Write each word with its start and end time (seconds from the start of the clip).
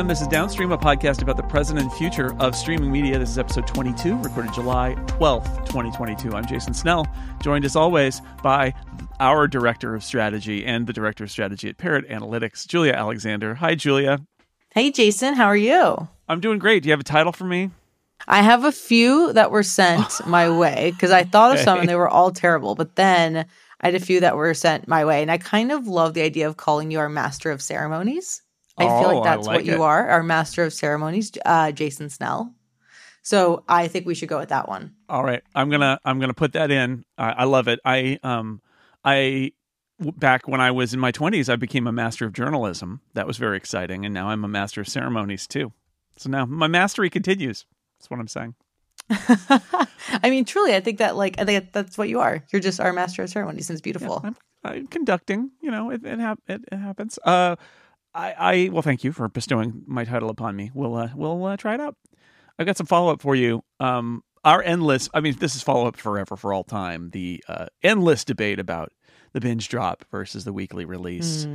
FM. 0.00 0.08
This 0.08 0.22
is 0.22 0.28
Downstream, 0.28 0.72
a 0.72 0.78
podcast 0.78 1.20
about 1.20 1.36
the 1.36 1.42
present 1.42 1.78
and 1.78 1.92
future 1.92 2.34
of 2.40 2.56
streaming 2.56 2.90
media. 2.90 3.18
This 3.18 3.28
is 3.28 3.38
episode 3.38 3.66
22, 3.66 4.16
recorded 4.22 4.54
July 4.54 4.94
12th, 5.06 5.66
2022. 5.66 6.34
I'm 6.34 6.46
Jason 6.46 6.72
Snell, 6.72 7.06
joined 7.42 7.66
as 7.66 7.76
always 7.76 8.22
by 8.42 8.72
our 9.18 9.46
director 9.46 9.94
of 9.94 10.02
strategy 10.02 10.64
and 10.64 10.86
the 10.86 10.94
director 10.94 11.24
of 11.24 11.30
strategy 11.30 11.68
at 11.68 11.76
Parrot 11.76 12.08
Analytics, 12.08 12.66
Julia 12.66 12.94
Alexander. 12.94 13.54
Hi, 13.56 13.74
Julia. 13.74 14.20
Hey, 14.72 14.90
Jason. 14.90 15.34
How 15.34 15.46
are 15.46 15.56
you? 15.56 16.08
I'm 16.28 16.40
doing 16.40 16.58
great. 16.58 16.82
Do 16.82 16.88
you 16.88 16.92
have 16.94 17.00
a 17.00 17.04
title 17.04 17.32
for 17.32 17.44
me? 17.44 17.70
I 18.26 18.40
have 18.40 18.64
a 18.64 18.72
few 18.72 19.34
that 19.34 19.50
were 19.50 19.62
sent 19.62 20.06
my 20.26 20.48
way 20.48 20.92
because 20.92 21.10
I 21.10 21.24
thought 21.24 21.52
of 21.52 21.60
some 21.60 21.80
and 21.80 21.88
they 21.88 21.96
were 21.96 22.08
all 22.08 22.30
terrible. 22.30 22.74
But 22.74 22.96
then 22.96 23.44
I 23.82 23.86
had 23.86 23.94
a 23.94 24.00
few 24.00 24.20
that 24.20 24.36
were 24.36 24.54
sent 24.54 24.88
my 24.88 25.04
way. 25.04 25.20
And 25.20 25.30
I 25.30 25.36
kind 25.36 25.70
of 25.70 25.86
love 25.86 26.14
the 26.14 26.22
idea 26.22 26.48
of 26.48 26.56
calling 26.56 26.90
you 26.90 27.00
our 27.00 27.10
master 27.10 27.50
of 27.50 27.60
ceremonies. 27.60 28.40
I 28.78 28.84
oh, 28.84 29.00
feel 29.00 29.14
like 29.14 29.24
that's 29.24 29.46
like 29.46 29.56
what 29.56 29.64
you 29.66 29.82
are, 29.82 30.08
our 30.08 30.22
master 30.22 30.64
of 30.64 30.72
ceremonies, 30.72 31.32
uh, 31.44 31.72
Jason 31.72 32.08
Snell. 32.08 32.54
So 33.22 33.64
I 33.68 33.88
think 33.88 34.06
we 34.06 34.14
should 34.14 34.28
go 34.28 34.38
with 34.38 34.48
that 34.48 34.68
one. 34.68 34.94
All 35.08 35.22
right, 35.22 35.42
I'm 35.54 35.70
gonna 35.70 36.00
I'm 36.04 36.18
gonna 36.20 36.34
put 36.34 36.52
that 36.52 36.70
in. 36.70 37.04
I, 37.18 37.30
I 37.30 37.44
love 37.44 37.68
it. 37.68 37.80
I 37.84 38.18
um 38.22 38.62
I 39.04 39.52
back 40.00 40.48
when 40.48 40.60
I 40.60 40.70
was 40.70 40.94
in 40.94 41.00
my 41.00 41.12
20s, 41.12 41.52
I 41.52 41.56
became 41.56 41.86
a 41.86 41.92
master 41.92 42.24
of 42.24 42.32
journalism. 42.32 43.00
That 43.14 43.26
was 43.26 43.36
very 43.36 43.56
exciting, 43.56 44.04
and 44.04 44.14
now 44.14 44.28
I'm 44.28 44.44
a 44.44 44.48
master 44.48 44.80
of 44.80 44.88
ceremonies 44.88 45.46
too. 45.46 45.72
So 46.16 46.30
now 46.30 46.46
my 46.46 46.68
mastery 46.68 47.10
continues. 47.10 47.66
That's 47.98 48.10
what 48.10 48.20
I'm 48.20 48.28
saying. 48.28 48.54
I 49.10 50.30
mean, 50.30 50.44
truly, 50.44 50.74
I 50.74 50.80
think 50.80 50.98
that 50.98 51.16
like 51.16 51.38
I 51.38 51.44
think 51.44 51.72
that's 51.72 51.98
what 51.98 52.08
you 52.08 52.20
are. 52.20 52.44
You're 52.52 52.60
just 52.60 52.80
our 52.80 52.92
master 52.92 53.22
of 53.22 53.30
ceremonies, 53.30 53.68
and 53.68 53.74
it's 53.74 53.82
beautiful. 53.82 54.20
I'm, 54.24 54.36
I'm 54.64 54.86
conducting. 54.86 55.50
You 55.60 55.70
know, 55.70 55.90
it 55.90 56.04
it, 56.04 56.18
hap- 56.18 56.40
it, 56.48 56.62
it 56.70 56.76
happens. 56.76 57.18
Uh, 57.24 57.56
I, 58.14 58.32
I 58.32 58.68
well, 58.72 58.82
thank 58.82 59.04
you 59.04 59.12
for 59.12 59.28
bestowing 59.28 59.82
my 59.86 60.04
title 60.04 60.30
upon 60.30 60.56
me. 60.56 60.70
We'll 60.74 60.96
uh, 60.96 61.10
we'll 61.14 61.44
uh, 61.44 61.56
try 61.56 61.74
it 61.74 61.80
out. 61.80 61.96
I've 62.58 62.66
got 62.66 62.76
some 62.76 62.86
follow 62.86 63.12
up 63.12 63.22
for 63.22 63.34
you. 63.34 63.62
Um, 63.78 64.22
our 64.44 64.62
endless. 64.62 65.08
I 65.14 65.20
mean, 65.20 65.36
this 65.38 65.54
is 65.54 65.62
follow 65.62 65.86
up 65.86 65.96
forever 65.96 66.36
for 66.36 66.52
all 66.52 66.64
time. 66.64 67.10
The 67.10 67.42
uh, 67.48 67.66
endless 67.82 68.24
debate 68.24 68.58
about 68.58 68.92
the 69.32 69.40
binge 69.40 69.68
drop 69.68 70.04
versus 70.10 70.44
the 70.44 70.52
weekly 70.52 70.84
release. 70.84 71.46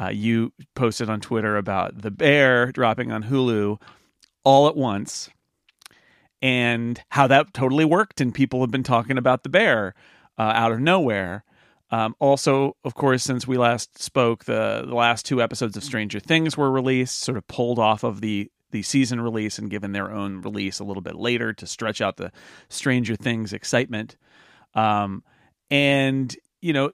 Uh, 0.00 0.08
you 0.10 0.52
posted 0.74 1.10
on 1.10 1.20
Twitter 1.20 1.56
about 1.56 2.02
the 2.02 2.10
Bear 2.10 2.70
dropping 2.70 3.10
on 3.10 3.24
Hulu 3.24 3.80
all 4.44 4.68
at 4.68 4.76
once, 4.76 5.28
and 6.40 7.02
how 7.10 7.26
that 7.26 7.52
totally 7.52 7.84
worked. 7.84 8.20
And 8.20 8.32
people 8.32 8.60
have 8.60 8.70
been 8.70 8.84
talking 8.84 9.18
about 9.18 9.42
the 9.42 9.48
Bear 9.48 9.94
uh, 10.38 10.52
out 10.54 10.70
of 10.72 10.78
nowhere. 10.78 11.42
Um, 11.90 12.14
also, 12.18 12.76
of 12.84 12.94
course, 12.94 13.22
since 13.22 13.46
we 13.46 13.56
last 13.56 14.02
spoke, 14.02 14.44
the, 14.44 14.84
the 14.86 14.94
last 14.94 15.24
two 15.24 15.40
episodes 15.40 15.76
of 15.76 15.84
Stranger 15.84 16.18
Things 16.18 16.56
were 16.56 16.70
released, 16.70 17.20
sort 17.20 17.38
of 17.38 17.46
pulled 17.46 17.78
off 17.78 18.02
of 18.02 18.20
the 18.20 18.50
the 18.72 18.82
season 18.82 19.20
release 19.20 19.58
and 19.58 19.70
given 19.70 19.92
their 19.92 20.10
own 20.10 20.40
release 20.40 20.80
a 20.80 20.84
little 20.84 21.00
bit 21.00 21.14
later 21.14 21.52
to 21.52 21.66
stretch 21.66 22.00
out 22.00 22.16
the 22.16 22.32
Stranger 22.68 23.14
Things 23.14 23.52
excitement. 23.52 24.16
Um, 24.74 25.22
and 25.70 26.34
you 26.60 26.72
know, 26.72 26.90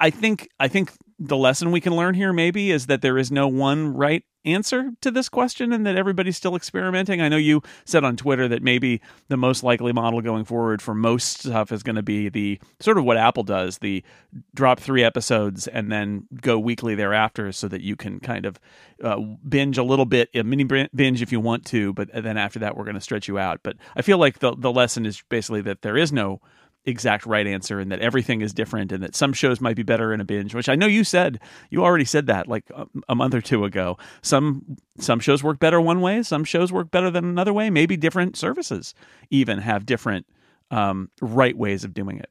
I, 0.00 0.10
think 0.10 0.48
I 0.58 0.68
think 0.68 0.92
the 1.18 1.36
lesson 1.36 1.70
we 1.70 1.80
can 1.80 1.94
learn 1.94 2.14
here 2.14 2.32
maybe 2.32 2.70
is 2.70 2.86
that 2.86 3.02
there 3.02 3.18
is 3.18 3.30
no 3.30 3.48
one 3.48 3.94
right 3.94 4.24
answer 4.44 4.92
to 5.00 5.10
this 5.10 5.28
question 5.28 5.72
and 5.72 5.84
that 5.84 5.96
everybody's 5.96 6.36
still 6.36 6.54
experimenting. 6.54 7.20
I 7.20 7.28
know 7.28 7.36
you 7.36 7.62
said 7.84 8.04
on 8.04 8.16
Twitter 8.16 8.46
that 8.48 8.62
maybe 8.62 9.00
the 9.28 9.36
most 9.36 9.62
likely 9.62 9.92
model 9.92 10.20
going 10.20 10.44
forward 10.44 10.80
for 10.80 10.94
most 10.94 11.40
stuff 11.40 11.72
is 11.72 11.82
going 11.82 11.96
to 11.96 12.02
be 12.02 12.28
the 12.28 12.60
sort 12.80 12.96
of 12.96 13.04
what 13.04 13.16
Apple 13.16 13.42
does, 13.42 13.78
the 13.78 14.04
drop 14.54 14.78
3 14.78 15.02
episodes 15.02 15.66
and 15.66 15.90
then 15.90 16.28
go 16.40 16.58
weekly 16.58 16.94
thereafter 16.94 17.50
so 17.50 17.66
that 17.68 17.82
you 17.82 17.96
can 17.96 18.20
kind 18.20 18.46
of 18.46 18.60
uh, 19.02 19.18
binge 19.48 19.78
a 19.78 19.82
little 19.82 20.06
bit, 20.06 20.30
a 20.34 20.44
mini 20.44 20.64
binge 20.64 21.22
if 21.22 21.32
you 21.32 21.40
want 21.40 21.64
to, 21.66 21.92
but 21.92 22.08
then 22.12 22.36
after 22.36 22.60
that 22.60 22.76
we're 22.76 22.84
going 22.84 22.94
to 22.94 23.00
stretch 23.00 23.26
you 23.28 23.38
out. 23.38 23.60
But 23.62 23.76
I 23.96 24.02
feel 24.02 24.18
like 24.18 24.38
the 24.38 24.54
the 24.56 24.72
lesson 24.72 25.04
is 25.06 25.22
basically 25.28 25.62
that 25.62 25.82
there 25.82 25.96
is 25.96 26.12
no 26.12 26.40
exact 26.86 27.26
right 27.26 27.46
answer 27.46 27.80
and 27.80 27.90
that 27.90 28.00
everything 28.00 28.40
is 28.40 28.54
different 28.54 28.92
and 28.92 29.02
that 29.02 29.14
some 29.14 29.32
shows 29.32 29.60
might 29.60 29.76
be 29.76 29.82
better 29.82 30.12
in 30.12 30.20
a 30.20 30.24
binge 30.24 30.54
which 30.54 30.68
i 30.68 30.74
know 30.74 30.86
you 30.86 31.02
said 31.02 31.40
you 31.68 31.84
already 31.84 32.04
said 32.04 32.26
that 32.26 32.46
like 32.46 32.64
a, 32.74 32.86
a 33.08 33.14
month 33.14 33.34
or 33.34 33.40
two 33.40 33.64
ago 33.64 33.98
some 34.22 34.76
some 34.98 35.18
shows 35.18 35.42
work 35.42 35.58
better 35.58 35.80
one 35.80 36.00
way 36.00 36.22
some 36.22 36.44
shows 36.44 36.72
work 36.72 36.90
better 36.90 37.10
than 37.10 37.24
another 37.24 37.52
way 37.52 37.68
maybe 37.70 37.96
different 37.96 38.36
services 38.36 38.94
even 39.30 39.58
have 39.58 39.84
different 39.84 40.26
um, 40.70 41.10
right 41.20 41.56
ways 41.56 41.84
of 41.84 41.92
doing 41.92 42.18
it 42.18 42.30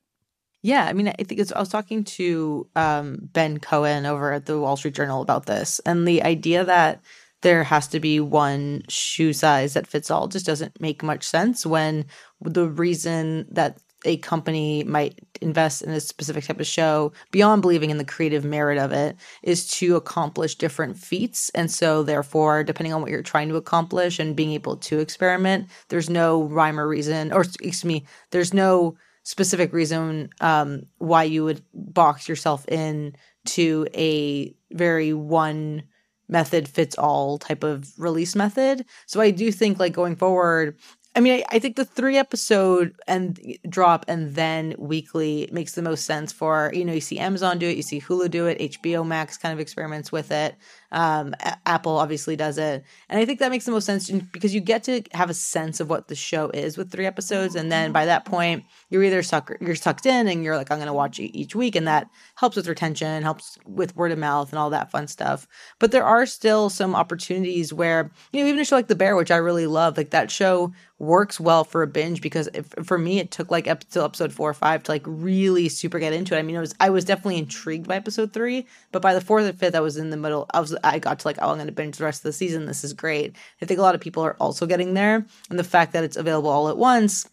Yeah, 0.66 0.86
I 0.86 0.94
mean, 0.94 1.08
I 1.08 1.24
think 1.24 1.40
it's. 1.40 1.52
I 1.52 1.60
was 1.60 1.70
talking 1.70 2.04
to 2.18 2.68
um, 2.76 3.20
Ben 3.22 3.60
Cohen 3.60 4.08
over 4.08 4.34
at 4.34 4.48
the 4.48 4.60
Wall 4.60 4.76
Street 4.76 4.96
Journal 4.96 5.22
about 5.22 5.46
this, 5.46 5.80
and 5.86 6.08
the 6.08 6.24
idea 6.24 6.66
that 6.66 7.04
there 7.44 7.64
has 7.64 7.88
to 7.90 8.00
be 8.00 8.20
one 8.20 8.82
shoe 8.90 9.32
size 9.32 9.76
that 9.76 9.86
fits 9.86 10.10
all 10.10 10.28
just 10.28 10.48
doesn't 10.48 10.82
make 10.82 11.04
much 11.04 11.24
sense. 11.24 11.68
When 11.68 12.08
the 12.42 12.68
reason 12.68 13.46
that 13.52 13.78
a 14.06 14.18
company 14.18 14.84
might 14.84 15.20
invest 15.42 15.82
in 15.82 15.92
a 15.92 16.00
specific 16.00 16.46
type 16.46 16.60
of 16.60 16.68
show 16.68 17.12
beyond 17.32 17.62
believing 17.62 17.90
in 17.90 17.98
the 17.98 18.06
creative 18.06 18.46
merit 18.46 18.78
of 18.78 18.92
it 18.92 19.16
is 19.44 19.68
to 19.68 19.96
accomplish 19.96 20.56
different 20.56 20.98
feats 20.98 21.50
and 21.56 21.70
so 21.70 22.04
therefore 22.04 22.64
depending 22.64 22.94
on 22.94 23.02
what 23.02 23.12
you're 23.12 23.22
trying 23.22 23.50
to 23.50 23.56
accomplish 23.56 24.20
and 24.20 24.36
being 24.36 24.52
able 24.52 24.78
to 24.78 25.00
experiment 25.00 25.68
there's 25.90 26.10
no 26.10 26.44
rhyme 26.44 26.80
or 26.80 26.88
reason 26.88 27.32
or 27.32 27.42
excuse 27.42 27.86
me 27.86 28.06
there's 28.32 28.54
no 28.54 28.96
specific 29.24 29.74
reason 29.74 30.30
um, 30.40 30.84
why 31.00 31.24
you 31.24 31.44
would 31.44 31.62
box 31.74 32.30
yourself 32.30 32.68
in 32.68 33.16
to 33.44 33.88
a 33.96 34.56
very 34.72 35.14
one 35.14 35.84
method 36.28 36.68
fits 36.68 36.96
all 36.98 37.38
type 37.38 37.64
of 37.64 37.92
release 37.98 38.36
method. 38.36 38.86
So 39.06 39.22
I 39.22 39.32
do 39.32 39.52
think 39.52 39.80
like 39.80 39.94
going 39.94 40.16
forward, 40.16 40.78
I 41.18 41.22
mean, 41.22 41.34
I, 41.40 41.56
I 41.56 41.59
think 41.59 41.78
the 41.78 41.86
three 41.86 42.18
episode 42.18 42.94
and 43.08 43.40
drop 43.70 44.03
and 44.09 44.36
then 44.36 44.76
weekly 44.78 45.48
makes 45.52 45.74
the 45.74 45.81
most 45.81 46.03
sense 46.03 46.34
for, 46.34 46.72
you 46.74 46.84
know, 46.84 46.92
you 46.92 47.00
see 47.02 47.20
Amazon 47.20 47.58
do 47.58 47.70
it, 47.70 47.78
you 47.78 47.84
see 47.84 48.02
Hulu 48.02 48.30
do 48.30 48.48
it, 48.48 48.59
HBO 48.59 49.08
Max 49.08 49.38
kind 49.38 49.54
of 49.54 49.59
experiments 49.59 50.12
with 50.12 50.30
it. 50.31 50.56
Um, 50.95 51.35
A- 51.41 51.57
Apple 51.66 51.97
obviously 51.97 52.38
does 52.38 52.57
it. 52.57 52.85
And 53.09 53.19
I 53.19 53.25
think 53.25 53.39
that 53.39 53.51
makes 53.51 53.66
the 53.66 53.72
most 53.72 53.85
sense 53.85 54.09
because 54.09 54.56
you 54.56 54.61
get 54.61 54.83
to 54.85 55.03
have 55.11 55.29
a 55.29 55.33
sense 55.33 55.81
of 55.81 55.89
what 55.89 56.07
the 56.07 56.16
show 56.16 56.50
is 56.51 56.78
with 56.78 56.89
three 56.89 57.06
episodes. 57.06 57.53
And 57.53 57.69
then 57.69 57.91
by 57.91 58.06
that 58.06 58.23
point, 58.23 58.63
you're 58.89 59.03
either 59.03 59.22
suck, 59.22 59.51
you're 59.59 59.75
sucked 59.75 60.06
in 60.06 60.29
and 60.29 60.41
you're 60.41 60.56
like, 60.56 60.72
I'm 60.72 60.78
going 60.78 60.88
to 60.88 60.94
watch 60.94 61.19
each 61.19 61.53
week. 61.53 61.75
And 61.75 61.85
that 61.85 62.07
helps 62.35 62.56
with 62.56 62.69
retention, 62.69 63.23
helps 63.23 63.57
with 63.66 63.95
word 63.97 64.13
of 64.13 64.17
mouth 64.17 64.51
and 64.51 64.57
all 64.57 64.69
that 64.69 64.89
fun 64.89 65.07
stuff. 65.07 65.47
But 65.79 65.91
there 65.91 66.06
are 66.06 66.25
still 66.25 66.69
some 66.69 66.95
opportunities 66.95 67.73
where, 67.73 68.09
you 68.31 68.41
know, 68.41 68.47
even 68.47 68.62
a 68.62 68.63
show 68.63 68.77
like 68.77 68.88
The 68.88 68.95
Bear, 68.95 69.17
which 69.17 69.31
I 69.31 69.38
really 69.38 69.67
love, 69.67 69.97
like 69.97 70.12
that 70.12 70.31
show 70.31 70.72
works 70.97 71.41
well 71.41 71.66
for 71.66 71.83
a 71.83 71.88
binge 71.88 72.22
because 72.22 72.47
if, 72.53 72.73
for 72.85 72.97
me 72.97 73.19
it 73.19 73.29
took 73.29 73.51
like 73.51 73.67
episode 73.67 74.31
four 74.31 74.50
or 74.50 74.53
five 74.53 74.81
to 74.83 74.91
like 74.91 75.03
really 75.06 75.67
super 75.67 76.00
get 76.00 76.13
into 76.13 76.35
it. 76.35 76.39
I 76.39 76.41
mean, 76.41 76.56
it 76.56 76.59
was 76.59 76.73
I 76.79 76.89
was 76.89 77.03
definitely 77.03 77.38
intrigued 77.38 77.88
by 77.88 77.97
episode 77.97 78.31
three, 78.31 78.66
but 78.91 79.01
by 79.01 79.13
the 79.13 79.22
fourth 79.22 79.45
or 79.45 79.53
fifth, 79.53 79.75
I 79.75 79.81
was 79.81 79.97
in 79.97 80.09
the 80.09 80.17
middle. 80.17 80.45
I 80.53 80.62
was 80.62 80.75
I 80.85 81.00
got 81.00 81.19
to 81.19 81.28
like, 81.28 81.38
oh, 81.41 81.50
I'm 81.50 81.57
going 81.57 81.68
to 81.68 81.73
binge 81.73 81.97
the 81.97 82.06
rest 82.06 82.19
of 82.19 82.23
the 82.23 82.34
season. 82.34 82.66
This 82.66 82.84
is 82.84 82.94
great. 82.94 83.35
I 83.62 83.66
think 83.66 83.79
a 83.79 83.84
lot 83.84 83.96
of 83.96 84.01
people 84.01 84.23
are 84.23 84.38
also 84.40 84.66
getting 84.66 84.94
there, 84.94 85.25
and 85.50 85.59
the 85.59 85.63
fact 85.63 85.94
that 85.94 86.03
it's 86.03 86.18
available 86.18 86.50
all 86.50 86.69
at 86.69 86.78
once 86.78 87.29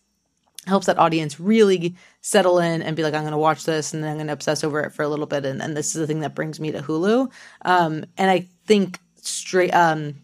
helps 0.66 0.86
that 0.86 0.98
audience 0.98 1.40
really 1.40 1.94
settle 2.20 2.58
in 2.58 2.82
and 2.82 2.96
be 2.96 3.02
like, 3.02 3.14
I'm 3.14 3.22
going 3.22 3.32
to 3.32 3.38
watch 3.38 3.64
this 3.64 3.92
and 3.92 4.02
then 4.02 4.10
I'm 4.10 4.16
going 4.16 4.28
to 4.28 4.32
obsess 4.32 4.62
over 4.62 4.80
it 4.80 4.92
for 4.92 5.02
a 5.02 5.08
little 5.08 5.26
bit. 5.26 5.44
And, 5.44 5.60
and 5.60 5.76
this 5.76 5.88
is 5.88 6.00
the 6.00 6.06
thing 6.06 6.20
that 6.20 6.34
brings 6.34 6.60
me 6.60 6.70
to 6.70 6.80
Hulu. 6.80 7.30
Um, 7.62 8.04
and 8.16 8.30
I 8.30 8.46
think 8.66 9.00
straight, 9.16 9.72
um, 9.72 10.14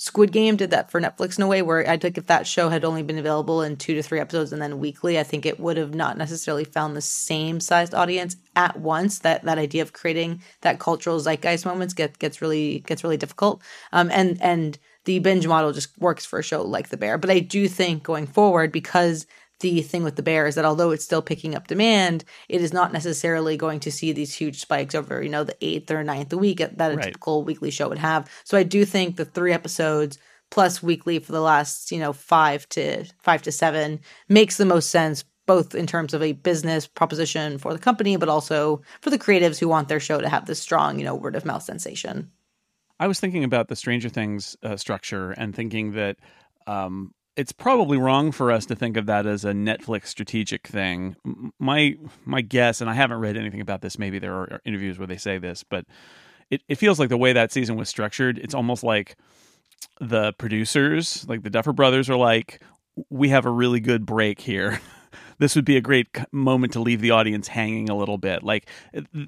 Squid 0.00 0.30
Game 0.30 0.54
did 0.54 0.70
that 0.70 0.92
for 0.92 1.00
Netflix 1.00 1.36
in 1.36 1.42
a 1.42 1.48
way 1.48 1.60
where 1.60 1.88
I 1.90 1.96
think 1.96 2.16
if 2.16 2.26
that 2.26 2.46
show 2.46 2.68
had 2.68 2.84
only 2.84 3.02
been 3.02 3.18
available 3.18 3.62
in 3.62 3.76
two 3.76 3.94
to 3.94 4.02
three 4.02 4.20
episodes 4.20 4.52
and 4.52 4.62
then 4.62 4.78
weekly, 4.78 5.18
I 5.18 5.24
think 5.24 5.44
it 5.44 5.58
would 5.58 5.76
have 5.76 5.92
not 5.92 6.16
necessarily 6.16 6.62
found 6.62 6.94
the 6.94 7.00
same 7.00 7.58
sized 7.58 7.96
audience 7.96 8.36
at 8.54 8.78
once. 8.78 9.18
That 9.18 9.42
that 9.42 9.58
idea 9.58 9.82
of 9.82 9.92
creating 9.92 10.40
that 10.60 10.78
cultural 10.78 11.18
zeitgeist 11.18 11.66
moments 11.66 11.94
get, 11.94 12.16
gets 12.20 12.40
really 12.40 12.78
gets 12.86 13.02
really 13.02 13.16
difficult. 13.16 13.60
Um, 13.90 14.08
and 14.12 14.40
and 14.40 14.78
the 15.04 15.18
binge 15.18 15.48
model 15.48 15.72
just 15.72 15.98
works 15.98 16.24
for 16.24 16.38
a 16.38 16.44
show 16.44 16.62
like 16.62 16.90
The 16.90 16.96
Bear. 16.96 17.18
But 17.18 17.30
I 17.30 17.40
do 17.40 17.66
think 17.66 18.04
going 18.04 18.28
forward 18.28 18.70
because 18.70 19.26
the 19.60 19.82
thing 19.82 20.04
with 20.04 20.16
the 20.16 20.22
bear 20.22 20.46
is 20.46 20.54
that 20.54 20.64
although 20.64 20.90
it's 20.90 21.04
still 21.04 21.22
picking 21.22 21.54
up 21.54 21.66
demand, 21.66 22.24
it 22.48 22.60
is 22.60 22.72
not 22.72 22.92
necessarily 22.92 23.56
going 23.56 23.80
to 23.80 23.92
see 23.92 24.12
these 24.12 24.34
huge 24.34 24.60
spikes 24.60 24.94
over, 24.94 25.22
you 25.22 25.28
know, 25.28 25.44
the 25.44 25.56
eighth 25.60 25.90
or 25.90 26.04
ninth 26.04 26.32
week 26.32 26.58
that 26.58 26.92
a 26.92 26.96
Right. 26.96 27.04
typical 27.06 27.44
weekly 27.44 27.70
show 27.70 27.88
would 27.88 27.98
have. 27.98 28.30
So 28.44 28.56
I 28.56 28.62
do 28.62 28.84
think 28.84 29.16
the 29.16 29.24
three 29.24 29.52
episodes 29.52 30.18
plus 30.50 30.82
weekly 30.82 31.18
for 31.18 31.32
the 31.32 31.40
last, 31.40 31.90
you 31.92 31.98
know, 31.98 32.12
five 32.12 32.68
to 32.70 33.04
five 33.20 33.42
to 33.42 33.52
seven 33.52 34.00
makes 34.28 34.56
the 34.56 34.64
most 34.64 34.90
sense 34.90 35.24
both 35.46 35.74
in 35.74 35.86
terms 35.86 36.12
of 36.12 36.22
a 36.22 36.32
business 36.32 36.86
proposition 36.86 37.58
for 37.58 37.72
the 37.72 37.78
company, 37.78 38.16
but 38.16 38.28
also 38.28 38.82
for 39.00 39.10
the 39.10 39.18
creatives 39.18 39.58
who 39.58 39.66
want 39.66 39.88
their 39.88 40.00
show 40.00 40.20
to 40.20 40.28
have 40.28 40.46
this 40.46 40.60
strong, 40.60 40.98
you 40.98 41.04
know, 41.04 41.14
word 41.14 41.34
of 41.34 41.44
mouth 41.44 41.62
sensation. 41.62 42.30
I 43.00 43.06
was 43.06 43.20
thinking 43.20 43.44
about 43.44 43.68
the 43.68 43.76
Stranger 43.76 44.08
Things 44.08 44.56
uh, 44.62 44.76
structure 44.76 45.30
and 45.32 45.54
thinking 45.54 45.92
that 45.92 46.16
um, 46.66 47.14
it's 47.38 47.52
probably 47.52 47.96
wrong 47.96 48.32
for 48.32 48.50
us 48.50 48.66
to 48.66 48.74
think 48.74 48.96
of 48.96 49.06
that 49.06 49.24
as 49.24 49.44
a 49.44 49.52
Netflix 49.52 50.08
strategic 50.08 50.66
thing. 50.66 51.14
My 51.60 51.96
my 52.24 52.40
guess, 52.40 52.80
and 52.80 52.90
I 52.90 52.94
haven't 52.94 53.18
read 53.18 53.36
anything 53.36 53.60
about 53.60 53.80
this. 53.80 53.96
Maybe 53.96 54.18
there 54.18 54.34
are 54.34 54.54
uh, 54.54 54.58
interviews 54.64 54.98
where 54.98 55.06
they 55.06 55.16
say 55.16 55.38
this, 55.38 55.62
but 55.62 55.86
it, 56.50 56.62
it 56.68 56.74
feels 56.74 56.98
like 56.98 57.10
the 57.10 57.16
way 57.16 57.32
that 57.32 57.52
season 57.52 57.76
was 57.76 57.88
structured, 57.88 58.38
it's 58.38 58.54
almost 58.54 58.82
like 58.82 59.16
the 60.00 60.32
producers, 60.32 61.24
like 61.28 61.44
the 61.44 61.50
Duffer 61.50 61.72
Brothers, 61.72 62.10
are 62.10 62.16
like, 62.16 62.60
we 63.08 63.28
have 63.28 63.46
a 63.46 63.50
really 63.50 63.78
good 63.78 64.04
break 64.04 64.40
here. 64.40 64.80
this 65.38 65.54
would 65.54 65.64
be 65.64 65.76
a 65.76 65.80
great 65.80 66.08
moment 66.32 66.72
to 66.72 66.80
leave 66.80 67.00
the 67.00 67.10
audience 67.10 67.48
hanging 67.48 67.88
a 67.88 67.96
little 67.96 68.18
bit. 68.18 68.42
Like 68.42 68.68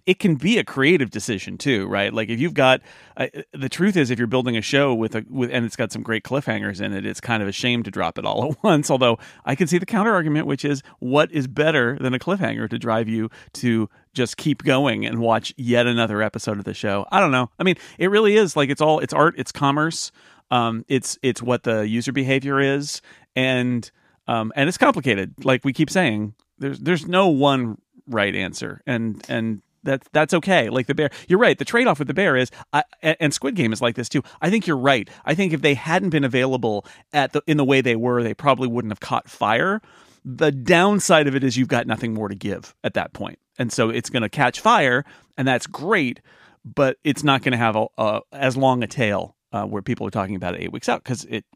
it 0.06 0.18
can 0.18 0.34
be 0.34 0.58
a 0.58 0.64
creative 0.64 1.10
decision 1.10 1.58
too, 1.58 1.86
right? 1.86 2.12
Like 2.12 2.28
if 2.28 2.40
you've 2.40 2.54
got 2.54 2.80
uh, 3.16 3.28
the 3.52 3.68
truth 3.68 3.96
is 3.96 4.10
if 4.10 4.18
you're 4.18 4.26
building 4.26 4.56
a 4.56 4.62
show 4.62 4.94
with 4.94 5.14
a 5.14 5.24
with 5.28 5.50
and 5.52 5.64
it's 5.64 5.76
got 5.76 5.92
some 5.92 6.02
great 6.02 6.24
cliffhangers 6.24 6.80
in 6.80 6.92
it, 6.92 7.06
it's 7.06 7.20
kind 7.20 7.42
of 7.42 7.48
a 7.48 7.52
shame 7.52 7.82
to 7.84 7.90
drop 7.90 8.18
it 8.18 8.24
all 8.24 8.52
at 8.52 8.62
once. 8.62 8.90
Although 8.90 9.18
I 9.44 9.54
can 9.54 9.66
see 9.66 9.78
the 9.78 9.86
counter 9.86 10.12
argument, 10.12 10.46
which 10.46 10.64
is 10.64 10.82
what 10.98 11.30
is 11.32 11.46
better 11.46 11.96
than 12.00 12.14
a 12.14 12.18
cliffhanger 12.18 12.68
to 12.70 12.78
drive 12.78 13.08
you 13.08 13.30
to 13.54 13.88
just 14.12 14.36
keep 14.36 14.64
going 14.64 15.06
and 15.06 15.20
watch 15.20 15.54
yet 15.56 15.86
another 15.86 16.22
episode 16.22 16.58
of 16.58 16.64
the 16.64 16.74
show. 16.74 17.06
I 17.12 17.20
don't 17.20 17.30
know. 17.30 17.50
I 17.58 17.62
mean, 17.62 17.76
it 17.98 18.08
really 18.08 18.36
is 18.36 18.56
like 18.56 18.70
it's 18.70 18.80
all 18.80 18.98
it's 19.00 19.14
art, 19.14 19.34
it's 19.38 19.52
commerce. 19.52 20.10
Um, 20.50 20.84
it's 20.88 21.16
it's 21.22 21.40
what 21.40 21.62
the 21.62 21.86
user 21.86 22.12
behavior 22.12 22.58
is, 22.58 23.02
and 23.36 23.88
um, 24.26 24.52
and 24.56 24.68
it's 24.68 24.78
complicated. 24.78 25.44
Like 25.44 25.64
we 25.64 25.72
keep 25.72 25.90
saying, 25.90 26.34
there's 26.58 26.78
there's 26.78 27.06
no 27.06 27.28
one 27.28 27.78
right 28.06 28.34
answer, 28.34 28.82
and 28.86 29.24
and 29.28 29.62
that's 29.82 30.06
that's 30.12 30.34
okay. 30.34 30.68
Like 30.68 30.86
the 30.86 30.94
bear, 30.94 31.10
you're 31.28 31.38
right. 31.38 31.58
The 31.58 31.64
trade 31.64 31.86
off 31.86 31.98
with 31.98 32.08
the 32.08 32.14
bear 32.14 32.36
is, 32.36 32.50
I, 32.72 32.84
and 33.02 33.32
Squid 33.32 33.54
Game 33.54 33.72
is 33.72 33.80
like 33.80 33.96
this 33.96 34.08
too. 34.08 34.22
I 34.40 34.50
think 34.50 34.66
you're 34.66 34.76
right. 34.76 35.08
I 35.24 35.34
think 35.34 35.52
if 35.52 35.62
they 35.62 35.74
hadn't 35.74 36.10
been 36.10 36.24
available 36.24 36.86
at 37.12 37.32
the 37.32 37.42
in 37.46 37.56
the 37.56 37.64
way 37.64 37.80
they 37.80 37.96
were, 37.96 38.22
they 38.22 38.34
probably 38.34 38.68
wouldn't 38.68 38.92
have 38.92 39.00
caught 39.00 39.28
fire. 39.28 39.80
The 40.24 40.52
downside 40.52 41.26
of 41.26 41.34
it 41.34 41.42
is 41.42 41.56
you've 41.56 41.68
got 41.68 41.86
nothing 41.86 42.12
more 42.12 42.28
to 42.28 42.34
give 42.34 42.74
at 42.84 42.94
that 42.94 43.12
point, 43.12 43.38
and 43.58 43.72
so 43.72 43.88
it's 43.88 44.10
going 44.10 44.22
to 44.22 44.28
catch 44.28 44.60
fire, 44.60 45.04
and 45.36 45.48
that's 45.48 45.66
great. 45.66 46.20
But 46.62 46.98
it's 47.04 47.24
not 47.24 47.42
going 47.42 47.52
to 47.52 47.58
have 47.58 47.74
a, 47.74 47.86
a, 47.96 48.20
as 48.32 48.54
long 48.54 48.82
a 48.82 48.86
tail 48.86 49.34
uh, 49.50 49.64
where 49.64 49.80
people 49.80 50.06
are 50.06 50.10
talking 50.10 50.36
about 50.36 50.54
it 50.54 50.60
eight 50.60 50.72
weeks 50.72 50.90
out 50.90 51.02
because 51.02 51.24
it 51.24 51.46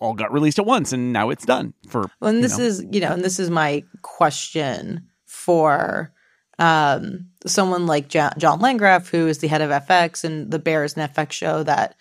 all 0.00 0.14
got 0.14 0.32
released 0.32 0.58
at 0.58 0.66
once 0.66 0.92
and 0.92 1.12
now 1.12 1.30
it's 1.30 1.44
done 1.44 1.74
for 1.88 2.10
well 2.20 2.30
and 2.30 2.42
this 2.42 2.58
know. 2.58 2.64
is 2.64 2.84
you 2.90 3.00
know 3.00 3.12
and 3.12 3.22
this 3.22 3.38
is 3.38 3.50
my 3.50 3.84
question 4.02 5.06
for 5.26 6.12
um 6.58 7.26
someone 7.46 7.86
like 7.86 8.08
john 8.08 8.60
landgraf 8.60 9.08
who 9.08 9.26
is 9.26 9.38
the 9.38 9.48
head 9.48 9.60
of 9.60 9.70
fx 9.86 10.24
and 10.24 10.50
the 10.50 10.58
Bears 10.58 10.92
is 10.92 10.98
an 10.98 11.08
fx 11.08 11.32
show 11.32 11.62
that 11.62 11.94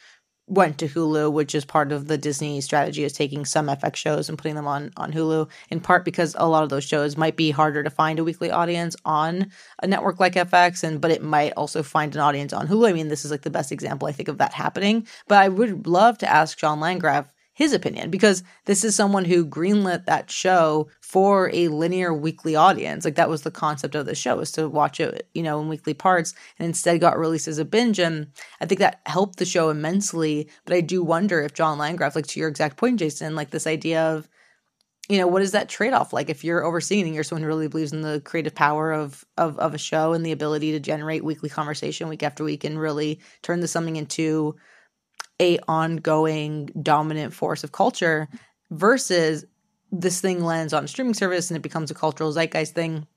went 0.50 0.78
to 0.78 0.88
hulu 0.88 1.30
which 1.30 1.54
is 1.54 1.66
part 1.66 1.92
of 1.92 2.08
the 2.08 2.18
disney 2.18 2.62
strategy 2.62 3.04
is 3.04 3.12
taking 3.12 3.44
some 3.44 3.68
fx 3.68 3.96
shows 3.98 4.30
and 4.30 4.38
putting 4.38 4.56
them 4.56 4.68
on 4.68 4.92
on 4.96 5.12
hulu 5.12 5.50
in 5.70 5.82
part 5.82 6.06
because 6.06 6.36
a 6.40 6.48
lot 6.48 6.64
of 6.64 6.70
those 6.70 6.86
shows 6.86 7.18
might 7.18 7.36
be 7.36 7.52
harder 7.52 7.84
to 7.84 7.90
find 7.90 8.18
a 8.18 8.24
weekly 8.24 8.50
audience 8.50 8.96
on 9.04 9.52
a 9.84 9.88
network 9.88 10.22
like 10.22 10.36
fx 10.36 10.84
and 10.84 11.02
but 11.02 11.12
it 11.12 11.22
might 11.22 11.52
also 11.58 11.84
find 11.84 12.16
an 12.16 12.22
audience 12.22 12.54
on 12.54 12.66
hulu 12.66 12.88
i 12.88 12.94
mean 12.94 13.10
this 13.10 13.26
is 13.26 13.32
like 13.32 13.42
the 13.42 13.50
best 13.50 13.74
example 13.74 14.08
i 14.08 14.12
think 14.14 14.30
of 14.30 14.38
that 14.38 14.54
happening 14.54 15.06
but 15.28 15.38
i 15.38 15.50
would 15.50 15.86
love 15.86 16.18
to 16.18 16.32
ask 16.32 16.58
john 16.58 16.80
landgraf 16.80 17.34
his 17.58 17.74
opinion 17.74 18.12
because 18.12 18.44
this 18.66 18.84
is 18.84 18.96
someone 18.96 19.26
who 19.26 19.44
greenlit 19.44 20.06
that 20.06 20.30
show 20.30 20.88
for 21.02 21.50
a 21.52 21.70
linear 21.70 22.14
weekly 22.14 22.56
audience. 22.56 23.04
Like 23.04 23.16
that 23.16 23.30
was 23.30 23.42
the 23.42 23.50
concept 23.50 23.96
of 23.96 24.06
the 24.06 24.14
show 24.14 24.40
is 24.42 24.52
to 24.52 24.70
watch 24.70 25.00
it, 25.00 25.28
you 25.34 25.42
know, 25.42 25.60
in 25.60 25.68
weekly 25.68 25.96
parts 25.96 26.36
and 26.60 26.68
instead 26.68 27.02
got 27.02 27.18
released 27.18 27.48
as 27.48 27.58
a 27.58 27.66
binge. 27.66 27.98
And 27.98 28.28
I 28.62 28.68
think 28.68 28.78
that 28.78 29.02
helped 29.08 29.40
the 29.40 29.46
show 29.46 29.72
immensely. 29.72 30.48
But 30.66 30.76
I 30.76 30.82
do 30.82 31.04
wonder 31.04 31.42
if 31.42 31.56
John 31.56 31.80
Landgraf, 31.80 32.16
like 32.16 32.28
to 32.28 32.40
your 32.40 32.48
exact 32.48 32.78
point, 32.78 33.00
Jason, 33.00 33.36
like 33.36 33.50
this 33.50 33.66
idea 33.66 34.04
of, 34.04 34.30
you 35.10 35.18
know, 35.18 35.26
what 35.26 35.42
is 35.42 35.54
that 35.54 35.68
trade 35.68 35.94
off 35.94 36.14
like 36.14 36.30
if 36.30 36.44
you're 36.44 36.64
overseeing 36.64 37.06
and 37.06 37.16
you're 37.16 37.24
someone 37.24 37.42
who 37.42 37.48
really 37.48 37.68
believes 37.68 37.92
in 37.92 38.02
the 38.02 38.22
creative 38.24 38.54
power 38.54 38.92
of, 38.92 39.26
of 39.36 39.58
of 39.58 39.74
a 39.74 39.80
show 39.80 40.14
and 40.14 40.24
the 40.24 40.32
ability 40.32 40.74
to 40.74 40.80
generate 40.80 41.24
weekly 41.24 41.50
conversation 41.50 42.08
week 42.08 42.22
after 42.22 42.44
week 42.44 42.64
and 42.64 42.80
really 42.80 43.20
turn 43.42 43.62
this 43.62 43.72
something 43.72 43.96
into 43.96 44.56
a 45.40 45.60
ongoing 45.68 46.68
dominant 46.82 47.34
force 47.34 47.64
of 47.64 47.72
culture 47.72 48.28
versus 48.72 49.46
this 49.92 50.20
thing 50.20 50.44
lands 50.44 50.74
on 50.74 50.84
a 50.84 50.88
streaming 50.88 51.14
service 51.14 51.50
and 51.50 51.58
it 51.58 51.62
becomes 51.62 51.92
a 51.92 51.96
cultural 51.96 52.32
zeitgeist 52.32 52.74
thing 52.74 53.08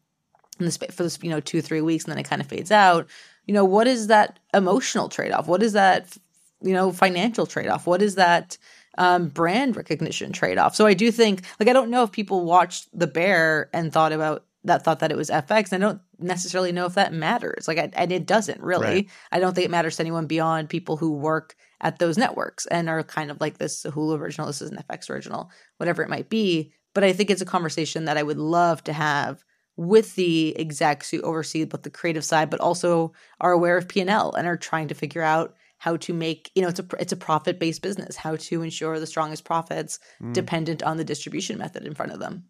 in 0.58 0.67
this 0.67 0.76
for 0.76 1.02
this 1.02 1.19
you 1.22 1.31
know 1.31 1.40
two 1.40 1.61
three 1.61 1.81
weeks 1.81 2.05
and 2.05 2.12
then 2.12 2.19
it 2.19 2.28
kind 2.28 2.40
of 2.40 2.49
fades 2.49 2.70
out. 2.70 3.08
You 3.46 3.55
know 3.55 3.64
what 3.64 3.87
is 3.87 4.08
that 4.08 4.38
emotional 4.55 5.08
trade-off? 5.08 5.49
What 5.49 5.62
is 5.62 5.72
that 5.72 6.17
you 6.62 6.72
know 6.72 6.93
financial 6.93 7.46
trade-off? 7.46 7.87
What 7.87 8.02
is 8.02 8.14
that 8.17 8.58
um, 8.99 9.28
brand 9.28 9.76
recognition 9.76 10.32
trade-off? 10.32 10.76
So 10.76 10.87
i 10.87 10.94
do 10.94 11.11
think 11.11 11.43
like 11.58 11.69
i 11.69 11.73
don't 11.73 11.90
know 11.90 12.02
if 12.02 12.12
people 12.12 12.44
watched 12.44 12.88
the 12.96 13.06
bear 13.06 13.70
and 13.73 13.93
thought 13.93 14.12
about 14.12 14.44
that 14.64 14.84
thought 14.84 14.99
that 14.99 15.11
it 15.11 15.16
was 15.16 15.31
fx 15.31 15.73
and 15.73 15.82
i 15.82 15.87
don't 15.87 16.02
necessarily 16.19 16.70
know 16.70 16.84
if 16.84 16.94
that 16.94 17.12
matters. 17.14 17.66
Like 17.66 17.78
I, 17.78 17.90
and 17.94 18.12
it 18.12 18.26
doesn't 18.26 18.61
really. 18.61 18.87
Right. 18.87 19.08
i 19.32 19.40
don't 19.40 19.55
think 19.55 19.64
it 19.64 19.70
matters 19.70 19.96
to 19.96 20.02
anyone 20.02 20.26
beyond 20.26 20.69
people 20.69 20.99
who 20.99 21.12
work 21.12 21.56
at 21.81 21.99
those 21.99 22.19
networks 22.19 22.67
and 22.67 22.88
are 22.88 23.03
kind 23.03 23.31
of 23.31 23.41
like 23.41 23.59
this 23.59 23.85
Hulu 23.85 24.19
original, 24.19 24.47
this 24.47 24.62
is 24.62 24.71
an 24.71 24.82
FX 24.91 25.11
original, 25.11 25.50
whatever 25.79 26.03
it 26.03 26.11
might 26.11 26.29
be. 26.29 26.73
But 26.94 27.05
I 27.05 27.12
think 27.12 27.31
it's 27.31 27.43
a 27.43 27.47
conversation 27.47 28.05
that 28.06 28.17
I 28.17 28.23
would 28.23 28.38
love 28.38 28.82
to 28.85 28.93
have 28.93 29.44
with 29.77 30.15
the 30.17 30.55
execs 30.59 31.11
who 31.11 31.23
oversee 31.23 31.65
both 31.65 31.82
the 31.82 31.91
creative 31.91 32.25
side, 32.25 32.50
but 32.50 32.61
also 32.61 33.12
are 33.41 33.53
aware 33.53 33.77
of 33.77 33.88
P 33.88 34.00
and 34.00 34.11
L 34.11 34.32
and 34.35 34.47
are 34.47 34.56
trying 34.56 34.88
to 34.88 34.94
figure 34.94 35.23
out 35.23 35.55
how 35.79 35.97
to 35.97 36.12
make 36.12 36.50
you 36.55 36.61
know 36.61 36.69
it's 36.69 36.81
a 36.81 36.87
it's 36.99 37.12
a 37.12 37.17
profit 37.17 37.59
based 37.59 37.81
business, 37.81 38.17
how 38.17 38.37
to 38.37 38.62
ensure 38.62 39.00
the 39.00 39.06
strongest 39.06 39.44
profits 39.44 39.99
mm. 40.23 40.33
dependent 40.35 40.83
on 40.83 40.99
the 40.99 41.05
distribution 41.05 41.56
method 41.56 41.87
in 41.87 41.94
front 41.94 42.12
of 42.12 42.19
them. 42.19 42.44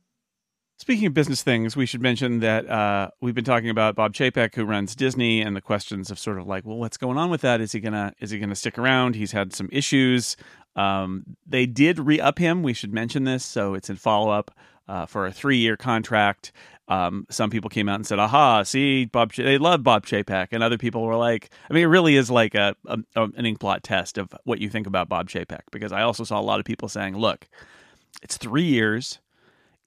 Speaking 0.81 1.09
of 1.09 1.13
business 1.13 1.43
things, 1.43 1.77
we 1.77 1.85
should 1.85 2.01
mention 2.01 2.41
that 2.41 2.67
uh, 2.67 3.11
we've 3.21 3.35
been 3.35 3.45
talking 3.45 3.69
about 3.69 3.95
Bob 3.95 4.15
Chapek, 4.15 4.55
who 4.55 4.65
runs 4.65 4.97
Disney, 4.97 5.43
and 5.43 5.55
the 5.55 5.61
questions 5.61 6.11
of 6.11 6.19
sort 6.19 6.39
of 6.39 6.47
like, 6.47 6.65
well, 6.65 6.79
what's 6.79 6.97
going 6.97 7.19
on 7.19 7.29
with 7.29 7.43
that? 7.43 7.61
Is 7.61 7.73
he 7.73 7.81
gonna 7.81 8.15
is 8.19 8.31
he 8.31 8.39
gonna 8.39 8.55
stick 8.55 8.79
around? 8.79 9.15
He's 9.15 9.33
had 9.33 9.53
some 9.53 9.69
issues. 9.71 10.39
Um, 10.77 11.37
they 11.47 11.67
did 11.67 11.99
re 11.99 12.19
up 12.19 12.39
him. 12.39 12.63
We 12.63 12.73
should 12.73 12.95
mention 12.95 13.25
this, 13.25 13.45
so 13.45 13.75
it's 13.75 13.91
in 13.91 13.97
follow 13.97 14.31
up 14.31 14.53
uh, 14.89 15.05
for 15.05 15.27
a 15.27 15.33
three 15.33 15.59
year 15.59 15.77
contract. 15.77 16.51
Um, 16.89 17.27
some 17.29 17.51
people 17.51 17.69
came 17.69 17.87
out 17.87 17.97
and 17.97 18.07
said, 18.07 18.19
"Aha! 18.19 18.63
See, 18.63 19.05
Bob, 19.05 19.35
Ch- 19.35 19.37
they 19.37 19.59
love 19.59 19.83
Bob 19.83 20.07
Chapek," 20.07 20.49
and 20.51 20.63
other 20.63 20.79
people 20.79 21.03
were 21.03 21.15
like, 21.17 21.51
"I 21.69 21.75
mean, 21.75 21.83
it 21.83 21.89
really 21.89 22.17
is 22.17 22.31
like 22.31 22.55
a, 22.55 22.75
a, 22.87 22.99
an 23.15 23.33
inkblot 23.33 23.81
test 23.83 24.17
of 24.17 24.33
what 24.45 24.61
you 24.61 24.71
think 24.71 24.87
about 24.87 25.11
Bob 25.11 25.29
Chapek." 25.29 25.61
Because 25.73 25.93
I 25.93 26.01
also 26.01 26.25
saw 26.25 26.41
a 26.41 26.43
lot 26.43 26.59
of 26.59 26.65
people 26.65 26.89
saying, 26.89 27.19
"Look, 27.19 27.51
it's 28.23 28.39
three 28.39 28.65
years." 28.65 29.19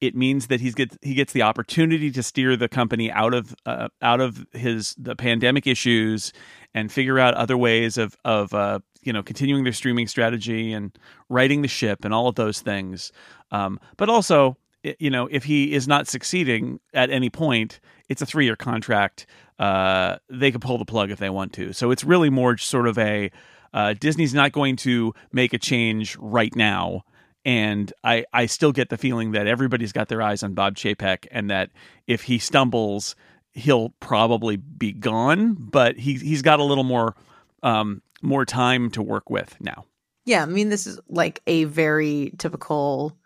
It 0.05 0.15
means 0.15 0.47
that 0.47 0.59
he's 0.59 0.75
get, 0.75 0.97
he 1.01 1.13
gets 1.13 1.33
the 1.33 1.41
opportunity 1.41 2.11
to 2.11 2.22
steer 2.24 2.55
the 2.55 2.67
company 2.67 3.12
out 3.12 3.33
of 3.33 3.55
uh, 3.65 3.88
out 4.01 4.22
of 4.22 4.45
his 4.51 4.95
the 4.98 5.15
pandemic 5.15 5.67
issues 5.67 6.33
and 6.74 6.91
figure 6.91 7.19
out 7.19 7.33
other 7.33 7.57
ways 7.57 7.98
of 7.98 8.17
of 8.25 8.53
uh, 8.53 8.79
you 9.01 9.13
know 9.13 9.24
continuing 9.24 9.63
their 9.63 9.74
streaming 9.74 10.07
strategy 10.07 10.74
and 10.74 10.98
righting 11.29 11.62
the 11.62 11.67
ship 11.67 12.03
and 12.05 12.13
all 12.13 12.27
of 12.27 12.36
those 12.36 12.62
things. 12.62 13.12
Um, 13.51 13.79
but 13.98 14.10
also, 14.10 14.57
you 15.00 15.10
know, 15.10 15.27
if 15.31 15.43
he 15.43 15.74
is 15.74 15.88
not 15.88 16.07
succeeding 16.07 16.79
at 16.93 17.10
any 17.10 17.29
point, 17.29 17.79
it's 18.10 18.22
a 18.22 18.25
three 18.25 18.45
year 18.45 18.55
contract. 18.55 19.25
Uh, 19.60 20.17
they 20.29 20.51
could 20.51 20.62
pull 20.62 20.77
the 20.77 20.86
plug 20.86 21.12
if 21.12 21.19
they 21.19 21.29
want 21.29 21.53
to. 21.53 21.74
So 21.74 21.91
it's 21.91 22.03
really 22.03 22.29
more 22.29 22.57
sort 22.57 22.88
of 22.88 22.98
a 22.98 23.31
uh, 23.74 23.93
Disney's 23.93 24.33
not 24.33 24.51
going 24.51 24.75
to 24.77 25.13
make 25.31 25.53
a 25.53 25.57
change 25.57 26.17
right 26.19 26.55
now 26.55 27.03
and 27.45 27.91
I 28.03 28.25
I 28.33 28.45
still 28.45 28.71
get 28.71 28.89
the 28.89 28.97
feeling 28.97 29.31
that 29.31 29.47
everybody's 29.47 29.91
got 29.91 30.07
their 30.07 30.21
eyes 30.21 30.43
on 30.43 30.53
Bob 30.53 30.75
Chapek, 30.75 31.27
and 31.31 31.50
that 31.50 31.71
if 32.07 32.23
he 32.23 32.39
stumbles, 32.39 33.15
he'll 33.51 33.89
probably 34.00 34.57
be 34.57 34.91
gone. 34.91 35.55
But 35.55 35.97
he 35.97 36.15
he's 36.15 36.41
got 36.41 36.59
a 36.59 36.63
little 36.63 36.83
more 36.83 37.15
um, 37.62 38.01
more 38.21 38.45
time 38.45 38.89
to 38.91 39.01
work 39.01 39.29
with 39.29 39.55
now. 39.59 39.85
Yeah, 40.25 40.43
I 40.43 40.45
mean 40.45 40.69
this 40.69 40.88
is 40.88 41.00
like 41.09 41.41
a 41.47 41.65
very 41.65 42.33
typical 42.38 43.17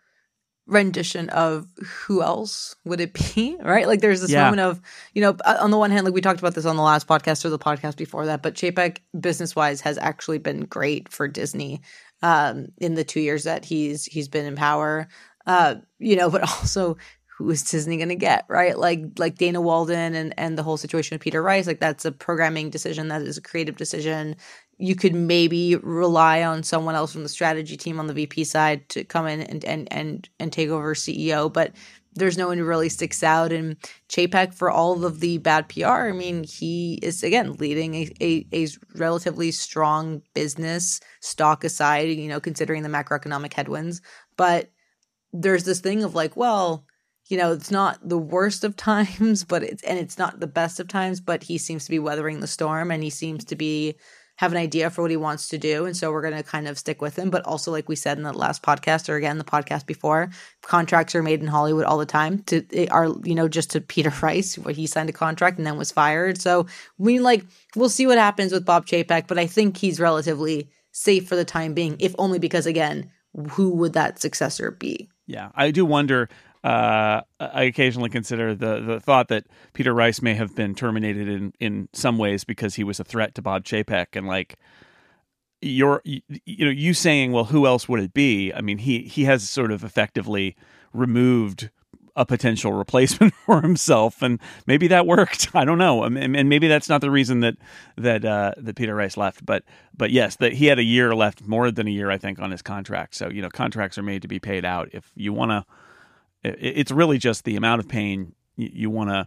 rendition 0.68 1.30
of 1.30 1.66
who 1.82 2.22
else 2.22 2.76
would 2.84 3.00
it 3.00 3.14
be 3.14 3.56
right 3.62 3.88
like 3.88 4.02
there's 4.02 4.20
this 4.20 4.30
yeah. 4.30 4.44
moment 4.44 4.60
of 4.60 4.80
you 5.14 5.22
know 5.22 5.34
on 5.46 5.70
the 5.70 5.78
one 5.78 5.90
hand 5.90 6.04
like 6.04 6.12
we 6.12 6.20
talked 6.20 6.38
about 6.38 6.54
this 6.54 6.66
on 6.66 6.76
the 6.76 6.82
last 6.82 7.08
podcast 7.08 7.42
or 7.42 7.48
the 7.48 7.58
podcast 7.58 7.96
before 7.96 8.26
that 8.26 8.42
but 8.42 8.54
chapek 8.54 8.98
business 9.18 9.56
wise 9.56 9.80
has 9.80 9.96
actually 9.96 10.36
been 10.36 10.66
great 10.66 11.08
for 11.08 11.26
disney 11.26 11.80
um, 12.22 12.68
in 12.78 12.94
the 12.94 13.04
two 13.04 13.20
years 13.20 13.44
that 13.44 13.64
he's 13.64 14.04
he's 14.04 14.28
been 14.28 14.46
in 14.46 14.56
power. 14.56 15.08
Uh, 15.46 15.76
you 15.98 16.16
know, 16.16 16.30
but 16.30 16.42
also 16.60 16.96
who 17.38 17.48
is 17.50 17.62
Disney 17.62 17.96
going 17.96 18.08
to 18.08 18.16
get 18.16 18.44
right? 18.48 18.76
Like 18.76 19.00
like 19.16 19.38
Dana 19.38 19.60
Walden 19.60 20.14
and 20.14 20.34
and 20.36 20.58
the 20.58 20.64
whole 20.64 20.76
situation 20.76 21.14
with 21.14 21.22
Peter 21.22 21.42
Rice. 21.42 21.66
Like 21.66 21.80
that's 21.80 22.04
a 22.04 22.12
programming 22.12 22.70
decision. 22.70 23.08
That 23.08 23.22
is 23.22 23.38
a 23.38 23.42
creative 23.42 23.76
decision. 23.76 24.36
You 24.76 24.96
could 24.96 25.14
maybe 25.14 25.76
rely 25.76 26.42
on 26.42 26.62
someone 26.64 26.94
else 26.96 27.12
from 27.12 27.22
the 27.22 27.28
strategy 27.28 27.76
team 27.76 28.00
on 28.00 28.08
the 28.08 28.14
VP 28.14 28.44
side 28.44 28.88
to 28.90 29.04
come 29.04 29.26
in 29.28 29.40
and 29.40 29.64
and 29.64 29.86
and 29.92 30.28
and 30.40 30.52
take 30.52 30.68
over 30.68 30.94
CEO, 30.94 31.52
but 31.52 31.72
there's 32.14 32.38
no 32.38 32.48
one 32.48 32.58
who 32.58 32.64
really 32.64 32.88
sticks 32.88 33.22
out. 33.22 33.52
And 33.52 33.76
Chapek, 34.08 34.54
for 34.54 34.70
all 34.70 35.04
of 35.04 35.20
the 35.20 35.38
bad 35.38 35.68
PR, 35.68 36.08
I 36.08 36.12
mean, 36.12 36.44
he 36.44 36.98
is 37.02 37.22
again 37.22 37.54
leading 37.54 37.94
a, 37.94 38.12
a, 38.20 38.46
a, 38.52 38.68
relatively 38.94 39.50
strong 39.50 40.22
business, 40.34 41.00
stock 41.20 41.64
aside, 41.64 42.08
you 42.08 42.28
know, 42.28 42.40
considering 42.40 42.82
the 42.82 42.88
macroeconomic 42.88 43.52
headwinds. 43.52 44.00
But 44.36 44.70
there's 45.32 45.64
this 45.64 45.80
thing 45.80 46.02
of 46.02 46.14
like, 46.14 46.36
well, 46.36 46.84
you 47.28 47.36
know, 47.36 47.52
it's 47.52 47.70
not 47.70 47.98
the 48.06 48.18
worst 48.18 48.64
of 48.64 48.76
times, 48.76 49.44
but 49.44 49.62
it's 49.62 49.82
and 49.84 49.98
it's 49.98 50.18
not 50.18 50.40
the 50.40 50.46
best 50.46 50.80
of 50.80 50.88
times, 50.88 51.20
but 51.20 51.42
he 51.42 51.58
seems 51.58 51.84
to 51.84 51.90
be 51.90 51.98
weathering 51.98 52.40
the 52.40 52.46
storm 52.46 52.90
and 52.90 53.02
he 53.02 53.10
seems 53.10 53.44
to 53.46 53.56
be 53.56 53.96
have 54.38 54.52
an 54.52 54.58
idea 54.58 54.88
for 54.88 55.02
what 55.02 55.10
he 55.10 55.16
wants 55.16 55.48
to 55.48 55.58
do. 55.58 55.84
And 55.84 55.96
so 55.96 56.12
we're 56.12 56.22
going 56.22 56.36
to 56.36 56.44
kind 56.44 56.68
of 56.68 56.78
stick 56.78 57.02
with 57.02 57.18
him. 57.18 57.28
But 57.28 57.44
also, 57.44 57.72
like 57.72 57.88
we 57.88 57.96
said 57.96 58.18
in 58.18 58.22
the 58.22 58.32
last 58.32 58.62
podcast, 58.62 59.08
or 59.08 59.16
again, 59.16 59.36
the 59.36 59.42
podcast 59.42 59.84
before, 59.84 60.30
contracts 60.62 61.16
are 61.16 61.24
made 61.24 61.40
in 61.40 61.48
Hollywood 61.48 61.84
all 61.84 61.98
the 61.98 62.06
time 62.06 62.44
to 62.44 62.86
are, 62.88 63.08
you 63.24 63.34
know, 63.34 63.48
just 63.48 63.70
to 63.70 63.80
Peter 63.80 64.12
Rice, 64.22 64.56
where 64.56 64.72
he 64.72 64.86
signed 64.86 65.10
a 65.10 65.12
contract 65.12 65.58
and 65.58 65.66
then 65.66 65.76
was 65.76 65.90
fired. 65.90 66.40
So 66.40 66.66
we 66.98 67.18
like, 67.18 67.44
we'll 67.74 67.88
see 67.88 68.06
what 68.06 68.16
happens 68.16 68.52
with 68.52 68.64
Bob 68.64 68.86
Chapek, 68.86 69.26
but 69.26 69.38
I 69.38 69.48
think 69.48 69.76
he's 69.76 69.98
relatively 69.98 70.70
safe 70.92 71.28
for 71.28 71.34
the 71.34 71.44
time 71.44 71.74
being, 71.74 71.96
if 71.98 72.14
only 72.16 72.38
because, 72.38 72.64
again, 72.64 73.10
who 73.50 73.70
would 73.70 73.94
that 73.94 74.20
successor 74.20 74.70
be? 74.70 75.08
Yeah, 75.26 75.50
I 75.56 75.72
do 75.72 75.84
wonder. 75.84 76.28
Uh, 76.64 77.22
I 77.38 77.62
occasionally 77.64 78.10
consider 78.10 78.54
the 78.54 78.80
the 78.80 79.00
thought 79.00 79.28
that 79.28 79.46
Peter 79.74 79.94
Rice 79.94 80.20
may 80.20 80.34
have 80.34 80.54
been 80.56 80.74
terminated 80.74 81.28
in 81.28 81.52
in 81.60 81.88
some 81.92 82.18
ways 82.18 82.44
because 82.44 82.74
he 82.74 82.84
was 82.84 82.98
a 82.98 83.04
threat 83.04 83.34
to 83.36 83.42
Bob 83.42 83.64
Chapek, 83.64 84.08
and 84.14 84.26
like 84.26 84.56
you're 85.60 86.02
you, 86.04 86.20
you 86.44 86.64
know 86.64 86.70
you 86.70 86.94
saying, 86.94 87.32
well, 87.32 87.44
who 87.44 87.66
else 87.66 87.88
would 87.88 88.00
it 88.00 88.12
be? 88.12 88.52
I 88.52 88.60
mean, 88.60 88.78
he 88.78 89.02
he 89.02 89.24
has 89.24 89.48
sort 89.48 89.70
of 89.70 89.84
effectively 89.84 90.56
removed 90.92 91.70
a 92.18 92.26
potential 92.26 92.72
replacement 92.72 93.32
for 93.46 93.62
himself, 93.62 94.20
and 94.20 94.40
maybe 94.66 94.88
that 94.88 95.06
worked. 95.06 95.48
I 95.54 95.64
don't 95.64 95.78
know, 95.78 96.02
and, 96.02 96.18
and 96.18 96.48
maybe 96.48 96.68
that's 96.68 96.88
not 96.88 97.00
the 97.00 97.10
reason 97.10 97.40
that 97.40 97.56
that 97.96 98.24
uh, 98.24 98.52
that 98.58 98.76
Peter 98.76 98.94
Rice 98.94 99.16
left. 99.16 99.46
But 99.46 99.62
but 99.96 100.10
yes, 100.10 100.36
that 100.36 100.54
he 100.54 100.66
had 100.66 100.78
a 100.78 100.84
year 100.84 101.14
left, 101.14 101.46
more 101.46 101.70
than 101.70 101.86
a 101.86 101.90
year, 101.90 102.10
I 102.10 102.18
think, 102.18 102.40
on 102.40 102.50
his 102.50 102.62
contract. 102.62 103.14
So 103.14 103.30
you 103.30 103.40
know, 103.40 103.48
contracts 103.48 103.96
are 103.96 104.02
made 104.02 104.22
to 104.22 104.28
be 104.28 104.40
paid 104.40 104.64
out. 104.64 104.88
If 104.92 105.10
you 105.14 105.32
want 105.32 105.52
to, 105.52 105.64
it's 106.58 106.90
really 106.90 107.18
just 107.18 107.44
the 107.44 107.56
amount 107.56 107.80
of 107.80 107.88
pain 107.88 108.34
you, 108.56 108.90
want 108.90 109.10
to 109.10 109.26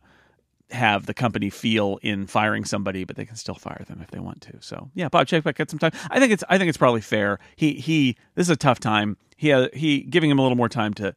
have 0.75 1.06
the 1.06 1.13
company 1.13 1.50
feel 1.50 2.00
in 2.01 2.28
firing 2.28 2.66
somebody, 2.66 3.04
but 3.04 3.16
they 3.16 3.25
can 3.25 3.36
still 3.36 3.56
fire 3.56 3.84
them 3.88 4.01
if 4.01 4.12
they 4.12 4.20
want 4.20 4.42
to. 4.42 4.54
So 4.62 4.90
yeah, 4.94 5.10
Bob 5.10 5.28
Chapek 5.28 5.56
got 5.56 5.70
some 5.70 5.80
time. 5.80 5.92
I 6.10 6.20
think 6.20 6.32
it's 6.32 6.44
I 6.50 6.58
think 6.58 6.70
it's 6.70 6.78
probably 6.78 7.01
fair. 7.01 7.40
He 7.56 7.74
he 7.74 8.18
this 8.36 8.48
is 8.48 8.51
a 8.51 8.56
tough 8.56 8.80
time. 8.80 9.18
He 9.38 9.51
uh, 9.51 9.70
he 9.74 10.01
giving 10.01 10.30
him 10.30 10.40
a 10.40 10.42
little 10.42 10.58
more 10.58 10.70
time 10.70 10.94
to 10.96 11.16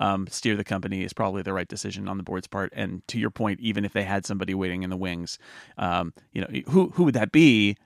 um, 0.00 0.26
steer 0.28 0.56
the 0.56 0.64
company 0.64 1.04
is 1.04 1.12
probably 1.12 1.42
the 1.42 1.52
right 1.52 1.68
decision 1.68 2.08
on 2.08 2.16
the 2.16 2.22
board's 2.22 2.46
part. 2.46 2.72
And 2.74 3.06
to 3.08 3.18
your 3.18 3.30
point, 3.30 3.60
even 3.60 3.84
if 3.84 3.92
they 3.92 4.02
had 4.02 4.26
somebody 4.26 4.54
waiting 4.54 4.82
in 4.82 4.90
the 4.90 4.96
wings, 4.96 5.38
um, 5.78 6.12
you 6.32 6.40
know, 6.40 6.48
who 6.68 6.90
who 6.90 7.04
would 7.04 7.14
that 7.14 7.32
be? 7.32 7.76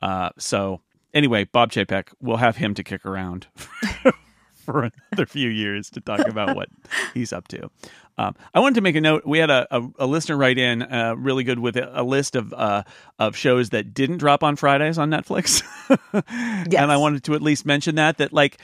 Uh, 0.00 0.30
so 0.38 0.80
anyway, 1.12 1.44
Bob 1.44 1.72
Chapek, 1.72 2.12
we'll 2.20 2.36
have 2.36 2.56
him 2.56 2.74
to 2.74 2.84
kick 2.84 3.04
around 3.04 3.48
for 4.70 4.90
another 5.12 5.24
few 5.24 5.48
years 5.48 5.88
to 5.88 6.00
talk 6.00 6.28
about 6.28 6.54
what 6.54 6.68
he's 7.14 7.32
up 7.32 7.48
to. 7.48 7.70
Um, 8.18 8.34
I 8.52 8.60
wanted 8.60 8.74
to 8.74 8.80
make 8.82 8.96
a 8.96 9.00
note. 9.00 9.24
We 9.24 9.38
had 9.38 9.48
a, 9.48 9.66
a, 9.70 9.88
a 10.00 10.06
listener 10.06 10.36
write 10.36 10.58
in, 10.58 10.82
uh, 10.82 11.14
really 11.16 11.42
good 11.42 11.58
with 11.58 11.76
a, 11.76 12.00
a 12.00 12.02
list 12.02 12.36
of 12.36 12.52
uh, 12.52 12.82
of 13.18 13.34
shows 13.34 13.70
that 13.70 13.94
didn't 13.94 14.18
drop 14.18 14.42
on 14.42 14.56
Fridays 14.56 14.98
on 14.98 15.08
Netflix, 15.08 15.62
yes. 15.88 16.24
and 16.76 16.92
I 16.92 16.98
wanted 16.98 17.24
to 17.24 17.34
at 17.34 17.40
least 17.40 17.64
mention 17.64 17.94
that 17.94 18.18
that 18.18 18.32
like 18.32 18.58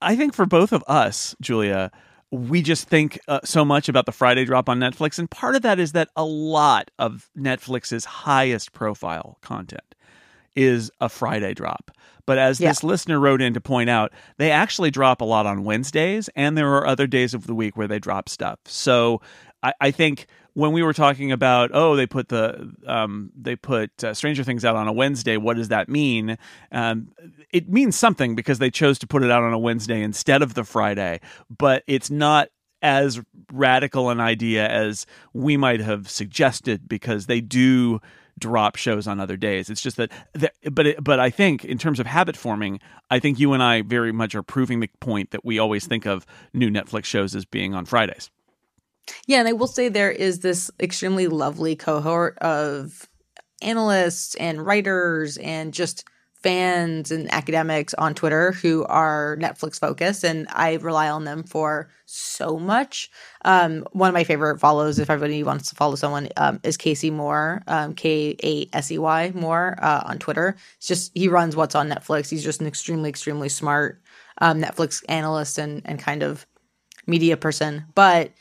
I 0.00 0.16
think 0.16 0.34
for 0.34 0.44
both 0.44 0.72
of 0.72 0.82
us, 0.88 1.36
Julia, 1.40 1.92
we 2.32 2.62
just 2.62 2.88
think 2.88 3.20
uh, 3.28 3.40
so 3.44 3.64
much 3.64 3.88
about 3.88 4.06
the 4.06 4.12
Friday 4.12 4.44
drop 4.44 4.68
on 4.68 4.80
Netflix. 4.80 5.18
And 5.20 5.30
part 5.30 5.54
of 5.54 5.62
that 5.62 5.78
is 5.78 5.92
that 5.92 6.08
a 6.16 6.24
lot 6.24 6.90
of 6.98 7.30
Netflix's 7.38 8.04
highest 8.06 8.72
profile 8.72 9.38
content 9.42 9.94
is 10.56 10.90
a 11.00 11.08
Friday 11.08 11.54
drop. 11.54 11.90
But 12.26 12.38
as 12.38 12.60
yeah. 12.60 12.68
this 12.70 12.84
listener 12.84 13.18
wrote 13.18 13.42
in 13.42 13.54
to 13.54 13.60
point 13.60 13.90
out, 13.90 14.12
they 14.38 14.50
actually 14.50 14.90
drop 14.90 15.20
a 15.20 15.24
lot 15.24 15.46
on 15.46 15.64
Wednesdays, 15.64 16.28
and 16.36 16.56
there 16.56 16.72
are 16.74 16.86
other 16.86 17.06
days 17.06 17.34
of 17.34 17.46
the 17.46 17.54
week 17.54 17.76
where 17.76 17.88
they 17.88 17.98
drop 17.98 18.28
stuff. 18.28 18.60
So 18.66 19.20
I, 19.62 19.72
I 19.80 19.90
think 19.90 20.26
when 20.54 20.72
we 20.72 20.82
were 20.82 20.92
talking 20.92 21.32
about 21.32 21.70
oh 21.72 21.96
they 21.96 22.06
put 22.06 22.28
the 22.28 22.72
um, 22.86 23.30
they 23.34 23.56
put 23.56 24.04
uh, 24.04 24.14
Stranger 24.14 24.44
Things 24.44 24.64
out 24.64 24.76
on 24.76 24.88
a 24.88 24.92
Wednesday, 24.92 25.36
what 25.36 25.56
does 25.56 25.68
that 25.68 25.88
mean? 25.88 26.36
Um, 26.70 27.08
it 27.52 27.68
means 27.68 27.96
something 27.96 28.34
because 28.34 28.58
they 28.58 28.70
chose 28.70 28.98
to 29.00 29.06
put 29.06 29.22
it 29.22 29.30
out 29.30 29.42
on 29.42 29.52
a 29.52 29.58
Wednesday 29.58 30.02
instead 30.02 30.42
of 30.42 30.54
the 30.54 30.64
Friday, 30.64 31.20
but 31.50 31.82
it's 31.86 32.10
not 32.10 32.48
as 32.82 33.20
radical 33.52 34.10
an 34.10 34.20
idea 34.20 34.68
as 34.68 35.06
we 35.32 35.56
might 35.56 35.80
have 35.80 36.10
suggested 36.10 36.88
because 36.88 37.26
they 37.26 37.40
do 37.40 38.00
drop 38.38 38.76
shows 38.76 39.06
on 39.06 39.20
other 39.20 39.36
days. 39.36 39.70
It's 39.70 39.80
just 39.80 39.96
that, 39.96 40.10
but 40.70 40.86
it, 40.86 41.04
but 41.04 41.20
I 41.20 41.30
think 41.30 41.64
in 41.64 41.78
terms 41.78 42.00
of 42.00 42.06
habit 42.06 42.36
forming, 42.36 42.80
I 43.10 43.18
think 43.18 43.38
you 43.38 43.52
and 43.52 43.62
I 43.62 43.82
very 43.82 44.12
much 44.12 44.34
are 44.34 44.42
proving 44.42 44.80
the 44.80 44.90
point 45.00 45.30
that 45.30 45.44
we 45.44 45.58
always 45.58 45.86
think 45.86 46.06
of 46.06 46.26
new 46.52 46.70
Netflix 46.70 47.04
shows 47.04 47.34
as 47.34 47.44
being 47.44 47.74
on 47.74 47.84
Fridays. 47.84 48.30
Yeah, 49.26 49.40
and 49.40 49.48
I 49.48 49.52
will 49.52 49.66
say 49.66 49.88
there 49.88 50.10
is 50.10 50.40
this 50.40 50.70
extremely 50.80 51.26
lovely 51.26 51.76
cohort 51.76 52.38
of 52.38 53.08
analysts 53.60 54.34
and 54.36 54.64
writers 54.64 55.36
and 55.38 55.72
just 55.72 56.04
fans 56.42 57.10
and 57.10 57.32
academics 57.32 57.94
on 57.94 58.14
Twitter 58.14 58.52
who 58.52 58.84
are 58.84 59.36
Netflix 59.40 59.78
focused, 59.78 60.24
and 60.24 60.46
I 60.50 60.74
rely 60.74 61.08
on 61.08 61.24
them 61.24 61.44
for 61.44 61.88
so 62.06 62.58
much. 62.58 63.10
Um, 63.44 63.86
one 63.92 64.08
of 64.08 64.14
my 64.14 64.24
favorite 64.24 64.58
follows, 64.58 64.98
if 64.98 65.08
everybody 65.08 65.42
wants 65.42 65.68
to 65.70 65.74
follow 65.74 65.94
someone, 65.94 66.28
um, 66.36 66.60
is 66.62 66.76
Kasey 66.76 67.12
Moore, 67.12 67.62
um, 67.66 67.94
K 67.94 68.36
A 68.42 68.66
S 68.72 68.90
E 68.90 68.98
Y 68.98 69.32
Moore 69.34 69.76
uh, 69.80 70.02
on 70.06 70.18
Twitter. 70.18 70.56
It's 70.78 70.88
just 70.88 71.12
he 71.14 71.28
runs 71.28 71.56
what's 71.56 71.74
on 71.74 71.88
Netflix. 71.88 72.28
He's 72.28 72.44
just 72.44 72.60
an 72.60 72.66
extremely, 72.66 73.08
extremely 73.08 73.48
smart 73.48 74.02
um, 74.38 74.60
Netflix 74.60 75.04
analyst 75.08 75.58
and 75.58 75.82
and 75.84 75.98
kind 75.98 76.22
of 76.22 76.46
media 77.06 77.36
person, 77.36 77.84
but 77.94 78.32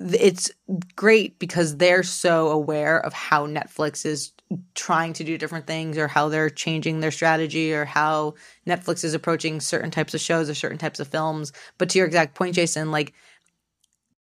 it's 0.00 0.50
great 0.96 1.38
because 1.38 1.76
they're 1.76 2.02
so 2.02 2.48
aware 2.48 2.98
of 2.98 3.12
how 3.12 3.46
Netflix 3.46 4.04
is 4.04 4.32
trying 4.74 5.12
to 5.14 5.24
do 5.24 5.38
different 5.38 5.66
things 5.66 5.98
or 5.98 6.08
how 6.08 6.28
they're 6.28 6.50
changing 6.50 7.00
their 7.00 7.10
strategy 7.10 7.72
or 7.72 7.84
how 7.84 8.34
Netflix 8.66 9.04
is 9.04 9.14
approaching 9.14 9.60
certain 9.60 9.90
types 9.90 10.14
of 10.14 10.20
shows 10.20 10.48
or 10.50 10.54
certain 10.54 10.78
types 10.78 11.00
of 11.00 11.08
films. 11.08 11.52
But 11.78 11.88
to 11.90 11.98
your 11.98 12.06
exact 12.06 12.34
point, 12.34 12.54
Jason, 12.54 12.90
like 12.90 13.14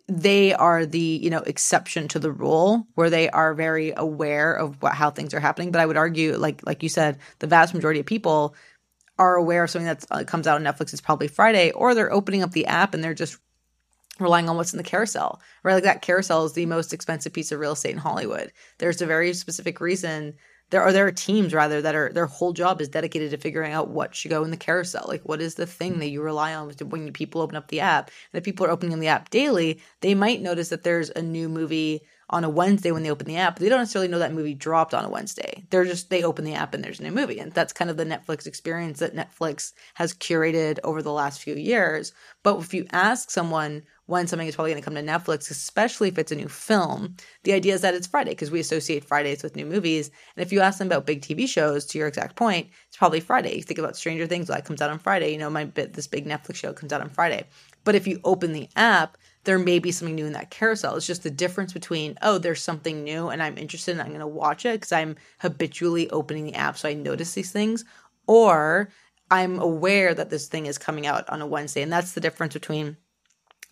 they 0.08 0.54
are 0.54 0.86
the 0.86 0.98
you 0.98 1.28
know 1.28 1.40
exception 1.40 2.08
to 2.08 2.18
the 2.18 2.32
rule 2.32 2.86
where 2.94 3.10
they 3.10 3.28
are 3.30 3.54
very 3.54 3.92
aware 3.94 4.54
of 4.54 4.80
what, 4.80 4.94
how 4.94 5.10
things 5.10 5.34
are 5.34 5.40
happening 5.40 5.70
but 5.70 5.80
i 5.80 5.86
would 5.86 5.98
argue 5.98 6.34
like 6.36 6.64
like 6.66 6.82
you 6.82 6.88
said 6.88 7.18
the 7.40 7.46
vast 7.46 7.74
majority 7.74 8.00
of 8.00 8.06
people 8.06 8.54
are 9.18 9.34
aware 9.34 9.64
of 9.64 9.70
something 9.70 9.86
that 9.86 10.04
uh, 10.10 10.24
comes 10.24 10.46
out 10.46 10.56
on 10.56 10.64
netflix 10.64 10.94
is 10.94 11.00
probably 11.02 11.28
friday 11.28 11.70
or 11.72 11.94
they're 11.94 12.10
opening 12.10 12.42
up 12.42 12.52
the 12.52 12.64
app 12.64 12.94
and 12.94 13.04
they're 13.04 13.12
just 13.12 13.38
relying 14.18 14.48
on 14.48 14.56
what's 14.56 14.72
in 14.72 14.78
the 14.78 14.82
carousel, 14.82 15.40
right? 15.62 15.74
Like 15.74 15.84
that 15.84 16.02
carousel 16.02 16.44
is 16.44 16.52
the 16.52 16.66
most 16.66 16.92
expensive 16.92 17.32
piece 17.32 17.52
of 17.52 17.60
real 17.60 17.72
estate 17.72 17.92
in 17.92 17.98
Hollywood. 17.98 18.52
There's 18.78 19.02
a 19.02 19.06
very 19.06 19.32
specific 19.32 19.80
reason 19.80 20.34
there 20.70 20.82
are 20.82 20.92
there 20.92 21.06
are 21.06 21.12
teams 21.12 21.54
rather 21.54 21.80
that 21.80 21.94
are 21.94 22.12
their 22.12 22.26
whole 22.26 22.52
job 22.52 22.80
is 22.80 22.88
dedicated 22.88 23.30
to 23.30 23.38
figuring 23.38 23.72
out 23.72 23.88
what 23.88 24.14
should 24.14 24.30
go 24.30 24.44
in 24.44 24.50
the 24.50 24.56
carousel. 24.56 25.04
Like 25.08 25.22
what 25.22 25.40
is 25.40 25.54
the 25.54 25.66
thing 25.66 25.98
that 25.98 26.10
you 26.10 26.22
rely 26.22 26.54
on 26.54 26.70
when 26.88 27.12
people 27.12 27.40
open 27.40 27.56
up 27.56 27.68
the 27.68 27.80
app? 27.80 28.10
And 28.32 28.38
if 28.38 28.44
people 28.44 28.66
are 28.66 28.70
opening 28.70 28.98
the 29.00 29.08
app 29.08 29.30
daily, 29.30 29.80
they 30.00 30.14
might 30.14 30.42
notice 30.42 30.68
that 30.68 30.82
there's 30.82 31.10
a 31.10 31.22
new 31.22 31.48
movie 31.48 32.02
on 32.30 32.44
a 32.44 32.50
Wednesday 32.50 32.90
when 32.90 33.02
they 33.02 33.10
open 33.10 33.26
the 33.26 33.38
app, 33.38 33.58
they 33.58 33.70
don't 33.70 33.78
necessarily 33.78 34.08
know 34.08 34.18
that 34.18 34.34
movie 34.34 34.52
dropped 34.54 34.92
on 34.92 35.04
a 35.04 35.08
Wednesday. 35.08 35.64
They're 35.70 35.86
just 35.86 36.10
they 36.10 36.22
open 36.22 36.44
the 36.44 36.54
app 36.54 36.74
and 36.74 36.84
there's 36.84 37.00
a 37.00 37.02
new 37.02 37.12
movie. 37.12 37.38
And 37.38 37.52
that's 37.52 37.72
kind 37.72 37.90
of 37.90 37.96
the 37.96 38.04
Netflix 38.04 38.46
experience 38.46 38.98
that 38.98 39.16
Netflix 39.16 39.72
has 39.94 40.12
curated 40.12 40.78
over 40.84 41.00
the 41.00 41.12
last 41.12 41.40
few 41.40 41.54
years. 41.54 42.12
But 42.42 42.58
if 42.58 42.74
you 42.74 42.86
ask 42.92 43.30
someone 43.30 43.82
when 44.08 44.26
something 44.26 44.48
is 44.48 44.54
probably 44.54 44.72
going 44.72 44.82
to 44.82 44.84
come 44.84 44.94
to 44.94 45.02
Netflix, 45.02 45.50
especially 45.50 46.08
if 46.08 46.16
it's 46.16 46.32
a 46.32 46.34
new 46.34 46.48
film. 46.48 47.14
The 47.44 47.52
idea 47.52 47.74
is 47.74 47.82
that 47.82 47.92
it's 47.92 48.06
Friday 48.06 48.30
because 48.30 48.50
we 48.50 48.58
associate 48.58 49.04
Fridays 49.04 49.42
with 49.42 49.54
new 49.54 49.66
movies. 49.66 50.10
And 50.34 50.42
if 50.42 50.50
you 50.50 50.60
ask 50.60 50.78
them 50.78 50.88
about 50.88 51.04
big 51.04 51.20
TV 51.20 51.46
shows, 51.46 51.84
to 51.84 51.98
your 51.98 52.08
exact 52.08 52.34
point, 52.34 52.68
it's 52.88 52.96
probably 52.96 53.20
Friday. 53.20 53.54
You 53.54 53.62
think 53.62 53.78
about 53.78 53.98
Stranger 53.98 54.26
Things, 54.26 54.48
well, 54.48 54.56
that 54.56 54.64
comes 54.64 54.80
out 54.80 54.88
on 54.88 54.98
Friday. 54.98 55.30
You 55.30 55.36
know, 55.36 55.50
my 55.50 55.66
bit 55.66 55.92
this 55.92 56.06
big 56.06 56.26
Netflix 56.26 56.54
show 56.54 56.72
comes 56.72 56.90
out 56.90 57.02
on 57.02 57.10
Friday. 57.10 57.44
But 57.84 57.96
if 57.96 58.06
you 58.06 58.18
open 58.24 58.54
the 58.54 58.70
app, 58.76 59.18
there 59.44 59.58
may 59.58 59.78
be 59.78 59.92
something 59.92 60.14
new 60.14 60.24
in 60.24 60.32
that 60.32 60.50
carousel. 60.50 60.96
It's 60.96 61.06
just 61.06 61.22
the 61.22 61.30
difference 61.30 61.74
between, 61.74 62.16
oh, 62.22 62.38
there's 62.38 62.62
something 62.62 63.04
new 63.04 63.28
and 63.28 63.42
I'm 63.42 63.58
interested 63.58 63.92
and 63.92 64.00
I'm 64.00 64.08
going 64.08 64.20
to 64.20 64.26
watch 64.26 64.64
it 64.64 64.80
because 64.80 64.92
I'm 64.92 65.16
habitually 65.40 66.08
opening 66.08 66.46
the 66.46 66.54
app 66.54 66.78
so 66.78 66.88
I 66.88 66.94
notice 66.94 67.34
these 67.34 67.52
things, 67.52 67.84
or 68.26 68.88
I'm 69.30 69.58
aware 69.58 70.14
that 70.14 70.30
this 70.30 70.48
thing 70.48 70.64
is 70.64 70.78
coming 70.78 71.06
out 71.06 71.28
on 71.28 71.42
a 71.42 71.46
Wednesday. 71.46 71.82
And 71.82 71.92
that's 71.92 72.12
the 72.12 72.22
difference 72.22 72.54
between 72.54 72.96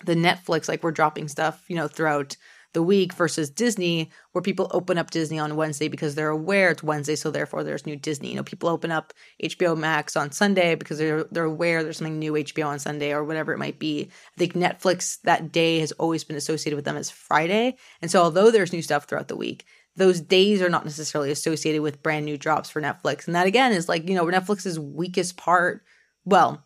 the 0.04 0.14
Netflix, 0.14 0.68
like 0.68 0.82
we're 0.82 0.92
dropping 0.92 1.28
stuff, 1.28 1.64
you 1.68 1.76
know, 1.76 1.88
throughout 1.88 2.36
the 2.72 2.82
week 2.82 3.14
versus 3.14 3.48
Disney, 3.48 4.10
where 4.32 4.42
people 4.42 4.70
open 4.70 4.98
up 4.98 5.10
Disney 5.10 5.38
on 5.38 5.56
Wednesday 5.56 5.88
because 5.88 6.14
they're 6.14 6.28
aware 6.28 6.70
it's 6.70 6.82
Wednesday, 6.82 7.16
so 7.16 7.30
therefore 7.30 7.64
there's 7.64 7.86
new 7.86 7.96
Disney. 7.96 8.28
You 8.28 8.36
know, 8.36 8.42
people 8.42 8.68
open 8.68 8.92
up 8.92 9.14
HBO 9.42 9.76
Max 9.76 10.14
on 10.14 10.30
Sunday 10.30 10.74
because 10.74 10.98
they're 10.98 11.24
they're 11.24 11.44
aware 11.44 11.82
there's 11.82 11.96
something 11.96 12.18
new 12.18 12.34
HBO 12.34 12.66
on 12.66 12.78
Sunday 12.78 13.14
or 13.14 13.24
whatever 13.24 13.54
it 13.54 13.58
might 13.58 13.78
be. 13.78 14.10
I 14.34 14.38
think 14.38 14.52
Netflix 14.52 15.20
that 15.22 15.52
day 15.52 15.80
has 15.80 15.92
always 15.92 16.22
been 16.22 16.36
associated 16.36 16.76
with 16.76 16.84
them 16.84 16.98
as 16.98 17.10
Friday, 17.10 17.76
and 18.02 18.10
so 18.10 18.22
although 18.22 18.50
there's 18.50 18.74
new 18.74 18.82
stuff 18.82 19.04
throughout 19.04 19.28
the 19.28 19.36
week, 19.36 19.64
those 19.96 20.20
days 20.20 20.60
are 20.60 20.68
not 20.68 20.84
necessarily 20.84 21.30
associated 21.30 21.80
with 21.80 22.02
brand 22.02 22.26
new 22.26 22.36
drops 22.36 22.68
for 22.68 22.82
Netflix. 22.82 23.26
And 23.26 23.34
that 23.34 23.46
again 23.46 23.72
is 23.72 23.88
like, 23.88 24.08
you 24.08 24.14
know, 24.14 24.26
Netflix's 24.26 24.78
weakest 24.78 25.36
part. 25.36 25.82
Well, 26.24 26.65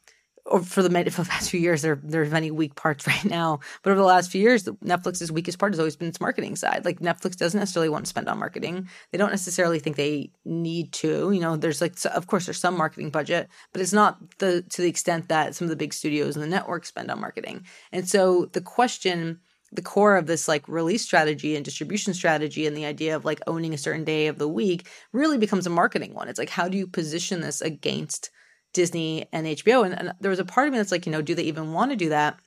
or 0.51 0.63
for 0.63 0.83
the 0.83 1.11
for 1.11 1.23
the 1.23 1.29
past 1.31 1.49
few 1.49 1.61
years, 1.61 1.83
there 1.83 1.99
there's 2.03 2.31
many 2.31 2.51
weak 2.51 2.75
parts 2.75 3.07
right 3.07 3.25
now. 3.25 3.61
But 3.83 3.91
over 3.91 4.01
the 4.01 4.07
last 4.07 4.31
few 4.31 4.41
years, 4.41 4.65
Netflix's 4.65 5.33
weakest 5.33 5.59
part 5.59 5.73
has 5.73 5.79
always 5.79 5.97
been 5.97 6.09
its 6.09 6.21
marketing 6.21 6.57
side. 6.57 6.85
Like 6.85 7.01
Netflix 7.01 7.37
doesn't 7.37 7.59
necessarily 7.59 7.89
want 7.89 8.05
to 8.05 8.09
spend 8.09 8.29
on 8.29 8.39
marketing. 8.39 8.89
They 9.13 9.19
don't 9.19 9.31
necessarily 9.31 9.79
think 9.79 9.97
they 9.97 10.33
need 10.45 10.93
to. 10.95 11.31
You 11.31 11.41
know, 11.41 11.57
there's 11.57 11.81
like 11.81 11.95
of 12.13 12.27
course 12.27 12.47
there's 12.47 12.59
some 12.59 12.77
marketing 12.77 13.11
budget, 13.11 13.49
but 13.73 13.81
it's 13.81 13.93
not 13.93 14.19
the 14.39 14.63
to 14.63 14.83
the 14.83 14.89
extent 14.89 15.29
that 15.29 15.55
some 15.55 15.67
of 15.67 15.71
the 15.71 15.77
big 15.77 15.95
studios 15.95 16.37
and 16.37 16.43
the 16.43 16.49
networks 16.49 16.89
spend 16.89 17.11
on 17.11 17.21
marketing. 17.21 17.65
And 17.93 18.09
so 18.09 18.47
the 18.47 18.61
question 18.61 19.41
the 19.73 19.83
core 19.83 20.17
of 20.17 20.27
this 20.27 20.49
like 20.49 20.69
release 20.69 21.03
strategy 21.03 21.55
and 21.55 21.65
distribution 21.65 22.13
strategy 22.13 22.67
and 22.67 22.77
the 22.77 22.85
idea 22.85 23.15
of 23.15 23.25
like 23.25 23.41
owning 23.47 23.73
a 23.73 23.79
certain 23.79 24.03
day 24.03 24.27
of 24.27 24.37
the 24.37 24.49
week 24.49 24.89
really 25.13 25.39
becomes 25.39 25.65
a 25.65 25.71
marketing 25.71 26.13
one. 26.13 26.29
It's 26.29 26.41
like 26.41 26.51
how 26.51 26.69
do 26.69 26.77
you 26.77 26.89
position 26.89 27.41
this 27.41 27.61
against 27.61 28.31
Disney 28.73 29.27
and 29.33 29.47
HBO. 29.47 29.85
And, 29.85 29.99
and 29.99 30.13
there 30.21 30.31
was 30.31 30.39
a 30.39 30.45
part 30.45 30.67
of 30.67 30.73
me 30.73 30.79
that's 30.79 30.93
like, 30.93 31.07
you 31.07 31.13
know, 31.13 31.23
do 31.23 31.35
they 31.35 31.45
even 31.45 31.73
want 31.73 31.91
to 31.91 31.97
do 31.97 32.11
that? 32.11 32.39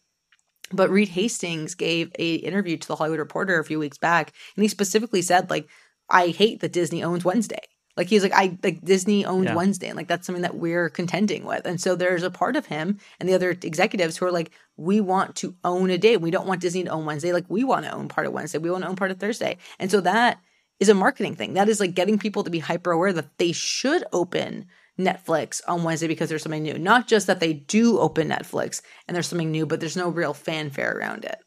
But 0.71 0.89
Reed 0.89 1.09
Hastings 1.09 1.75
gave 1.75 2.11
a 2.17 2.35
interview 2.35 2.77
to 2.77 2.87
the 2.87 2.95
Hollywood 2.95 3.19
Reporter 3.19 3.59
a 3.59 3.65
few 3.65 3.79
weeks 3.79 3.97
back, 3.97 4.33
and 4.55 4.63
he 4.63 4.67
specifically 4.67 5.21
said, 5.21 5.49
like, 5.49 5.67
I 6.09 6.27
hate 6.27 6.61
that 6.61 6.73
Disney 6.73 7.03
owns 7.03 7.25
Wednesday. 7.25 7.61
Like 7.95 8.07
he's 8.07 8.23
like, 8.23 8.33
I 8.33 8.57
like 8.63 8.83
Disney 8.83 9.23
owns 9.23 9.45
yeah. 9.45 9.55
Wednesday, 9.55 9.87
and 9.87 9.97
like 9.97 10.07
that's 10.07 10.25
something 10.25 10.41
that 10.41 10.55
we're 10.55 10.89
contending 10.89 11.45
with. 11.45 11.65
And 11.65 11.79
so 11.79 11.95
there's 11.95 12.23
a 12.23 12.31
part 12.31 12.55
of 12.55 12.65
him 12.65 12.97
and 13.19 13.29
the 13.29 13.35
other 13.35 13.51
executives 13.51 14.17
who 14.17 14.25
are 14.25 14.31
like, 14.31 14.51
we 14.77 14.99
want 14.99 15.35
to 15.37 15.55
own 15.63 15.91
a 15.91 15.97
day. 15.97 16.17
We 16.17 16.31
don't 16.31 16.47
want 16.47 16.61
Disney 16.61 16.83
to 16.85 16.89
own 16.89 17.05
Wednesday. 17.05 17.33
Like 17.33 17.45
we 17.49 17.63
want 17.63 17.85
to 17.85 17.93
own 17.93 18.07
part 18.07 18.25
of 18.25 18.33
Wednesday. 18.33 18.57
We 18.57 18.71
want 18.71 18.83
to 18.83 18.89
own 18.89 18.95
part 18.95 19.11
of 19.11 19.19
Thursday. 19.19 19.57
And 19.79 19.91
so 19.91 20.01
that 20.01 20.39
is 20.79 20.89
a 20.89 20.95
marketing 20.95 21.35
thing. 21.35 21.53
That 21.53 21.69
is 21.69 21.79
like 21.79 21.93
getting 21.93 22.17
people 22.17 22.43
to 22.43 22.49
be 22.49 22.59
hyper 22.59 22.91
aware 22.91 23.13
that 23.13 23.37
they 23.37 23.51
should 23.51 24.03
open 24.11 24.65
Netflix 24.99 25.61
on 25.67 25.83
Wednesday 25.83 26.07
because 26.07 26.29
there's 26.29 26.43
something 26.43 26.63
new. 26.63 26.77
Not 26.77 27.07
just 27.07 27.27
that 27.27 27.39
they 27.39 27.53
do 27.53 27.99
open 27.99 28.29
Netflix 28.29 28.81
and 29.07 29.15
there's 29.15 29.27
something 29.27 29.51
new, 29.51 29.65
but 29.65 29.79
there's 29.79 29.97
no 29.97 30.09
real 30.09 30.33
fanfare 30.33 30.97
around 30.97 31.25
it. 31.25 31.37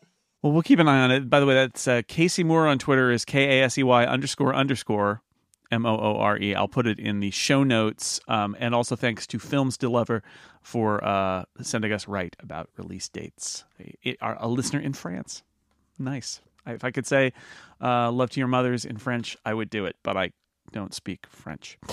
Well, 0.43 0.53
we'll 0.53 0.63
keep 0.63 0.79
an 0.79 0.89
eye 0.89 1.01
on 1.01 1.11
it. 1.11 1.31
By 1.31 1.41
the 1.41 1.47
way, 1.47 1.55
that's 1.55 1.89
uh, 1.89 2.03
Kasey 2.03 2.45
Moore 2.45 2.67
on 2.67 2.79
Twitter 2.79 3.11
is 3.11 3.25
K 3.25 3.61
A 3.61 3.65
S 3.65 3.79
E 3.79 3.83
Y 3.83 4.05
underscore 4.05 4.55
underscore 4.55 5.23
M 5.73 5.87
O 5.87 5.97
O 5.97 6.19
R 6.19 6.39
E. 6.39 6.55
I'll 6.55 6.69
put 6.69 6.87
it 6.87 6.99
in 6.99 7.21
the 7.21 7.31
show 7.31 7.65
notes. 7.65 8.21
Um, 8.29 8.57
and 8.59 8.75
also 8.75 8.97
thanks 8.97 9.27
to 9.29 9.39
Films 9.39 9.77
Deliver 9.77 10.23
for 10.63 11.03
uh, 11.05 11.45
sending 11.63 11.93
us 11.93 12.07
right 12.07 12.37
about 12.41 12.69
release 12.77 13.09
dates. 13.09 13.65
It, 13.79 14.19
our, 14.21 14.37
a 14.39 14.49
listener 14.49 14.81
in 14.81 14.93
France. 14.93 15.43
Nice. 15.99 16.41
If 16.67 16.85
I 16.85 16.91
could 16.91 17.07
say 17.07 17.33
uh, 17.81 18.11
love 18.11 18.31
to 18.31 18.41
your 18.41 18.49
mothers 18.49 18.85
in 18.85 18.99
French, 18.99 19.37
I 19.45 19.55
would 19.55 19.71
do 19.71 19.87
it, 19.87 19.97
but 20.03 20.17
I 20.17 20.33
don't 20.73 20.95
speak 20.95 21.27
French. 21.29 21.79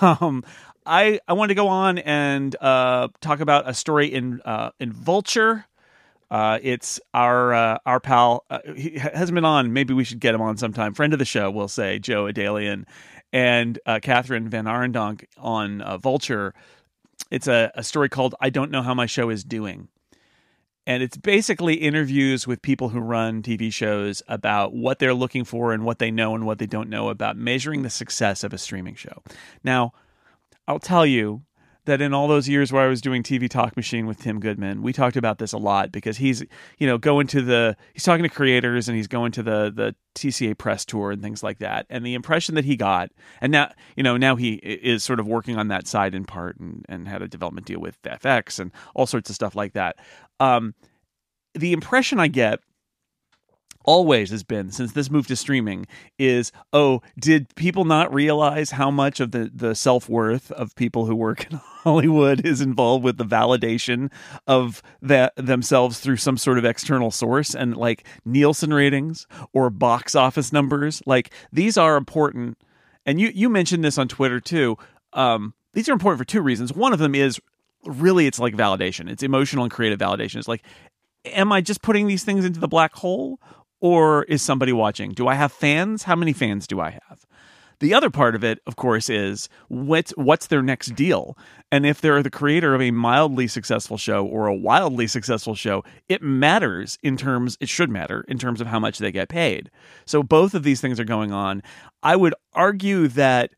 Um, 0.00 0.44
I 0.84 1.20
I 1.26 1.32
wanted 1.32 1.48
to 1.48 1.54
go 1.54 1.68
on 1.68 1.98
and 1.98 2.54
uh, 2.60 3.08
talk 3.20 3.40
about 3.40 3.68
a 3.68 3.74
story 3.74 4.06
in 4.06 4.40
uh, 4.44 4.70
in 4.78 4.92
Vulture. 4.92 5.66
Uh, 6.30 6.58
it's 6.62 7.00
our 7.14 7.54
uh, 7.54 7.78
our 7.86 8.00
pal. 8.00 8.44
Uh, 8.50 8.58
he 8.76 8.98
hasn't 8.98 9.34
been 9.34 9.44
on. 9.44 9.72
Maybe 9.72 9.94
we 9.94 10.04
should 10.04 10.20
get 10.20 10.34
him 10.34 10.40
on 10.40 10.56
sometime. 10.56 10.94
Friend 10.94 11.12
of 11.12 11.18
the 11.18 11.24
show, 11.24 11.50
we'll 11.50 11.68
say 11.68 11.98
Joe 11.98 12.24
Adalian 12.24 12.84
and 13.32 13.78
uh, 13.86 14.00
Van 14.02 14.50
VanArendonk 14.50 15.24
on 15.38 15.80
uh, 15.82 15.98
Vulture. 15.98 16.54
It's 17.30 17.48
a, 17.48 17.70
a 17.74 17.82
story 17.82 18.08
called 18.08 18.34
"I 18.40 18.50
Don't 18.50 18.70
Know 18.70 18.82
How 18.82 18.94
My 18.94 19.06
Show 19.06 19.30
Is 19.30 19.44
Doing." 19.44 19.88
And 20.86 21.02
it's 21.02 21.16
basically 21.16 21.74
interviews 21.74 22.46
with 22.46 22.62
people 22.62 22.90
who 22.90 23.00
run 23.00 23.42
TV 23.42 23.72
shows 23.72 24.22
about 24.28 24.72
what 24.72 24.98
they're 24.98 25.14
looking 25.14 25.44
for 25.44 25.72
and 25.72 25.84
what 25.84 25.98
they 25.98 26.10
know 26.10 26.34
and 26.34 26.46
what 26.46 26.58
they 26.58 26.66
don't 26.66 26.88
know 26.88 27.08
about 27.08 27.36
measuring 27.36 27.82
the 27.82 27.90
success 27.90 28.44
of 28.44 28.52
a 28.52 28.58
streaming 28.58 28.94
show. 28.94 29.22
Now, 29.64 29.92
I'll 30.68 30.78
tell 30.78 31.04
you 31.04 31.42
that 31.86 32.00
in 32.00 32.12
all 32.12 32.28
those 32.28 32.48
years 32.48 32.72
where 32.72 32.82
I 32.82 32.88
was 32.88 33.00
doing 33.00 33.22
TV 33.22 33.48
Talk 33.48 33.76
Machine 33.76 34.06
with 34.06 34.18
Tim 34.20 34.38
Goodman, 34.38 34.82
we 34.82 34.92
talked 34.92 35.16
about 35.16 35.38
this 35.38 35.52
a 35.52 35.58
lot 35.58 35.90
because 35.90 36.18
he's, 36.18 36.44
you 36.78 36.86
know, 36.86 36.98
going 36.98 37.26
to 37.28 37.42
the 37.42 37.76
he's 37.92 38.02
talking 38.02 38.22
to 38.22 38.28
creators 38.28 38.88
and 38.88 38.96
he's 38.96 39.08
going 39.08 39.32
to 39.32 39.42
the 39.42 39.72
the 39.74 39.94
TCA 40.14 40.56
press 40.56 40.84
tour 40.84 41.10
and 41.10 41.22
things 41.22 41.42
like 41.42 41.58
that. 41.58 41.86
And 41.88 42.04
the 42.04 42.14
impression 42.14 42.54
that 42.56 42.64
he 42.64 42.76
got, 42.76 43.10
and 43.40 43.50
now, 43.50 43.72
you 43.96 44.02
know, 44.02 44.16
now 44.16 44.36
he 44.36 44.54
is 44.54 45.02
sort 45.02 45.20
of 45.20 45.26
working 45.26 45.56
on 45.56 45.68
that 45.68 45.86
side 45.86 46.14
in 46.14 46.24
part 46.24 46.58
and 46.58 46.84
and 46.88 47.08
had 47.08 47.22
a 47.22 47.28
development 47.28 47.66
deal 47.66 47.80
with 47.80 48.00
FX 48.02 48.60
and 48.60 48.70
all 48.94 49.06
sorts 49.06 49.30
of 49.30 49.36
stuff 49.36 49.54
like 49.54 49.72
that. 49.72 49.96
Um, 50.40 50.74
the 51.54 51.72
impression 51.72 52.20
I 52.20 52.28
get 52.28 52.60
always 53.86 54.30
has 54.30 54.42
been 54.42 54.70
since 54.70 54.92
this 54.92 55.10
move 55.10 55.26
to 55.28 55.36
streaming 55.36 55.86
is 56.18 56.52
oh 56.72 57.00
did 57.18 57.54
people 57.54 57.84
not 57.84 58.12
realize 58.12 58.72
how 58.72 58.90
much 58.90 59.20
of 59.20 59.30
the 59.30 59.50
the 59.54 59.74
self-worth 59.74 60.50
of 60.52 60.74
people 60.74 61.06
who 61.06 61.14
work 61.14 61.50
in 61.50 61.56
Hollywood 61.86 62.44
is 62.44 62.60
involved 62.60 63.04
with 63.04 63.16
the 63.16 63.24
validation 63.24 64.10
of 64.48 64.82
that 65.00 65.32
themselves 65.36 66.00
through 66.00 66.16
some 66.16 66.36
sort 66.36 66.58
of 66.58 66.64
external 66.64 67.12
source? 67.12 67.54
And 67.54 67.76
like 67.76 68.04
Nielsen 68.24 68.74
ratings 68.74 69.26
or 69.52 69.70
box 69.70 70.16
office 70.16 70.52
numbers? 70.52 71.00
Like 71.06 71.30
these 71.52 71.78
are 71.78 71.96
important. 71.96 72.58
And 73.06 73.20
you 73.20 73.30
you 73.32 73.48
mentioned 73.48 73.84
this 73.84 73.98
on 73.98 74.08
Twitter 74.08 74.40
too. 74.40 74.76
Um, 75.12 75.54
these 75.74 75.88
are 75.88 75.92
important 75.92 76.18
for 76.18 76.24
two 76.24 76.42
reasons. 76.42 76.72
One 76.72 76.92
of 76.92 76.98
them 76.98 77.14
is 77.14 77.40
really 77.84 78.26
it's 78.26 78.40
like 78.40 78.54
validation. 78.54 79.08
It's 79.08 79.22
emotional 79.22 79.62
and 79.62 79.72
creative 79.72 80.00
validation. 80.00 80.36
It's 80.36 80.48
like 80.48 80.64
am 81.24 81.52
I 81.52 81.60
just 81.60 81.82
putting 81.82 82.06
these 82.06 82.24
things 82.24 82.44
into 82.44 82.60
the 82.60 82.68
black 82.68 82.94
hole 82.94 83.40
or 83.86 84.24
is 84.24 84.42
somebody 84.42 84.72
watching? 84.72 85.12
Do 85.12 85.28
I 85.28 85.34
have 85.34 85.52
fans? 85.52 86.02
How 86.02 86.16
many 86.16 86.32
fans 86.32 86.66
do 86.66 86.80
I 86.80 86.90
have? 86.90 87.24
The 87.78 87.94
other 87.94 88.08
part 88.08 88.34
of 88.34 88.42
it, 88.42 88.58
of 88.66 88.74
course, 88.74 89.08
is 89.08 89.48
what 89.68 90.10
what's 90.16 90.46
their 90.46 90.62
next 90.62 90.94
deal? 90.94 91.36
And 91.70 91.84
if 91.84 92.00
they're 92.00 92.22
the 92.22 92.30
creator 92.30 92.74
of 92.74 92.80
a 92.80 92.90
mildly 92.90 93.46
successful 93.46 93.98
show 93.98 94.24
or 94.24 94.46
a 94.46 94.54
wildly 94.56 95.06
successful 95.06 95.54
show, 95.54 95.84
it 96.08 96.22
matters 96.22 96.98
in 97.02 97.16
terms 97.16 97.58
it 97.60 97.68
should 97.68 97.90
matter 97.90 98.24
in 98.28 98.38
terms 98.38 98.60
of 98.60 98.66
how 98.66 98.80
much 98.80 98.98
they 98.98 99.12
get 99.12 99.28
paid. 99.28 99.70
So 100.04 100.22
both 100.22 100.54
of 100.54 100.62
these 100.62 100.80
things 100.80 100.98
are 100.98 101.04
going 101.04 101.32
on. 101.32 101.62
I 102.02 102.16
would 102.16 102.34
argue 102.54 103.08
that 103.08 103.52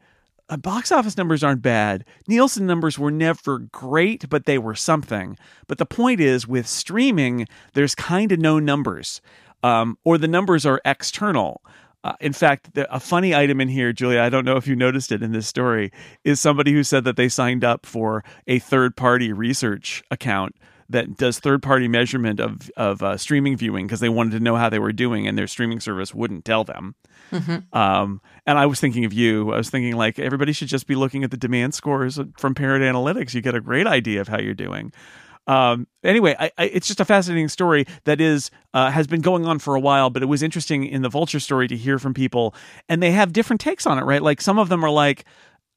uh, 0.51 0.57
box 0.57 0.91
office 0.91 1.17
numbers 1.17 1.45
aren't 1.45 1.62
bad. 1.62 2.05
Nielsen 2.27 2.67
numbers 2.67 2.99
were 2.99 3.11
never 3.11 3.59
great, 3.59 4.29
but 4.29 4.47
they 4.47 4.59
were 4.59 4.75
something. 4.75 5.37
But 5.67 5.79
the 5.79 5.87
point 5.87 6.21
is, 6.21 6.49
with 6.49 6.67
streaming, 6.67 7.47
there's 7.75 7.95
kind 7.95 8.33
of 8.33 8.38
no 8.38 8.59
numbers, 8.59 9.21
um, 9.62 9.99
or 10.05 10.18
the 10.18 10.29
numbers 10.29 10.66
are 10.66 10.81
external. 10.85 11.62
Uh, 12.05 12.14
in 12.21 12.33
fact, 12.33 12.75
the, 12.75 12.92
a 12.94 13.01
funny 13.01 13.35
item 13.35 13.61
in 13.61 13.68
here, 13.68 13.92
Julia, 13.92 14.21
I 14.21 14.29
don't 14.29 14.44
know 14.44 14.57
if 14.57 14.66
you 14.66 14.77
noticed 14.77 15.11
it 15.11 15.23
in 15.23 15.33
this 15.33 15.49
story, 15.49 15.90
is 16.25 16.40
somebody 16.40 16.73
who 16.73 16.85
said 16.85 17.05
that 17.05 17.16
they 17.16 17.29
signed 17.29 17.64
up 17.64 17.85
for 17.85 18.25
a 18.47 18.61
third 18.61 18.97
party 18.97 19.33
research 19.33 20.03
account 20.11 20.55
that 20.90 21.16
does 21.16 21.38
third 21.38 21.62
party 21.62 21.87
measurement 21.87 22.40
of 22.40 22.71
of 22.77 23.03
uh, 23.03 23.16
streaming 23.16 23.57
viewing 23.57 23.87
because 23.87 24.01
they 24.01 24.09
wanted 24.09 24.31
to 24.31 24.40
know 24.40 24.57
how 24.57 24.71
they 24.71 24.79
were 24.79 24.92
doing, 24.92 25.27
and 25.27 25.37
their 25.37 25.47
streaming 25.47 25.81
service 25.81 26.14
wouldn't 26.14 26.44
tell 26.44 26.64
them. 26.64 26.94
Mm-hmm. 27.31 27.77
Um, 27.79 28.23
and 28.47 28.59
I 28.59 28.66
was 28.66 28.81
thinking 28.81 29.05
of 29.05 29.12
you. 29.12 29.53
I 29.53 29.59
was 29.59 29.68
thinking 29.68 29.97
like 29.97 30.18
everybody 30.18 30.53
should 30.53 30.68
just 30.68 30.87
be 30.87 30.94
looking 30.94 31.25
at 31.25 31.31
the 31.31 31.37
demand 31.37 31.75
scores 31.75 32.18
from 32.38 32.55
Parrot 32.55 32.81
Analytics. 32.81 33.35
You 33.35 33.42
get 33.42 33.55
a 33.55 33.61
great 33.61 33.87
idea 33.87 34.21
of 34.21 34.29
how 34.29 34.38
you're 34.38 34.55
doing. 34.55 34.92
Um, 35.49 35.87
anyway, 36.05 36.37
I, 36.39 36.53
I, 36.59 36.65
it's 36.65 36.87
just 36.87 37.01
a 37.01 37.05
fascinating 37.05 37.49
story 37.49 37.87
that 38.05 38.21
is 38.21 38.51
uh, 38.75 38.91
has 38.91 39.07
been 39.07 39.23
going 39.23 39.47
on 39.47 39.59
for 39.59 39.75
a 39.75 39.81
while, 39.81 40.11
but 40.11 40.23
it 40.23 40.27
was 40.27 40.43
interesting 40.43 40.85
in 40.85 41.03
the 41.03 41.09
Vulture 41.09 41.41
story 41.41 41.67
to 41.69 41.77
hear 41.77 41.99
from 41.99 42.15
people, 42.15 42.55
and 42.89 43.03
they 43.03 43.11
have 43.13 43.33
different 43.33 43.61
takes 43.61 43.87
on 43.87 43.99
it. 43.99 44.03
Right, 44.03 44.23
like 44.23 44.41
some 44.41 44.59
of 44.59 44.69
them 44.69 44.85
are 44.85 44.91
like, 44.91 45.25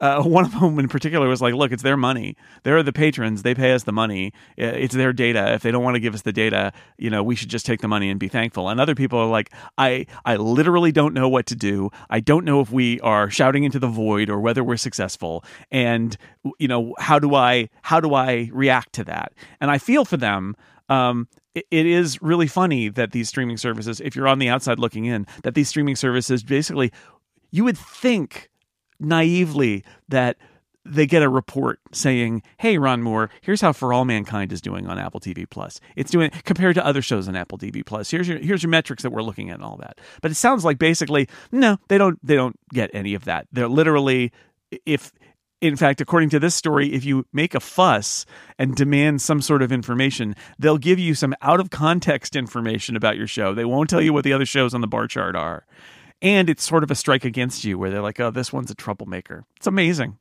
uh, 0.01 0.21
one 0.23 0.43
of 0.43 0.59
them 0.59 0.77
in 0.79 0.89
particular 0.89 1.27
was 1.27 1.41
like, 1.41 1.53
look, 1.53 1.71
it's 1.71 1.83
their 1.83 1.95
money. 1.95 2.35
They're 2.63 2.83
the 2.83 2.91
patrons. 2.91 3.43
They 3.43 3.55
pay 3.55 3.71
us 3.71 3.83
the 3.83 3.91
money. 3.93 4.33
It's 4.57 4.93
their 4.93 5.13
data. 5.13 5.53
If 5.53 5.61
they 5.61 5.71
don't 5.71 5.83
want 5.83 5.95
to 5.95 5.99
give 5.99 6.13
us 6.13 6.23
the 6.23 6.33
data, 6.33 6.73
you 6.97 7.09
know, 7.09 7.23
we 7.23 7.35
should 7.35 7.49
just 7.49 7.65
take 7.65 7.81
the 7.81 7.87
money 7.87 8.09
and 8.09 8.19
be 8.19 8.27
thankful. 8.27 8.67
And 8.67 8.81
other 8.81 8.95
people 8.95 9.19
are 9.19 9.27
like, 9.27 9.51
I, 9.77 10.07
I 10.25 10.35
literally 10.35 10.91
don't 10.91 11.13
know 11.13 11.29
what 11.29 11.45
to 11.47 11.55
do. 11.55 11.91
I 12.09 12.19
don't 12.19 12.43
know 12.43 12.59
if 12.59 12.71
we 12.71 12.99
are 13.01 13.29
shouting 13.29 13.63
into 13.63 13.79
the 13.79 13.87
void 13.87 14.29
or 14.29 14.39
whether 14.39 14.63
we're 14.63 14.77
successful. 14.77 15.45
And, 15.71 16.17
you 16.59 16.67
know, 16.67 16.95
how 16.99 17.19
do 17.19 17.35
I, 17.35 17.69
how 17.83 17.99
do 17.99 18.13
I 18.15 18.49
react 18.51 18.93
to 18.93 19.03
that? 19.05 19.33
And 19.61 19.71
I 19.71 19.77
feel 19.77 20.03
for 20.03 20.17
them. 20.17 20.55
Um, 20.89 21.29
it 21.53 21.85
is 21.85 22.21
really 22.21 22.47
funny 22.47 22.89
that 22.89 23.11
these 23.11 23.27
streaming 23.29 23.57
services, 23.57 24.01
if 24.01 24.15
you're 24.15 24.27
on 24.27 24.39
the 24.39 24.49
outside 24.49 24.79
looking 24.79 25.05
in, 25.05 25.27
that 25.43 25.53
these 25.53 25.69
streaming 25.69 25.95
services 25.95 26.43
basically, 26.43 26.91
you 27.49 27.65
would 27.65 27.77
think 27.77 28.50
naively 29.01 29.83
that 30.09 30.37
they 30.83 31.05
get 31.05 31.21
a 31.21 31.29
report 31.29 31.79
saying, 31.91 32.41
"Hey, 32.57 32.77
Ron 32.77 33.01
Moore, 33.03 33.29
here's 33.41 33.61
how 33.61 33.71
For 33.71 33.93
All 33.93 34.05
Mankind 34.05 34.51
is 34.51 34.61
doing 34.61 34.87
on 34.87 34.97
Apple 34.97 35.19
TV 35.19 35.45
Plus. 35.45 35.79
It's 35.95 36.11
doing 36.11 36.31
compared 36.43 36.75
to 36.75 36.85
other 36.85 37.01
shows 37.01 37.27
on 37.27 37.35
Apple 37.35 37.57
TV 37.57 37.85
Plus. 37.85 38.09
Here's 38.09 38.27
your 38.27 38.39
here's 38.39 38.63
your 38.63 38.69
metrics 38.69 39.03
that 39.03 39.11
we're 39.11 39.21
looking 39.21 39.49
at 39.49 39.55
and 39.55 39.63
all 39.63 39.77
that." 39.77 39.99
But 40.21 40.31
it 40.31 40.35
sounds 40.35 40.65
like 40.65 40.79
basically, 40.79 41.27
no, 41.51 41.77
they 41.87 41.97
don't 41.97 42.19
they 42.25 42.35
don't 42.35 42.57
get 42.73 42.89
any 42.93 43.13
of 43.13 43.25
that. 43.25 43.47
They're 43.51 43.67
literally 43.67 44.31
if 44.85 45.11
in 45.61 45.75
fact, 45.75 46.01
according 46.01 46.29
to 46.31 46.39
this 46.39 46.55
story, 46.55 46.91
if 46.91 47.05
you 47.05 47.27
make 47.31 47.53
a 47.53 47.59
fuss 47.59 48.25
and 48.57 48.75
demand 48.75 49.21
some 49.21 49.41
sort 49.41 49.61
of 49.61 49.71
information, 49.71 50.35
they'll 50.57 50.79
give 50.79 50.97
you 50.97 51.13
some 51.13 51.35
out 51.43 51.59
of 51.59 51.69
context 51.69 52.35
information 52.35 52.95
about 52.95 53.15
your 53.15 53.27
show. 53.27 53.53
They 53.53 53.65
won't 53.65 53.87
tell 53.87 54.01
you 54.01 54.11
what 54.11 54.23
the 54.23 54.33
other 54.33 54.47
shows 54.47 54.73
on 54.73 54.81
the 54.81 54.87
bar 54.87 55.07
chart 55.07 55.35
are 55.35 55.65
and 56.21 56.49
it's 56.49 56.63
sort 56.63 56.83
of 56.83 56.91
a 56.91 56.95
strike 56.95 57.25
against 57.25 57.63
you 57.63 57.77
where 57.77 57.89
they're 57.89 58.01
like, 58.01 58.19
"Oh, 58.19 58.31
this 58.31 58.53
one's 58.53 58.71
a 58.71 58.75
troublemaker." 58.75 59.45
It's 59.57 59.67
amazing. 59.67 60.17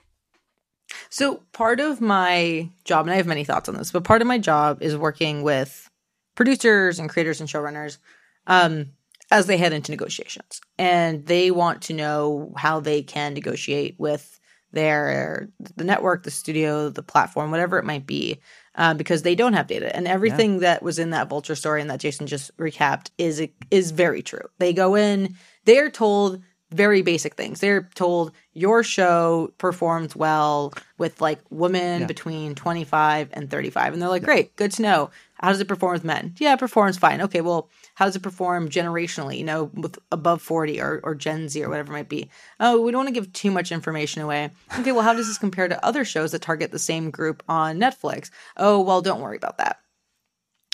So 1.08 1.42
part 1.52 1.80
of 1.80 2.00
my 2.00 2.68
job, 2.84 3.06
and 3.06 3.12
I 3.12 3.16
have 3.16 3.26
many 3.26 3.44
thoughts 3.44 3.68
on 3.68 3.76
this, 3.76 3.92
but 3.92 4.04
part 4.04 4.22
of 4.22 4.28
my 4.28 4.38
job 4.38 4.82
is 4.82 4.96
working 4.96 5.42
with 5.42 5.88
producers 6.34 6.98
and 6.98 7.08
creators 7.08 7.40
and 7.40 7.48
showrunners 7.48 7.98
um, 8.46 8.90
as 9.30 9.46
they 9.46 9.56
head 9.56 9.72
into 9.72 9.92
negotiations, 9.92 10.60
and 10.78 11.26
they 11.26 11.50
want 11.50 11.82
to 11.82 11.94
know 11.94 12.52
how 12.56 12.80
they 12.80 13.02
can 13.02 13.34
negotiate 13.34 13.94
with 13.98 14.40
their 14.72 15.48
the 15.76 15.84
network, 15.84 16.22
the 16.22 16.30
studio, 16.30 16.88
the 16.88 17.02
platform, 17.02 17.50
whatever 17.50 17.78
it 17.78 17.84
might 17.84 18.06
be, 18.06 18.40
uh, 18.76 18.94
because 18.94 19.22
they 19.22 19.34
don't 19.34 19.54
have 19.54 19.66
data. 19.66 19.94
And 19.94 20.06
everything 20.06 20.54
yeah. 20.54 20.60
that 20.60 20.82
was 20.82 20.98
in 20.98 21.10
that 21.10 21.28
Vulture 21.28 21.56
story 21.56 21.80
and 21.80 21.90
that 21.90 22.00
Jason 22.00 22.26
just 22.26 22.56
recapped 22.56 23.10
is 23.18 23.46
is 23.70 23.90
very 23.90 24.22
true. 24.22 24.48
They 24.58 24.72
go 24.72 24.94
in, 24.94 25.36
they 25.64 25.78
are 25.78 25.90
told 25.90 26.42
very 26.70 27.02
basic 27.02 27.34
things. 27.34 27.60
They're 27.60 27.88
told 27.94 28.32
your 28.52 28.82
show 28.84 29.52
performs 29.58 30.14
well 30.14 30.72
with 30.98 31.20
like 31.20 31.40
women 31.50 32.02
yeah. 32.02 32.06
between 32.06 32.54
25 32.54 33.30
and 33.32 33.50
35. 33.50 33.92
And 33.92 34.00
they're 34.00 34.08
like, 34.08 34.22
great, 34.22 34.54
good 34.56 34.72
to 34.72 34.82
know. 34.82 35.10
How 35.34 35.48
does 35.48 35.60
it 35.60 35.68
perform 35.68 35.94
with 35.94 36.04
men? 36.04 36.34
Yeah, 36.38 36.52
it 36.52 36.58
performs 36.58 36.98
fine. 36.98 37.22
Okay, 37.22 37.40
well, 37.40 37.68
how 37.94 38.04
does 38.04 38.14
it 38.14 38.22
perform 38.22 38.68
generationally, 38.68 39.38
you 39.38 39.44
know, 39.44 39.70
with 39.74 39.98
above 40.12 40.42
40 40.42 40.80
or, 40.80 41.00
or 41.02 41.14
Gen 41.14 41.48
Z 41.48 41.62
or 41.62 41.70
whatever 41.70 41.92
it 41.92 41.96
might 41.96 42.08
be? 42.08 42.30
Oh, 42.60 42.80
we 42.80 42.92
don't 42.92 43.00
want 43.00 43.08
to 43.08 43.14
give 43.14 43.32
too 43.32 43.50
much 43.50 43.72
information 43.72 44.22
away. 44.22 44.50
Okay, 44.78 44.92
well, 44.92 45.02
how 45.02 45.14
does 45.14 45.26
this 45.26 45.38
compare 45.38 45.66
to 45.66 45.84
other 45.84 46.04
shows 46.04 46.32
that 46.32 46.42
target 46.42 46.72
the 46.72 46.78
same 46.78 47.10
group 47.10 47.42
on 47.48 47.78
Netflix? 47.78 48.30
Oh, 48.56 48.80
well, 48.80 49.00
don't 49.00 49.20
worry 49.20 49.36
about 49.36 49.58
that 49.58 49.80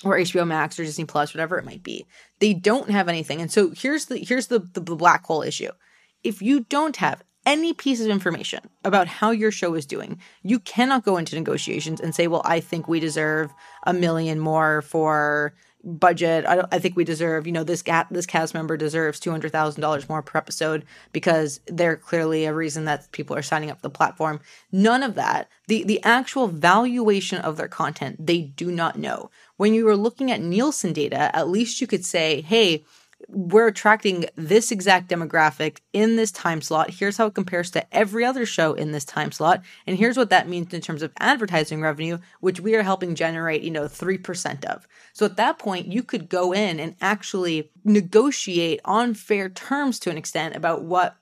or 0.05 0.17
HBO 0.17 0.47
Max 0.47 0.79
or 0.79 0.85
Disney 0.85 1.05
Plus, 1.05 1.35
whatever 1.35 1.59
it 1.59 1.65
might 1.65 1.83
be. 1.83 2.07
They 2.39 2.55
don't 2.55 2.91
have 2.91 3.09
anything. 3.09 3.41
And 3.41 3.51
so 3.51 3.71
here's 3.71 4.07
the 4.07 4.19
here's 4.19 4.49
the, 4.49 4.61
the, 4.61 4.81
black 4.81 5.25
hole 5.25 5.43
issue 5.43 5.71
if 6.23 6.43
you 6.43 6.61
don't 6.61 6.97
have 6.97 7.23
any 7.47 7.73
piece 7.73 8.01
of 8.01 8.09
information 8.09 8.61
about 8.85 9.07
how 9.07 9.31
your 9.31 9.53
show 9.53 9.75
is 9.75 9.87
doing, 9.87 10.19
you 10.43 10.59
cannot 10.59 11.05
go 11.05 11.17
into 11.17 11.37
negotiations 11.37 12.01
and 12.01 12.15
say, 12.15 12.27
"Well, 12.27 12.43
I 12.45 12.61
think 12.61 12.89
we 12.89 13.01
deserve 13.01 13.53
a 13.85 13.93
million 13.93 14.41
more 14.41 14.83
for 14.83 15.55
budget. 15.87 16.45
I, 16.47 16.65
I 16.73 16.79
think 16.79 16.97
we 16.97 17.05
deserve, 17.05 17.47
you 17.47 17.53
know, 17.53 17.65
this 17.65 17.83
ga- 17.83 18.09
this 18.11 18.27
cast 18.27 18.53
member 18.53 18.77
deserves 18.77 19.21
two 19.21 19.31
hundred 19.31 19.53
thousand 19.53 19.81
dollars 19.81 20.09
more 20.09 20.21
per 20.21 20.37
episode 20.37 20.85
because 21.13 21.61
they're 21.67 21.97
clearly 21.97 22.45
a 22.45 22.53
reason 22.53 22.85
that 22.85 23.11
people 23.13 23.37
are 23.37 23.43
signing 23.43 23.71
up 23.71 23.81
the 23.83 23.91
platform." 23.91 24.41
None 24.73 25.03
of 25.03 25.15
that. 25.15 25.49
the 25.69 25.85
The 25.85 26.03
actual 26.03 26.49
valuation 26.49 27.39
of 27.39 27.57
their 27.57 27.69
content, 27.69 28.27
they 28.27 28.43
do 28.43 28.71
not 28.71 28.99
know. 28.99 29.31
When 29.57 29.73
you 29.73 29.89
are 29.89 29.97
looking 29.97 30.31
at 30.31 30.43
Nielsen 30.43 30.93
data, 30.93 31.35
at 31.35 31.49
least 31.49 31.81
you 31.81 31.87
could 31.87 32.05
say, 32.05 32.41
"Hey." 32.43 32.85
We're 33.29 33.67
attracting 33.67 34.27
this 34.37 34.71
exact 34.71 35.09
demographic 35.09 35.79
in 35.93 36.17
this 36.17 36.31
time 36.31 36.61
slot. 36.61 36.91
Here's 36.91 37.17
how 37.17 37.27
it 37.27 37.35
compares 37.35 37.71
to 37.73 37.95
every 37.95 38.25
other 38.25 38.47
show 38.47 38.75
in 38.75 38.93
this 38.93 39.05
time 39.05 39.33
slot. 39.33 39.63
And 39.87 39.97
here's 39.99 40.17
what 40.17 40.31
that 40.31 40.49
means 40.49 40.73
in 40.73 40.81
terms 40.81 41.03
of 41.03 41.13
advertising 41.19 41.81
revenue, 41.81 42.19
which 42.41 42.61
we 42.61 42.75
are 42.77 42.83
helping 42.83 43.15
generate, 43.15 43.63
you 43.63 43.71
know, 43.71 43.85
3% 43.85 44.65
of. 44.65 44.87
So 45.13 45.27
at 45.27 45.37
that 45.37 45.59
point, 45.59 45.89
you 45.89 46.03
could 46.03 46.29
go 46.29 46.53
in 46.53 46.79
and 46.79 46.95
actually 47.01 47.71
negotiate 47.85 48.81
on 48.85 49.15
fair 49.15 49.49
terms 49.49 49.99
to 50.01 50.11
an 50.11 50.19
extent 50.19 50.55
about 50.55 50.83
what 50.83 51.17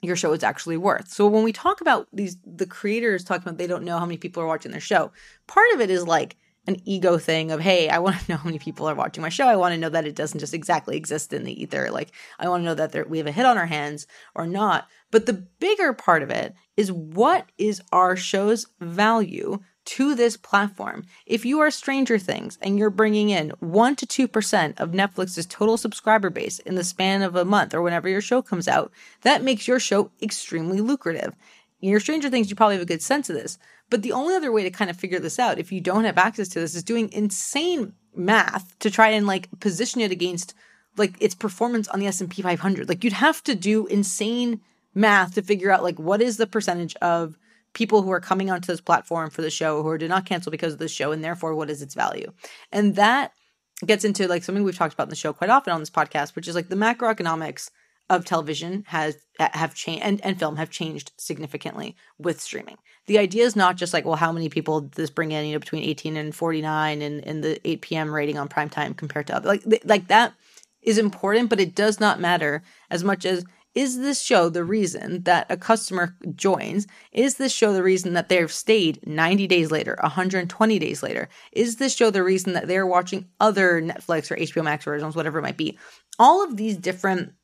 your 0.00 0.16
show 0.16 0.32
is 0.32 0.42
actually 0.42 0.76
worth. 0.76 1.08
So 1.08 1.26
when 1.26 1.42
we 1.42 1.52
talk 1.52 1.80
about 1.80 2.06
these 2.12 2.36
the 2.44 2.66
creators 2.66 3.24
talking 3.24 3.42
about 3.42 3.58
they 3.58 3.66
don't 3.66 3.84
know 3.84 3.98
how 3.98 4.06
many 4.06 4.16
people 4.16 4.42
are 4.42 4.46
watching 4.46 4.70
their 4.70 4.80
show, 4.80 5.10
part 5.46 5.66
of 5.74 5.80
it 5.80 5.90
is 5.90 6.06
like 6.06 6.36
an 6.68 6.76
ego 6.84 7.16
thing 7.16 7.50
of 7.50 7.60
hey 7.60 7.88
i 7.88 7.98
want 7.98 8.20
to 8.20 8.28
know 8.30 8.36
how 8.36 8.44
many 8.44 8.58
people 8.58 8.88
are 8.88 8.94
watching 8.94 9.22
my 9.22 9.30
show. 9.30 9.48
I 9.48 9.56
want 9.56 9.72
to 9.72 9.78
know 9.78 9.88
that 9.88 10.06
it 10.06 10.14
doesn't 10.14 10.38
just 10.38 10.54
exactly 10.54 10.96
exist 10.96 11.32
in 11.32 11.44
the 11.44 11.62
ether. 11.62 11.90
Like 11.90 12.12
i 12.38 12.48
want 12.48 12.60
to 12.60 12.66
know 12.66 12.74
that 12.74 12.92
there, 12.92 13.04
we 13.04 13.18
have 13.18 13.26
a 13.26 13.32
hit 13.32 13.46
on 13.46 13.58
our 13.58 13.66
hands 13.66 14.06
or 14.34 14.46
not. 14.46 14.86
But 15.10 15.26
the 15.26 15.32
bigger 15.32 15.94
part 15.94 16.22
of 16.22 16.30
it 16.30 16.54
is 16.76 16.92
what 16.92 17.46
is 17.56 17.80
our 17.90 18.14
show's 18.14 18.66
value 18.78 19.60
to 19.86 20.14
this 20.14 20.36
platform? 20.36 21.06
If 21.24 21.46
you 21.46 21.60
are 21.60 21.70
stranger 21.70 22.18
things 22.18 22.58
and 22.60 22.78
you're 22.78 22.90
bringing 22.90 23.30
in 23.30 23.52
1 23.60 23.96
to 23.96 24.28
2% 24.28 24.78
of 24.78 24.90
netflix's 24.90 25.46
total 25.46 25.78
subscriber 25.78 26.28
base 26.28 26.58
in 26.58 26.74
the 26.74 26.84
span 26.84 27.22
of 27.22 27.34
a 27.34 27.46
month 27.46 27.72
or 27.72 27.80
whenever 27.80 28.06
your 28.06 28.20
show 28.20 28.42
comes 28.42 28.68
out 28.68 28.92
that 29.22 29.42
makes 29.42 29.66
your 29.66 29.80
show 29.80 30.10
extremely 30.20 30.82
lucrative. 30.82 31.34
In 31.80 31.88
your 31.88 32.00
stranger 32.00 32.28
things 32.28 32.50
you 32.50 32.56
probably 32.56 32.74
have 32.76 32.82
a 32.82 32.86
good 32.86 33.02
sense 33.02 33.30
of 33.30 33.36
this 33.36 33.58
but 33.90 34.02
the 34.02 34.12
only 34.12 34.34
other 34.34 34.52
way 34.52 34.62
to 34.62 34.70
kind 34.70 34.90
of 34.90 34.96
figure 34.96 35.18
this 35.18 35.38
out, 35.38 35.58
if 35.58 35.72
you 35.72 35.80
don't 35.80 36.04
have 36.04 36.18
access 36.18 36.48
to 36.48 36.60
this, 36.60 36.74
is 36.74 36.82
doing 36.82 37.10
insane 37.12 37.94
math 38.14 38.78
to 38.80 38.90
try 38.90 39.08
and 39.08 39.26
like 39.26 39.48
position 39.60 40.00
it 40.00 40.10
against 40.10 40.54
like 40.96 41.14
its 41.20 41.34
performance 41.34 41.88
on 41.88 42.00
the 42.00 42.06
S&P 42.06 42.42
500. 42.42 42.88
Like 42.88 43.04
you'd 43.04 43.12
have 43.12 43.42
to 43.44 43.54
do 43.54 43.86
insane 43.86 44.60
math 44.94 45.34
to 45.34 45.42
figure 45.42 45.70
out 45.70 45.82
like 45.82 45.98
what 45.98 46.20
is 46.20 46.36
the 46.36 46.46
percentage 46.46 46.96
of 46.96 47.38
people 47.72 48.02
who 48.02 48.10
are 48.10 48.20
coming 48.20 48.50
onto 48.50 48.66
this 48.66 48.80
platform 48.80 49.30
for 49.30 49.42
the 49.42 49.50
show 49.50 49.82
who 49.82 49.98
did 49.98 50.08
not 50.08 50.26
cancel 50.26 50.50
because 50.50 50.72
of 50.72 50.78
the 50.78 50.88
show 50.88 51.12
and 51.12 51.22
therefore 51.22 51.54
what 51.54 51.70
is 51.70 51.82
its 51.82 51.94
value. 51.94 52.32
And 52.72 52.96
that 52.96 53.32
gets 53.86 54.04
into 54.04 54.26
like 54.26 54.42
something 54.42 54.64
we've 54.64 54.76
talked 54.76 54.94
about 54.94 55.06
in 55.06 55.10
the 55.10 55.16
show 55.16 55.32
quite 55.32 55.50
often 55.50 55.72
on 55.72 55.80
this 55.80 55.90
podcast, 55.90 56.34
which 56.34 56.48
is 56.48 56.54
like 56.54 56.68
the 56.68 56.76
macroeconomics 56.76 57.70
of 58.10 58.24
television 58.24 58.84
has 58.88 59.16
have 59.38 59.74
changed 59.74 60.02
and, 60.04 60.24
and 60.24 60.38
film 60.38 60.56
have 60.56 60.70
changed 60.70 61.12
significantly 61.16 61.96
with 62.18 62.40
streaming. 62.40 62.76
The 63.06 63.18
idea 63.18 63.44
is 63.44 63.56
not 63.56 63.76
just 63.76 63.92
like, 63.92 64.04
well, 64.04 64.16
how 64.16 64.32
many 64.32 64.48
people 64.48 64.82
does 64.82 64.96
this 64.96 65.10
bring 65.10 65.32
in, 65.32 65.46
you 65.46 65.52
know, 65.52 65.58
between 65.58 65.84
18 65.84 66.16
and 66.16 66.34
49 66.34 67.02
and, 67.02 67.26
and 67.26 67.44
the 67.44 67.60
8 67.68 67.80
p.m. 67.82 68.14
rating 68.14 68.38
on 68.38 68.48
prime 68.48 68.68
time 68.68 68.94
compared 68.94 69.26
to 69.28 69.36
other 69.36 69.48
like 69.48 69.64
like 69.84 70.08
that 70.08 70.34
is 70.82 70.98
important, 70.98 71.50
but 71.50 71.60
it 71.60 71.74
does 71.74 72.00
not 72.00 72.20
matter 72.20 72.62
as 72.90 73.04
much 73.04 73.24
as 73.24 73.44
is 73.74 73.98
this 73.98 74.20
show 74.20 74.48
the 74.48 74.64
reason 74.64 75.22
that 75.22 75.46
a 75.50 75.56
customer 75.56 76.16
joins? 76.34 76.86
Is 77.12 77.36
this 77.36 77.52
show 77.52 77.72
the 77.72 77.82
reason 77.82 78.14
that 78.14 78.28
they've 78.28 78.50
stayed 78.50 79.06
90 79.06 79.46
days 79.46 79.70
later, 79.70 79.96
120 80.00 80.78
days 80.78 81.02
later? 81.02 81.28
Is 81.52 81.76
this 81.76 81.94
show 81.94 82.10
the 82.10 82.24
reason 82.24 82.54
that 82.54 82.66
they're 82.66 82.86
watching 82.86 83.28
other 83.38 83.80
Netflix 83.80 84.30
or 84.30 84.36
HBO 84.36 84.64
Max 84.64 84.86
originals, 84.86 85.14
whatever 85.14 85.38
it 85.38 85.42
might 85.42 85.56
be? 85.58 85.78
All 86.18 86.42
of 86.42 86.56
these 86.56 86.76
different 86.76 87.34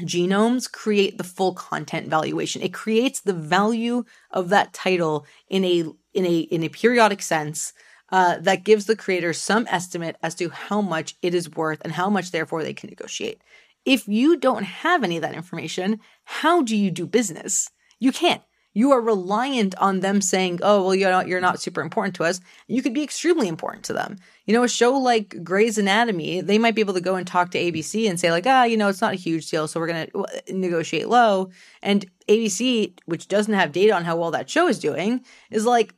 genomes 0.00 0.70
create 0.70 1.18
the 1.18 1.24
full 1.24 1.54
content 1.54 2.08
valuation. 2.08 2.62
It 2.62 2.74
creates 2.74 3.20
the 3.20 3.32
value 3.32 4.04
of 4.30 4.48
that 4.50 4.72
title 4.72 5.26
in 5.48 5.64
a 5.64 5.84
in 6.14 6.26
a 6.26 6.38
in 6.40 6.62
a 6.62 6.68
periodic 6.68 7.22
sense 7.22 7.72
uh, 8.10 8.38
that 8.40 8.64
gives 8.64 8.86
the 8.86 8.96
creator 8.96 9.32
some 9.32 9.66
estimate 9.70 10.16
as 10.22 10.34
to 10.36 10.48
how 10.48 10.80
much 10.80 11.16
it 11.22 11.34
is 11.34 11.50
worth 11.50 11.80
and 11.82 11.92
how 11.92 12.10
much 12.10 12.30
therefore 12.30 12.62
they 12.62 12.74
can 12.74 12.90
negotiate. 12.90 13.40
If 13.84 14.06
you 14.08 14.36
don't 14.36 14.64
have 14.64 15.04
any 15.04 15.16
of 15.16 15.22
that 15.22 15.34
information, 15.34 16.00
how 16.24 16.62
do 16.62 16.76
you 16.76 16.90
do 16.90 17.06
business? 17.06 17.70
You 17.98 18.12
can't 18.12 18.42
you 18.72 18.92
are 18.92 19.00
reliant 19.00 19.74
on 19.78 20.00
them 20.00 20.20
saying, 20.20 20.60
"Oh, 20.62 20.84
well, 20.84 20.94
you're 20.94 21.10
not 21.10 21.26
you're 21.26 21.40
not 21.40 21.60
super 21.60 21.80
important 21.80 22.14
to 22.16 22.24
us." 22.24 22.40
You 22.68 22.82
could 22.82 22.94
be 22.94 23.02
extremely 23.02 23.48
important 23.48 23.84
to 23.86 23.92
them. 23.92 24.18
You 24.46 24.54
know, 24.54 24.62
a 24.62 24.68
show 24.68 24.92
like 24.92 25.42
Grey's 25.42 25.78
Anatomy, 25.78 26.40
they 26.40 26.58
might 26.58 26.74
be 26.74 26.80
able 26.80 26.94
to 26.94 27.00
go 27.00 27.16
and 27.16 27.26
talk 27.26 27.50
to 27.50 27.58
ABC 27.58 28.08
and 28.08 28.18
say 28.18 28.30
like, 28.30 28.46
"Ah, 28.46 28.64
you 28.64 28.76
know, 28.76 28.88
it's 28.88 29.00
not 29.00 29.12
a 29.12 29.16
huge 29.16 29.50
deal, 29.50 29.66
so 29.66 29.80
we're 29.80 29.88
going 29.88 30.06
to 30.06 30.52
negotiate 30.54 31.08
low." 31.08 31.50
And 31.82 32.06
ABC, 32.28 32.94
which 33.06 33.28
doesn't 33.28 33.54
have 33.54 33.72
data 33.72 33.92
on 33.92 34.04
how 34.04 34.16
well 34.16 34.30
that 34.30 34.48
show 34.48 34.68
is 34.68 34.78
doing, 34.78 35.24
is 35.50 35.66
like, 35.66 35.94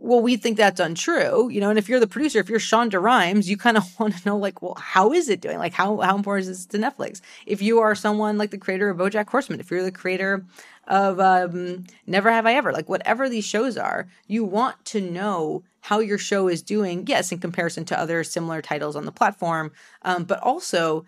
well, 0.00 0.20
we 0.20 0.36
think 0.36 0.56
that's 0.56 0.80
untrue, 0.80 1.48
you 1.50 1.60
know. 1.60 1.70
And 1.70 1.78
if 1.78 1.88
you're 1.88 2.00
the 2.00 2.06
producer, 2.06 2.38
if 2.38 2.48
you're 2.48 2.60
Shonda 2.60 3.02
Rhimes, 3.02 3.50
you 3.50 3.56
kind 3.56 3.76
of 3.76 3.84
want 4.00 4.16
to 4.16 4.28
know, 4.28 4.36
like, 4.36 4.62
well, 4.62 4.76
how 4.78 5.12
is 5.12 5.28
it 5.28 5.40
doing? 5.40 5.58
Like, 5.58 5.72
how 5.72 5.98
how 5.98 6.16
important 6.16 6.48
is 6.48 6.66
this 6.66 6.66
to 6.66 6.78
Netflix? 6.78 7.20
If 7.46 7.60
you 7.60 7.80
are 7.80 7.94
someone 7.94 8.38
like 8.38 8.50
the 8.50 8.58
creator 8.58 8.90
of 8.90 8.98
BoJack 8.98 9.28
Horseman, 9.28 9.60
if 9.60 9.70
you're 9.70 9.82
the 9.82 9.92
creator 9.92 10.44
of 10.88 11.20
um, 11.20 11.84
Never 12.06 12.32
Have 12.32 12.46
I 12.46 12.54
Ever, 12.54 12.72
like 12.72 12.88
whatever 12.88 13.28
these 13.28 13.44
shows 13.44 13.76
are, 13.76 14.08
you 14.26 14.42
want 14.42 14.84
to 14.86 15.00
know 15.00 15.62
how 15.80 16.00
your 16.00 16.18
show 16.18 16.48
is 16.48 16.62
doing. 16.62 17.06
Yes, 17.06 17.30
in 17.30 17.38
comparison 17.38 17.84
to 17.86 17.98
other 17.98 18.24
similar 18.24 18.60
titles 18.60 18.96
on 18.96 19.04
the 19.04 19.12
platform, 19.12 19.70
um, 20.02 20.24
but 20.24 20.40
also 20.42 21.04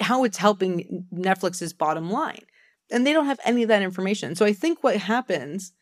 how 0.00 0.24
it's 0.24 0.38
helping 0.38 1.06
Netflix's 1.14 1.72
bottom 1.72 2.10
line. 2.10 2.42
And 2.90 3.06
they 3.06 3.12
don't 3.12 3.26
have 3.26 3.40
any 3.44 3.62
of 3.62 3.68
that 3.68 3.82
information. 3.82 4.34
So 4.34 4.44
I 4.44 4.52
think 4.52 4.82
what 4.82 4.96
happens 4.96 5.72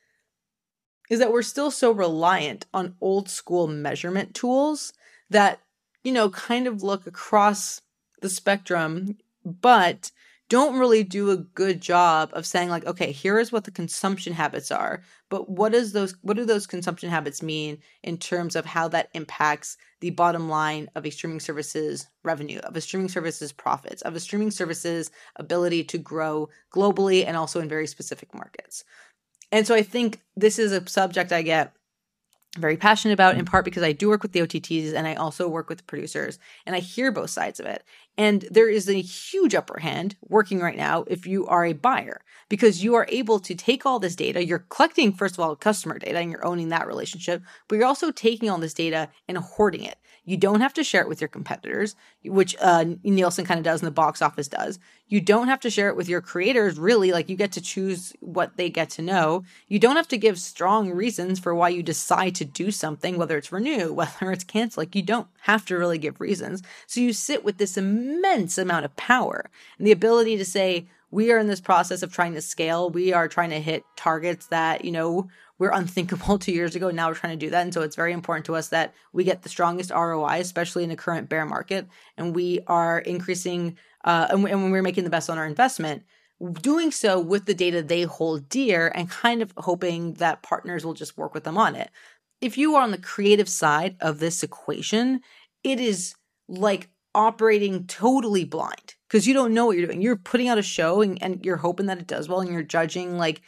is 1.08 1.20
that 1.20 1.32
we're 1.32 1.42
still 1.42 1.70
so 1.70 1.90
reliant 1.90 2.66
on 2.74 2.96
old 3.00 3.30
school 3.30 3.66
measurement 3.66 4.34
tools 4.34 4.92
that, 5.30 5.60
you 6.02 6.12
know, 6.12 6.28
kind 6.28 6.66
of 6.66 6.82
look 6.82 7.06
across 7.06 7.80
the 8.20 8.28
spectrum, 8.28 9.16
but 9.44 10.10
don't 10.48 10.78
really 10.78 11.04
do 11.04 11.30
a 11.30 11.36
good 11.36 11.80
job 11.80 12.30
of 12.32 12.46
saying 12.46 12.68
like 12.68 12.86
okay 12.86 13.12
here 13.12 13.38
is 13.38 13.52
what 13.52 13.64
the 13.64 13.70
consumption 13.70 14.32
habits 14.32 14.70
are 14.70 15.02
but 15.28 15.48
what 15.48 15.74
is 15.74 15.92
those 15.92 16.14
what 16.22 16.36
do 16.36 16.44
those 16.44 16.66
consumption 16.66 17.10
habits 17.10 17.42
mean 17.42 17.78
in 18.02 18.16
terms 18.16 18.56
of 18.56 18.64
how 18.64 18.88
that 18.88 19.08
impacts 19.14 19.76
the 20.00 20.10
bottom 20.10 20.48
line 20.48 20.88
of 20.94 21.04
a 21.04 21.10
streaming 21.10 21.40
services 21.40 22.08
revenue 22.24 22.58
of 22.60 22.76
a 22.76 22.80
streaming 22.80 23.08
services 23.08 23.52
profits 23.52 24.02
of 24.02 24.14
a 24.14 24.20
streaming 24.20 24.50
services 24.50 25.10
ability 25.36 25.84
to 25.84 25.98
grow 25.98 26.48
globally 26.74 27.26
and 27.26 27.36
also 27.36 27.60
in 27.60 27.68
very 27.68 27.86
specific 27.86 28.34
markets 28.34 28.84
and 29.50 29.66
so 29.66 29.74
I 29.74 29.82
think 29.82 30.20
this 30.36 30.58
is 30.58 30.72
a 30.72 30.86
subject 30.88 31.32
I 31.32 31.42
get 31.42 31.72
very 32.56 32.76
passionate 32.76 33.14
about 33.14 33.36
in 33.36 33.44
part 33.44 33.64
because 33.64 33.82
I 33.82 33.92
do 33.92 34.08
work 34.08 34.22
with 34.22 34.32
the 34.32 34.40
OTTs 34.40 34.94
and 34.94 35.06
I 35.06 35.14
also 35.14 35.48
work 35.48 35.68
with 35.68 35.86
producers 35.86 36.38
and 36.66 36.74
I 36.74 36.80
hear 36.80 37.12
both 37.12 37.30
sides 37.30 37.60
of 37.60 37.66
it. 37.66 37.84
And 38.18 38.44
there 38.50 38.68
is 38.68 38.88
a 38.88 39.00
huge 39.00 39.54
upper 39.54 39.78
hand 39.78 40.16
working 40.28 40.58
right 40.58 40.76
now 40.76 41.04
if 41.06 41.24
you 41.24 41.46
are 41.46 41.64
a 41.64 41.72
buyer 41.72 42.20
because 42.48 42.82
you 42.82 42.96
are 42.96 43.06
able 43.10 43.38
to 43.38 43.54
take 43.54 43.86
all 43.86 44.00
this 44.00 44.16
data. 44.16 44.44
You're 44.44 44.66
collecting, 44.70 45.12
first 45.12 45.36
of 45.36 45.40
all, 45.40 45.54
customer 45.54 46.00
data 46.00 46.18
and 46.18 46.32
you're 46.32 46.44
owning 46.44 46.70
that 46.70 46.88
relationship, 46.88 47.42
but 47.68 47.76
you're 47.76 47.86
also 47.86 48.10
taking 48.10 48.50
all 48.50 48.58
this 48.58 48.74
data 48.74 49.08
and 49.28 49.38
hoarding 49.38 49.84
it. 49.84 49.98
You 50.24 50.36
don't 50.36 50.60
have 50.60 50.74
to 50.74 50.84
share 50.84 51.00
it 51.00 51.08
with 51.08 51.22
your 51.22 51.28
competitors, 51.28 51.96
which 52.22 52.54
uh, 52.60 52.84
Nielsen 53.02 53.46
kind 53.46 53.56
of 53.56 53.64
does 53.64 53.80
and 53.80 53.86
the 53.86 53.92
box 53.92 54.20
office 54.20 54.48
does. 54.48 54.78
You 55.06 55.22
don't 55.22 55.48
have 55.48 55.60
to 55.60 55.70
share 55.70 55.88
it 55.88 55.96
with 55.96 56.06
your 56.06 56.20
creators, 56.20 56.78
really. 56.78 57.12
Like 57.12 57.30
you 57.30 57.36
get 57.36 57.52
to 57.52 57.62
choose 57.62 58.12
what 58.20 58.58
they 58.58 58.68
get 58.68 58.90
to 58.90 59.02
know. 59.02 59.44
You 59.68 59.78
don't 59.78 59.96
have 59.96 60.08
to 60.08 60.18
give 60.18 60.38
strong 60.38 60.90
reasons 60.90 61.38
for 61.38 61.54
why 61.54 61.70
you 61.70 61.82
decide 61.82 62.34
to 62.34 62.44
do 62.44 62.70
something, 62.70 63.16
whether 63.16 63.38
it's 63.38 63.52
renew, 63.52 63.92
whether 63.94 64.30
it's 64.30 64.44
cancel. 64.44 64.82
Like 64.82 64.94
you 64.94 65.02
don't 65.02 65.28
have 65.48 65.64
to 65.66 65.78
really 65.78 65.98
give 65.98 66.20
reasons. 66.20 66.62
So 66.86 67.00
you 67.00 67.12
sit 67.12 67.44
with 67.44 67.56
this 67.58 67.76
immense 67.76 68.58
amount 68.58 68.84
of 68.84 68.94
power 68.96 69.50
and 69.78 69.86
the 69.86 69.92
ability 69.92 70.36
to 70.36 70.44
say, 70.44 70.86
we 71.10 71.32
are 71.32 71.38
in 71.38 71.46
this 71.46 71.60
process 71.60 72.02
of 72.02 72.12
trying 72.12 72.34
to 72.34 72.42
scale. 72.42 72.90
We 72.90 73.14
are 73.14 73.28
trying 73.28 73.50
to 73.50 73.60
hit 73.60 73.82
targets 73.96 74.46
that, 74.48 74.84
you 74.84 74.92
know, 74.92 75.28
we're 75.58 75.70
unthinkable 75.70 76.38
two 76.38 76.52
years 76.52 76.76
ago. 76.76 76.90
Now 76.90 77.08
we're 77.08 77.14
trying 77.14 77.38
to 77.38 77.46
do 77.46 77.50
that. 77.50 77.62
And 77.62 77.72
so 77.72 77.80
it's 77.80 77.96
very 77.96 78.12
important 78.12 78.44
to 78.46 78.56
us 78.56 78.68
that 78.68 78.94
we 79.12 79.24
get 79.24 79.42
the 79.42 79.48
strongest 79.48 79.90
ROI, 79.90 80.40
especially 80.40 80.84
in 80.84 80.90
the 80.90 80.96
current 80.96 81.30
bear 81.30 81.46
market. 81.46 81.88
And 82.18 82.34
we 82.34 82.60
are 82.66 82.98
increasing, 82.98 83.78
uh, 84.04 84.28
and, 84.30 84.46
and 84.46 84.62
when 84.62 84.70
we're 84.70 84.82
making 84.82 85.04
the 85.04 85.10
best 85.10 85.30
on 85.30 85.38
our 85.38 85.46
investment, 85.46 86.02
doing 86.60 86.90
so 86.90 87.18
with 87.18 87.46
the 87.46 87.54
data 87.54 87.82
they 87.82 88.02
hold 88.02 88.48
dear 88.48 88.92
and 88.94 89.10
kind 89.10 89.42
of 89.42 89.52
hoping 89.56 90.14
that 90.14 90.42
partners 90.42 90.84
will 90.84 90.94
just 90.94 91.16
work 91.16 91.34
with 91.34 91.44
them 91.44 91.58
on 91.58 91.74
it. 91.74 91.90
If 92.40 92.56
you 92.56 92.76
are 92.76 92.82
on 92.82 92.92
the 92.92 92.98
creative 92.98 93.48
side 93.48 93.96
of 94.00 94.20
this 94.20 94.44
equation, 94.44 95.20
it 95.62 95.80
is 95.80 96.14
like 96.48 96.88
operating 97.14 97.86
totally 97.86 98.44
blind 98.44 98.94
because 99.08 99.26
you 99.26 99.34
don't 99.34 99.54
know 99.54 99.66
what 99.66 99.76
you're 99.76 99.86
doing. 99.86 100.02
You're 100.02 100.16
putting 100.16 100.48
out 100.48 100.58
a 100.58 100.62
show 100.62 101.02
and, 101.02 101.22
and 101.22 101.44
you're 101.44 101.56
hoping 101.56 101.86
that 101.86 101.98
it 101.98 102.06
does 102.06 102.28
well 102.28 102.40
and 102.40 102.52
you're 102.52 102.62
judging 102.62 103.18
like 103.18 103.42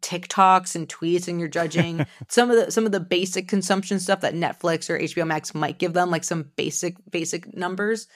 TikToks 0.00 0.74
and 0.74 0.88
tweets 0.88 1.28
and 1.28 1.38
you're 1.38 1.48
judging 1.48 2.06
some 2.28 2.50
of 2.50 2.56
the 2.56 2.70
some 2.70 2.86
of 2.86 2.92
the 2.92 3.00
basic 3.00 3.48
consumption 3.48 3.98
stuff 3.98 4.20
that 4.20 4.34
Netflix 4.34 4.88
or 4.88 4.98
HBO 4.98 5.26
Max 5.26 5.54
might 5.54 5.78
give 5.78 5.92
them, 5.92 6.10
like 6.10 6.24
some 6.24 6.50
basic 6.56 6.96
basic 7.10 7.54
numbers. 7.54 8.06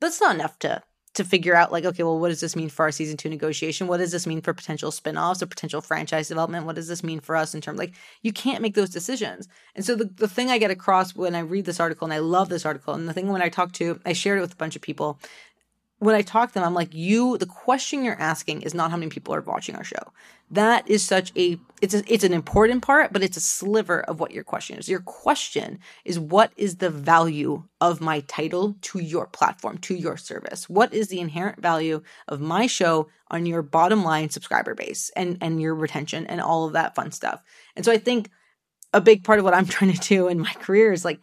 That's 0.00 0.20
not 0.20 0.34
enough 0.34 0.58
to 0.60 0.82
to 1.14 1.24
figure 1.24 1.56
out 1.56 1.72
like, 1.72 1.84
okay, 1.84 2.02
well, 2.04 2.18
what 2.18 2.28
does 2.28 2.40
this 2.40 2.54
mean 2.54 2.68
for 2.68 2.84
our 2.84 2.92
season 2.92 3.16
two 3.16 3.28
negotiation? 3.28 3.88
What 3.88 3.98
does 3.98 4.12
this 4.12 4.26
mean 4.26 4.40
for 4.40 4.54
potential 4.54 4.92
spin-offs 4.92 5.42
or 5.42 5.46
potential 5.46 5.80
franchise 5.80 6.28
development? 6.28 6.66
What 6.66 6.76
does 6.76 6.86
this 6.86 7.02
mean 7.02 7.20
for 7.20 7.34
us 7.34 7.54
in 7.54 7.60
terms 7.60 7.78
like 7.78 7.94
you 8.22 8.32
can't 8.32 8.62
make 8.62 8.74
those 8.74 8.90
decisions. 8.90 9.48
And 9.74 9.84
so 9.84 9.96
the, 9.96 10.04
the 10.04 10.28
thing 10.28 10.50
I 10.50 10.58
get 10.58 10.70
across 10.70 11.14
when 11.16 11.34
I 11.34 11.40
read 11.40 11.64
this 11.64 11.80
article, 11.80 12.04
and 12.04 12.14
I 12.14 12.18
love 12.18 12.48
this 12.48 12.64
article, 12.64 12.94
and 12.94 13.08
the 13.08 13.12
thing 13.12 13.28
when 13.28 13.42
I 13.42 13.48
talk 13.48 13.72
to, 13.72 14.00
I 14.06 14.12
shared 14.12 14.38
it 14.38 14.42
with 14.42 14.52
a 14.52 14.56
bunch 14.56 14.76
of 14.76 14.82
people, 14.82 15.18
when 16.00 16.14
I 16.14 16.22
talk 16.22 16.48
to 16.48 16.54
them, 16.54 16.64
I'm 16.64 16.74
like, 16.74 16.94
you, 16.94 17.36
the 17.36 17.46
question 17.46 18.02
you're 18.02 18.18
asking 18.18 18.62
is 18.62 18.72
not 18.72 18.90
how 18.90 18.96
many 18.96 19.10
people 19.10 19.34
are 19.34 19.42
watching 19.42 19.76
our 19.76 19.84
show. 19.84 20.12
That 20.50 20.88
is 20.88 21.04
such 21.04 21.30
a, 21.36 21.58
it's 21.82 21.92
a, 21.92 22.02
it's 22.12 22.24
an 22.24 22.32
important 22.32 22.82
part, 22.82 23.12
but 23.12 23.22
it's 23.22 23.36
a 23.36 23.40
sliver 23.40 24.00
of 24.00 24.18
what 24.18 24.30
your 24.30 24.42
question 24.42 24.78
is. 24.78 24.88
Your 24.88 25.00
question 25.00 25.78
is 26.06 26.18
what 26.18 26.52
is 26.56 26.76
the 26.76 26.88
value 26.88 27.64
of 27.82 28.00
my 28.00 28.20
title 28.20 28.76
to 28.80 28.98
your 28.98 29.26
platform, 29.26 29.76
to 29.78 29.94
your 29.94 30.16
service? 30.16 30.70
What 30.70 30.94
is 30.94 31.08
the 31.08 31.20
inherent 31.20 31.60
value 31.60 32.02
of 32.28 32.40
my 32.40 32.66
show 32.66 33.08
on 33.30 33.44
your 33.44 33.60
bottom 33.60 34.02
line 34.02 34.30
subscriber 34.30 34.74
base 34.74 35.10
and, 35.14 35.36
and 35.42 35.60
your 35.60 35.74
retention 35.74 36.26
and 36.26 36.40
all 36.40 36.64
of 36.66 36.72
that 36.72 36.94
fun 36.94 37.12
stuff? 37.12 37.42
And 37.76 37.84
so 37.84 37.92
I 37.92 37.98
think 37.98 38.30
a 38.94 39.02
big 39.02 39.22
part 39.22 39.38
of 39.38 39.44
what 39.44 39.54
I'm 39.54 39.66
trying 39.66 39.92
to 39.92 40.08
do 40.08 40.28
in 40.28 40.40
my 40.40 40.52
career 40.54 40.92
is 40.94 41.04
like 41.04 41.20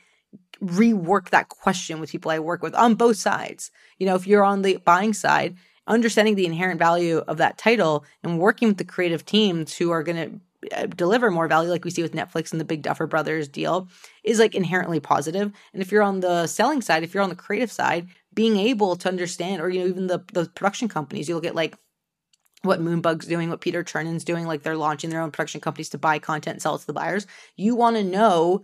rework 0.62 1.30
that 1.30 1.50
question 1.50 2.00
with 2.00 2.12
people 2.12 2.32
I 2.32 2.39
work 2.39 2.62
with 2.62 2.76
on 2.76 2.96
both 2.96 3.17
sides. 3.17 3.72
You 3.98 4.08
know, 4.08 4.15
if 4.15 4.28
you're 4.28 4.43
on 4.43 4.62
the 4.62 4.78
buying 4.78 5.13
side, 5.13 5.56
understanding 5.88 6.36
the 6.36 6.46
inherent 6.46 6.80
value 6.80 7.20
of 7.28 7.38
that 7.38 7.58
title 7.58 8.06
and 8.24 8.39
working 8.39 8.67
with 8.67 8.78
the 8.78 8.84
creative 8.84 9.26
teams 9.26 9.76
who 9.76 9.91
are 9.91 10.04
going 10.04 10.17
to 10.17 10.39
uh, 10.76 10.88
deliver 10.88 11.32
more 11.32 11.48
value 11.48 11.70
like 11.70 11.86
we 11.86 11.91
see 11.91 12.02
with 12.02 12.13
Netflix 12.13 12.52
and 12.52 12.60
the 12.60 12.65
Big 12.65 12.82
Duffer 12.82 13.08
Brothers 13.08 13.48
deal 13.48 13.88
is 14.24 14.39
like 14.39 14.56
inherently 14.56 15.00
positive. 15.00 15.52
And 15.74 15.82
if 15.82 15.91
you're 15.91 16.04
on 16.04 16.20
the 16.20 16.48
selling 16.48 16.82
side, 16.82 17.04
if 17.04 17.13
you're 17.13 17.24
on 17.24 17.30
the 17.30 17.36
creative 17.36 17.72
side, 17.72 18.08
being 18.34 18.58
able 18.58 18.96
to 18.96 19.08
understand 19.08 19.62
or 19.62 19.70
you 19.70 19.80
know 19.80 19.88
even 19.88 20.08
the 20.08 20.20
the 20.34 20.46
production 20.46 20.88
companies, 20.88 21.30
you 21.30 21.36
look 21.36 21.46
at 21.46 21.56
like 21.56 21.76
what 22.63 22.82
Moonbug's 22.82 23.28
doing, 23.28 23.50
what 23.50 23.62
Peter 23.62 23.84
Chernin's 23.84 24.24
doing, 24.24 24.46
like 24.46 24.63
they're 24.63 24.78
launching 24.78 25.10
their 25.10 25.22
own 25.22 25.32
production 25.32 25.62
companies 25.62 25.89
to 25.89 25.98
buy 25.98 26.20
content 26.20 26.56
and 26.56 26.62
sell 26.62 26.76
it 26.76 26.80
to 26.80 26.88
the 26.88 26.93
buyers. 26.93 27.28
You 27.56 27.76
want 27.76 27.96
to 27.96 28.04
know 28.04 28.63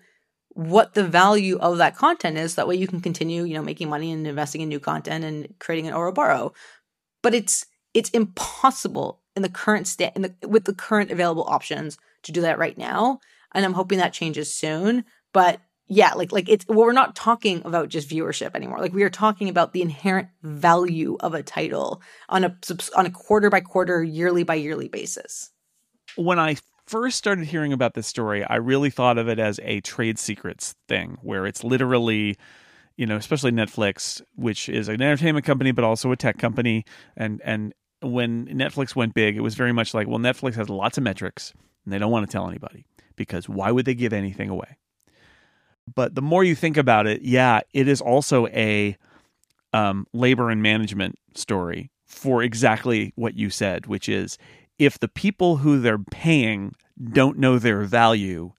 what 0.53 0.93
the 0.93 1.03
value 1.03 1.57
of 1.57 1.77
that 1.77 1.95
content 1.95 2.37
is. 2.37 2.55
That 2.55 2.67
way 2.67 2.75
you 2.75 2.87
can 2.87 3.01
continue, 3.01 3.43
you 3.43 3.53
know, 3.55 3.63
making 3.63 3.89
money 3.89 4.11
and 4.11 4.25
investing 4.25 4.61
in 4.61 4.69
new 4.69 4.79
content 4.79 5.23
and 5.23 5.53
creating 5.59 5.87
an 5.87 5.93
Ouroboros. 5.93 6.51
But 7.21 7.33
it's 7.33 7.65
it's 7.93 8.09
impossible 8.09 9.21
in 9.35 9.41
the 9.41 9.49
current 9.49 9.87
state 9.87 10.13
in 10.15 10.21
the 10.23 10.33
with 10.47 10.65
the 10.65 10.73
current 10.73 11.11
available 11.11 11.45
options 11.47 11.97
to 12.23 12.31
do 12.31 12.41
that 12.41 12.59
right 12.59 12.77
now. 12.77 13.19
And 13.53 13.65
I'm 13.65 13.73
hoping 13.73 13.99
that 13.99 14.13
changes 14.13 14.53
soon. 14.53 15.05
But 15.31 15.59
yeah, 15.87 16.13
like 16.13 16.31
like 16.31 16.49
it's 16.49 16.65
well, 16.67 16.79
we're 16.79 16.93
not 16.93 17.15
talking 17.15 17.61
about 17.65 17.89
just 17.89 18.09
viewership 18.09 18.55
anymore. 18.55 18.79
Like 18.79 18.93
we 18.93 19.03
are 19.03 19.09
talking 19.09 19.49
about 19.49 19.73
the 19.73 19.81
inherent 19.81 20.29
value 20.41 21.17
of 21.19 21.33
a 21.33 21.43
title 21.43 22.01
on 22.29 22.43
a 22.43 22.57
on 22.95 23.05
a 23.05 23.11
quarter 23.11 23.49
by 23.49 23.61
quarter, 23.61 24.03
yearly 24.03 24.43
by 24.43 24.55
yearly 24.55 24.87
basis. 24.87 25.51
When 26.15 26.39
I 26.39 26.57
first 26.93 27.17
started 27.17 27.45
hearing 27.45 27.73
about 27.73 27.95
this 27.95 28.05
story, 28.05 28.43
I 28.43 28.57
really 28.57 28.91
thought 28.91 29.17
of 29.17 29.27
it 29.27 29.39
as 29.39 29.59
a 29.63 29.81
trade 29.81 30.19
secrets 30.19 30.75
thing 30.87 31.17
where 31.23 31.47
it's 31.47 31.63
literally 31.63 32.37
you 32.95 33.07
know, 33.07 33.15
especially 33.15 33.51
Netflix, 33.51 34.21
which 34.35 34.69
is 34.69 34.87
an 34.87 35.01
entertainment 35.01 35.43
company 35.43 35.71
but 35.71 35.83
also 35.83 36.11
a 36.11 36.15
tech 36.15 36.37
company 36.37 36.85
and 37.17 37.41
and 37.43 37.73
when 38.01 38.45
Netflix 38.45 38.95
went 38.95 39.15
big, 39.15 39.35
it 39.35 39.39
was 39.39 39.55
very 39.55 39.71
much 39.71 39.95
like, 39.95 40.07
well, 40.07 40.19
Netflix 40.19 40.53
has 40.53 40.69
lots 40.69 40.99
of 40.99 41.03
metrics 41.03 41.51
and 41.83 41.91
they 41.91 41.97
don't 41.97 42.11
want 42.11 42.29
to 42.29 42.31
tell 42.31 42.47
anybody 42.47 42.85
because 43.15 43.49
why 43.49 43.71
would 43.71 43.85
they 43.85 43.95
give 43.95 44.13
anything 44.13 44.49
away? 44.49 44.77
But 45.95 46.13
the 46.13 46.21
more 46.21 46.43
you 46.43 46.53
think 46.53 46.77
about 46.77 47.07
it, 47.07 47.23
yeah, 47.23 47.61
it 47.73 47.87
is 47.87 48.01
also 48.01 48.45
a 48.49 48.95
um, 49.73 50.05
labor 50.13 50.51
and 50.51 50.61
management 50.61 51.17
story 51.33 51.89
for 52.05 52.43
exactly 52.43 53.13
what 53.15 53.33
you 53.33 53.49
said, 53.49 53.87
which 53.87 54.07
is 54.07 54.37
if 54.77 54.99
the 54.99 55.07
people 55.07 55.57
who 55.57 55.79
they're 55.79 55.97
paying 55.97 56.75
don't 57.01 57.37
know 57.37 57.59
their 57.59 57.81
value, 57.81 58.53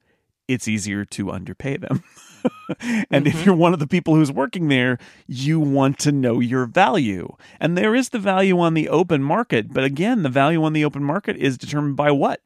it's 0.49 0.69
easier 0.69 1.05
to 1.05 1.31
underpay 1.31 1.77
them. 1.77 2.03
and 2.81 3.25
mm-hmm. 3.25 3.27
if 3.27 3.45
you're 3.45 3.55
one 3.55 3.73
of 3.73 3.79
the 3.79 3.87
people 3.87 4.15
who's 4.15 4.33
working 4.33 4.69
there, 4.69 4.99
you 5.27 5.59
want 5.61 5.99
to 6.01 6.13
know 6.13 6.41
your 6.41 6.67
value. 6.67 7.35
And 7.61 7.77
there 7.77 7.95
is 7.95 8.11
the 8.11 8.19
value 8.19 8.59
on 8.59 8.75
the 8.75 8.89
open 8.89 9.23
market. 9.23 9.73
But 9.73 9.85
again, 9.85 10.23
the 10.23 10.29
value 10.29 10.63
on 10.65 10.73
the 10.73 10.85
open 10.85 11.03
market 11.03 11.37
is 11.37 11.59
determined 11.59 11.97
by 11.97 12.11
what? 12.11 12.41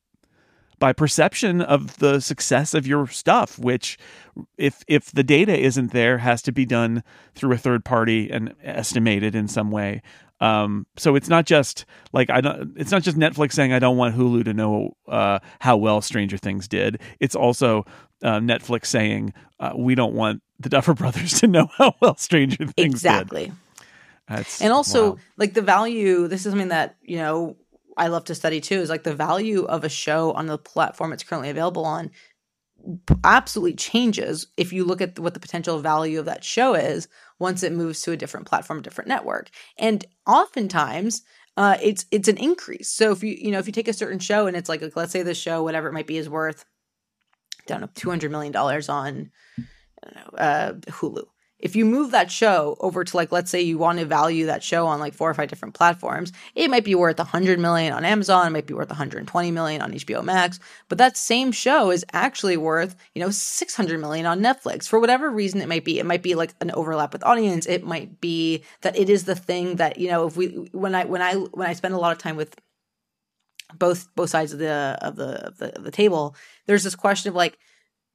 By 0.78 0.92
perception 0.92 1.60
of 1.60 1.98
the 1.98 2.20
success 2.20 2.72
of 2.72 2.86
your 2.86 3.08
stuff, 3.08 3.58
which 3.58 3.98
if 4.56 4.84
if 4.86 5.10
the 5.10 5.24
data 5.24 5.58
isn't 5.58 5.90
there, 5.90 6.18
has 6.18 6.40
to 6.42 6.52
be 6.52 6.64
done 6.64 7.02
through 7.34 7.52
a 7.52 7.58
third 7.58 7.84
party 7.84 8.30
and 8.30 8.54
estimated 8.62 9.34
in 9.34 9.48
some 9.48 9.72
way. 9.72 10.02
Um, 10.40 10.86
so 10.96 11.16
it's 11.16 11.28
not 11.28 11.46
just 11.46 11.84
like 12.12 12.30
I 12.30 12.40
don't. 12.40 12.74
It's 12.76 12.90
not 12.90 13.02
just 13.02 13.16
Netflix 13.16 13.52
saying 13.52 13.72
I 13.72 13.78
don't 13.78 13.96
want 13.96 14.16
Hulu 14.16 14.44
to 14.44 14.54
know 14.54 14.96
uh, 15.08 15.40
how 15.60 15.76
well 15.76 16.00
Stranger 16.00 16.36
Things 16.36 16.68
did. 16.68 17.00
It's 17.20 17.34
also 17.34 17.84
uh, 18.22 18.38
Netflix 18.38 18.86
saying 18.86 19.34
uh, 19.58 19.72
we 19.76 19.94
don't 19.94 20.14
want 20.14 20.42
the 20.60 20.68
Duffer 20.68 20.94
Brothers 20.94 21.40
to 21.40 21.48
know 21.48 21.68
how 21.76 21.94
well 22.00 22.16
Stranger 22.16 22.66
Things 22.66 22.94
exactly. 22.94 23.46
did. 23.46 23.54
That's, 24.28 24.60
and 24.60 24.72
also 24.72 25.12
wow. 25.12 25.18
like 25.38 25.54
the 25.54 25.62
value. 25.62 26.28
This 26.28 26.46
is 26.46 26.52
something 26.52 26.68
that 26.68 26.96
you 27.02 27.16
know 27.16 27.56
I 27.96 28.08
love 28.08 28.24
to 28.24 28.34
study 28.34 28.60
too. 28.60 28.78
Is 28.80 28.90
like 28.90 29.02
the 29.02 29.14
value 29.14 29.64
of 29.64 29.84
a 29.84 29.88
show 29.88 30.32
on 30.32 30.46
the 30.46 30.58
platform 30.58 31.12
it's 31.12 31.24
currently 31.24 31.50
available 31.50 31.84
on 31.84 32.10
absolutely 33.24 33.74
changes 33.74 34.46
if 34.56 34.72
you 34.72 34.84
look 34.84 35.00
at 35.00 35.18
what 35.18 35.34
the 35.34 35.40
potential 35.40 35.80
value 35.80 36.18
of 36.18 36.26
that 36.26 36.44
show 36.44 36.74
is 36.74 37.08
once 37.38 37.62
it 37.62 37.72
moves 37.72 38.02
to 38.02 38.12
a 38.12 38.16
different 38.16 38.46
platform, 38.46 38.82
different 38.82 39.08
network. 39.08 39.50
And 39.78 40.04
oftentimes, 40.26 41.22
uh, 41.56 41.76
it's 41.82 42.06
it's 42.10 42.28
an 42.28 42.36
increase. 42.36 42.88
So 42.88 43.12
if 43.12 43.22
you 43.22 43.36
you 43.38 43.50
know 43.50 43.58
if 43.58 43.66
you 43.66 43.72
take 43.72 43.88
a 43.88 43.92
certain 43.92 44.18
show 44.18 44.46
and 44.46 44.56
it's 44.56 44.68
like, 44.68 44.82
like 44.82 44.96
let's 44.96 45.12
say 45.12 45.22
the 45.22 45.34
show 45.34 45.62
whatever 45.62 45.88
it 45.88 45.92
might 45.92 46.06
be 46.06 46.18
is 46.18 46.28
worth, 46.28 46.64
I 47.60 47.62
don't 47.66 47.80
know, 47.80 47.90
two 47.94 48.10
hundred 48.10 48.30
million 48.30 48.52
dollars 48.52 48.88
on 48.88 49.30
know, 50.14 50.38
uh, 50.38 50.72
Hulu, 50.74 51.24
if 51.58 51.74
you 51.74 51.84
move 51.84 52.10
that 52.12 52.30
show 52.30 52.76
over 52.80 53.04
to 53.04 53.16
like 53.16 53.32
let's 53.32 53.50
say 53.50 53.60
you 53.60 53.78
want 53.78 53.98
to 53.98 54.04
value 54.04 54.46
that 54.46 54.62
show 54.62 54.86
on 54.86 55.00
like 55.00 55.14
four 55.14 55.28
or 55.28 55.34
five 55.34 55.48
different 55.48 55.74
platforms 55.74 56.32
it 56.54 56.70
might 56.70 56.84
be 56.84 56.94
worth 56.94 57.18
100 57.18 57.58
million 57.58 57.92
on 57.92 58.04
amazon 58.04 58.46
it 58.46 58.50
might 58.50 58.66
be 58.66 58.74
worth 58.74 58.88
120 58.88 59.50
million 59.50 59.82
on 59.82 59.92
hbo 59.92 60.22
max 60.22 60.60
but 60.88 60.98
that 60.98 61.16
same 61.16 61.52
show 61.52 61.90
is 61.90 62.04
actually 62.12 62.56
worth 62.56 62.96
you 63.14 63.22
know 63.22 63.30
600 63.30 64.00
million 64.00 64.26
on 64.26 64.40
netflix. 64.40 64.88
For 64.88 65.00
whatever 65.00 65.30
reason 65.30 65.60
it 65.60 65.68
might 65.68 65.84
be 65.84 65.98
it 65.98 66.06
might 66.06 66.22
be 66.22 66.34
like 66.34 66.54
an 66.60 66.70
overlap 66.72 67.12
with 67.12 67.24
audience 67.24 67.66
it 67.66 67.84
might 67.84 68.20
be 68.20 68.62
that 68.82 68.96
it 68.96 69.08
is 69.08 69.24
the 69.24 69.34
thing 69.34 69.76
that 69.76 69.98
you 69.98 70.08
know 70.08 70.26
if 70.26 70.36
we 70.36 70.46
when 70.72 70.94
i 70.94 71.04
when 71.04 71.22
i 71.22 71.34
when 71.34 71.68
i 71.68 71.72
spend 71.72 71.94
a 71.94 71.98
lot 71.98 72.12
of 72.12 72.18
time 72.18 72.36
with 72.36 72.56
both 73.74 74.08
both 74.14 74.30
sides 74.30 74.52
of 74.52 74.58
the 74.58 74.98
of 75.02 75.16
the 75.16 75.46
of 75.46 75.58
the, 75.58 75.76
of 75.76 75.84
the 75.84 75.90
table 75.90 76.34
there's 76.66 76.84
this 76.84 76.94
question 76.94 77.28
of 77.28 77.34
like 77.34 77.58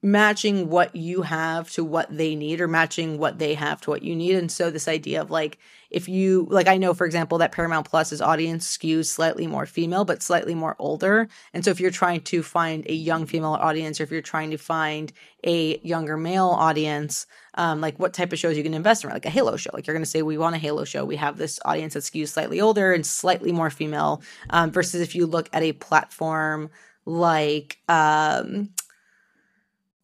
matching 0.04 0.70
what 0.70 0.94
you 0.94 1.22
have 1.22 1.72
to 1.72 1.82
what 1.82 2.16
they 2.16 2.36
need 2.36 2.60
or 2.60 2.68
matching 2.68 3.18
what 3.18 3.39
they 3.39 3.54
have 3.54 3.80
to 3.80 3.89
what 3.89 4.04
you 4.04 4.13
need. 4.13 4.36
And 4.36 4.52
so 4.52 4.70
this 4.70 4.89
idea 4.89 5.22
of 5.22 5.32
like 5.32 5.58
if 5.89 6.10
you 6.10 6.46
like 6.50 6.68
I 6.68 6.76
know 6.76 6.94
for 6.94 7.06
example 7.06 7.38
that 7.38 7.54
Paramount 7.54 7.89
Plus's 7.89 8.22
audience 8.22 8.78
skews 8.78 9.06
slightly 9.06 9.48
more 9.48 9.66
female 9.66 10.04
but 10.04 10.22
slightly 10.22 10.56
more 10.56 10.76
older. 10.78 11.30
And 11.54 11.63
so 11.63 11.72
if 11.72 11.80
you're 11.80 11.89
trying 11.89 12.20
to 12.22 12.44
find 12.44 12.86
a 12.89 12.94
young 12.94 13.26
female 13.26 13.54
audience 13.54 14.02
or 14.02 14.04
if 14.04 14.12
you're 14.12 14.22
trying 14.22 14.52
to 14.52 14.58
find 14.58 15.13
a 15.46 15.80
younger 15.80 16.18
male 16.18 16.50
audience, 16.50 17.26
um, 17.56 17.80
like 17.80 17.98
what 17.98 18.13
type 18.13 18.34
of 18.34 18.39
shows 18.39 18.58
you 18.58 18.63
can 18.63 18.74
invest 18.74 19.06
in, 19.06 19.10
like 19.10 19.26
a 19.26 19.30
Halo 19.30 19.56
show. 19.56 19.70
Like 19.74 19.88
you're 19.88 19.94
going 19.94 20.04
to 20.04 20.10
say, 20.10 20.22
we 20.22 20.38
want 20.38 20.56
a 20.56 20.60
Halo 20.60 20.84
show. 20.84 21.06
We 21.06 21.18
have 21.18 21.38
this 21.38 21.60
audience 21.63 21.94
that 21.94 22.02
skews 22.02 22.30
slightly 22.30 22.60
older 22.60 22.94
and 22.94 23.06
slightly 23.06 23.52
more 23.52 23.70
female. 23.70 24.22
Um, 24.50 24.72
versus 24.72 25.02
if 25.02 25.16
you 25.16 25.26
look 25.26 25.50
at 25.54 25.63
a 25.63 25.74
platform 25.74 26.70
like 27.06 27.80
um, 27.89 28.70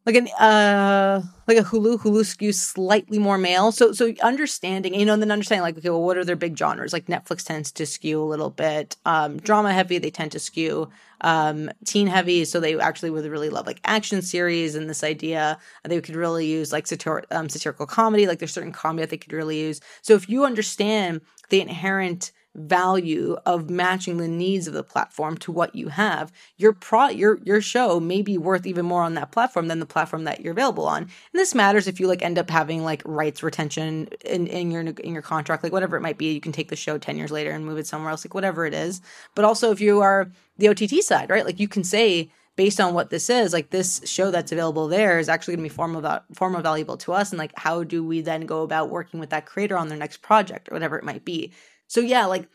like 0.09 0.15
an 0.15 0.27
uh 0.39 1.21
like 1.47 1.57
a 1.57 1.63
Hulu. 1.63 1.99
Hulu 1.99 2.21
skews 2.21 2.55
slightly 2.55 3.19
more 3.19 3.37
male. 3.37 3.71
So 3.71 3.91
so 3.91 4.11
understanding, 4.23 4.95
you 4.95 5.05
know, 5.05 5.13
and 5.13 5.21
then 5.21 5.31
understanding 5.31 5.61
like, 5.61 5.77
okay, 5.77 5.89
well, 5.89 6.01
what 6.01 6.17
are 6.17 6.25
their 6.25 6.35
big 6.35 6.57
genres? 6.57 6.93
Like 6.93 7.05
Netflix 7.05 7.45
tends 7.45 7.71
to 7.73 7.85
skew 7.85 8.21
a 8.21 8.25
little 8.25 8.49
bit 8.49 8.97
um, 9.05 9.37
drama 9.37 9.71
heavy. 9.71 9.99
They 9.99 10.09
tend 10.09 10.31
to 10.31 10.39
skew 10.39 10.89
um, 11.21 11.69
teen 11.85 12.07
heavy. 12.07 12.43
So 12.45 12.59
they 12.59 12.79
actually 12.79 13.11
would 13.11 13.25
really 13.25 13.49
love 13.49 13.67
like 13.67 13.81
action 13.85 14.23
series 14.23 14.73
and 14.73 14.89
this 14.89 15.03
idea. 15.03 15.59
They 15.83 16.01
could 16.01 16.15
really 16.15 16.47
use 16.47 16.71
like 16.71 16.85
satir- 16.85 17.25
um, 17.29 17.47
satirical 17.47 17.85
comedy. 17.85 18.25
Like 18.25 18.39
there's 18.39 18.53
certain 18.53 18.71
comedy 18.71 19.03
that 19.03 19.11
they 19.11 19.17
could 19.17 19.33
really 19.33 19.59
use. 19.59 19.79
So 20.01 20.15
if 20.15 20.27
you 20.27 20.43
understand 20.43 21.21
the 21.49 21.61
inherent 21.61 22.31
value 22.55 23.37
of 23.45 23.69
matching 23.69 24.17
the 24.17 24.27
needs 24.27 24.67
of 24.67 24.73
the 24.73 24.83
platform 24.83 25.37
to 25.37 25.51
what 25.51 25.75
you 25.75 25.89
have. 25.89 26.31
Your 26.57 26.73
pro 26.73 27.07
your 27.07 27.39
your 27.43 27.61
show 27.61 27.99
may 27.99 28.21
be 28.21 28.37
worth 28.37 28.65
even 28.65 28.85
more 28.85 29.03
on 29.03 29.13
that 29.13 29.31
platform 29.31 29.67
than 29.67 29.79
the 29.79 29.85
platform 29.85 30.23
that 30.23 30.41
you're 30.41 30.51
available 30.51 30.87
on. 30.87 31.03
And 31.03 31.09
this 31.33 31.55
matters 31.55 31.87
if 31.87 31.99
you 31.99 32.07
like 32.07 32.21
end 32.21 32.39
up 32.39 32.49
having 32.49 32.83
like 32.83 33.01
rights 33.05 33.43
retention 33.43 34.09
in, 34.25 34.47
in 34.47 34.71
your 34.71 34.81
in 34.81 35.13
your 35.13 35.21
contract 35.21 35.63
like 35.63 35.73
whatever 35.73 35.95
it 35.95 36.01
might 36.01 36.17
be. 36.17 36.33
You 36.33 36.41
can 36.41 36.51
take 36.51 36.69
the 36.69 36.75
show 36.75 36.97
10 36.97 37.17
years 37.17 37.31
later 37.31 37.51
and 37.51 37.65
move 37.65 37.77
it 37.77 37.87
somewhere 37.87 38.11
else 38.11 38.25
like 38.25 38.33
whatever 38.33 38.65
it 38.65 38.73
is. 38.73 39.01
But 39.35 39.45
also 39.45 39.71
if 39.71 39.79
you 39.79 40.01
are 40.01 40.31
the 40.57 40.69
ott 40.69 41.03
side 41.03 41.29
right? 41.29 41.45
Like 41.45 41.59
you 41.59 41.67
can 41.67 41.83
say 41.83 42.31
based 42.59 42.81
on 42.81 42.93
what 42.93 43.09
this 43.09 43.29
is, 43.29 43.53
like 43.53 43.69
this 43.69 44.01
show 44.03 44.31
that's 44.31 44.51
available 44.51 44.89
there 44.89 45.17
is 45.17 45.29
actually 45.29 45.55
going 45.55 45.63
to 45.63 45.69
be 45.69 45.73
far 45.73 45.87
more, 45.87 46.21
far 46.33 46.49
more 46.49 46.61
valuable 46.61 46.97
to 46.97 47.13
us. 47.13 47.31
And 47.31 47.39
like, 47.39 47.53
how 47.55 47.85
do 47.85 48.03
we 48.03 48.19
then 48.19 48.45
go 48.45 48.63
about 48.63 48.89
working 48.89 49.21
with 49.21 49.29
that 49.29 49.45
creator 49.45 49.77
on 49.77 49.87
their 49.87 49.97
next 49.97 50.21
project 50.21 50.67
or 50.67 50.75
whatever 50.75 50.97
it 50.97 51.05
might 51.05 51.23
be? 51.23 51.53
So 51.89 51.99
yeah, 51.99 52.25
like 52.25 52.47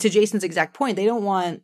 to 0.00 0.10
Jason's 0.10 0.42
exact 0.42 0.74
point, 0.74 0.96
they 0.96 1.06
don't 1.06 1.22
want 1.22 1.62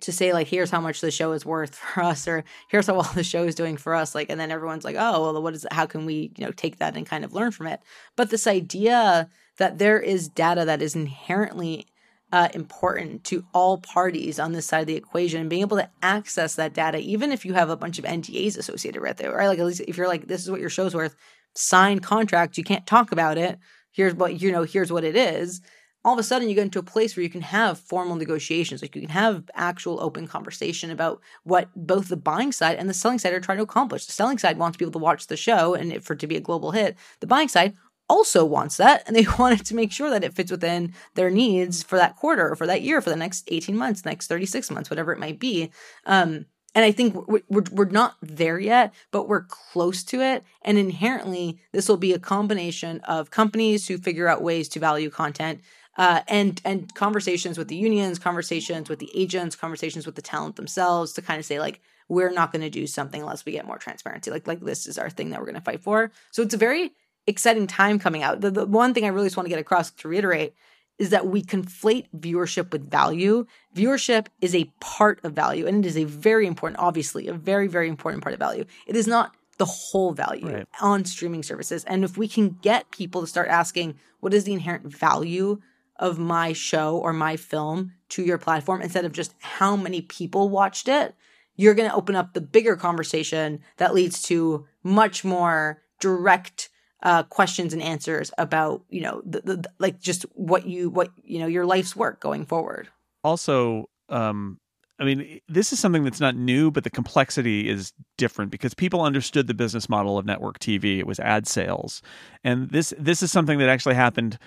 to 0.00 0.12
say 0.12 0.32
like 0.32 0.46
here's 0.46 0.70
how 0.70 0.80
much 0.80 1.00
the 1.00 1.10
show 1.10 1.32
is 1.32 1.44
worth 1.44 1.74
for 1.94 2.02
us 2.02 2.26
or 2.26 2.44
here's 2.68 2.86
how 2.86 2.94
well 2.94 3.10
the 3.14 3.24
show 3.24 3.44
is 3.44 3.54
doing 3.54 3.76
for 3.76 3.94
us 3.94 4.14
like 4.14 4.30
and 4.30 4.40
then 4.40 4.50
everyone's 4.50 4.84
like 4.84 4.96
oh 4.98 5.32
well 5.32 5.42
what 5.42 5.54
is 5.54 5.64
it? 5.64 5.72
how 5.72 5.86
can 5.86 6.06
we 6.06 6.32
you 6.36 6.44
know 6.44 6.52
take 6.52 6.78
that 6.78 6.96
and 6.96 7.06
kind 7.06 7.24
of 7.24 7.32
learn 7.32 7.50
from 7.50 7.66
it 7.66 7.80
but 8.16 8.30
this 8.30 8.46
idea 8.46 9.28
that 9.56 9.78
there 9.78 10.00
is 10.00 10.28
data 10.28 10.64
that 10.64 10.82
is 10.82 10.94
inherently 10.94 11.86
uh, 12.30 12.48
important 12.52 13.24
to 13.24 13.44
all 13.54 13.78
parties 13.78 14.38
on 14.38 14.52
this 14.52 14.66
side 14.66 14.82
of 14.82 14.86
the 14.86 14.94
equation 14.94 15.40
and 15.40 15.50
being 15.50 15.62
able 15.62 15.78
to 15.78 15.90
access 16.02 16.54
that 16.54 16.74
data 16.74 16.98
even 16.98 17.32
if 17.32 17.44
you 17.44 17.54
have 17.54 17.70
a 17.70 17.76
bunch 17.76 17.98
of 17.98 18.04
ndas 18.04 18.56
associated 18.56 19.02
with 19.02 19.20
it 19.20 19.32
right 19.32 19.48
like 19.48 19.58
at 19.58 19.66
least 19.66 19.80
if 19.88 19.96
you're 19.96 20.06
like 20.06 20.28
this 20.28 20.42
is 20.42 20.50
what 20.50 20.60
your 20.60 20.70
show's 20.70 20.94
worth 20.94 21.16
sign 21.54 21.98
contract 21.98 22.58
you 22.58 22.64
can't 22.64 22.86
talk 22.86 23.10
about 23.10 23.38
it 23.38 23.58
here's 23.90 24.14
what 24.14 24.40
you 24.40 24.52
know 24.52 24.62
here's 24.62 24.92
what 24.92 25.04
it 25.04 25.16
is 25.16 25.60
all 26.04 26.12
of 26.12 26.18
a 26.18 26.22
sudden 26.22 26.48
you 26.48 26.54
get 26.54 26.62
into 26.62 26.78
a 26.78 26.82
place 26.82 27.16
where 27.16 27.22
you 27.22 27.30
can 27.30 27.40
have 27.40 27.78
formal 27.78 28.16
negotiations 28.16 28.82
like 28.82 28.94
you 28.94 29.02
can 29.02 29.10
have 29.10 29.50
actual 29.54 30.00
open 30.00 30.26
conversation 30.26 30.90
about 30.90 31.20
what 31.44 31.68
both 31.74 32.08
the 32.08 32.16
buying 32.16 32.52
side 32.52 32.76
and 32.76 32.88
the 32.88 32.94
selling 32.94 33.18
side 33.18 33.32
are 33.32 33.40
trying 33.40 33.58
to 33.58 33.64
accomplish. 33.64 34.06
The 34.06 34.12
selling 34.12 34.38
side 34.38 34.58
wants 34.58 34.76
people 34.76 34.92
to 34.92 34.98
watch 34.98 35.26
the 35.26 35.36
show 35.36 35.74
and 35.74 36.02
for 36.04 36.12
it 36.12 36.20
to 36.20 36.26
be 36.26 36.36
a 36.36 36.40
global 36.40 36.70
hit. 36.70 36.96
The 37.20 37.26
buying 37.26 37.48
side 37.48 37.74
also 38.08 38.44
wants 38.44 38.76
that 38.76 39.02
and 39.06 39.14
they 39.14 39.26
wanted 39.38 39.66
to 39.66 39.74
make 39.74 39.92
sure 39.92 40.10
that 40.10 40.24
it 40.24 40.34
fits 40.34 40.50
within 40.50 40.94
their 41.14 41.30
needs 41.30 41.82
for 41.82 41.96
that 41.96 42.16
quarter 42.16 42.50
or 42.50 42.56
for 42.56 42.66
that 42.66 42.82
year 42.82 43.00
for 43.00 43.10
the 43.10 43.16
next 43.16 43.44
18 43.48 43.76
months 43.76 44.04
next 44.04 44.28
36 44.28 44.70
months 44.70 44.90
whatever 44.90 45.12
it 45.12 45.18
might 45.18 45.38
be. 45.38 45.70
Um, 46.06 46.46
and 46.74 46.84
I 46.84 46.92
think 46.92 47.26
we're, 47.26 47.40
we're, 47.48 47.64
we're 47.72 47.84
not 47.86 48.16
there 48.22 48.58
yet, 48.58 48.94
but 49.10 49.26
we're 49.26 49.42
close 49.42 50.04
to 50.04 50.20
it. 50.20 50.44
And 50.62 50.78
inherently, 50.78 51.58
this 51.72 51.88
will 51.88 51.96
be 51.96 52.12
a 52.12 52.18
combination 52.18 53.00
of 53.00 53.30
companies 53.30 53.88
who 53.88 53.98
figure 53.98 54.28
out 54.28 54.42
ways 54.42 54.68
to 54.70 54.78
value 54.78 55.10
content, 55.10 55.60
uh, 55.98 56.22
and 56.28 56.60
and 56.64 56.94
conversations 56.94 57.58
with 57.58 57.68
the 57.68 57.76
unions, 57.76 58.18
conversations 58.18 58.88
with 58.88 59.00
the 59.00 59.10
agents, 59.14 59.56
conversations 59.56 60.06
with 60.06 60.14
the 60.14 60.22
talent 60.22 60.56
themselves 60.56 61.12
to 61.12 61.22
kind 61.22 61.40
of 61.40 61.44
say 61.44 61.58
like 61.58 61.80
we're 62.08 62.30
not 62.30 62.52
going 62.52 62.62
to 62.62 62.70
do 62.70 62.86
something 62.86 63.20
unless 63.20 63.44
we 63.44 63.52
get 63.52 63.66
more 63.66 63.78
transparency. 63.78 64.30
Like 64.30 64.46
like 64.46 64.60
this 64.60 64.86
is 64.86 64.96
our 64.96 65.10
thing 65.10 65.30
that 65.30 65.40
we're 65.40 65.46
going 65.46 65.56
to 65.56 65.60
fight 65.60 65.82
for. 65.82 66.12
So 66.30 66.42
it's 66.42 66.54
a 66.54 66.58
very 66.58 66.92
exciting 67.26 67.66
time 67.66 67.98
coming 67.98 68.22
out. 68.22 68.40
The, 68.40 68.50
the 68.50 68.66
one 68.66 68.94
thing 68.94 69.04
I 69.04 69.08
really 69.08 69.26
just 69.26 69.36
want 69.36 69.46
to 69.46 69.50
get 69.50 69.58
across 69.58 69.90
to 69.90 70.08
reiterate 70.08 70.54
is 70.98 71.10
that 71.10 71.26
we 71.26 71.42
conflate 71.42 72.06
viewership 72.16 72.72
with 72.72 72.90
value. 72.90 73.46
Viewership 73.76 74.26
is 74.40 74.54
a 74.54 74.70
part 74.80 75.20
of 75.22 75.32
value, 75.32 75.66
and 75.66 75.84
it 75.84 75.88
is 75.88 75.96
a 75.96 76.04
very 76.04 76.46
important, 76.46 76.80
obviously, 76.80 77.26
a 77.26 77.34
very 77.34 77.66
very 77.66 77.88
important 77.88 78.22
part 78.22 78.32
of 78.32 78.38
value. 78.38 78.64
It 78.86 78.94
is 78.94 79.08
not 79.08 79.34
the 79.58 79.64
whole 79.64 80.12
value 80.12 80.48
right. 80.48 80.68
on 80.80 81.04
streaming 81.04 81.42
services. 81.42 81.82
And 81.84 82.04
if 82.04 82.16
we 82.16 82.28
can 82.28 82.50
get 82.62 82.92
people 82.92 83.20
to 83.20 83.26
start 83.26 83.48
asking, 83.48 83.96
what 84.20 84.32
is 84.32 84.44
the 84.44 84.52
inherent 84.52 84.86
value 84.86 85.60
of 85.98 86.18
my 86.18 86.52
show 86.52 86.96
or 86.98 87.12
my 87.12 87.36
film 87.36 87.92
to 88.10 88.22
your 88.22 88.38
platform 88.38 88.82
instead 88.82 89.04
of 89.04 89.12
just 89.12 89.34
how 89.40 89.76
many 89.76 90.00
people 90.00 90.48
watched 90.48 90.88
it, 90.88 91.14
you're 91.56 91.74
going 91.74 91.88
to 91.88 91.96
open 91.96 92.14
up 92.14 92.32
the 92.32 92.40
bigger 92.40 92.76
conversation 92.76 93.60
that 93.76 93.94
leads 93.94 94.22
to 94.22 94.66
much 94.82 95.24
more 95.24 95.82
direct 96.00 96.70
uh, 97.02 97.22
questions 97.24 97.72
and 97.72 97.82
answers 97.82 98.30
about 98.38 98.82
you 98.88 99.00
know 99.00 99.22
the, 99.24 99.40
the, 99.40 99.70
like 99.78 100.00
just 100.00 100.22
what 100.34 100.66
you 100.66 100.90
what 100.90 101.10
you 101.22 101.38
know 101.38 101.46
your 101.46 101.64
life's 101.64 101.94
work 101.94 102.20
going 102.20 102.44
forward. 102.44 102.88
Also, 103.22 103.88
um, 104.08 104.58
I 104.98 105.04
mean, 105.04 105.40
this 105.48 105.72
is 105.72 105.78
something 105.78 106.02
that's 106.02 106.20
not 106.20 106.34
new, 106.34 106.70
but 106.70 106.82
the 106.82 106.90
complexity 106.90 107.68
is 107.68 107.92
different 108.16 108.50
because 108.50 108.74
people 108.74 109.02
understood 109.02 109.46
the 109.46 109.54
business 109.54 109.88
model 109.88 110.18
of 110.18 110.26
network 110.26 110.58
TV. 110.58 110.98
It 110.98 111.06
was 111.06 111.20
ad 111.20 111.46
sales, 111.46 112.02
and 112.42 112.70
this 112.70 112.92
this 112.98 113.22
is 113.22 113.30
something 113.30 113.58
that 113.58 113.68
actually 113.68 113.94
happened 113.94 114.38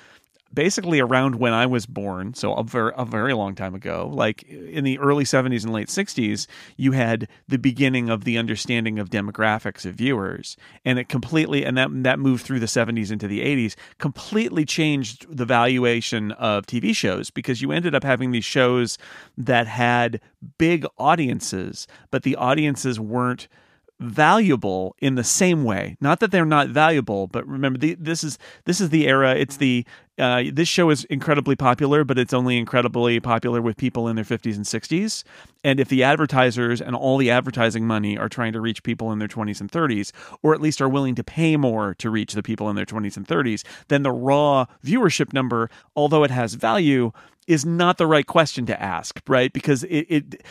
basically 0.53 0.99
around 0.99 1.35
when 1.35 1.53
I 1.53 1.65
was 1.65 1.85
born, 1.85 2.33
so 2.33 2.53
a 2.53 2.63
very, 2.63 2.91
a 2.97 3.05
very 3.05 3.33
long 3.33 3.55
time 3.55 3.75
ago, 3.75 4.09
like 4.13 4.43
in 4.43 4.83
the 4.83 4.99
early 4.99 5.23
70s 5.23 5.63
and 5.63 5.73
late 5.73 5.87
60s, 5.87 6.47
you 6.77 6.91
had 6.91 7.27
the 7.47 7.57
beginning 7.57 8.09
of 8.09 8.23
the 8.23 8.37
understanding 8.37 8.99
of 8.99 9.09
demographics 9.09 9.85
of 9.85 9.95
viewers. 9.95 10.57
And 10.83 10.99
it 10.99 11.09
completely, 11.09 11.65
and 11.65 11.77
that, 11.77 11.89
that 12.03 12.19
moved 12.19 12.45
through 12.45 12.59
the 12.59 12.65
70s 12.65 13.11
into 13.11 13.27
the 13.27 13.41
80s, 13.41 13.75
completely 13.97 14.65
changed 14.65 15.25
the 15.35 15.45
valuation 15.45 16.31
of 16.33 16.65
TV 16.65 16.95
shows 16.95 17.29
because 17.29 17.61
you 17.61 17.71
ended 17.71 17.95
up 17.95 18.03
having 18.03 18.31
these 18.31 18.45
shows 18.45 18.97
that 19.37 19.67
had 19.67 20.19
big 20.57 20.85
audiences, 20.97 21.87
but 22.09 22.23
the 22.23 22.35
audiences 22.35 22.99
weren't 22.99 23.47
valuable 24.01 24.95
in 24.99 25.13
the 25.15 25.23
same 25.23 25.63
way. 25.63 25.95
Not 26.01 26.19
that 26.19 26.31
they're 26.31 26.43
not 26.43 26.69
valuable, 26.69 27.27
but 27.27 27.47
remember 27.47 27.77
the, 27.77 27.95
this 27.95 28.23
is 28.23 28.39
this 28.65 28.81
is 28.81 28.89
the 28.89 29.07
era. 29.07 29.35
It's 29.35 29.57
the 29.57 29.85
uh, 30.17 30.43
this 30.51 30.67
show 30.67 30.89
is 30.89 31.05
incredibly 31.05 31.55
popular, 31.55 32.03
but 32.03 32.17
it's 32.17 32.33
only 32.33 32.57
incredibly 32.57 33.19
popular 33.19 33.61
with 33.61 33.77
people 33.77 34.07
in 34.07 34.15
their 34.15 34.25
50s 34.25 34.55
and 34.55 34.65
60s. 34.65 35.23
And 35.63 35.79
if 35.79 35.89
the 35.89 36.03
advertisers 36.03 36.81
and 36.81 36.95
all 36.95 37.17
the 37.17 37.31
advertising 37.31 37.87
money 37.87 38.17
are 38.17 38.29
trying 38.29 38.53
to 38.53 38.61
reach 38.61 38.83
people 38.83 39.11
in 39.11 39.19
their 39.19 39.27
20s 39.27 39.61
and 39.61 39.71
30s, 39.71 40.11
or 40.43 40.53
at 40.53 40.61
least 40.61 40.81
are 40.81 40.89
willing 40.89 41.15
to 41.15 41.23
pay 41.23 41.55
more 41.55 41.93
to 41.95 42.09
reach 42.09 42.33
the 42.33 42.43
people 42.43 42.69
in 42.69 42.75
their 42.75 42.85
20s 42.85 43.15
and 43.15 43.27
30s, 43.27 43.63
then 43.87 44.03
the 44.03 44.11
raw 44.11 44.65
viewership 44.85 45.33
number, 45.33 45.69
although 45.95 46.23
it 46.23 46.31
has 46.31 46.55
value, 46.55 47.11
is 47.47 47.65
not 47.65 47.97
the 47.97 48.05
right 48.05 48.27
question 48.27 48.65
to 48.67 48.81
ask, 48.81 49.19
right? 49.27 49.51
Because 49.51 49.83
it, 49.83 50.05
it, 50.09 50.41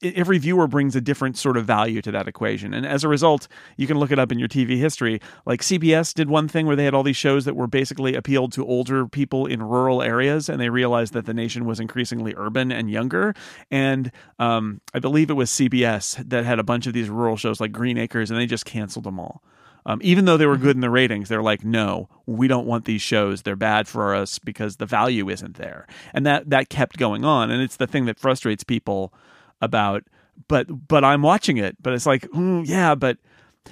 it, 0.00 0.14
every 0.16 0.38
viewer 0.38 0.66
brings 0.66 0.96
a 0.96 1.00
different 1.00 1.36
sort 1.36 1.56
of 1.56 1.66
value 1.66 2.00
to 2.02 2.10
that 2.10 2.26
equation, 2.26 2.72
and 2.72 2.86
as 2.86 3.04
a 3.04 3.08
result, 3.08 3.48
you 3.76 3.86
can 3.86 3.98
look 3.98 4.10
it 4.10 4.18
up 4.18 4.32
in 4.32 4.38
your 4.38 4.48
TV 4.48 4.78
history. 4.78 5.20
Like 5.44 5.60
CBS 5.60 6.14
did 6.14 6.30
one 6.30 6.48
thing 6.48 6.66
where 6.66 6.76
they 6.76 6.84
had 6.84 6.94
all 6.94 7.02
these 7.02 7.16
shows 7.16 7.44
that 7.44 7.54
were 7.54 7.66
basically 7.66 8.14
appealed 8.14 8.52
to 8.52 8.66
older 8.66 9.07
people 9.08 9.46
in 9.46 9.62
rural 9.62 10.02
areas, 10.02 10.48
and 10.48 10.60
they 10.60 10.68
realized 10.68 11.12
that 11.14 11.26
the 11.26 11.34
nation 11.34 11.64
was 11.64 11.80
increasingly 11.80 12.34
urban 12.36 12.70
and 12.70 12.90
younger. 12.90 13.34
And 13.70 14.12
um, 14.38 14.80
I 14.94 14.98
believe 14.98 15.30
it 15.30 15.34
was 15.34 15.50
CBS 15.50 16.28
that 16.28 16.44
had 16.44 16.58
a 16.58 16.64
bunch 16.64 16.86
of 16.86 16.92
these 16.92 17.08
rural 17.08 17.36
shows 17.36 17.60
like 17.60 17.72
Green 17.72 17.98
Acres, 17.98 18.30
and 18.30 18.38
they 18.38 18.46
just 18.46 18.64
canceled 18.64 19.04
them 19.04 19.18
all. 19.18 19.42
Um, 19.86 20.00
even 20.02 20.26
though 20.26 20.36
they 20.36 20.46
were 20.46 20.58
good 20.58 20.76
in 20.76 20.82
the 20.82 20.90
ratings, 20.90 21.30
they're 21.30 21.42
like, 21.42 21.64
no, 21.64 22.10
we 22.26 22.46
don't 22.46 22.66
want 22.66 22.84
these 22.84 23.00
shows. 23.00 23.42
They're 23.42 23.56
bad 23.56 23.88
for 23.88 24.14
us 24.14 24.38
because 24.38 24.76
the 24.76 24.84
value 24.84 25.30
isn't 25.30 25.56
there, 25.56 25.86
and 26.12 26.26
that 26.26 26.50
that 26.50 26.68
kept 26.68 26.98
going 26.98 27.24
on. 27.24 27.50
And 27.50 27.62
it's 27.62 27.76
the 27.76 27.86
thing 27.86 28.04
that 28.04 28.18
frustrates 28.18 28.64
people 28.64 29.14
about. 29.62 30.04
But 30.46 30.88
but 30.88 31.04
I'm 31.04 31.22
watching 31.22 31.56
it. 31.56 31.76
But 31.82 31.94
it's 31.94 32.04
like, 32.04 32.22
mm, 32.28 32.68
yeah, 32.68 32.94
but 32.94 33.16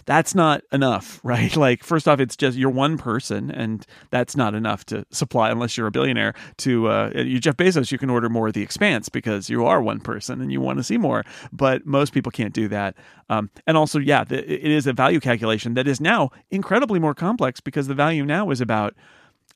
that's 0.04 0.34
not 0.34 0.62
enough, 0.72 1.20
right? 1.24 1.54
Like, 1.56 1.82
first 1.82 2.06
off, 2.06 2.20
it's 2.20 2.36
just 2.36 2.56
you're 2.56 2.70
one 2.70 2.98
person, 2.98 3.50
and 3.50 3.86
that's 4.10 4.36
not 4.36 4.54
enough 4.54 4.84
to 4.86 5.06
supply 5.10 5.50
unless 5.50 5.76
you're 5.76 5.86
a 5.86 5.90
billionaire. 5.90 6.34
To 6.58 6.88
uh, 6.88 7.10
you, 7.14 7.38
Jeff 7.38 7.56
Bezos, 7.56 7.90
you 7.90 7.98
can 7.98 8.10
order 8.10 8.28
more 8.28 8.48
of 8.48 8.54
the 8.54 8.62
Expanse 8.62 9.08
because 9.08 9.48
you 9.48 9.64
are 9.66 9.80
one 9.80 10.00
person 10.00 10.40
and 10.40 10.52
you 10.52 10.60
want 10.60 10.78
to 10.78 10.84
see 10.84 10.98
more. 10.98 11.24
But 11.52 11.86
most 11.86 12.12
people 12.12 12.32
can't 12.32 12.52
do 12.52 12.68
that. 12.68 12.96
Um, 13.28 13.50
and 13.66 13.76
also, 13.76 13.98
yeah, 13.98 14.24
the, 14.24 14.38
it 14.38 14.70
is 14.70 14.86
a 14.86 14.92
value 14.92 15.20
calculation 15.20 15.74
that 15.74 15.88
is 15.88 16.00
now 16.00 16.30
incredibly 16.50 16.98
more 16.98 17.14
complex 17.14 17.60
because 17.60 17.86
the 17.86 17.94
value 17.94 18.24
now 18.24 18.50
is 18.50 18.60
about 18.60 18.94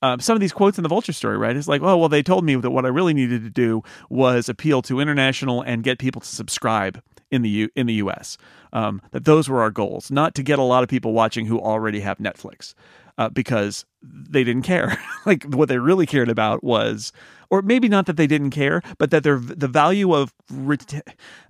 um, 0.03 0.21
some 0.21 0.35
of 0.35 0.41
these 0.41 0.53
quotes 0.53 0.79
in 0.79 0.83
the 0.83 0.89
Vulture 0.89 1.13
story, 1.13 1.37
right? 1.37 1.55
It's 1.55 1.69
like, 1.69 1.83
oh, 1.83 1.97
well, 1.97 2.09
they 2.09 2.23
told 2.23 2.45
me 2.45 2.55
that 2.57 2.71
what 2.71 2.87
I 2.87 2.89
really 2.89 3.13
needed 3.13 3.43
to 3.45 3.51
do 3.51 3.83
was 4.09 4.49
appeal 4.49 4.83
to 4.83 4.99
international 4.99 5.61
and 5.63 5.83
get 5.83 5.99
people 5.99 6.21
to 6.21 6.27
subscribe 6.27 7.03
in 7.31 7.43
the 7.43 7.49
U- 7.49 7.71
in 7.75 7.87
the 7.87 7.95
U.S. 7.95 8.37
Um, 8.73 9.01
that 9.13 9.25
those 9.25 9.49
were 9.49 9.61
our 9.63 9.71
goals, 9.71 10.11
not 10.11 10.35
to 10.37 10.43
get 10.43 10.59
a 10.59 10.63
lot 10.63 10.83
of 10.83 10.89
people 10.89 11.13
watching 11.13 11.47
who 11.47 11.59
already 11.59 12.01
have 12.01 12.19
Netflix, 12.19 12.75
uh, 13.19 13.29
because 13.29 13.85
they 14.03 14.45
didn't 14.45 14.63
care. 14.63 14.99
like 15.27 15.45
what 15.45 15.69
they 15.69 15.79
really 15.79 16.07
cared 16.07 16.29
about 16.29 16.65
was, 16.65 17.13
or 17.51 17.63
maybe 17.63 17.89
not 17.89 18.07
that 18.07 18.17
they 18.17 18.27
didn't 18.27 18.51
care, 18.51 18.83
but 18.99 19.11
that 19.11 19.23
their 19.23 19.39
the 19.39 19.69
value 19.69 20.15
of 20.15 20.33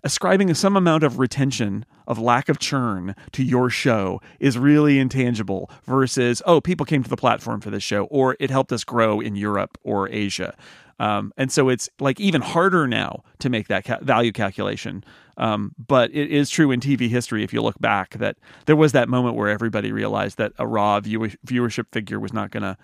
ascribing 0.02 0.52
some 0.54 0.76
amount 0.76 1.02
of 1.02 1.18
retention 1.18 1.84
of 2.06 2.18
lack 2.18 2.48
of 2.48 2.58
churn 2.58 3.14
to 3.32 3.44
your 3.44 3.70
show 3.70 4.20
is 4.40 4.58
really 4.58 4.98
intangible. 4.98 5.70
Versus, 5.84 6.42
oh, 6.44 6.60
people 6.60 6.84
came 6.84 7.04
to 7.04 7.10
the 7.10 7.16
platform 7.16 7.60
for 7.60 7.70
this 7.70 7.84
show, 7.84 8.04
or 8.04 8.36
it 8.40 8.50
helped 8.50 8.72
us 8.72 8.82
grow 8.82 9.20
in 9.20 9.36
Europe 9.36 9.78
or 9.84 10.08
Asia. 10.08 10.56
Um, 11.00 11.32
and 11.38 11.50
so 11.50 11.70
it's 11.70 11.88
like 11.98 12.20
even 12.20 12.42
harder 12.42 12.86
now 12.86 13.24
to 13.38 13.48
make 13.48 13.68
that 13.68 13.86
ca- 13.86 14.00
value 14.02 14.32
calculation. 14.32 15.02
Um, 15.38 15.74
but 15.78 16.10
it 16.12 16.30
is 16.30 16.50
true 16.50 16.70
in 16.70 16.78
TV 16.80 17.08
history, 17.08 17.42
if 17.42 17.54
you 17.54 17.62
look 17.62 17.80
back, 17.80 18.10
that 18.18 18.36
there 18.66 18.76
was 18.76 18.92
that 18.92 19.08
moment 19.08 19.34
where 19.34 19.48
everybody 19.48 19.92
realized 19.92 20.36
that 20.36 20.52
a 20.58 20.66
raw 20.66 21.00
view- 21.00 21.32
viewership 21.46 21.86
figure 21.90 22.20
was 22.20 22.34
not 22.34 22.50
going 22.50 22.64
to 22.64 22.76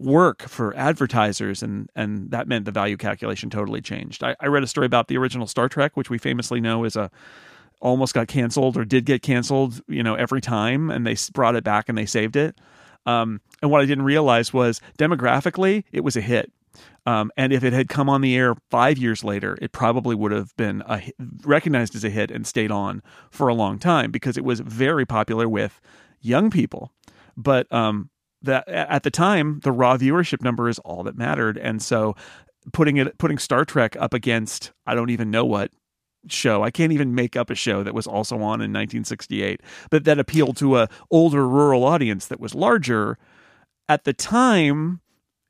work 0.00 0.42
for 0.42 0.76
advertisers, 0.76 1.62
and 1.62 1.88
and 1.94 2.32
that 2.32 2.48
meant 2.48 2.64
the 2.64 2.72
value 2.72 2.96
calculation 2.96 3.48
totally 3.48 3.80
changed. 3.80 4.24
I, 4.24 4.34
I 4.40 4.46
read 4.48 4.64
a 4.64 4.66
story 4.66 4.86
about 4.86 5.06
the 5.06 5.16
original 5.16 5.46
Star 5.46 5.68
Trek, 5.68 5.96
which 5.96 6.10
we 6.10 6.18
famously 6.18 6.60
know 6.60 6.82
is 6.82 6.96
a 6.96 7.12
almost 7.80 8.12
got 8.12 8.26
canceled 8.26 8.76
or 8.76 8.84
did 8.84 9.04
get 9.04 9.22
canceled, 9.22 9.80
you 9.86 10.02
know, 10.02 10.16
every 10.16 10.40
time, 10.40 10.90
and 10.90 11.06
they 11.06 11.14
brought 11.32 11.54
it 11.54 11.62
back 11.62 11.88
and 11.88 11.96
they 11.96 12.06
saved 12.06 12.34
it. 12.34 12.60
Um, 13.06 13.40
and 13.60 13.70
what 13.70 13.80
I 13.80 13.86
didn't 13.86 14.04
realize 14.04 14.52
was 14.52 14.80
demographically, 14.98 15.84
it 15.92 16.00
was 16.00 16.16
a 16.16 16.20
hit 16.20 16.52
um, 17.06 17.30
and 17.36 17.52
if 17.52 17.64
it 17.64 17.72
had 17.72 17.88
come 17.88 18.08
on 18.08 18.20
the 18.20 18.36
air 18.36 18.54
five 18.70 18.98
years 18.98 19.24
later, 19.24 19.58
it 19.60 19.72
probably 19.72 20.14
would 20.14 20.32
have 20.32 20.54
been 20.56 20.82
a, 20.86 21.02
recognized 21.44 21.94
as 21.94 22.04
a 22.04 22.10
hit 22.10 22.30
and 22.30 22.46
stayed 22.46 22.70
on 22.70 23.02
for 23.30 23.48
a 23.48 23.54
long 23.54 23.78
time 23.78 24.10
because 24.10 24.36
it 24.36 24.44
was 24.44 24.60
very 24.60 25.04
popular 25.04 25.48
with 25.48 25.80
young 26.20 26.50
people. 26.50 26.92
But 27.36 27.72
um, 27.72 28.10
that 28.42 28.68
at 28.68 29.02
the 29.02 29.10
time, 29.10 29.60
the 29.64 29.72
raw 29.72 29.96
viewership 29.96 30.42
number 30.42 30.68
is 30.68 30.78
all 30.80 31.02
that 31.04 31.16
mattered, 31.16 31.58
and 31.58 31.82
so 31.82 32.14
putting 32.72 32.96
it 32.96 33.18
putting 33.18 33.38
Star 33.38 33.64
Trek 33.64 33.96
up 33.98 34.14
against 34.14 34.72
I 34.86 34.94
don't 34.94 35.10
even 35.10 35.30
know 35.30 35.44
what 35.44 35.72
show. 36.28 36.62
I 36.62 36.70
can't 36.70 36.92
even 36.92 37.14
make 37.14 37.36
up 37.36 37.50
a 37.50 37.54
show 37.54 37.82
that 37.82 37.94
was 37.94 38.06
also 38.06 38.36
on 38.36 38.60
in 38.60 38.70
1968, 38.72 39.60
but 39.90 40.04
that 40.04 40.20
appealed 40.20 40.56
to 40.58 40.78
a 40.78 40.88
older 41.10 41.48
rural 41.48 41.84
audience 41.84 42.26
that 42.28 42.38
was 42.38 42.54
larger. 42.54 43.18
At 43.88 44.04
the 44.04 44.12
time, 44.12 45.00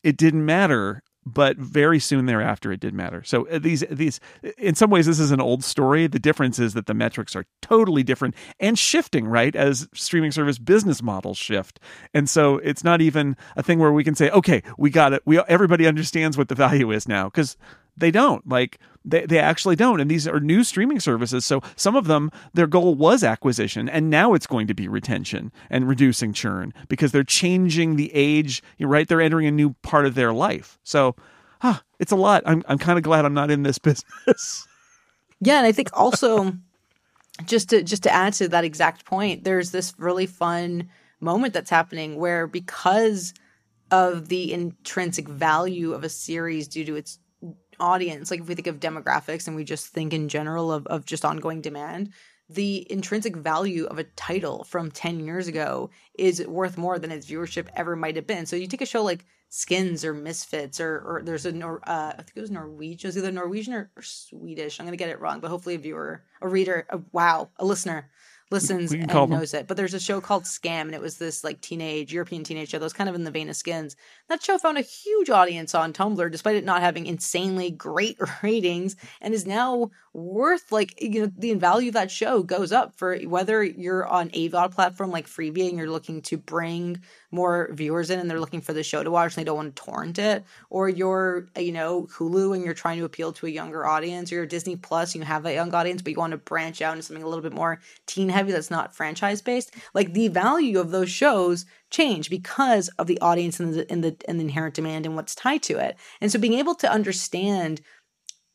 it 0.02 0.16
didn't 0.16 0.46
matter 0.46 1.02
but 1.24 1.56
very 1.56 1.98
soon 1.98 2.26
thereafter 2.26 2.72
it 2.72 2.80
did 2.80 2.94
matter. 2.94 3.22
So 3.24 3.46
uh, 3.48 3.58
these 3.58 3.84
these 3.90 4.20
in 4.58 4.74
some 4.74 4.90
ways 4.90 5.06
this 5.06 5.20
is 5.20 5.30
an 5.30 5.40
old 5.40 5.64
story. 5.64 6.06
The 6.06 6.18
difference 6.18 6.58
is 6.58 6.74
that 6.74 6.86
the 6.86 6.94
metrics 6.94 7.36
are 7.36 7.44
totally 7.60 8.02
different 8.02 8.34
and 8.58 8.78
shifting, 8.78 9.26
right? 9.26 9.54
As 9.54 9.88
streaming 9.94 10.32
service 10.32 10.58
business 10.58 11.02
models 11.02 11.38
shift. 11.38 11.78
And 12.12 12.28
so 12.28 12.58
it's 12.58 12.84
not 12.84 13.00
even 13.00 13.36
a 13.56 13.62
thing 13.62 13.78
where 13.78 13.92
we 13.92 14.04
can 14.04 14.14
say, 14.14 14.30
"Okay, 14.30 14.62
we 14.76 14.90
got 14.90 15.12
it. 15.12 15.22
We 15.24 15.38
everybody 15.40 15.86
understands 15.86 16.36
what 16.36 16.48
the 16.48 16.54
value 16.54 16.90
is 16.90 17.06
now." 17.06 17.30
Cuz 17.30 17.56
they 17.96 18.10
don't. 18.10 18.46
Like 18.48 18.78
they, 19.04 19.26
they 19.26 19.38
actually 19.38 19.76
don't. 19.76 20.00
And 20.00 20.10
these 20.10 20.26
are 20.28 20.40
new 20.40 20.64
streaming 20.64 21.00
services. 21.00 21.44
So 21.44 21.60
some 21.76 21.96
of 21.96 22.06
them, 22.06 22.30
their 22.54 22.66
goal 22.66 22.94
was 22.94 23.24
acquisition, 23.24 23.88
and 23.88 24.10
now 24.10 24.34
it's 24.34 24.46
going 24.46 24.66
to 24.68 24.74
be 24.74 24.88
retention 24.88 25.52
and 25.70 25.88
reducing 25.88 26.32
churn 26.32 26.72
because 26.88 27.12
they're 27.12 27.24
changing 27.24 27.96
the 27.96 28.12
age, 28.14 28.62
right? 28.80 29.06
They're 29.06 29.20
entering 29.20 29.46
a 29.46 29.52
new 29.52 29.74
part 29.82 30.06
of 30.06 30.14
their 30.14 30.32
life. 30.32 30.78
So 30.84 31.16
huh, 31.60 31.80
it's 31.98 32.12
a 32.12 32.16
lot. 32.16 32.42
I'm 32.46 32.62
I'm 32.68 32.78
kind 32.78 32.98
of 32.98 33.04
glad 33.04 33.24
I'm 33.24 33.34
not 33.34 33.50
in 33.50 33.62
this 33.62 33.78
business. 33.78 34.66
Yeah, 35.40 35.58
and 35.58 35.66
I 35.66 35.72
think 35.72 35.90
also 35.92 36.56
just 37.44 37.70
to 37.70 37.82
just 37.82 38.02
to 38.04 38.12
add 38.12 38.34
to 38.34 38.48
that 38.48 38.64
exact 38.64 39.04
point, 39.04 39.44
there's 39.44 39.70
this 39.70 39.94
really 39.98 40.26
fun 40.26 40.88
moment 41.20 41.54
that's 41.54 41.70
happening 41.70 42.16
where 42.16 42.46
because 42.46 43.32
of 43.90 44.28
the 44.28 44.52
intrinsic 44.52 45.28
value 45.28 45.92
of 45.92 46.02
a 46.02 46.08
series 46.08 46.66
due 46.66 46.84
to 46.84 46.96
its 46.96 47.18
audience, 47.82 48.30
like 48.30 48.40
if 48.40 48.48
we 48.48 48.54
think 48.54 48.68
of 48.68 48.80
demographics 48.80 49.46
and 49.46 49.56
we 49.56 49.64
just 49.64 49.88
think 49.88 50.14
in 50.14 50.28
general 50.28 50.72
of, 50.72 50.86
of 50.86 51.04
just 51.04 51.24
ongoing 51.24 51.60
demand, 51.60 52.10
the 52.48 52.86
intrinsic 52.90 53.36
value 53.36 53.84
of 53.86 53.98
a 53.98 54.04
title 54.04 54.64
from 54.64 54.90
10 54.90 55.20
years 55.20 55.48
ago 55.48 55.90
is 56.14 56.46
worth 56.46 56.78
more 56.78 56.98
than 56.98 57.10
its 57.10 57.26
viewership 57.26 57.66
ever 57.74 57.96
might 57.96 58.16
have 58.16 58.26
been. 58.26 58.46
So 58.46 58.56
you 58.56 58.66
take 58.66 58.82
a 58.82 58.86
show 58.86 59.02
like 59.02 59.24
Skins 59.48 60.04
or 60.04 60.14
Misfits, 60.14 60.80
or, 60.80 60.98
or 61.00 61.22
there's 61.22 61.44
a, 61.44 61.52
Nor, 61.52 61.80
uh, 61.86 62.12
I 62.18 62.22
think 62.22 62.32
it 62.36 62.40
was 62.40 62.50
Norwegian, 62.50 63.08
it 63.08 63.08
was 63.08 63.18
either 63.18 63.32
Norwegian 63.32 63.74
or, 63.74 63.90
or 63.96 64.02
Swedish. 64.02 64.78
I'm 64.78 64.86
going 64.86 64.96
to 64.96 65.02
get 65.02 65.10
it 65.10 65.20
wrong, 65.20 65.40
but 65.40 65.50
hopefully 65.50 65.74
a 65.74 65.78
viewer, 65.78 66.22
a 66.40 66.48
reader, 66.48 66.86
a, 66.88 67.00
wow, 67.12 67.50
a 67.58 67.64
listener 67.64 68.08
listens 68.52 68.92
and 68.92 69.10
knows 69.30 69.54
it. 69.54 69.66
But 69.66 69.76
there's 69.76 69.94
a 69.94 70.00
show 70.00 70.20
called 70.20 70.44
Skam, 70.44 70.82
and 70.82 70.94
it 70.94 71.00
was 71.00 71.18
this 71.18 71.42
like 71.42 71.60
teenage 71.60 72.12
European 72.12 72.44
teenage 72.44 72.70
show 72.70 72.78
that 72.78 72.84
was 72.84 72.92
kind 72.92 73.08
of 73.08 73.14
in 73.14 73.24
the 73.24 73.30
vein 73.30 73.48
of 73.48 73.56
Skins. 73.56 73.96
That 74.28 74.42
show 74.42 74.58
found 74.58 74.78
a 74.78 74.82
huge 74.82 75.30
audience 75.30 75.74
on 75.74 75.92
Tumblr, 75.92 76.30
despite 76.30 76.56
it 76.56 76.64
not 76.64 76.82
having 76.82 77.06
insanely 77.06 77.70
great 77.70 78.18
ratings, 78.42 78.96
and 79.20 79.34
is 79.34 79.46
now 79.46 79.90
worth 80.14 80.70
like 80.70 81.00
you 81.00 81.22
know 81.22 81.32
the 81.38 81.54
value 81.54 81.88
of 81.88 81.94
that 81.94 82.10
show 82.10 82.42
goes 82.42 82.70
up 82.70 82.94
for 82.96 83.16
whether 83.20 83.62
you're 83.62 84.06
on 84.06 84.28
AVOD 84.30 84.70
platform 84.70 85.10
like 85.10 85.26
Freevee 85.26 85.68
and 85.68 85.78
you're 85.78 85.90
looking 85.90 86.20
to 86.22 86.36
bring 86.36 87.00
more 87.30 87.70
viewers 87.72 88.10
in 88.10 88.18
and 88.18 88.30
they're 88.30 88.40
looking 88.40 88.60
for 88.60 88.74
the 88.74 88.82
show 88.82 89.02
to 89.02 89.10
watch 89.10 89.34
and 89.34 89.40
they 89.40 89.46
don't 89.46 89.56
want 89.56 89.74
to 89.74 89.82
torrent 89.82 90.18
it, 90.18 90.44
or 90.68 90.88
you're 90.88 91.48
you 91.56 91.72
know 91.72 92.06
Hulu 92.12 92.54
and 92.54 92.62
you're 92.64 92.74
trying 92.74 92.98
to 92.98 93.04
appeal 93.04 93.32
to 93.32 93.46
a 93.46 93.50
younger 93.50 93.86
audience, 93.86 94.30
or 94.30 94.36
you're 94.36 94.46
Disney 94.46 94.76
Plus 94.76 95.14
and 95.14 95.22
you 95.22 95.26
have 95.26 95.46
a 95.46 95.54
young 95.54 95.74
audience 95.74 96.02
but 96.02 96.12
you 96.12 96.18
want 96.18 96.32
to 96.32 96.36
branch 96.36 96.82
out 96.82 96.92
into 96.92 97.02
something 97.02 97.24
a 97.24 97.28
little 97.28 97.42
bit 97.42 97.54
more 97.54 97.80
teen 98.06 98.28
heavy 98.28 98.52
that's 98.52 98.70
not 98.70 98.94
franchise 98.94 99.40
based. 99.40 99.74
Like 99.94 100.12
the 100.12 100.28
value 100.28 100.78
of 100.78 100.90
those 100.90 101.10
shows 101.10 101.64
change 101.90 102.28
because 102.28 102.88
of 102.98 103.06
the 103.06 103.20
audience 103.20 103.60
and 103.60 103.72
the 103.72 103.90
and 103.90 104.04
the, 104.04 104.16
and 104.28 104.38
the 104.38 104.44
inherent 104.44 104.74
demand 104.74 105.06
and 105.06 105.16
what's 105.16 105.34
tied 105.34 105.62
to 105.62 105.78
it. 105.78 105.96
And 106.20 106.30
so 106.30 106.38
being 106.38 106.58
able 106.58 106.74
to 106.76 106.90
understand 106.90 107.80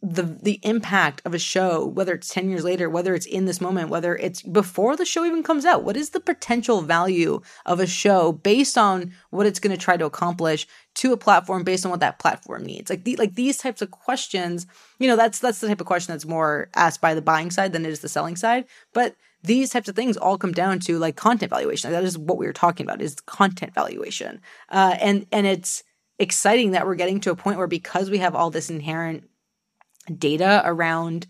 the 0.01 0.21
the 0.21 0.59
impact 0.61 1.23
of 1.25 1.33
a 1.33 1.39
show 1.39 1.83
whether 1.83 2.13
it's 2.13 2.29
10 2.29 2.49
years 2.49 2.63
later 2.63 2.87
whether 2.87 3.15
it's 3.15 3.25
in 3.25 3.45
this 3.45 3.59
moment 3.59 3.89
whether 3.89 4.15
it's 4.15 4.43
before 4.43 4.95
the 4.95 5.05
show 5.05 5.25
even 5.25 5.41
comes 5.41 5.65
out. 5.65 5.83
What 5.83 5.97
is 5.97 6.11
the 6.11 6.19
potential 6.19 6.81
value 6.81 7.41
of 7.65 7.79
a 7.79 7.87
show 7.87 8.31
based 8.31 8.77
on 8.77 9.13
what 9.31 9.47
it's 9.47 9.59
going 9.59 9.75
to 9.75 9.83
try 9.83 9.97
to 9.97 10.05
accomplish 10.05 10.67
to 10.95 11.13
a 11.13 11.17
platform 11.17 11.63
based 11.63 11.83
on 11.83 11.89
what 11.89 11.99
that 12.01 12.19
platform 12.19 12.63
needs? 12.63 12.91
Like 12.91 13.05
the, 13.05 13.15
like 13.15 13.33
these 13.33 13.57
types 13.57 13.81
of 13.81 13.89
questions 13.89 14.67
you 14.99 15.07
know 15.07 15.15
that's 15.15 15.39
that's 15.39 15.61
the 15.61 15.67
type 15.67 15.81
of 15.81 15.87
question 15.87 16.13
that's 16.13 16.25
more 16.25 16.69
asked 16.75 17.01
by 17.01 17.15
the 17.15 17.21
buying 17.21 17.49
side 17.49 17.73
than 17.73 17.85
it 17.85 17.89
is 17.89 18.01
the 18.01 18.09
selling 18.09 18.35
side. 18.35 18.65
But 18.93 19.15
these 19.43 19.69
types 19.71 19.89
of 19.89 19.95
things 19.95 20.17
all 20.17 20.37
come 20.37 20.51
down 20.51 20.79
to 20.81 20.99
like 20.99 21.15
content 21.15 21.49
valuation. 21.49 21.91
That 21.91 22.03
is 22.03 22.17
what 22.17 22.37
we 22.37 22.45
were 22.45 22.53
talking 22.53 22.85
about 22.85 23.01
is 23.01 23.15
content 23.21 23.73
valuation. 23.73 24.41
Uh, 24.69 24.95
and 24.99 25.25
and 25.31 25.47
it's 25.47 25.83
exciting 26.19 26.71
that 26.71 26.85
we're 26.85 26.95
getting 26.95 27.19
to 27.21 27.31
a 27.31 27.35
point 27.35 27.57
where 27.57 27.67
because 27.67 28.09
we 28.09 28.19
have 28.19 28.35
all 28.35 28.49
this 28.51 28.69
inherent 28.69 29.27
data 30.15 30.61
around 30.65 31.27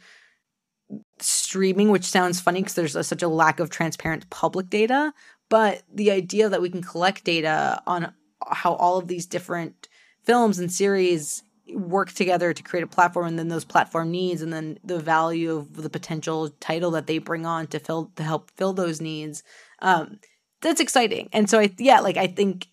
streaming, 1.19 1.89
which 1.89 2.05
sounds 2.05 2.39
funny 2.39 2.61
because 2.61 2.75
there's 2.75 2.95
a, 2.95 3.03
such 3.03 3.23
a 3.23 3.27
lack 3.27 3.59
of 3.59 3.69
transparent 3.69 4.29
public 4.29 4.69
data. 4.69 5.13
But 5.49 5.83
the 5.93 6.11
idea 6.11 6.49
that 6.49 6.61
we 6.61 6.69
can 6.69 6.83
collect 6.83 7.23
data 7.23 7.81
on 7.87 8.13
how 8.45 8.73
all 8.73 8.97
of 8.97 9.07
these 9.07 9.25
different 9.25 9.87
films 10.23 10.59
and 10.59 10.71
series 10.71 11.43
work 11.73 12.11
together 12.11 12.53
to 12.53 12.63
create 12.63 12.83
a 12.83 12.87
platform 12.87 13.27
and 13.27 13.39
then 13.39 13.49
those 13.49 13.65
platform 13.65 14.11
needs 14.11 14.41
and 14.41 14.53
then 14.53 14.77
the 14.83 14.99
value 14.99 15.57
of 15.57 15.73
the 15.73 15.89
potential 15.89 16.49
title 16.59 16.91
that 16.91 17.07
they 17.07 17.17
bring 17.17 17.45
on 17.45 17.67
to 17.67 17.79
fill 17.79 18.11
to 18.15 18.23
help 18.23 18.49
fill 18.55 18.71
those 18.71 19.01
needs 19.01 19.43
um 19.79 20.17
that's 20.61 20.79
exciting 20.79 21.27
and 21.33 21.49
so 21.49 21.59
i 21.59 21.69
yeah 21.77 21.99
like 21.99 22.15
i 22.15 22.27
think 22.27 22.67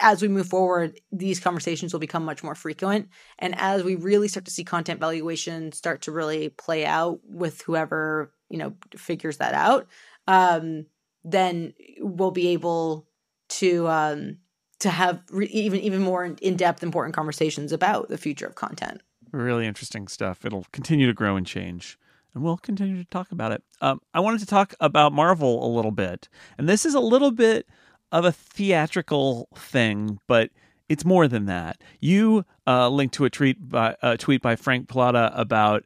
as 0.00 0.22
we 0.22 0.28
move 0.28 0.48
forward, 0.48 1.00
these 1.12 1.40
conversations 1.40 1.92
will 1.92 2.00
become 2.00 2.24
much 2.24 2.42
more 2.42 2.54
frequent. 2.54 3.08
And 3.38 3.54
as 3.58 3.82
we 3.82 3.94
really 3.94 4.28
start 4.28 4.44
to 4.46 4.50
see 4.50 4.64
content 4.64 5.00
valuation 5.00 5.72
start 5.72 6.02
to 6.02 6.12
really 6.12 6.50
play 6.50 6.84
out 6.84 7.20
with 7.24 7.62
whoever, 7.62 8.32
you 8.48 8.58
know, 8.58 8.74
figures 8.96 9.38
that 9.38 9.54
out, 9.54 9.86
um, 10.26 10.86
then 11.24 11.74
we'll 12.00 12.30
be 12.30 12.48
able 12.48 13.08
to 13.48 13.88
um, 13.88 14.38
to 14.80 14.90
have 14.90 15.22
re- 15.30 15.46
even 15.46 15.80
even 15.80 16.02
more 16.02 16.24
in 16.24 16.56
depth, 16.56 16.82
important 16.82 17.14
conversations 17.14 17.72
about 17.72 18.08
the 18.08 18.18
future 18.18 18.46
of 18.46 18.54
content. 18.54 19.00
Really 19.32 19.66
interesting 19.66 20.08
stuff. 20.08 20.44
It'll 20.44 20.66
continue 20.72 21.06
to 21.06 21.12
grow 21.12 21.36
and 21.36 21.46
change. 21.46 21.98
and 22.34 22.44
we'll 22.44 22.58
continue 22.58 22.96
to 22.96 23.08
talk 23.08 23.32
about 23.32 23.52
it. 23.52 23.62
Um, 23.80 24.00
I 24.12 24.20
wanted 24.20 24.40
to 24.40 24.46
talk 24.46 24.74
about 24.78 25.12
Marvel 25.12 25.66
a 25.66 25.70
little 25.74 25.90
bit, 25.90 26.28
and 26.58 26.68
this 26.68 26.84
is 26.84 26.94
a 26.94 27.00
little 27.00 27.30
bit 27.30 27.66
of 28.12 28.24
a 28.24 28.32
theatrical 28.32 29.48
thing, 29.54 30.18
but 30.26 30.50
it's 30.88 31.04
more 31.04 31.28
than 31.28 31.46
that. 31.46 31.82
You 32.00 32.44
uh, 32.66 32.88
linked 32.88 33.14
to 33.16 33.24
a 33.24 33.30
tweet 33.30 33.68
by 33.68 33.96
a 34.02 34.16
tweet 34.16 34.42
by 34.42 34.56
Frank 34.56 34.88
Pallotta 34.88 35.32
about 35.38 35.84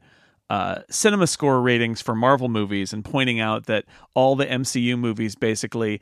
uh, 0.51 0.82
cinema 0.90 1.28
score 1.28 1.62
ratings 1.62 2.03
for 2.03 2.12
Marvel 2.12 2.48
movies 2.48 2.92
and 2.92 3.05
pointing 3.05 3.38
out 3.38 3.66
that 3.66 3.84
all 4.14 4.34
the 4.34 4.44
MCU 4.44 4.98
movies, 4.98 5.36
basically, 5.36 6.01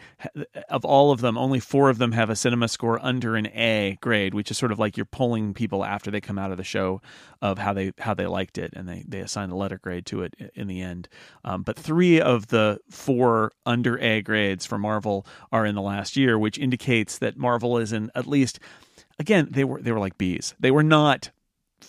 of 0.70 0.86
all 0.86 1.12
of 1.12 1.20
them, 1.20 1.36
only 1.36 1.60
four 1.60 1.90
of 1.90 1.98
them 1.98 2.12
have 2.12 2.30
a 2.30 2.34
cinema 2.34 2.66
score 2.66 2.98
under 3.02 3.36
an 3.36 3.46
A 3.48 3.98
grade, 4.00 4.32
which 4.32 4.50
is 4.50 4.56
sort 4.56 4.72
of 4.72 4.78
like 4.78 4.96
you're 4.96 5.04
pulling 5.04 5.52
people 5.52 5.84
after 5.84 6.10
they 6.10 6.22
come 6.22 6.38
out 6.38 6.50
of 6.50 6.56
the 6.56 6.64
show 6.64 7.02
of 7.42 7.58
how 7.58 7.74
they 7.74 7.92
how 7.98 8.14
they 8.14 8.26
liked 8.26 8.56
it, 8.56 8.72
and 8.74 8.88
they 8.88 9.04
they 9.06 9.20
assign 9.20 9.50
a 9.50 9.56
letter 9.56 9.76
grade 9.76 10.06
to 10.06 10.22
it 10.22 10.34
in 10.54 10.66
the 10.66 10.80
end. 10.80 11.10
Um, 11.44 11.62
but 11.62 11.78
three 11.78 12.18
of 12.18 12.46
the 12.46 12.80
four 12.88 13.52
under 13.66 13.98
A 13.98 14.22
grades 14.22 14.64
for 14.64 14.78
Marvel 14.78 15.26
are 15.52 15.66
in 15.66 15.74
the 15.74 15.82
last 15.82 16.16
year, 16.16 16.38
which 16.38 16.58
indicates 16.58 17.18
that 17.18 17.36
Marvel 17.36 17.76
is 17.76 17.92
in 17.92 18.10
at 18.14 18.26
least 18.26 18.60
again 19.18 19.48
they 19.50 19.64
were 19.64 19.82
they 19.82 19.92
were 19.92 20.00
like 20.00 20.16
bees. 20.16 20.54
They 20.58 20.70
were 20.70 20.82
not 20.82 21.32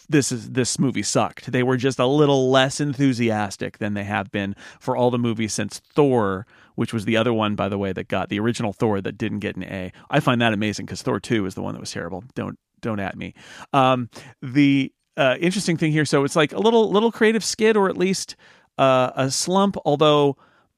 this 0.08 0.32
is 0.32 0.52
this 0.52 0.80
movie 0.80 1.04
sucked. 1.04 1.52
They 1.52 1.64
were 1.64 1.78
just 1.78 2.00
a 2.00 2.06
little 2.06 2.50
less 2.50 2.80
enthusiastic 2.80 3.78
than 3.78 3.94
they 3.94 4.04
have 4.04 4.32
been 4.32 4.56
for 4.80 4.96
all 4.96 5.12
the 5.12 5.18
movies 5.18 5.54
since 5.54 5.80
Thor, 5.80 6.46
which 6.76 6.94
was 6.94 7.06
the 7.06 7.18
other 7.18 7.34
one, 7.34 7.56
by 7.56 7.70
the 7.70 7.78
way, 7.78 7.94
that 7.94 8.08
got 8.08 8.30
the 8.30 8.40
original 8.40 8.74
Thor 8.74 9.02
that 9.02 9.18
didn't 9.18 9.40
get 9.40 9.56
an 9.56 9.64
A. 9.64 9.92
I 10.10 10.20
find 10.20 10.42
that 10.42 10.54
amazing 10.54 10.86
because 10.86 11.02
Thor 11.02 11.20
two 11.20 11.46
is 11.46 11.56
the 11.56 11.62
one 11.62 11.74
that 11.74 11.80
was 11.80 11.92
terrible. 11.92 12.24
Don't 12.36 12.58
don't 12.82 13.00
at 13.00 13.18
me. 13.18 13.34
Um, 13.74 14.10
the 14.42 14.92
uh, 15.18 15.36
interesting 15.40 15.78
thing 15.78 15.92
here, 15.92 16.06
so 16.06 16.24
it's 16.24 16.36
like 16.36 16.54
a 16.54 16.60
little 16.60 16.90
little 16.92 17.12
creative 17.12 17.44
skid 17.44 17.76
or 17.76 17.90
at 17.90 17.98
least 17.98 18.36
uh, 18.78 19.12
a 19.16 19.30
slump, 19.30 19.76
although 19.86 20.38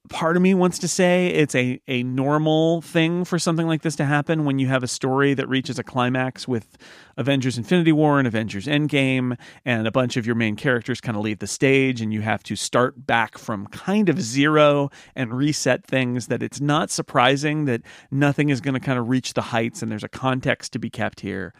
part 0.09 0.35
of 0.35 0.41
me 0.41 0.53
wants 0.53 0.79
to 0.79 0.87
say 0.87 1.27
it's 1.27 1.55
a, 1.55 1.79
a 1.87 2.03
normal 2.03 2.81
thing 2.81 3.23
for 3.23 3.37
something 3.37 3.67
like 3.67 3.81
this 3.81 3.95
to 3.95 4.05
happen 4.05 4.45
when 4.45 4.59
you 4.59 4.67
have 4.67 4.83
a 4.83 4.87
story 4.87 5.33
that 5.33 5.47
reaches 5.47 5.77
a 5.79 5.83
climax 5.83 6.47
with 6.47 6.77
Avengers 7.17 7.57
Infinity 7.57 7.91
War 7.91 8.17
and 8.17 8.27
Avengers 8.27 8.65
Endgame, 8.65 9.37
and 9.63 9.87
a 9.87 9.91
bunch 9.91 10.17
of 10.17 10.25
your 10.25 10.35
main 10.35 10.55
characters 10.55 10.99
kind 11.01 11.15
of 11.15 11.23
leave 11.23 11.39
the 11.39 11.47
stage, 11.47 12.01
and 12.01 12.11
you 12.13 12.21
have 12.21 12.43
to 12.43 12.55
start 12.55 13.05
back 13.05 13.37
from 13.37 13.67
kind 13.67 14.09
of 14.09 14.21
zero 14.21 14.89
and 15.15 15.33
reset 15.33 15.85
things. 15.85 16.27
That 16.27 16.41
it's 16.41 16.59
not 16.59 16.89
surprising 16.89 17.65
that 17.65 17.81
nothing 18.09 18.49
is 18.49 18.59
going 18.59 18.73
to 18.73 18.79
kind 18.79 18.97
of 18.97 19.07
reach 19.07 19.33
the 19.33 19.41
heights, 19.41 19.81
and 19.81 19.91
there's 19.91 20.03
a 20.03 20.09
context 20.09 20.73
to 20.73 20.79
be 20.79 20.89
kept 20.89 21.21
here. 21.21 21.53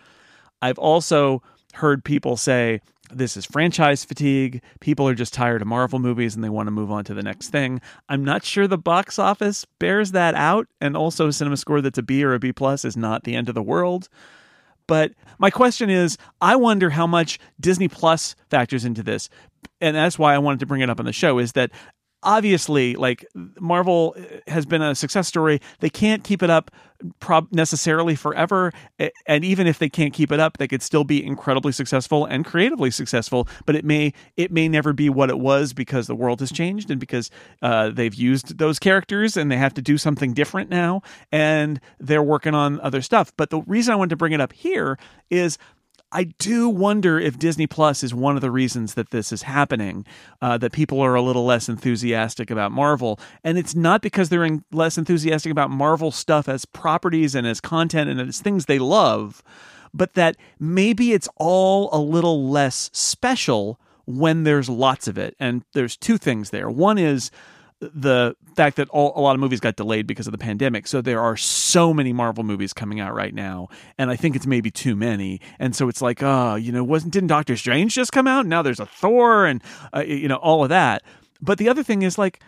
I've 0.62 0.80
also 0.80 1.42
heard 1.76 2.03
people 2.03 2.38
say, 2.38 2.82
this 3.13 3.36
is 3.36 3.45
franchise 3.45 4.05
fatigue. 4.05 4.61
People 4.80 5.07
are 5.07 5.13
just 5.13 5.34
tired 5.34 5.61
of 5.61 5.67
Marvel 5.67 5.99
movies 5.99 6.34
and 6.34 6.43
they 6.43 6.49
want 6.49 6.67
to 6.67 6.72
move 6.72 6.91
on 6.91 7.03
to 7.05 7.13
the 7.13 7.24
next 7.24 7.49
thing. 7.49 7.82
I'm 8.07 8.24
not 8.24 8.45
sure 8.45 8.67
the 8.67 8.78
box 8.78 9.19
office 9.19 9.65
bears 9.80 10.11
that 10.11 10.34
out, 10.36 10.67
and 10.80 10.95
also 10.95 11.28
a 11.28 11.34
cinema 11.34 11.57
score 11.57 11.82
that's 11.82 11.97
a 11.97 12.03
B 12.03 12.24
or 12.24 12.34
a 12.34 12.39
B 12.39 12.53
plus 12.53 12.86
is 12.86 12.95
not 12.95 13.24
the 13.24 13.36
end 13.36 13.49
of 13.49 13.55
the 13.55 13.61
world. 13.61 14.07
But 14.88 15.13
my 15.39 15.49
question 15.49 15.89
is, 15.89 16.17
I 16.41 16.55
wonder 16.55 16.89
how 16.89 17.07
much 17.07 17.39
Disney 17.59 17.88
Plus 17.88 18.36
factors 18.49 18.84
into 18.84 19.03
this, 19.03 19.30
and 19.80 19.95
that's 19.95 20.19
why 20.19 20.34
I 20.34 20.39
wanted 20.39 20.59
to 20.61 20.65
bring 20.65 20.82
it 20.82 20.89
up 20.89 20.99
on 20.99 21.05
the 21.05 21.13
show. 21.13 21.38
Is 21.38 21.53
that 21.53 21.72
obviously 22.24 22.95
like 22.95 23.26
marvel 23.59 24.15
has 24.47 24.65
been 24.65 24.82
a 24.82 24.95
success 24.95 25.28
story. 25.28 25.59
They 25.80 25.89
can't 25.89 26.24
keep 26.24 26.43
it 26.43 26.49
up 26.49 26.72
prob- 27.19 27.51
necessarily 27.51 28.15
forever 28.15 28.72
and 29.26 29.43
even 29.43 29.67
if 29.67 29.80
they 29.80 29.89
can't 29.89 30.13
keep 30.13 30.32
it 30.32 30.39
up 30.39 30.57
they 30.57 30.67
could 30.67 30.82
still 30.82 31.03
be 31.03 31.24
incredibly 31.24 31.72
successful 31.72 32.26
and 32.26 32.45
creatively 32.45 32.91
successful 32.91 33.47
but 33.65 33.76
it 33.76 33.84
may 33.84 34.13
it 34.38 34.51
may 34.51 34.67
never 34.67 34.93
be 34.93 35.09
what 35.09 35.30
it 35.30 35.39
was 35.39 35.74
because 35.74 36.07
the 36.07 36.15
world 36.15 36.39
has 36.39 36.51
changed 36.51 36.91
and 36.91 36.99
because 36.99 37.30
uh, 37.61 37.89
they've 37.89 38.13
used 38.13 38.57
those 38.57 38.80
characters 38.80 39.36
and 39.36 39.51
they 39.51 39.57
have 39.57 39.74
to 39.74 39.82
do 39.82 39.97
something 39.97 40.34
different 40.34 40.69
now 40.69 41.01
and 41.32 41.80
they're 41.99 42.24
working 42.24 42.53
on 42.53 42.80
other 42.82 43.01
stuff. 43.01 43.32
But 43.38 43.49
the 43.49 43.61
reason 43.61 43.93
i 43.93 43.95
wanted 43.95 44.11
to 44.11 44.17
bring 44.17 44.34
it 44.34 44.41
up 44.41 44.53
here 44.53 44.97
is 45.30 45.57
I 46.12 46.26
do 46.26 46.68
wonder 46.68 47.20
if 47.20 47.39
Disney 47.39 47.68
Plus 47.68 48.03
is 48.03 48.14
one 48.14 48.36
of 48.36 48.41
the 48.41 48.51
reasons 48.51 48.95
that 48.95 49.12
this 49.12 49.32
is 49.32 49.43
happening, 49.43 50.05
uh, 50.41 50.57
that 50.57 50.74
people 50.74 50.99
are 50.99 51.16
a 51.16 51.22
little 51.22 51.45
less 51.45 51.70
enthusiastic 51.70 52.51
about 52.51 52.72
Marvel. 52.72 53.20
And 53.43 53.57
it's 53.57 53.76
not 53.76 54.01
because 54.01 54.30
they're 54.30 54.59
less 54.72 54.97
enthusiastic 54.97 55.51
about 55.51 55.72
Marvel 55.72 56.12
stuff 56.12 56.49
as 56.49 56.66
properties 56.66 57.34
and 57.34 57.47
as 57.47 57.62
content 57.62 58.09
and 58.09 58.20
as 58.20 58.41
things 58.41 58.66
they 58.66 58.80
love, 58.80 59.41
but 59.93 60.14
that 60.16 60.36
maybe 60.59 61.14
it's 61.14 61.30
all 61.38 61.89
a 61.93 61.99
little 61.99 62.49
less 62.49 62.89
special 62.93 63.80
when 64.05 64.43
there's 64.43 64.70
lots 64.70 65.07
of 65.07 65.18
it. 65.18 65.36
And 65.39 65.64
there's 65.74 65.95
two 65.95 66.18
things 66.18 66.49
there. 66.49 66.70
One 66.70 66.97
is, 66.97 67.32
the 67.82 68.36
fact 68.55 68.77
that 68.77 68.88
all, 68.89 69.11
a 69.15 69.21
lot 69.21 69.34
of 69.34 69.39
movies 69.39 69.59
got 69.59 69.75
delayed 69.75 70.05
because 70.05 70.27
of 70.27 70.32
the 70.32 70.38
pandemic. 70.38 70.88
So 70.88 71.01
there 71.01 71.19
are 71.19 71.36
so 71.36 71.93
many 71.93 72.13
Marvel 72.13 72.43
movies 72.43 72.73
coming 72.73 72.99
out 72.99 73.13
right 73.15 73.34
now, 73.34 73.69
and 73.97 74.11
I 74.11 74.15
think 74.15 74.36
it's 74.36 74.45
maybe 74.45 74.69
too 74.69 74.95
many. 74.95 75.41
And 75.59 75.75
so 75.75 75.89
it's 75.89 76.01
like, 76.01 76.21
oh, 76.21 76.55
you 76.55 76.71
know, 76.71 76.84
wasn't 76.84 77.13
didn't 77.13 77.27
Doctor 77.27 77.57
Strange 77.57 77.93
just 77.95 78.11
come 78.11 78.27
out? 78.27 78.45
Now 78.45 78.61
there's 78.61 78.79
a 78.79 78.86
Thor, 78.86 79.45
and 79.45 79.63
uh, 79.95 80.01
you 80.01 80.27
know 80.27 80.36
all 80.36 80.63
of 80.63 80.69
that. 80.69 81.03
But 81.41 81.57
the 81.57 81.69
other 81.69 81.84
thing 81.84 82.01
is 82.03 82.17
like. 82.17 82.39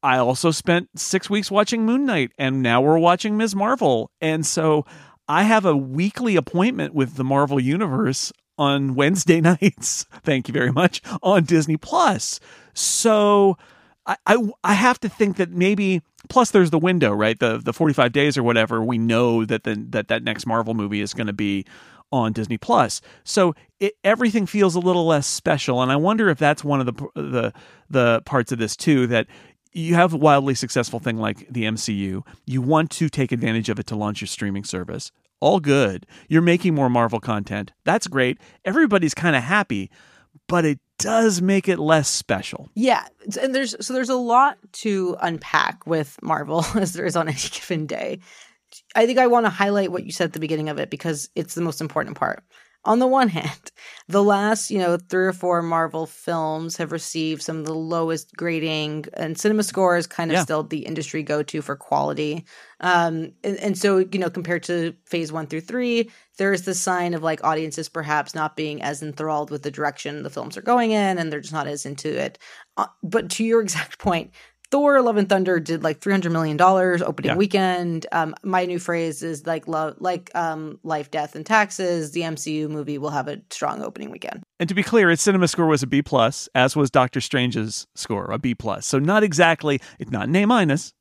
I 0.00 0.18
also 0.18 0.52
spent 0.52 0.90
six 0.94 1.28
weeks 1.28 1.50
watching 1.50 1.84
Moon 1.84 2.06
Knight, 2.06 2.30
and 2.38 2.62
now 2.62 2.80
we're 2.80 3.00
watching 3.00 3.36
Ms. 3.36 3.56
Marvel. 3.56 4.12
And 4.20 4.46
so 4.46 4.86
I 5.26 5.42
have 5.42 5.64
a 5.64 5.76
weekly 5.76 6.36
appointment 6.36 6.94
with 6.94 7.16
the 7.16 7.24
Marvel 7.24 7.58
Universe 7.58 8.32
on 8.56 8.94
Wednesday 8.94 9.40
nights. 9.42 10.06
Thank 10.22 10.46
you 10.46 10.52
very 10.52 10.70
much 10.70 11.02
on 11.20 11.42
Disney 11.42 11.76
Plus. 11.76 12.38
So 12.74 13.58
I, 14.26 14.50
I, 14.64 14.74
have 14.74 14.98
to 15.00 15.08
think 15.08 15.36
that 15.36 15.50
maybe 15.50 16.00
plus 16.28 16.50
there's 16.50 16.70
the 16.70 16.78
window 16.78 17.12
right? 17.12 17.38
The 17.38 17.58
the 17.58 17.72
45 17.72 18.12
days 18.12 18.38
or 18.38 18.42
whatever 18.42 18.82
we 18.82 18.96
know 18.98 19.44
that 19.44 19.64
the, 19.64 19.74
that 19.90 20.08
that 20.08 20.22
next 20.22 20.46
Marvel 20.46 20.74
movie 20.74 21.00
is 21.00 21.12
going 21.12 21.26
to 21.26 21.32
be 21.32 21.66
on 22.10 22.32
Disney 22.32 22.56
Plus. 22.56 23.02
So 23.24 23.54
it, 23.80 23.94
everything 24.02 24.46
feels 24.46 24.74
a 24.74 24.80
little 24.80 25.06
less 25.06 25.26
special 25.26 25.82
and 25.82 25.92
I 25.92 25.96
wonder 25.96 26.28
if 26.30 26.38
that's 26.38 26.64
one 26.64 26.80
of 26.80 26.86
the 26.86 27.08
the 27.14 27.52
the 27.90 28.22
parts 28.24 28.50
of 28.50 28.58
this 28.58 28.76
too 28.76 29.06
that 29.08 29.26
you 29.72 29.94
have 29.94 30.14
a 30.14 30.16
wildly 30.16 30.54
successful 30.54 30.98
thing 30.98 31.18
like 31.18 31.46
the 31.50 31.64
MCU 31.64 32.22
you 32.46 32.62
want 32.62 32.90
to 32.92 33.08
take 33.08 33.30
advantage 33.30 33.68
of 33.68 33.78
it 33.78 33.86
to 33.88 33.96
launch 33.96 34.20
your 34.20 34.28
streaming 34.28 34.64
service. 34.64 35.12
All 35.40 35.60
good. 35.60 36.04
You're 36.28 36.42
making 36.42 36.74
more 36.74 36.90
Marvel 36.90 37.20
content. 37.20 37.72
That's 37.84 38.08
great. 38.08 38.38
Everybody's 38.64 39.14
kind 39.14 39.36
of 39.36 39.42
happy 39.42 39.90
but 40.46 40.64
it 40.64 40.80
does 40.98 41.40
make 41.40 41.68
it 41.68 41.78
less 41.78 42.08
special. 42.08 42.68
Yeah, 42.74 43.06
and 43.40 43.54
there's 43.54 43.74
so 43.84 43.94
there's 43.94 44.08
a 44.08 44.16
lot 44.16 44.58
to 44.72 45.16
unpack 45.20 45.86
with 45.86 46.18
Marvel 46.22 46.64
as 46.74 46.92
there 46.92 47.06
is 47.06 47.16
on 47.16 47.28
any 47.28 47.38
given 47.50 47.86
day. 47.86 48.20
I 48.94 49.06
think 49.06 49.18
I 49.18 49.28
want 49.28 49.46
to 49.46 49.50
highlight 49.50 49.92
what 49.92 50.04
you 50.04 50.12
said 50.12 50.26
at 50.26 50.32
the 50.34 50.40
beginning 50.40 50.68
of 50.68 50.78
it 50.78 50.90
because 50.90 51.30
it's 51.34 51.54
the 51.54 51.62
most 51.62 51.80
important 51.80 52.16
part 52.18 52.44
on 52.88 53.00
the 53.00 53.06
one 53.06 53.28
hand, 53.28 53.70
the 54.08 54.22
last, 54.24 54.70
you 54.70 54.78
know, 54.78 54.96
three 54.96 55.26
or 55.26 55.32
four 55.34 55.60
Marvel 55.60 56.06
films 56.06 56.78
have 56.78 56.90
received 56.90 57.42
some 57.42 57.58
of 57.58 57.66
the 57.66 57.74
lowest 57.74 58.34
grading, 58.34 59.04
and 59.12 59.38
Cinema 59.38 59.62
Score 59.62 59.96
is 59.98 60.06
kind 60.06 60.30
of 60.30 60.36
yeah. 60.36 60.42
still 60.42 60.62
the 60.62 60.80
industry 60.80 61.22
go 61.22 61.42
to 61.42 61.60
for 61.60 61.76
quality. 61.76 62.46
Um, 62.80 63.32
and, 63.44 63.58
and, 63.58 63.78
so, 63.78 63.98
you 63.98 64.18
know, 64.18 64.30
compared 64.30 64.62
to 64.64 64.94
phase 65.04 65.30
one 65.30 65.46
through 65.46 65.62
three, 65.62 66.10
there 66.38 66.52
is 66.52 66.62
the 66.62 66.74
sign 66.74 67.12
of 67.12 67.22
like 67.22 67.44
audiences 67.44 67.88
perhaps 67.88 68.34
not 68.34 68.56
being 68.56 68.80
as 68.80 69.02
enthralled 69.02 69.50
with 69.50 69.64
the 69.64 69.70
direction 69.70 70.22
the 70.22 70.30
films 70.30 70.56
are 70.56 70.62
going 70.62 70.92
in, 70.92 71.18
and 71.18 71.30
they're 71.30 71.40
just 71.40 71.52
not 71.52 71.66
as 71.66 71.84
into 71.84 72.08
it. 72.08 72.38
Uh, 72.78 72.86
but 73.02 73.28
to 73.30 73.44
your 73.44 73.60
exact 73.62 73.98
point, 73.98 74.30
Thor: 74.70 75.00
Love 75.00 75.16
and 75.16 75.28
Thunder 75.28 75.60
did 75.60 75.82
like 75.82 76.00
three 76.00 76.12
hundred 76.12 76.32
million 76.32 76.56
dollars 76.56 77.00
opening 77.02 77.30
yeah. 77.30 77.36
weekend. 77.36 78.06
Um, 78.12 78.34
my 78.42 78.64
new 78.66 78.78
phrase 78.78 79.22
is 79.22 79.46
like 79.46 79.66
love, 79.66 79.96
like 79.98 80.30
um, 80.34 80.78
life, 80.82 81.10
death, 81.10 81.34
and 81.34 81.46
taxes. 81.46 82.12
The 82.12 82.20
MCU 82.22 82.68
movie 82.68 82.98
will 82.98 83.10
have 83.10 83.28
a 83.28 83.40
strong 83.50 83.82
opening 83.82 84.10
weekend. 84.10 84.42
And 84.60 84.68
to 84.68 84.74
be 84.74 84.82
clear, 84.82 85.10
its 85.10 85.22
cinema 85.22 85.48
score 85.48 85.66
was 85.66 85.82
a 85.82 85.86
B 85.86 86.02
plus, 86.02 86.48
as 86.54 86.76
was 86.76 86.90
Doctor 86.90 87.20
Strange's 87.20 87.86
score, 87.94 88.30
a 88.30 88.38
B 88.38 88.54
plus. 88.54 88.86
So 88.86 88.98
not 88.98 89.22
exactly, 89.22 89.80
it's 89.98 90.10
not 90.10 90.28
an 90.28 90.36
A 90.36 90.44
minus, 90.44 90.92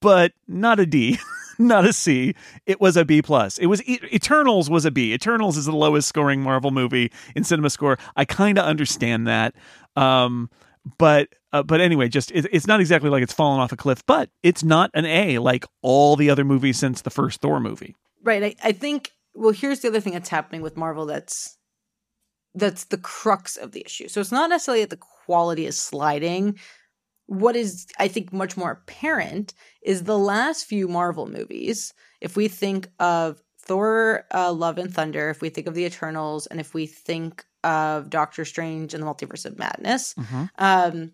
but 0.00 0.32
not 0.48 0.80
a 0.80 0.86
D. 0.86 1.18
not 1.60 1.84
a 1.84 1.92
C. 1.92 2.34
It 2.66 2.80
was 2.80 2.96
a 2.96 3.04
B 3.04 3.22
plus. 3.22 3.58
It 3.58 3.66
was 3.66 3.86
Eternals 3.88 4.68
was 4.68 4.84
a 4.84 4.90
B. 4.90 5.12
Eternals 5.12 5.56
is 5.56 5.66
the 5.66 5.76
lowest 5.76 6.08
scoring 6.08 6.42
Marvel 6.42 6.70
movie 6.70 7.12
in 7.36 7.44
cinema 7.44 7.70
score. 7.70 7.98
I 8.16 8.24
kind 8.24 8.58
of 8.58 8.64
understand 8.64 9.28
that. 9.28 9.54
Um, 9.94 10.50
but 10.98 11.28
uh, 11.52 11.62
but 11.62 11.80
anyway, 11.80 12.08
just 12.08 12.30
it, 12.32 12.46
it's 12.52 12.66
not 12.66 12.80
exactly 12.80 13.10
like 13.10 13.22
it's 13.22 13.32
fallen 13.32 13.60
off 13.60 13.72
a 13.72 13.76
cliff, 13.76 14.04
but 14.06 14.30
it's 14.42 14.62
not 14.62 14.90
an 14.94 15.04
A 15.04 15.38
like 15.38 15.64
all 15.82 16.16
the 16.16 16.30
other 16.30 16.44
movies 16.44 16.78
since 16.78 17.02
the 17.02 17.10
first 17.10 17.40
Thor 17.40 17.60
movie. 17.60 17.96
Right. 18.22 18.42
I, 18.44 18.54
I 18.68 18.72
think. 18.72 19.10
Well, 19.34 19.52
here's 19.52 19.80
the 19.80 19.88
other 19.88 20.00
thing 20.00 20.12
that's 20.12 20.28
happening 20.28 20.60
with 20.60 20.76
Marvel. 20.76 21.06
That's 21.06 21.56
that's 22.54 22.84
the 22.84 22.98
crux 22.98 23.56
of 23.56 23.72
the 23.72 23.82
issue. 23.84 24.08
So 24.08 24.20
it's 24.20 24.32
not 24.32 24.50
necessarily 24.50 24.82
that 24.82 24.90
the 24.90 24.96
quality 24.96 25.66
is 25.66 25.78
sliding. 25.78 26.58
What 27.26 27.54
is, 27.54 27.86
I 27.98 28.08
think, 28.08 28.32
much 28.32 28.56
more 28.56 28.72
apparent 28.72 29.54
is 29.82 30.02
the 30.02 30.18
last 30.18 30.64
few 30.64 30.88
Marvel 30.88 31.26
movies. 31.26 31.94
If 32.20 32.36
we 32.36 32.48
think 32.48 32.88
of 32.98 33.40
Thor, 33.60 34.24
uh, 34.34 34.52
Love 34.52 34.78
and 34.78 34.92
Thunder, 34.92 35.30
if 35.30 35.40
we 35.40 35.48
think 35.48 35.68
of 35.68 35.74
the 35.74 35.84
Eternals, 35.84 36.48
and 36.48 36.58
if 36.58 36.74
we 36.74 36.86
think 36.86 37.44
of 37.62 38.10
Doctor 38.10 38.44
Strange 38.44 38.94
and 38.94 39.02
the 39.02 39.06
Multiverse 39.06 39.44
of 39.44 39.58
Madness. 39.58 40.14
Mm-hmm. 40.14 40.44
Um, 40.58 41.12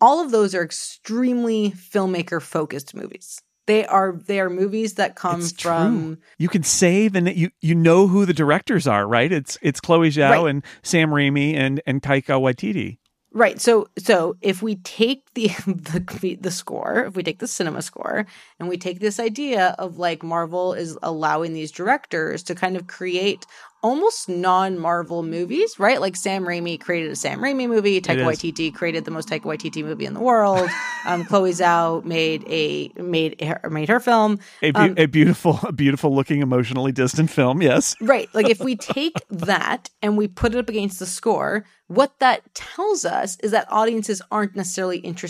all 0.00 0.24
of 0.24 0.30
those 0.30 0.54
are 0.54 0.62
extremely 0.62 1.72
filmmaker 1.72 2.40
focused 2.40 2.94
movies. 2.94 3.40
They 3.66 3.84
are 3.86 4.12
they 4.26 4.38
are 4.38 4.48
movies 4.48 4.94
that 4.94 5.16
come 5.16 5.40
It's 5.40 5.50
from 5.60 5.92
true. 6.14 6.16
You 6.38 6.48
can 6.48 6.62
save 6.62 7.16
and 7.16 7.28
you 7.28 7.50
you 7.60 7.74
know 7.74 8.06
who 8.06 8.24
the 8.24 8.32
directors 8.34 8.86
are, 8.86 9.06
right? 9.08 9.32
It's 9.32 9.58
it's 9.60 9.80
Chloe 9.80 10.10
Zhao 10.10 10.30
Right. 10.44 10.50
and 10.50 10.64
Sam 10.82 11.10
Raimi 11.10 11.54
and 11.54 11.82
and 11.86 12.00
Taika 12.00 12.38
Waititi. 12.40 12.98
Right. 13.32 13.60
So 13.60 13.88
so 13.98 14.36
if 14.40 14.62
we 14.62 14.76
take 14.76 15.25
the, 15.36 15.48
the 15.66 16.34
the 16.40 16.50
score, 16.50 17.04
if 17.04 17.14
we 17.14 17.22
take 17.22 17.38
the 17.38 17.46
cinema 17.46 17.82
score 17.82 18.26
and 18.58 18.68
we 18.68 18.76
take 18.76 18.98
this 18.98 19.20
idea 19.20 19.76
of 19.78 19.98
like 19.98 20.24
Marvel 20.24 20.74
is 20.74 20.98
allowing 21.02 21.52
these 21.52 21.70
directors 21.70 22.42
to 22.44 22.54
kind 22.56 22.76
of 22.76 22.88
create 22.88 23.46
almost 23.82 24.28
non-Marvel 24.28 25.22
movies, 25.22 25.78
right? 25.78 26.00
Like 26.00 26.16
Sam 26.16 26.44
Raimi 26.44 26.80
created 26.80 27.12
a 27.12 27.16
Sam 27.16 27.38
Raimi 27.38 27.68
movie, 27.68 28.00
Taika. 28.00 28.24
Waititi 28.24 28.74
created 28.74 29.04
the 29.04 29.12
most 29.12 29.28
Taika 29.28 29.42
Waititi 29.42 29.84
movie 29.84 30.06
in 30.06 30.14
the 30.14 30.20
world. 30.20 30.68
um, 31.06 31.24
Chloe 31.24 31.52
Zhao 31.52 32.04
made 32.04 32.42
a 32.48 32.90
made 33.00 33.40
her, 33.40 33.70
made 33.70 33.88
her 33.88 34.00
film. 34.00 34.40
A, 34.62 34.72
beau- 34.72 34.94
a 34.96 35.06
beautiful, 35.06 35.60
a 35.62 35.72
beautiful 35.72 36.12
looking, 36.14 36.40
emotionally 36.42 36.90
distant 36.90 37.30
film. 37.30 37.62
Yes, 37.62 37.94
Right. 38.00 38.28
Like 38.34 38.48
if 38.48 38.60
we 38.60 38.74
take 38.76 39.14
that 39.30 39.90
and 40.02 40.16
we 40.16 40.26
put 40.26 40.54
it 40.54 40.58
up 40.58 40.68
against 40.68 40.98
the 40.98 41.06
score, 41.06 41.64
what 41.88 42.18
that 42.18 42.54
tells 42.54 43.04
us 43.04 43.36
is 43.42 43.52
that 43.52 43.70
audiences 43.70 44.20
aren't 44.30 44.56
necessarily 44.56 44.98
interested 44.98 45.25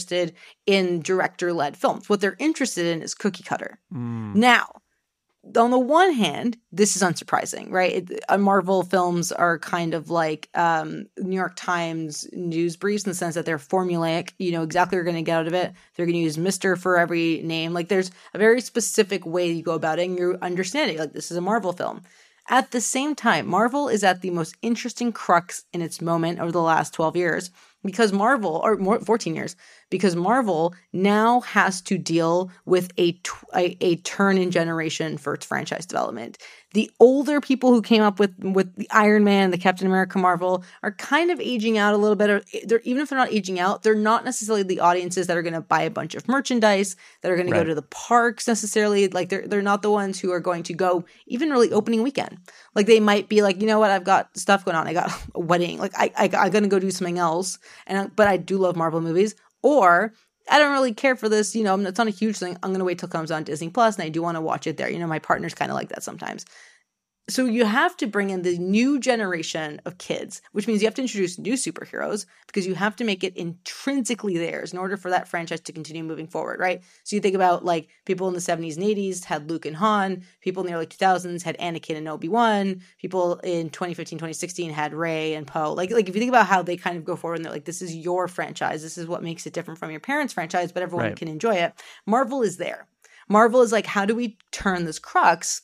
in 0.67 1.01
director 1.01 1.53
led 1.53 1.77
films. 1.77 2.09
What 2.09 2.21
they're 2.21 2.37
interested 2.39 2.87
in 2.87 3.03
is 3.03 3.15
cookie 3.15 3.43
cutter. 3.43 3.79
Now, 4.39 4.83
on 5.57 5.71
the 5.71 5.79
one 5.79 6.13
hand, 6.13 6.57
this 6.73 6.97
is 6.97 7.03
unsurprising, 7.03 7.71
right? 7.71 8.11
It, 8.11 8.21
uh, 8.29 8.39
Marvel 8.39 8.83
films 8.83 9.31
are 9.31 9.59
kind 9.59 9.95
of 9.95 10.11
like 10.11 10.49
um, 10.55 11.07
New 11.19 11.37
York 11.37 11.55
Times 11.57 12.29
news 12.33 12.77
briefs 12.77 13.05
in 13.05 13.11
the 13.11 13.15
sense 13.15 13.37
that 13.37 13.45
they're 13.45 13.59
formulaic. 13.59 14.33
You 14.39 14.53
know 14.53 14.63
exactly 14.63 14.97
what 14.97 14.99
you're 14.99 15.13
going 15.13 15.17
to 15.17 15.23
get 15.23 15.39
out 15.39 15.47
of 15.47 15.55
it. 15.55 15.73
They're 15.95 16.07
going 16.07 16.15
to 16.15 16.21
use 16.21 16.39
Mister 16.39 16.75
for 16.77 16.99
every 16.99 17.43
name. 17.43 17.73
Like 17.73 17.89
there's 17.89 18.11
a 18.35 18.39
very 18.39 18.61
specific 18.61 19.25
way 19.25 19.51
you 19.51 19.63
go 19.63 19.75
about 19.75 19.99
it, 19.99 20.09
and 20.09 20.19
you 20.19 20.37
understand 20.43 20.91
it. 20.91 20.99
Like 20.99 21.13
this 21.13 21.31
is 21.31 21.37
a 21.37 21.43
Marvel 21.43 21.73
film. 21.73 22.03
At 22.49 22.71
the 22.71 22.81
same 22.81 23.17
time, 23.17 23.49
Marvel 23.49 23.89
is 23.89 24.05
at 24.05 24.21
the 24.23 24.31
most 24.31 24.57
interesting 24.63 25.13
crux 25.13 25.65
in 25.73 25.83
its 25.83 26.01
moment 26.01 26.39
over 26.39 26.53
the 26.53 26.63
last 26.63 26.95
12 26.95 27.17
years 27.17 27.51
because 27.85 28.13
Marvel, 28.13 28.61
or 28.63 28.77
more, 28.77 29.01
14 29.01 29.35
years, 29.35 29.57
because 29.91 30.17
Marvel 30.17 30.75
now 30.93 31.41
has 31.41 31.81
to 31.83 31.99
deal 31.99 32.51
with 32.65 32.93
a, 32.97 33.13
tw- 33.13 33.45
a, 33.55 33.77
a 33.81 33.97
turn 33.97 34.39
in 34.39 34.51
generation 34.51 35.17
for 35.17 35.35
its 35.35 35.47
franchise 35.47 35.87
development. 35.87 36.39
The 36.73 36.91
older 37.01 37.41
people 37.41 37.71
who 37.71 37.81
came 37.81 38.03
up 38.03 38.19
with, 38.19 38.37
with 38.39 38.75
the 38.77 38.91
Iron 38.91 39.25
Man, 39.25 39.51
the 39.51 39.59
Captain 39.59 39.87
America 39.87 40.19
Marvel 40.19 40.65
are 40.83 40.93
kind 40.93 41.31
of 41.31 41.41
aging 41.41 41.79
out 41.79 41.95
a 41.95 41.97
little 41.97 42.17
bit. 42.17 42.45
They're, 42.67 42.81
even 42.81 43.03
if 43.03 43.09
they're 43.09 43.19
not 43.19 43.33
aging 43.33 43.59
out, 43.59 43.83
they're 43.83 43.95
not 43.95 44.25
necessarily 44.25 44.63
the 44.63 44.81
audiences 44.81 45.27
that 45.29 45.37
are 45.37 45.43
going 45.43 45.55
to 45.55 45.61
buy 45.61 45.83
a 45.83 45.91
bunch 45.91 46.15
of 46.15 46.29
merchandise, 46.29 46.97
that 47.23 47.31
are 47.31 47.37
going 47.37 47.47
to 47.47 47.53
go 47.53 47.65
to 47.65 47.75
the 47.75 47.83
parks 47.83 48.47
necessarily. 48.47 49.09
Like 49.09 49.29
they're 49.29 49.47
they're 49.47 49.63
not 49.63 49.83
the 49.83 49.91
ones 49.91 50.21
who 50.21 50.33
are 50.33 50.41
going 50.41 50.65
to 50.65 50.75
go 50.75 51.05
even 51.27 51.51
really 51.51 51.73
opening 51.73 52.03
weekend. 52.03 52.39
Like 52.75 52.87
they 52.87 53.01
might 53.01 53.29
be 53.29 53.41
like, 53.41 53.61
you 53.61 53.67
know 53.67 53.79
what, 53.79 53.91
I've 53.91 54.05
got 54.05 54.37
stuff 54.37 54.65
going 54.65 54.77
on. 54.77 54.87
I 54.87 54.93
got 54.93 55.11
a 55.35 55.41
wedding. 55.41 55.79
Like 55.79 55.93
I, 55.97 56.13
I 56.17 56.31
I'm 56.45 56.51
gonna 56.51 56.69
go 56.69 56.79
do 56.79 56.91
something 56.91 57.19
else. 57.19 57.59
And 57.87 58.15
but 58.15 58.29
I 58.29 58.37
do 58.37 58.59
love 58.59 58.77
Marvel 58.77 59.01
movies. 59.01 59.35
Or 59.67 60.13
I 60.49 60.61
don't 60.61 60.71
really 60.71 60.95
care 60.95 61.17
for 61.17 61.29
this. 61.29 61.57
You 61.57 61.65
know, 61.65 61.77
it's 61.81 61.99
not 61.99 62.07
a 62.07 62.11
huge 62.11 62.37
thing. 62.39 62.57
I'm 62.63 62.71
gonna 62.71 62.85
wait 62.85 63.01
till 63.01 63.09
it 63.09 63.13
comes 63.13 63.33
on 63.33 63.43
Disney 63.43 63.69
Plus, 63.69 63.97
and 63.97 64.05
I 64.05 64.11
do 64.11 64.23
want 64.23 64.37
to 64.37 64.41
watch 64.41 64.69
it 64.69 64.77
there. 64.77 64.89
You 64.89 65.01
know, 65.01 65.09
my 65.09 65.19
partner's 65.19 65.55
kind 65.55 65.73
of 65.73 65.75
like 65.75 65.89
that 65.89 66.05
sometimes. 66.05 66.45
So 67.29 67.45
you 67.45 67.65
have 67.65 67.97
to 67.97 68.07
bring 68.07 68.31
in 68.31 68.43
the 68.43 68.57
new 68.57 69.01
generation 69.01 69.81
of 69.85 69.99
kids, 69.99 70.41
which 70.53 70.69
means 70.69 70.81
you 70.81 70.87
have 70.87 70.95
to 70.95 71.03
introduce 71.03 71.41
new 71.41 71.55
superheroes 71.55 72.25
because 72.47 72.69
you 72.69 72.77
have 72.77 72.95
to 72.97 73.05
make 73.05 73.25
it 73.25 73.37
intrinsically 73.37 74.39
theirs 74.39 74.73
in 74.73 74.79
order 74.79 74.97
for 74.97 75.11
that 75.11 75.27
franchise 75.27 75.61
to 75.63 75.73
continue 75.73 76.05
moving 76.05 76.29
forward, 76.29 76.61
right? 76.61 76.85
So 77.03 77.17
you 77.17 77.21
think 77.21 77.35
about 77.35 77.65
like 77.65 77.89
people 78.05 78.29
in 78.29 78.35
the 78.35 78.41
70s 78.41 78.77
and 78.77 78.85
80s 78.85 79.25
had 79.25 79.51
Luke 79.51 79.67
and 79.67 79.75
Han, 79.75 80.23
people 80.41 80.63
in 80.63 80.69
the 80.69 80.75
early 80.77 80.87
2000s 80.87 81.43
had 81.43 81.59
Anakin 81.59 81.97
and 81.97 82.07
Obi-Wan, 82.07 82.81
people 83.01 83.41
in 83.41 83.71
2015, 83.71 84.19
2016 84.19 84.71
had 84.71 84.95
Rey 84.95 85.35
and 85.35 85.49
Poe. 85.49 85.73
Like 85.73 85.91
like 85.91 86.09
if 86.09 86.15
you 86.15 86.21
think 86.21 86.29
about 86.31 86.47
how 86.47 86.63
they 86.63 86.77
kind 86.77 86.97
of 86.97 87.05
go 87.05 87.17
forward 87.17 87.37
and 87.37 87.45
they're 87.45 87.53
like 87.53 87.65
this 87.65 87.83
is 87.83 87.97
your 87.97 88.29
franchise, 88.29 88.83
this 88.83 88.97
is 88.97 89.09
what 89.09 89.25
makes 89.25 89.47
it 89.49 89.53
different 89.53 89.81
from 89.81 89.91
your 89.91 89.99
parents' 90.01 90.33
franchise, 90.33 90.71
but 90.71 90.85
everyone 90.85 91.11
Right. 91.11 91.17
can 91.17 91.27
enjoy 91.27 91.57
it. 91.57 91.73
Marvel 92.07 92.43
is 92.43 92.57
there. 92.57 92.87
Marvel 93.29 93.63
is 93.63 93.73
like 93.73 93.87
how 93.87 94.07
do 94.07 94.15
we 94.15 94.39
turn 94.53 94.85
this 94.85 95.01
crux 95.01 95.63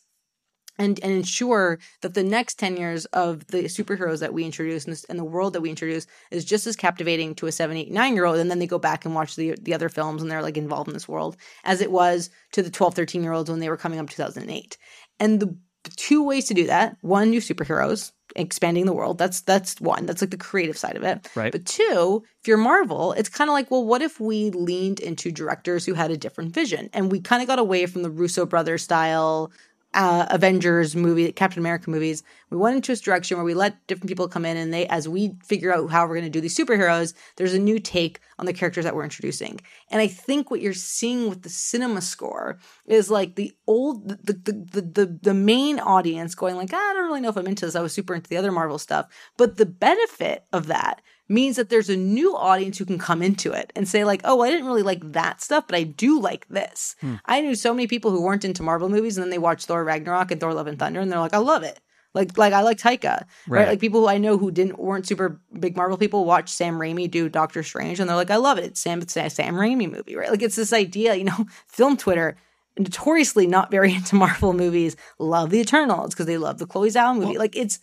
and 0.79 0.99
and 1.03 1.13
ensure 1.13 1.79
that 2.01 2.15
the 2.15 2.23
next 2.23 2.59
10 2.59 2.77
years 2.77 3.05
of 3.07 3.47
the 3.49 3.65
superheroes 3.65 4.21
that 4.21 4.35
we 4.35 4.45
introduce 4.45 4.85
and, 4.85 4.93
this, 4.93 5.05
and 5.05 5.19
the 5.19 5.25
world 5.25 5.53
that 5.53 5.61
we 5.61 5.71
introduce 5.71 6.07
is 6.31 6.45
just 6.45 6.67
as 6.67 6.77
captivating 6.77 7.35
to 7.35 7.47
a 7.47 7.53
7 7.53 7.77
8 7.77 7.91
9 7.91 8.15
year 8.15 8.25
old 8.25 8.39
and 8.39 8.51
then 8.51 8.59
they 8.59 8.67
go 8.67 8.79
back 8.79 9.05
and 9.05 9.15
watch 9.15 9.37
the 9.37 9.55
the 9.61 9.75
other 9.75 9.89
films 9.89 10.23
and 10.23 10.31
they're 10.31 10.43
like 10.43 10.57
involved 10.57 10.89
in 10.89 10.95
this 10.95 11.09
world 11.09 11.37
as 11.65 11.81
it 11.81 11.91
was 11.91 12.31
to 12.53 12.63
the 12.63 12.71
12 12.71 12.95
13 12.95 13.23
year 13.23 13.33
olds 13.33 13.51
when 13.51 13.61
they 13.61 13.69
were 13.69 13.77
coming 13.77 13.99
up 13.99 14.09
2008 14.09 14.77
and 15.21 15.41
the 15.41 15.57
two 15.97 16.23
ways 16.23 16.47
to 16.47 16.55
do 16.55 16.67
that 16.67 16.97
one 17.01 17.31
new 17.31 17.41
superheroes 17.41 18.13
expanding 18.37 18.87
the 18.87 18.93
world. 18.93 19.19
That's 19.19 19.43
that's 19.43 19.81
one. 19.81 20.07
That's 20.07 20.23
like 20.23 20.31
the 20.31 20.37
creative 20.37 20.79
side 20.79 20.97
of 20.97 21.03
it. 21.03 21.29
Right. 21.35 21.53
but 21.53 21.67
two 21.67 22.23
if 22.41 22.49
you're 22.49 22.57
marvel 22.57 23.13
it's 23.13 23.29
kind 23.29 23.49
of 23.49 23.55
like 23.55 23.71
well 23.71 23.85
what 23.85 24.03
if 24.03 24.21
we 24.21 24.51
leaned 24.51 25.01
into 25.01 25.31
directors 25.31 25.85
who 25.85 25.95
had 25.95 26.11
a 26.11 26.17
different 26.17 26.55
vision? 26.55 26.91
And 26.93 27.11
we 27.11 27.21
kind 27.21 27.43
of 27.43 27.49
got 27.49 27.59
away 27.59 27.87
from 27.87 28.03
the 28.03 28.11
russo 28.11 28.47
brothers 28.47 28.83
style 28.83 29.53
uh, 29.95 30.27
Avengers 30.31 30.97
movie, 30.97 31.31
Captain 31.33 31.61
America 31.61 31.91
movies. 31.91 32.23
We 32.51 32.57
went 32.57 32.77
into 32.77 32.93
this 32.93 33.01
direction 33.01 33.37
where 33.37 33.45
we 33.45 33.55
let 33.55 33.87
different 33.87 34.09
people 34.09 34.29
come 34.29 34.45
in, 34.45 34.57
and 34.57 34.73
they, 34.73 34.87
as 34.87 35.09
we 35.09 35.35
figure 35.45 35.73
out 35.73 35.91
how 35.91 36.07
we're 36.07 36.15
going 36.15 36.25
to 36.25 36.31
do 36.31 36.41
these 36.41 36.57
superheroes, 36.57 37.15
there's 37.37 37.55
a 37.55 37.59
new 37.59 37.79
take 37.79 38.21
on 38.39 38.47
the 38.47 38.53
characters 38.53 38.85
that 38.85 38.95
we're 38.95 39.05
introducing. 39.05 39.61
And 39.91 40.01
I 40.01 40.07
think 40.07 40.51
what 40.51 40.61
you're 40.61 40.73
seeing 40.73 41.29
with 41.29 41.43
the 41.43 41.49
cinema 41.49 42.01
score 42.01 42.59
is 42.87 43.11
like 43.11 43.35
the 43.35 43.53
old, 43.67 44.09
the 44.09 44.33
the 44.33 44.53
the 44.53 44.83
the, 44.83 45.19
the 45.23 45.35
main 45.35 45.79
audience 45.79 46.35
going 46.35 46.57
like, 46.57 46.71
"Ah, 46.73 46.91
I 46.91 46.95
don't 46.95 47.07
really 47.07 47.21
know 47.21 47.29
if 47.29 47.37
I'm 47.37 47.47
into 47.47 47.67
this. 47.67 47.77
I 47.77 47.83
was 47.83 47.93
super 47.93 48.15
into 48.15 48.29
the 48.29 48.37
other 48.37 48.53
Marvel 48.53 48.79
stuff, 48.79 49.07
but 49.37 49.57
the 49.57 49.67
benefit 49.67 50.47
of 50.53 50.67
that 50.69 51.03
means 51.33 51.57
that 51.57 51.69
there's 51.69 51.89
a 51.89 51.97
new 51.97 52.37
audience 52.37 52.79
who 52.79 52.85
can 52.85 52.99
come 52.99 53.23
into 53.23 53.53
it 53.53 53.73
and 53.75 53.89
say 53.89 54.05
like, 54.05 54.21
"Oh, 54.25 54.43
I 54.43 54.51
didn't 54.51 54.67
really 54.67 54.83
like 54.83 55.13
that 55.13 55.41
stuff, 55.41 55.67
but 55.67 55.77
I 55.77 55.83
do 55.83 56.21
like 56.21 56.47
this." 56.49 56.95
Hmm. 57.01 57.15
I 57.25 57.41
knew 57.41 57.55
so 57.55 57.73
many 57.73 57.87
people 57.87 58.11
who 58.11 58.23
weren't 58.23 58.45
into 58.45 58.63
Marvel 58.63 58.89
movies 58.89 59.17
and 59.17 59.23
then 59.25 59.31
they 59.31 59.39
watched 59.39 59.67
Thor 59.67 59.85
Ragnarok 59.85 60.31
and 60.31 60.41
Thor 60.41 60.55
Love 60.55 60.67
and 60.67 60.79
Thunder 60.79 61.01
and 61.01 61.11
they're 61.11 61.19
like, 61.19 61.35
"I 61.35 61.39
love 61.39 61.63
it." 61.63 61.81
Like 62.15 62.37
like 62.37 62.53
I 62.53 62.61
like 62.61 62.79
Taika, 62.79 63.21
right? 63.23 63.27
Right. 63.49 63.69
Like 63.69 63.81
people 63.81 64.03
who 64.03 64.09
I 64.09 64.19
know 64.19 64.37
who 64.37 64.51
didn't 64.51 64.79
weren't 64.79 65.07
super 65.07 65.41
big 65.59 65.77
Marvel 65.77 65.97
people 65.97 66.25
watch 66.25 66.51
Sam 66.51 66.79
Raimi 66.79 67.11
do 67.11 67.29
Doctor 67.29 67.63
Strange 67.63 68.01
and 68.01 68.09
they're 68.09 68.17
like, 68.17 68.31
"I 68.31 68.37
love 68.37 68.59
it. 68.59 68.65
It's 68.65 68.81
Sam 68.81 69.01
it's 69.01 69.17
a 69.17 69.31
Sam 69.31 69.55
Raimi 69.55 69.91
movie." 69.91 70.15
Right? 70.15 70.31
Like 70.31 70.43
it's 70.43 70.57
this 70.57 70.73
idea, 70.73 71.15
you 71.15 71.25
know, 71.25 71.47
film 71.67 71.97
Twitter 71.97 72.37
notoriously 72.79 73.47
not 73.47 73.71
very 73.71 73.95
into 73.95 74.15
Marvel 74.15 74.53
movies 74.53 74.97
love 75.19 75.51
the 75.51 75.61
Eternals 75.61 76.11
because 76.11 76.27
they 76.27 76.39
love 76.39 76.59
the 76.59 76.67
Chloe 76.67 76.91
Zhao 76.91 77.17
movie. 77.17 77.39
like 77.39 77.57
it's 77.57 77.79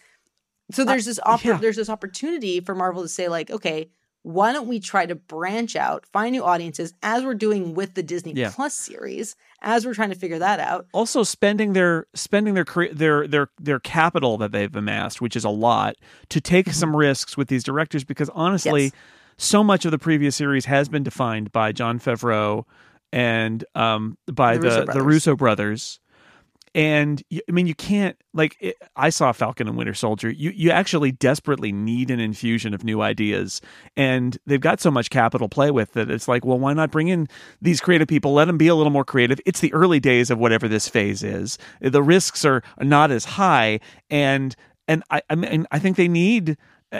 so 0.71 0.83
there's 0.85 1.05
this 1.05 1.19
oppor- 1.25 1.43
yeah. 1.45 1.57
there's 1.57 1.75
this 1.77 1.89
opportunity 1.89 2.59
for 2.59 2.75
Marvel 2.75 3.01
to 3.03 3.07
say 3.09 3.27
like, 3.27 3.49
okay, 3.51 3.89
why 4.23 4.51
don't 4.51 4.67
we 4.67 4.79
try 4.81 5.05
to 5.05 5.15
branch 5.15 5.75
out, 5.77 6.05
find 6.11 6.33
new 6.33 6.43
audiences 6.43 6.93
as 7.01 7.23
we're 7.23 7.33
doing 7.35 7.73
with 7.73 7.93
the 7.93 8.03
Disney 8.03 8.33
Yeah. 8.33 8.51
Plus 8.53 8.73
series, 8.75 9.35
as 9.61 9.85
we're 9.85 9.93
trying 9.93 10.09
to 10.09 10.15
figure 10.15 10.39
that 10.39 10.59
out. 10.59 10.87
also 10.93 11.23
spending 11.23 11.73
their 11.73 12.05
spending 12.13 12.53
their 12.53 12.65
their 12.91 13.27
their 13.27 13.49
their 13.59 13.79
capital 13.79 14.37
that 14.37 14.51
they've 14.51 14.75
amassed, 14.75 15.21
which 15.21 15.35
is 15.35 15.45
a 15.45 15.49
lot, 15.49 15.95
to 16.29 16.41
take 16.41 16.69
some 16.73 16.95
risks 16.95 17.37
with 17.37 17.47
these 17.47 17.63
directors 17.63 18.03
because 18.03 18.29
honestly, 18.35 18.83
Yes. 18.83 18.91
so 19.37 19.63
much 19.63 19.85
of 19.85 19.91
the 19.91 19.97
previous 19.99 20.35
series 20.35 20.65
has 20.65 20.89
been 20.89 21.03
defined 21.03 21.51
by 21.53 21.71
Jon 21.71 21.97
Favreau 21.99 22.65
and 23.13 23.63
um 23.73 24.17
by 24.31 24.57
The 24.57 24.61
the 24.61 24.67
Russo 24.67 24.79
the 24.79 24.85
brothers. 24.85 25.03
Russo 25.05 25.35
brothers. 25.35 25.99
And 26.75 27.23
I 27.31 27.51
mean, 27.51 27.65
you 27.65 27.75
can't 27.75 28.15
like. 28.33 28.55
It, 28.59 28.75
I 28.95 29.09
saw 29.09 29.31
Falcon 29.31 29.67
and 29.67 29.75
Winter 29.75 29.93
Soldier. 29.93 30.29
You 30.29 30.51
you 30.51 30.69
actually 30.69 31.11
desperately 31.11 31.71
need 31.71 32.11
an 32.11 32.19
infusion 32.19 32.73
of 32.73 32.83
new 32.83 33.01
ideas, 33.01 33.59
and 33.97 34.37
they've 34.45 34.61
got 34.61 34.79
so 34.79 34.91
much 34.91 35.09
capital 35.09 35.49
to 35.49 35.53
play 35.53 35.71
with 35.71 35.93
that 35.93 36.11
it's 36.11 36.27
like, 36.27 36.45
well, 36.45 36.59
why 36.59 36.73
not 36.73 36.91
bring 36.91 37.07
in 37.07 37.27
these 37.61 37.79
creative 37.81 38.07
people? 38.07 38.33
Let 38.33 38.45
them 38.45 38.57
be 38.57 38.67
a 38.67 38.75
little 38.75 38.91
more 38.91 39.05
creative. 39.05 39.39
It's 39.45 39.61
the 39.61 39.73
early 39.73 39.99
days 39.99 40.29
of 40.29 40.37
whatever 40.37 40.67
this 40.67 40.87
phase 40.87 41.23
is. 41.23 41.57
The 41.81 42.03
risks 42.03 42.45
are 42.45 42.61
not 42.79 43.09
as 43.09 43.25
high, 43.25 43.79
and 44.09 44.55
and 44.87 45.03
I 45.09 45.21
I 45.29 45.35
mean 45.35 45.65
I 45.71 45.79
think 45.79 45.97
they 45.97 46.07
need. 46.07 46.57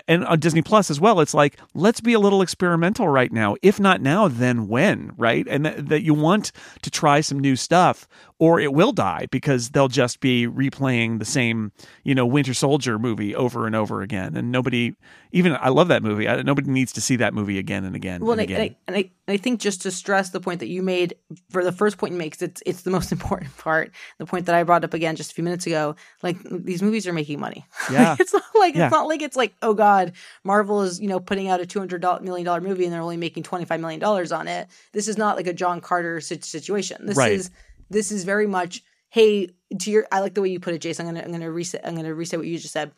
And 0.08 0.24
on 0.26 0.40
Disney 0.40 0.62
Plus 0.62 0.92
as 0.92 1.00
well, 1.00 1.20
it's 1.20 1.34
like 1.34 1.60
let's 1.74 2.00
be 2.00 2.14
a 2.14 2.20
little 2.20 2.44
experimental 2.44 3.08
right 3.08 3.32
now. 3.32 3.56
If 3.64 3.80
not 3.80 4.02
now, 4.02 4.28
then 4.28 4.68
when? 4.68 5.14
Right? 5.18 5.48
And 5.50 5.66
that, 5.66 5.90
that 5.90 6.04
you 6.04 6.14
want 6.14 6.52
to 6.84 6.92
try 6.92 7.22
some 7.22 7.40
new 7.40 7.56
stuff, 7.56 8.08
or 8.40 8.60
it 8.60 8.74
will 8.74 8.94
die 8.94 9.28
because 9.32 9.70
they'll 9.72 9.90
just 9.90 10.22
be 10.22 10.48
replaying 10.48 11.20
the 11.20 11.26
same, 11.26 11.74
you 12.04 12.16
know, 12.16 12.26
Winter 12.26 12.54
Soldier 12.54 12.98
movie 12.98 13.36
over 13.36 13.68
and 13.68 13.76
over 13.76 14.02
again. 14.02 14.36
And 14.38 14.50
nobody, 14.50 14.94
even 15.34 15.58
I 15.60 15.68
love 15.70 15.90
that 15.90 16.02
movie. 16.02 16.28
I, 16.28 16.42
nobody 16.42 16.70
needs 16.72 16.94
to 16.94 17.02
see 17.02 17.18
that 17.18 17.34
movie 17.34 17.60
again 17.60 17.84
and 17.84 17.98
again. 17.98 18.22
Well, 18.22 18.32
and, 18.32 18.42
and, 18.42 18.50
again. 18.50 18.62
I, 18.62 18.76
and, 18.88 18.96
I, 18.96 19.00
and 19.28 19.34
I 19.34 19.38
think 19.38 19.60
just 19.60 19.82
to 19.82 19.92
stress 19.92 20.30
the 20.30 20.40
point 20.40 20.62
that 20.62 20.70
you 20.70 20.82
made 20.82 21.16
for 21.50 21.66
the 21.66 21.74
first 21.74 21.98
point 21.98 22.14
you 22.14 22.18
make, 22.18 22.42
it's 22.42 22.64
it's 22.66 22.84
the 22.84 22.92
most 22.92 23.12
important 23.12 23.56
part. 23.58 23.92
The 24.20 24.26
point 24.26 24.46
that 24.46 24.56
I 24.56 24.64
brought 24.64 24.86
up 24.86 24.94
again 24.94 25.18
just 25.18 25.32
a 25.32 25.36
few 25.36 25.44
minutes 25.44 25.68
ago, 25.68 25.96
like 26.24 26.38
these 26.50 26.82
movies 26.82 27.06
are 27.08 27.14
making 27.14 27.42
money. 27.42 27.66
Yeah, 27.92 28.16
it's 28.20 28.32
not 28.34 28.44
like 28.56 28.74
Yeah. 28.74 28.86
it's 28.86 28.94
not 28.94 29.08
like 29.08 29.22
it's 29.22 29.36
like 29.36 29.54
oh 29.62 29.74
god, 29.74 30.14
Marvel 30.46 30.82
is 30.82 31.00
you 31.02 31.10
know 31.10 31.20
putting 31.20 31.50
out 31.50 31.60
a 31.60 31.66
two 31.66 31.80
hundred 31.80 32.02
million 32.24 32.46
dollar 32.46 32.62
movie 32.62 32.86
and 32.86 32.94
they're 32.94 33.02
only 33.02 33.18
making 33.18 33.44
twenty 33.44 33.66
five 33.66 33.82
million 33.82 34.00
dollars 34.00 34.32
on 34.32 34.48
it. 34.48 34.68
This 34.94 35.10
is 35.10 35.18
not 35.18 35.36
like 35.36 35.48
a 35.48 35.54
John 35.54 35.82
Carter 35.82 36.22
situation. 36.22 37.06
This 37.06 37.18
Right. 37.18 37.34
is 37.34 37.52
this 37.90 38.12
is 38.12 38.24
very 38.24 38.48
much 38.48 38.84
hey 39.10 39.50
to 39.80 39.92
your. 39.92 40.08
I 40.12 40.20
like 40.20 40.34
the 40.34 40.42
way 40.42 40.50
you 40.50 40.60
put 40.60 40.74
it, 40.74 40.82
Jason. 40.82 41.08
I'm 41.08 41.14
gonna 41.14 41.26
I'm 41.26 41.32
gonna 41.32 41.52
reset. 41.52 41.86
I'm 41.86 41.96
gonna 41.96 42.14
reset 42.14 42.40
what 42.40 42.48
you 42.48 42.58
just 42.58 42.74
said 42.74 42.92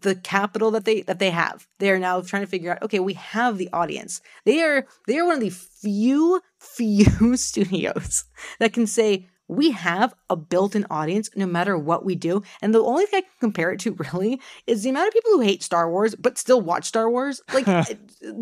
the 0.00 0.14
capital 0.14 0.70
that 0.72 0.84
they 0.84 1.02
that 1.02 1.18
they 1.18 1.30
have. 1.30 1.66
They 1.78 1.90
are 1.90 1.98
now 1.98 2.20
trying 2.20 2.42
to 2.42 2.48
figure 2.48 2.72
out, 2.72 2.82
okay, 2.82 3.00
we 3.00 3.14
have 3.14 3.58
the 3.58 3.70
audience. 3.72 4.20
They 4.44 4.62
are 4.62 4.86
they 5.06 5.18
are 5.18 5.26
one 5.26 5.36
of 5.36 5.40
the 5.40 5.50
few 5.50 6.40
few 6.58 7.36
studios 7.36 8.24
that 8.60 8.72
can 8.72 8.86
say 8.86 9.28
we 9.56 9.70
have 9.72 10.14
a 10.30 10.36
built-in 10.36 10.86
audience 10.90 11.30
no 11.36 11.46
matter 11.46 11.76
what 11.78 12.04
we 12.04 12.14
do. 12.14 12.42
And 12.62 12.74
the 12.74 12.82
only 12.82 13.06
thing 13.06 13.18
I 13.18 13.20
can 13.22 13.30
compare 13.40 13.72
it 13.72 13.80
to 13.80 13.92
really 14.12 14.40
is 14.66 14.82
the 14.82 14.90
amount 14.90 15.08
of 15.08 15.14
people 15.14 15.32
who 15.32 15.40
hate 15.40 15.62
Star 15.62 15.90
Wars 15.90 16.14
but 16.14 16.38
still 16.38 16.60
watch 16.60 16.84
Star 16.86 17.10
Wars. 17.10 17.40
Like 17.54 17.66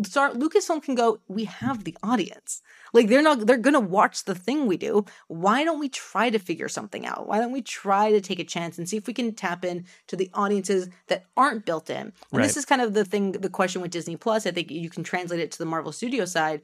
Star 0.05 0.31
Lucasfilm 0.31 0.81
can 0.81 0.95
go, 0.95 1.19
we 1.27 1.43
have 1.45 1.83
the 1.83 1.95
audience. 2.03 2.61
Like 2.93 3.07
they're 3.07 3.21
not 3.21 3.45
they're 3.47 3.57
gonna 3.57 3.79
watch 3.79 4.25
the 4.25 4.35
thing 4.35 4.65
we 4.65 4.77
do. 4.77 5.05
Why 5.27 5.63
don't 5.63 5.79
we 5.79 5.89
try 5.89 6.29
to 6.29 6.39
figure 6.39 6.69
something 6.69 7.05
out? 7.05 7.27
Why 7.27 7.39
don't 7.39 7.51
we 7.51 7.61
try 7.61 8.11
to 8.11 8.21
take 8.21 8.39
a 8.39 8.43
chance 8.43 8.77
and 8.77 8.87
see 8.87 8.97
if 8.97 9.07
we 9.07 9.13
can 9.13 9.33
tap 9.33 9.65
in 9.65 9.85
to 10.07 10.15
the 10.15 10.29
audiences 10.33 10.89
that 11.07 11.25
aren't 11.35 11.65
built 11.65 11.89
in? 11.89 11.97
And 11.97 12.13
Right. 12.31 12.43
this 12.43 12.57
is 12.57 12.65
kind 12.65 12.81
of 12.81 12.93
the 12.93 13.05
thing, 13.05 13.33
the 13.33 13.49
question 13.49 13.81
with 13.81 13.91
Disney 13.91 14.15
Plus. 14.15 14.45
I 14.45 14.51
think 14.51 14.69
you 14.71 14.89
can 14.89 15.03
translate 15.03 15.39
it 15.39 15.51
to 15.51 15.57
the 15.57 15.65
Marvel 15.65 15.91
Studio 15.91 16.25
side. 16.25 16.61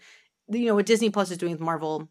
You 0.50 0.66
know 0.66 0.76
what 0.76 0.86
Disney 0.86 1.10
Plus 1.10 1.32
is 1.32 1.38
doing 1.38 1.52
with 1.54 1.62
Marvel 1.62 2.10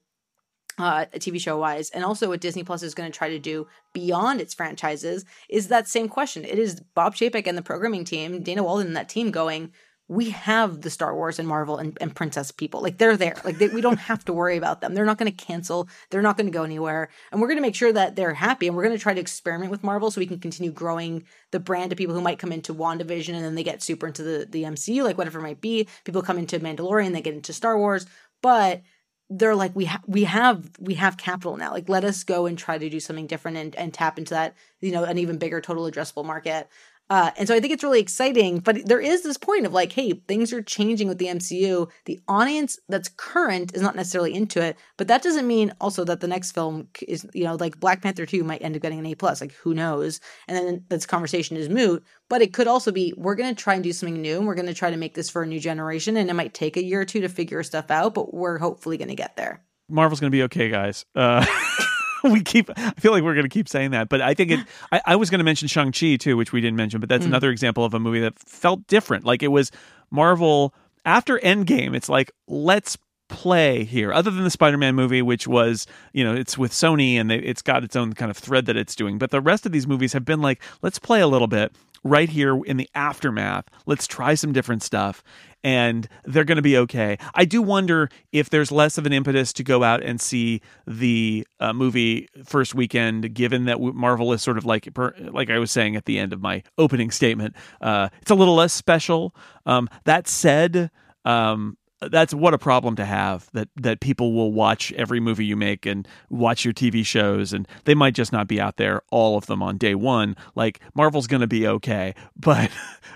uh, 0.79 1.07
TV 1.17 1.41
show 1.41 1.59
wise, 1.59 1.91
and 1.91 2.05
also 2.05 2.29
what 2.29 2.41
Disney 2.41 2.65
Plus 2.65 2.83
is 2.83 2.95
going 2.95 3.11
to 3.11 3.17
try 3.17 3.29
to 3.29 3.39
do 3.39 3.67
beyond 3.93 4.41
its 4.41 4.55
franchises 4.55 5.25
is 5.49 5.69
that 5.69 5.89
same 5.89 6.09
question. 6.09 6.45
It 6.45 6.59
is 6.59 6.81
Bob 6.95 7.15
Chapek 7.15 7.47
and 7.47 7.59
the 7.59 7.63
programming 7.63 8.05
team, 8.05 8.43
Dana 8.43 8.63
Walden 8.63 8.89
and 8.89 8.97
that 8.97 9.09
team 9.09 9.31
going, 9.31 9.73
we 10.09 10.31
have 10.31 10.81
the 10.81 10.89
Star 10.89 11.15
Wars 11.15 11.39
and 11.39 11.47
Marvel 11.47 11.77
and, 11.77 11.97
and 12.01 12.17
Princess 12.17 12.51
people. 12.51 12.81
Like 12.81 12.97
they're 12.97 13.17
there. 13.17 13.37
Like 13.45 13.59
they, 13.59 13.69
we 13.69 13.83
don't 13.83 13.99
have 13.99 14.25
to 14.25 14.33
worry 14.33 14.57
about 14.57 14.81
them. 14.81 14.95
They're 14.95 15.05
not 15.05 15.19
going 15.19 15.31
to 15.31 15.45
cancel. 15.45 15.87
They're 16.11 16.23
not 16.23 16.39
going 16.39 16.47
to 16.47 16.53
go 16.53 16.65
anywhere. 16.65 17.11
And 17.31 17.41
we're 17.41 17.47
going 17.47 17.59
to 17.59 17.63
make 17.63 17.75
sure 17.75 17.93
that 17.93 18.17
they're 18.17 18.33
happy. 18.33 18.67
And 18.67 18.75
we're 18.75 18.85
going 18.85 18.97
to 18.97 19.03
try 19.03 19.13
to 19.13 19.21
experiment 19.21 19.71
with 19.71 19.85
Marvel 19.85 20.11
so 20.11 20.21
we 20.21 20.27
can 20.27 20.41
continue 20.41 20.73
growing 20.73 21.25
the 21.51 21.61
brand 21.61 21.91
to 21.91 21.97
people 21.97 22.15
who 22.15 22.23
might 22.23 22.39
come 22.39 22.53
into 22.53 22.75
WandaVision 22.75 23.35
and 23.35 23.45
then 23.45 23.55
they 23.55 23.63
get 23.63 23.83
super 23.83 24.07
into 24.07 24.23
the, 24.23 24.47
the 24.49 24.63
MCU, 24.63 25.05
like 25.05 25.19
whatever 25.19 25.41
it 25.41 25.43
might 25.43 25.61
be. 25.61 25.87
People 26.05 26.23
come 26.23 26.39
into 26.39 26.59
Mandalorian, 26.59 27.13
they 27.13 27.21
get 27.21 27.35
into 27.35 27.53
Star 27.53 27.79
Wars. 27.79 28.07
But 28.41 28.83
they're 29.31 29.55
like 29.55 29.75
we 29.77 29.85
ha- 29.87 30.03
we 30.07 30.25
have 30.25 30.71
we 30.81 30.95
have 30.95 31.17
capital 31.17 31.57
now. 31.57 31.73
Like 31.73 31.89
let 31.89 32.05
us 32.05 32.25
go 32.25 32.47
and 32.47 32.57
try 32.59 32.79
to 32.79 32.89
do 32.89 33.01
something 33.01 33.27
different 33.27 33.57
and, 33.59 33.77
and 33.77 33.93
tap 33.93 34.19
into 34.19 34.35
that 34.35 34.55
you 34.81 34.93
know 34.93 35.05
an 35.05 35.19
even 35.19 35.39
bigger 35.39 35.61
total 35.61 35.91
addressable 35.91 36.25
market 36.25 36.69
uh, 37.11 37.31
and 37.39 37.49
so 37.49 37.55
I 37.55 37.61
think 37.61 37.73
it's 37.73 37.83
really 37.83 38.01
exciting, 38.01 38.59
but 38.59 38.87
there 38.87 39.01
is 39.01 39.23
this 39.23 39.39
point 39.39 39.65
of 39.65 39.73
like, 39.73 39.93
hey, 39.93 40.13
things 40.29 40.53
are 40.53 40.61
changing 40.61 41.09
with 41.09 41.19
the 41.19 41.27
MCU. 41.27 41.89
The 42.05 42.21
audience 42.29 42.79
that's 42.89 43.09
current 43.09 43.75
is 43.75 43.81
not 43.81 43.97
necessarily 43.97 44.35
into 44.35 44.63
it, 44.63 44.77
but 44.99 45.09
that 45.09 45.23
doesn't 45.23 45.47
mean 45.47 45.73
also 45.81 46.05
that 46.05 46.21
the 46.21 46.29
next 46.29 46.53
film 46.53 46.89
is, 47.07 47.27
you 47.33 47.45
know, 47.45 47.55
like 47.55 47.81
Black 47.81 48.03
Panther 48.03 48.27
2 48.27 48.45
might 48.45 48.63
end 48.63 48.77
up 48.77 48.83
getting 48.83 48.99
an 48.99 49.07
A 49.07 49.15
plus. 49.15 49.41
Like, 49.41 49.53
who 49.53 49.73
knows? 49.73 50.21
And 50.47 50.57
then 50.57 50.85
this 50.91 51.07
conversation 51.07 51.57
is 51.57 51.71
moot, 51.71 52.05
but 52.29 52.43
it 52.43 52.53
could 52.53 52.69
also 52.69 52.93
be 52.93 53.15
we're 53.17 53.37
going 53.37 53.55
to 53.55 53.63
try 53.63 53.75
and 53.75 53.83
do 53.83 53.93
something 53.93 54.21
new 54.21 54.37
and 54.37 54.47
we're 54.47 54.55
going 54.55 54.67
to 54.67 54.75
try 54.75 54.91
to 54.91 54.97
make 54.97 55.15
this 55.15 55.31
for 55.31 55.43
a 55.43 55.47
new 55.47 55.61
generation. 55.61 56.17
And 56.19 56.29
it 56.29 56.35
might 56.35 56.53
take 56.53 56.77
a 56.77 56.85
year 56.85 57.01
or 57.01 57.07
two 57.07 57.23
to 57.23 57.29
figure 57.29 57.63
stuff 57.63 57.91
out, 57.91 58.13
but 58.13 58.35
we're 58.35 58.59
hopefully 58.59 58.99
going 58.99 59.09
to 59.09 59.15
get 59.15 59.37
there. 59.37 59.63
Marvel's 59.89 60.21
going 60.21 60.31
to 60.31 60.37
be 60.37 60.43
okay, 60.43 60.69
guys. 60.69 61.07
Uh, 61.15 61.47
we 62.33 62.43
keep. 62.43 62.71
I 62.77 62.91
feel 62.93 63.13
like 63.13 63.23
we're 63.23 63.35
going 63.35 63.45
to 63.45 63.49
keep 63.51 63.69
saying 63.69 63.93
that, 63.93 64.09
but 64.09 64.21
I 64.21 64.35
think 64.35 64.51
it. 64.51 64.61
I, 64.93 65.01
I 65.07 65.17
was 65.17 65.31
going 65.31 65.39
to 65.39 65.45
mention 65.45 65.69
Shang 65.69 65.93
Chi 65.93 66.17
too, 66.17 66.37
which 66.37 66.53
we 66.53 66.61
didn't 66.61 66.77
mention, 66.77 67.01
but 67.01 67.09
that's 67.09 67.25
Mm. 67.25 67.29
another 67.29 67.51
example 67.51 67.85
of 67.85 67.95
a 67.95 68.01
movie 68.01 68.21
that 68.21 68.39
felt 68.39 68.87
different. 68.87 69.25
Like 69.25 69.43
it 69.43 69.49
was 69.49 69.71
Marvel 70.11 70.75
after 71.05 71.39
Endgame. 71.39 71.95
It's 71.97 72.09
like 72.09 72.31
let's 72.47 72.97
play 73.29 73.85
here 73.85 74.11
other 74.11 74.31
than 74.31 74.43
the 74.43 74.49
spider-man 74.51 74.95
movie 74.95 75.21
which 75.21 75.47
was 75.47 75.87
you 76.15 76.25
know 76.25 76.35
it's 76.35 76.57
with 76.57 76.73
sony 76.73 77.17
and 77.17 77.31
they, 77.31 77.37
it's 77.37 77.61
got 77.61 77.85
its 77.85 77.95
own 77.95 78.15
kind 78.15 78.31
of 78.31 78.39
thread 78.39 78.65
that 78.65 78.75
it's 78.75 78.97
doing 78.97 79.19
but 79.19 79.31
the 79.31 79.39
rest 79.39 79.67
of 79.67 79.73
these 79.73 79.87
movies 79.87 80.15
have 80.15 80.25
been 80.25 80.41
like 80.41 80.63
let's 80.81 80.99
play 80.99 81.21
a 81.21 81.27
little 81.27 81.47
bit 81.47 81.71
right 82.05 82.29
here 82.29 82.63
in 82.65 82.77
the 82.77 82.89
aftermath 82.95 83.65
let's 83.87 84.07
try 84.07 84.35
some 84.35 84.53
different 84.53 84.83
stuff 84.83 85.23
and 85.65 86.09
they're 86.25 86.45
going 86.45 86.57
to 86.57 86.63
be 86.63 86.77
okay. 86.77 87.19
I 87.35 87.45
do 87.45 87.61
wonder 87.61 88.11
if 88.31 88.49
there's 88.49 88.71
less 88.71 88.97
of 88.97 89.07
an 89.07 89.13
impetus 89.13 89.53
to 89.55 89.65
go 89.65 89.83
out 89.83 90.05
and 90.05 90.21
see 90.21 90.61
the 90.87 91.45
uh, 91.59 91.73
movie 91.73 92.29
first 92.45 92.77
weekend 92.77 93.35
given 93.35 93.65
that 93.65 93.81
marvel 93.81 94.33
is 94.33 94.41
sort 94.41 94.57
of 94.57 94.65
like 94.65 94.89
like 95.33 95.51
i 95.51 95.59
was 95.59 95.73
saying 95.73 95.97
at 95.97 96.05
the 96.05 96.19
end 96.19 96.33
of 96.33 96.41
my 96.41 96.63
opening 96.79 97.11
statement 97.11 97.57
uh, 97.81 98.09
it's 98.21 98.31
a 98.31 98.35
little 98.35 98.55
less 98.55 98.73
special. 98.73 99.35
Um, 99.67 99.89
that 100.05 100.29
said 100.29 100.91
um, 101.25 101.77
that's 102.01 102.33
what 102.33 102.55
a 102.55 102.59
problem 102.59 102.97
to 102.97 103.05
have 103.05 103.49
that 103.53 103.69
that 103.77 104.01
people 104.01 104.33
will 104.33 104.53
watch 104.53 104.93
every 104.93 105.21
movie 105.21 105.45
you 105.45 105.57
make 105.57 105.87
and 105.87 106.07
watch 106.31 106.65
your 106.65 106.75
TV 106.75 107.05
shows 107.05 107.53
and 107.53 107.67
they 107.85 107.95
might 107.95 108.15
just 108.15 108.33
not 108.33 108.47
be 108.47 108.61
out 108.61 108.77
there 108.77 109.03
all 109.11 109.37
of 109.37 109.47
them 109.47 109.63
on 109.63 109.77
day 109.77 109.95
1 109.95 110.37
like 110.55 110.81
Marvel's 110.95 111.27
going 111.27 111.41
to 111.41 111.47
be 111.47 111.67
okay. 111.67 112.15
But 112.37 112.71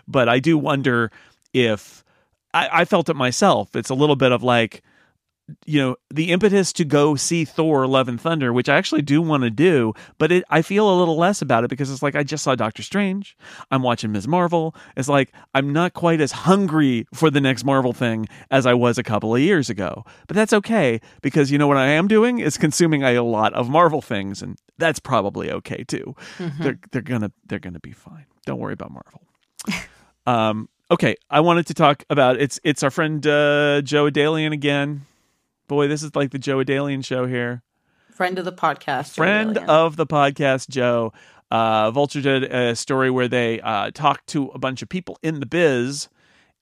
but 0.09 0.29
I 0.29 0.41
do 0.41 0.59
wonder 0.59 1.11
if 1.55 2.05
I, 2.53 2.81
I 2.81 2.85
felt 2.85 3.09
it 3.09 3.15
myself. 3.15 3.75
It's 3.77 3.89
a 3.91 3.95
little 3.95 4.17
bit 4.17 4.33
of 4.33 4.43
like 4.43 4.83
you 5.67 5.81
know 5.81 5.97
the 6.11 6.31
impetus 6.31 6.73
to 6.75 6.85
go 6.85 7.15
see 7.15 7.45
Thor: 7.45 7.87
Love 7.87 8.09
and 8.09 8.21
Thunder, 8.21 8.53
which 8.53 8.69
I 8.69 8.77
actually 8.77 9.03
do 9.03 9.23
want 9.23 9.43
to 9.43 9.51
do, 9.51 9.95
but 10.19 10.33
it, 10.33 10.45
I 10.51 10.63
feel 10.63 10.89
a 10.89 10.97
little 10.99 11.17
less 11.17 11.43
about 11.43 11.65
it 11.65 11.71
because 11.71 11.91
it's 11.91 12.03
like 12.03 12.15
I 12.15 12.23
just 12.23 12.45
saw 12.45 12.55
Doctor 12.55 12.83
Strange, 12.83 13.37
I'm 13.71 13.83
watching 13.83 14.13
Ms. 14.13 14.29
Marvel. 14.29 14.75
It's 14.97 15.09
like 15.09 15.33
I'm 15.55 15.73
not 15.73 15.95
quite 15.95 16.21
as 16.21 16.33
hungry 16.33 17.07
for 17.15 17.31
the 17.31 17.41
next 17.41 17.65
Marvel 17.65 17.93
thing 17.93 18.27
as 18.51 18.67
I 18.67 18.75
was 18.75 18.99
a 18.99 19.03
couple 19.03 19.35
of 19.35 19.41
years 19.41 19.71
ago. 19.71 20.05
But 20.27 20.37
that's 20.37 20.53
okay 20.53 21.01
because 21.23 21.51
you 21.51 21.59
know 21.59 21.67
what 21.67 21.77
I 21.77 21.87
am 21.87 22.09
doing 22.09 22.39
is 22.39 22.59
consuming 22.59 23.03
a 23.03 23.21
lot 23.21 23.53
of 23.55 23.69
Marvel 23.69 24.03
things, 24.03 24.43
and 24.43 24.59
that's 24.79 24.99
probably 24.99 25.51
okay 25.51 25.85
too. 25.85 26.15
They're 26.61 26.79
they're 26.91 27.03
gonna 27.03 27.33
they're 27.47 27.59
gonna 27.59 27.81
be 27.81 27.93
fine. 27.93 28.27
Don't 28.47 28.59
worry 28.59 28.73
about 28.75 28.91
Marvel. 28.91 29.23
um, 30.27 30.69
okay, 30.91 31.17
I 31.31 31.41
wanted 31.41 31.67
to 31.67 31.75
talk 31.75 32.05
about 32.11 32.41
it's 32.41 32.61
it's 32.65 32.83
our 32.83 32.91
friend 32.91 33.27
uh, 33.27 33.83
Joe 33.83 34.11
Adalian 34.11 34.53
again. 34.53 35.07
Boy, 35.73 35.89
this 35.89 36.03
is 36.03 36.15
like 36.15 36.33
the 36.33 36.39
Joe 36.39 36.59
Adalian 36.59 37.03
show 37.03 37.25
here. 37.25 37.63
Friend 38.11 38.39
of 38.39 38.45
the 38.45 38.53
podcast. 38.53 39.15
Joe 39.15 39.23
Friend 39.23 39.57
Dalian. 39.57 39.69
of 39.69 39.97
the 39.97 40.07
podcast, 40.07 40.69
Joe. 40.69 41.15
Uh, 41.51 41.91
Vulture 41.91 42.21
did 42.21 42.45
a 42.45 42.77
story 42.77 43.11
where 43.11 43.27
they 43.27 43.59
uh, 43.63 43.91
talked 43.91 44.27
to 44.27 44.49
a 44.49 44.59
bunch 44.59 44.83
of 44.83 44.91
people 44.91 45.19
in 45.23 45.41
the 45.41 45.47
biz 45.47 46.11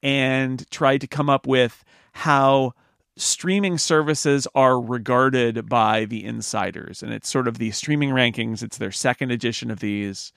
and 0.00 0.64
tried 0.70 1.00
to 1.00 1.08
come 1.08 1.28
up 1.28 1.44
with 1.44 1.84
how 2.12 2.72
streaming 3.16 3.78
services 3.78 4.46
are 4.54 4.80
regarded 4.80 5.68
by 5.68 6.04
the 6.04 6.24
insiders. 6.24 7.02
And 7.02 7.12
it's 7.12 7.28
sort 7.28 7.48
of 7.48 7.58
the 7.58 7.72
streaming 7.72 8.11
rankings. 8.11 8.62
It's 8.62 8.78
their 8.78 8.92
second 8.92 9.32
edition 9.32 9.72
of 9.72 9.80
these. 9.80 10.32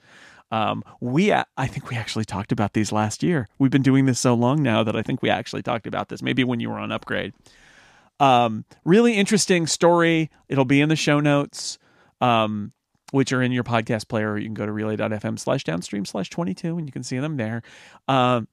Um, 0.50 0.82
we, 1.00 1.32
I 1.32 1.66
think 1.68 1.90
we 1.90 1.96
actually 1.96 2.24
talked 2.24 2.50
about 2.50 2.72
these 2.72 2.90
last 2.90 3.22
year. 3.22 3.46
We've 3.60 3.70
been 3.70 3.82
doing 3.82 4.06
this 4.06 4.18
so 4.18 4.34
long 4.34 4.64
now 4.64 4.82
that 4.82 4.96
I 4.96 5.02
think 5.02 5.22
we 5.22 5.30
actually 5.30 5.62
talked 5.62 5.86
about 5.86 6.08
this. 6.08 6.22
Maybe 6.22 6.42
when 6.42 6.58
you 6.58 6.70
were 6.70 6.80
on 6.80 6.90
Upgrade. 6.90 7.34
Um, 8.20 8.64
really 8.84 9.14
interesting 9.14 9.66
story. 9.66 10.30
It'll 10.48 10.64
be 10.64 10.80
in 10.80 10.88
the 10.88 10.96
show 10.96 11.20
notes, 11.20 11.78
um, 12.20 12.72
which 13.10 13.32
are 13.32 13.42
in 13.42 13.52
your 13.52 13.64
podcast 13.64 14.08
player. 14.08 14.36
You 14.36 14.46
can 14.46 14.54
go 14.54 14.66
to 14.66 14.72
relay.fm 14.72 15.38
slash 15.38 15.64
downstream 15.64 16.04
slash 16.04 16.30
22 16.30 16.78
and 16.78 16.86
you 16.86 16.92
can 16.92 17.02
see 17.02 17.18
them 17.18 17.36
there. 17.36 17.62
Um, 18.08 18.48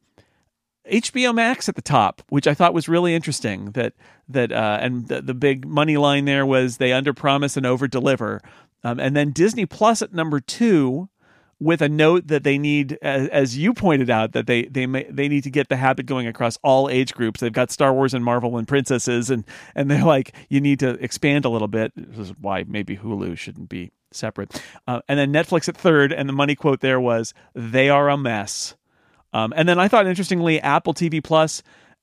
HBO 0.89 1.33
Max 1.33 1.69
at 1.69 1.75
the 1.75 1.81
top, 1.81 2.21
which 2.29 2.47
I 2.47 2.53
thought 2.53 2.73
was 2.73 2.89
really 2.89 3.13
interesting. 3.13 3.71
That 3.71 3.93
that 4.27 4.51
uh, 4.51 4.79
and 4.81 5.07
the, 5.07 5.21
the 5.21 5.33
big 5.35 5.67
money 5.67 5.95
line 5.97 6.25
there 6.25 6.45
was 6.45 6.77
they 6.77 6.91
under 6.91 7.13
promise 7.13 7.55
and 7.55 7.65
over 7.65 7.87
deliver, 7.87 8.41
um, 8.83 8.99
and 8.99 9.15
then 9.15 9.31
Disney 9.31 9.67
Plus 9.67 10.01
at 10.01 10.11
number 10.11 10.39
two, 10.39 11.07
with 11.61 11.79
a 11.83 11.87
note 11.87 12.27
that 12.27 12.43
they 12.43 12.57
need, 12.57 12.97
as, 13.03 13.27
as 13.27 13.57
you 13.57 13.71
pointed 13.71 14.09
out, 14.09 14.31
that 14.31 14.47
they 14.47 14.63
they 14.63 14.87
may, 14.87 15.03
they 15.03 15.27
need 15.27 15.43
to 15.43 15.51
get 15.51 15.69
the 15.69 15.77
habit 15.77 16.07
going 16.07 16.25
across 16.25 16.57
all 16.63 16.89
age 16.89 17.13
groups. 17.13 17.39
They've 17.39 17.53
got 17.53 17.69
Star 17.69 17.93
Wars 17.93 18.15
and 18.15 18.25
Marvel 18.25 18.57
and 18.57 18.67
princesses, 18.67 19.29
and 19.29 19.45
and 19.75 19.89
they're 19.89 20.03
like 20.03 20.33
you 20.49 20.59
need 20.59 20.79
to 20.79 20.89
expand 21.03 21.45
a 21.45 21.49
little 21.49 21.67
bit. 21.67 21.93
This 21.95 22.29
is 22.29 22.33
why 22.39 22.65
maybe 22.67 22.97
Hulu 22.97 23.37
shouldn't 23.37 23.69
be 23.69 23.91
separate. 24.11 24.59
Uh, 24.87 25.01
and 25.07 25.19
then 25.19 25.31
Netflix 25.31 25.69
at 25.69 25.77
third, 25.77 26.11
and 26.11 26.27
the 26.27 26.33
money 26.33 26.55
quote 26.55 26.81
there 26.81 26.99
was 26.99 27.33
they 27.53 27.89
are 27.89 28.09
a 28.09 28.17
mess. 28.17 28.75
Um, 29.31 29.53
and 29.55 29.69
then 29.69 29.79
I 29.79 29.87
thought 29.87 30.07
interestingly, 30.07 30.59
Apple 30.59 30.95
TV 30.95 31.23
Plus 31.23 31.61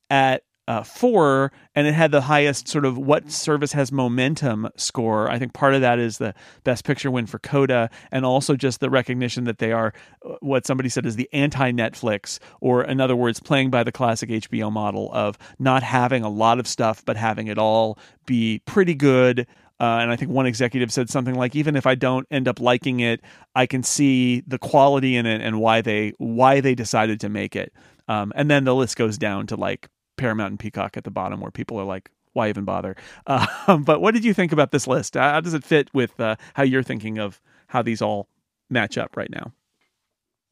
at 0.09 0.43
uh, 0.69 0.83
four, 0.83 1.51
and 1.73 1.87
it 1.87 1.93
had 1.93 2.11
the 2.11 2.21
highest 2.21 2.67
sort 2.67 2.85
of 2.85 2.95
what 2.95 3.31
service 3.31 3.73
has 3.73 3.91
momentum 3.91 4.69
score. 4.75 5.27
I 5.27 5.39
think 5.39 5.51
part 5.51 5.73
of 5.73 5.81
that 5.81 5.97
is 5.97 6.19
the 6.19 6.35
best 6.63 6.85
picture 6.85 7.09
win 7.09 7.25
for 7.25 7.39
Coda, 7.39 7.89
and 8.11 8.23
also 8.23 8.55
just 8.55 8.79
the 8.79 8.89
recognition 8.91 9.45
that 9.45 9.57
they 9.57 9.71
are 9.71 9.93
uh, 10.23 10.35
what 10.41 10.67
somebody 10.67 10.87
said 10.87 11.07
is 11.07 11.15
the 11.15 11.27
anti 11.33 11.71
Netflix, 11.71 12.37
or 12.61 12.83
in 12.83 13.01
other 13.01 13.15
words, 13.15 13.39
playing 13.39 13.71
by 13.71 13.83
the 13.83 13.91
classic 13.91 14.29
HBO 14.29 14.71
model 14.71 15.09
of 15.11 15.39
not 15.57 15.81
having 15.81 16.23
a 16.23 16.29
lot 16.29 16.59
of 16.59 16.67
stuff, 16.67 17.03
but 17.03 17.17
having 17.17 17.47
it 17.47 17.57
all 17.57 17.97
be 18.27 18.61
pretty 18.65 18.93
good. 18.93 19.47
Uh, 19.79 19.97
and 20.01 20.11
I 20.11 20.17
think 20.17 20.29
one 20.29 20.45
executive 20.45 20.91
said 20.91 21.09
something 21.09 21.33
like, 21.33 21.55
"Even 21.55 21.75
if 21.77 21.87
I 21.87 21.95
don't 21.95 22.27
end 22.29 22.47
up 22.47 22.59
liking 22.59 22.99
it, 22.99 23.21
I 23.55 23.65
can 23.65 23.81
see 23.81 24.43
the 24.45 24.59
quality 24.59 25.15
in 25.15 25.25
it 25.25 25.41
and 25.41 25.59
why 25.59 25.81
they 25.81 26.13
why 26.19 26.61
they 26.61 26.75
decided 26.75 27.19
to 27.21 27.29
make 27.29 27.55
it." 27.55 27.73
Um, 28.07 28.31
and 28.35 28.51
then 28.51 28.65
the 28.65 28.75
list 28.75 28.97
goes 28.97 29.17
down 29.17 29.47
to 29.47 29.55
like 29.55 29.89
Paramount 30.19 30.51
and 30.51 30.59
Peacock 30.59 30.97
at 30.97 31.03
the 31.03 31.11
bottom, 31.11 31.39
where 31.39 31.51
people 31.51 31.79
are 31.79 31.85
like, 31.85 32.11
"Why 32.33 32.49
even 32.49 32.65
bother?" 32.65 32.95
Uh, 33.25 33.77
but 33.85 34.01
what 34.01 34.13
did 34.13 34.23
you 34.23 34.33
think 34.33 34.51
about 34.51 34.71
this 34.71 34.85
list? 34.85 35.15
How 35.15 35.39
does 35.41 35.53
it 35.53 35.63
fit 35.63 35.89
with 35.93 36.19
uh, 36.19 36.35
how 36.53 36.63
you're 36.63 36.83
thinking 36.83 37.17
of 37.17 37.41
how 37.67 37.81
these 37.81 38.01
all 38.01 38.27
match 38.69 38.97
up 38.97 39.17
right 39.17 39.31
now? 39.31 39.53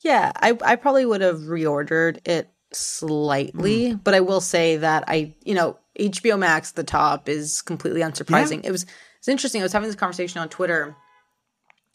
Yeah, 0.01 0.31
I 0.35 0.57
I 0.63 0.75
probably 0.75 1.05
would 1.05 1.21
have 1.21 1.41
reordered 1.41 2.19
it 2.27 2.49
slightly, 2.71 3.93
mm. 3.93 4.03
but 4.03 4.13
I 4.13 4.19
will 4.21 4.41
say 4.41 4.77
that 4.77 5.03
I, 5.07 5.33
you 5.43 5.53
know, 5.53 5.77
HBO 5.99 6.37
Max 6.37 6.71
at 6.71 6.75
the 6.75 6.83
top 6.83 7.29
is 7.29 7.61
completely 7.61 8.01
unsurprising. 8.01 8.63
Yeah. 8.63 8.69
It 8.69 8.71
was 8.71 8.85
it's 9.17 9.27
interesting. 9.27 9.61
I 9.61 9.65
was 9.65 9.73
having 9.73 9.89
this 9.89 9.95
conversation 9.95 10.39
on 10.39 10.49
Twitter, 10.49 10.95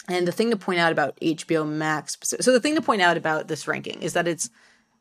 and 0.08 0.26
the 0.26 0.32
thing 0.32 0.50
to 0.50 0.56
point 0.56 0.80
out 0.80 0.92
about 0.92 1.18
HBO 1.20 1.68
Max. 1.68 2.16
So 2.22 2.52
the 2.52 2.60
thing 2.60 2.74
to 2.74 2.82
point 2.82 3.02
out 3.02 3.16
about 3.16 3.48
this 3.48 3.68
ranking 3.68 4.02
is 4.02 4.14
that 4.14 4.26
it's 4.26 4.50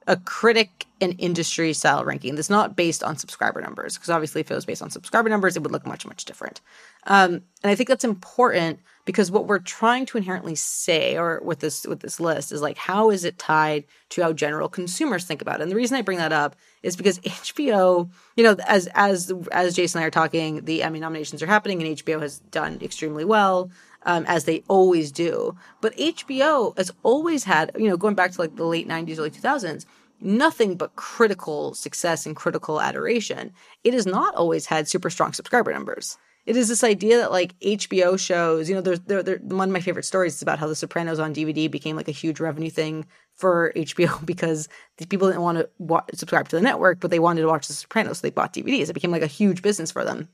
a 0.08 0.18
critic 0.18 0.88
and 0.99 1.16
industry 1.20 1.74
style 1.74 2.04
ranking 2.04 2.36
that's 2.36 2.49
not 2.49 2.76
based 2.76 3.04
on 3.04 3.18
subscriber 3.18 3.62
numbers 3.62 3.95
because 3.95 4.10
obviously 4.10 4.41
if 4.41 4.49
it 4.49 4.56
was 4.56 4.66
based 4.66 4.82
on 4.82 4.89
subscriber 4.89 5.30
numbers 5.30 5.56
it 5.56 5.64
would 5.64 5.72
look 5.72 5.86
much 5.86 6.06
much 6.06 6.26
different. 6.26 6.62
Um, 7.06 7.41
and 7.64 7.72
i 7.72 7.76
think 7.76 7.89
that's 7.89 8.04
important 8.04 8.80
because 9.06 9.32
what 9.32 9.47
we're 9.47 9.60
trying 9.60 10.06
to 10.08 10.18
inherently 10.18 10.56
say 10.56 11.18
or 11.18 11.41
with 11.43 11.60
this 11.60 11.86
with 11.86 12.02
this 12.02 12.20
list 12.20 12.52
is 12.52 12.62
like 12.62 12.78
how 12.78 13.10
is 13.10 13.26
it 13.26 13.38
tied 13.38 13.84
to 14.10 14.22
how 14.22 14.34
general 14.34 14.70
consumers 14.70 15.26
think 15.26 15.41
about 15.41 15.60
it? 15.60 15.64
And 15.64 15.72
the 15.72 15.76
reason 15.76 15.97
i 15.97 16.02
bring 16.02 16.18
that 16.20 16.34
up 16.34 16.56
is 16.84 16.95
because 16.95 17.20
hbo 17.20 18.10
you 18.36 18.43
know 18.43 18.56
as 18.68 18.88
as 18.93 19.32
as 19.52 19.76
jason 19.76 19.99
and 19.99 20.04
i 20.04 20.08
are 20.08 20.12
talking 20.12 20.66
the 20.66 20.84
emmy 20.84 20.99
nominations 20.99 21.41
are 21.43 21.47
happening 21.47 21.82
and 21.82 21.97
hbo 21.97 22.22
has 22.22 22.39
done 22.39 22.80
extremely 22.82 23.26
well 23.26 23.72
um, 24.04 24.26
as 24.28 24.45
they 24.45 24.64
always 24.68 25.12
do. 25.12 25.56
But 25.82 25.95
HBO 25.97 26.76
has 26.78 26.91
always 27.04 27.43
had, 27.43 27.72
you 27.78 27.89
know, 27.89 27.97
going 27.97 28.16
back 28.16 28.32
to 28.32 28.41
like 28.41 28.56
the 28.56 28.66
late 28.66 28.88
90s, 28.88 29.20
early 29.20 29.32
2000s, 29.32 29.86
nothing 30.20 30.76
but 30.76 30.95
critical 30.95 31.74
success 31.74 32.26
and 32.26 32.36
critical 32.36 32.82
adoration. 32.82 33.52
It 33.84 33.93
has 33.93 34.06
not 34.06 34.36
always 34.36 34.66
had 34.66 34.88
super 34.88 35.10
strong 35.10 35.34
subscriber 35.34 35.74
numbers. 35.74 36.18
It 36.45 36.58
is 36.58 36.70
this 36.70 36.84
idea 36.84 37.18
that 37.18 37.32
like 37.32 37.58
HBO 37.60 38.20
shows, 38.20 38.68
you 38.68 38.74
know, 38.74 38.82
there's 38.82 38.99
there, 39.02 39.22
there, 39.22 39.38
one 39.38 39.70
of 39.70 39.74
my 39.74 39.80
favorite 39.80 40.06
stories 40.06 40.36
is 40.36 40.41
about 40.41 40.58
how 40.58 40.68
The 40.68 40.76
Sopranos 40.76 41.20
on 41.20 41.36
DVD 41.36 41.70
became 41.70 41.95
like 41.95 42.08
a 42.08 42.14
huge 42.14 42.39
revenue 42.39 42.72
thing 42.72 43.06
for 43.36 43.72
HBO 43.76 44.26
because 44.26 44.68
these 44.97 45.06
people 45.06 45.28
didn't 45.28 45.43
want 45.43 45.60
to 45.60 45.70
watch, 45.78 46.10
subscribe 46.16 46.49
to 46.49 46.56
the 46.56 46.62
network, 46.62 46.99
but 46.99 47.12
they 47.12 47.20
wanted 47.20 47.41
to 47.41 47.47
watch 47.47 47.68
The 47.68 47.74
Sopranos, 47.74 48.20
so 48.20 48.22
they 48.28 48.32
bought 48.32 48.54
DVDs. 48.54 48.89
It 48.89 48.93
became 48.93 49.12
like 49.12 49.22
a 49.22 49.28
huge 49.28 49.62
business 49.62 49.91
for 49.91 50.04
them. 50.04 50.30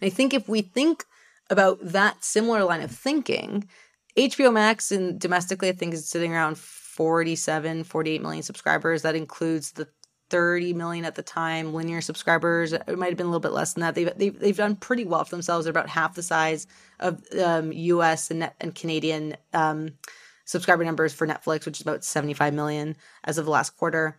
And 0.00 0.10
I 0.10 0.14
think 0.14 0.32
if 0.32 0.48
we 0.48 0.62
think 0.62 1.04
about 1.50 1.78
that 1.82 2.24
similar 2.24 2.64
line 2.64 2.80
of 2.80 2.90
thinking, 2.90 3.68
HBO 4.16 4.52
Max 4.52 4.90
and 4.90 5.20
domestically, 5.20 5.68
I 5.68 5.72
think 5.72 5.92
is 5.92 6.08
sitting 6.08 6.32
around 6.32 6.58
47, 6.58 7.84
48 7.84 8.22
million 8.22 8.42
subscribers. 8.42 9.02
That 9.02 9.14
includes 9.14 9.72
the 9.72 9.88
30 10.30 10.74
million 10.74 11.04
at 11.04 11.16
the 11.16 11.22
time 11.22 11.74
linear 11.74 12.00
subscribers. 12.00 12.72
It 12.72 12.98
might 12.98 13.08
have 13.08 13.16
been 13.16 13.26
a 13.26 13.30
little 13.30 13.40
bit 13.40 13.52
less 13.52 13.74
than 13.74 13.82
that. 13.82 13.94
They've 13.94 14.16
they've, 14.16 14.38
they've 14.38 14.56
done 14.56 14.76
pretty 14.76 15.04
well 15.04 15.24
for 15.24 15.30
themselves. 15.30 15.64
They're 15.64 15.70
about 15.70 15.88
half 15.88 16.14
the 16.14 16.22
size 16.22 16.66
of 17.00 17.22
um, 17.42 17.72
U.S. 17.72 18.30
and, 18.30 18.50
and 18.60 18.74
Canadian 18.74 19.36
um, 19.52 19.90
subscriber 20.44 20.84
numbers 20.84 21.12
for 21.12 21.26
Netflix, 21.26 21.66
which 21.66 21.78
is 21.78 21.82
about 21.82 22.04
75 22.04 22.54
million 22.54 22.96
as 23.24 23.38
of 23.38 23.44
the 23.44 23.50
last 23.50 23.76
quarter. 23.76 24.18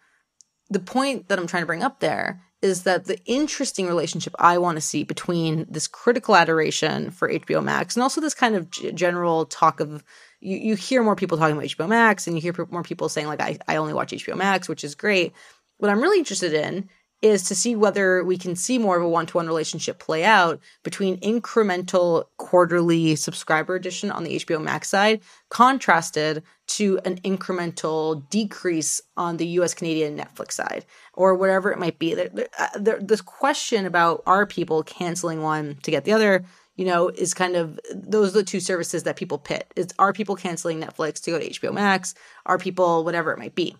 The 0.69 0.79
point 0.79 1.29
that 1.29 1.39
I'm 1.39 1.47
trying 1.47 1.63
to 1.63 1.67
bring 1.67 1.83
up 1.83 1.99
there 1.99 2.41
is 2.61 2.83
that 2.83 3.05
the 3.05 3.17
interesting 3.25 3.87
relationship 3.87 4.35
I 4.37 4.57
want 4.57 4.77
to 4.77 4.81
see 4.81 5.03
between 5.03 5.65
this 5.69 5.87
critical 5.87 6.35
adoration 6.35 7.09
for 7.09 7.29
HBO 7.29 7.63
Max 7.63 7.95
and 7.95 8.03
also 8.03 8.21
this 8.21 8.35
kind 8.35 8.55
of 8.55 8.69
g- 8.69 8.91
general 8.91 9.45
talk 9.45 9.79
of 9.79 10.03
you, 10.39 10.57
you 10.57 10.75
hear 10.75 11.03
more 11.03 11.15
people 11.15 11.37
talking 11.37 11.55
about 11.55 11.67
HBO 11.67 11.87
Max 11.87 12.27
and 12.27 12.35
you 12.35 12.41
hear 12.41 12.53
more 12.69 12.83
people 12.83 13.09
saying 13.09 13.27
like 13.27 13.41
I, 13.41 13.57
I 13.67 13.77
only 13.77 13.93
watch 13.93 14.11
HBO 14.11 14.35
Max, 14.35 14.69
which 14.69 14.83
is 14.83 14.95
great. 14.95 15.33
What 15.77 15.89
I'm 15.89 16.01
really 16.01 16.19
interested 16.19 16.53
in 16.53 16.89
is 17.21 17.43
to 17.43 17.55
see 17.55 17.75
whether 17.75 18.23
we 18.23 18.37
can 18.37 18.55
see 18.55 18.77
more 18.77 18.97
of 18.97 19.03
a 19.03 19.09
one-to-one 19.09 19.47
relationship 19.47 19.99
play 19.99 20.23
out 20.23 20.59
between 20.83 21.19
incremental 21.19 22.25
quarterly 22.37 23.15
subscriber 23.15 23.75
addition 23.75 24.09
on 24.09 24.23
the 24.23 24.37
HBO 24.37 24.61
Max 24.61 24.89
side 24.89 25.21
contrasted 25.49 26.43
to 26.67 26.99
an 27.05 27.17
incremental 27.21 28.27
decrease 28.29 29.01
on 29.17 29.37
the 29.37 29.45
US 29.47 29.73
Canadian 29.73 30.17
Netflix 30.17 30.53
side 30.53 30.85
or 31.13 31.35
whatever 31.35 31.71
it 31.71 31.77
might 31.77 31.99
be. 31.99 32.13
There, 32.15 32.29
there, 32.29 32.47
uh, 32.57 32.97
this 33.01 33.21
question 33.21 33.85
about 33.85 34.23
are 34.25 34.45
people 34.45 34.81
canceling 34.83 35.41
one 35.41 35.77
to 35.83 35.91
get 35.91 36.05
the 36.05 36.13
other, 36.13 36.45
you 36.75 36.85
know, 36.85 37.09
is 37.09 37.33
kind 37.33 37.55
of 37.55 37.79
those 37.93 38.29
are 38.29 38.39
the 38.39 38.43
two 38.43 38.59
services 38.59 39.03
that 39.03 39.15
people 39.15 39.37
pit. 39.37 39.71
Is 39.75 39.89
are 39.99 40.13
people 40.13 40.35
canceling 40.35 40.81
Netflix 40.81 41.21
to 41.23 41.31
go 41.31 41.39
to 41.39 41.49
HBO 41.49 41.73
Max? 41.73 42.15
Are 42.45 42.57
people 42.57 43.03
whatever 43.03 43.31
it 43.31 43.37
might 43.37 43.55
be? 43.55 43.75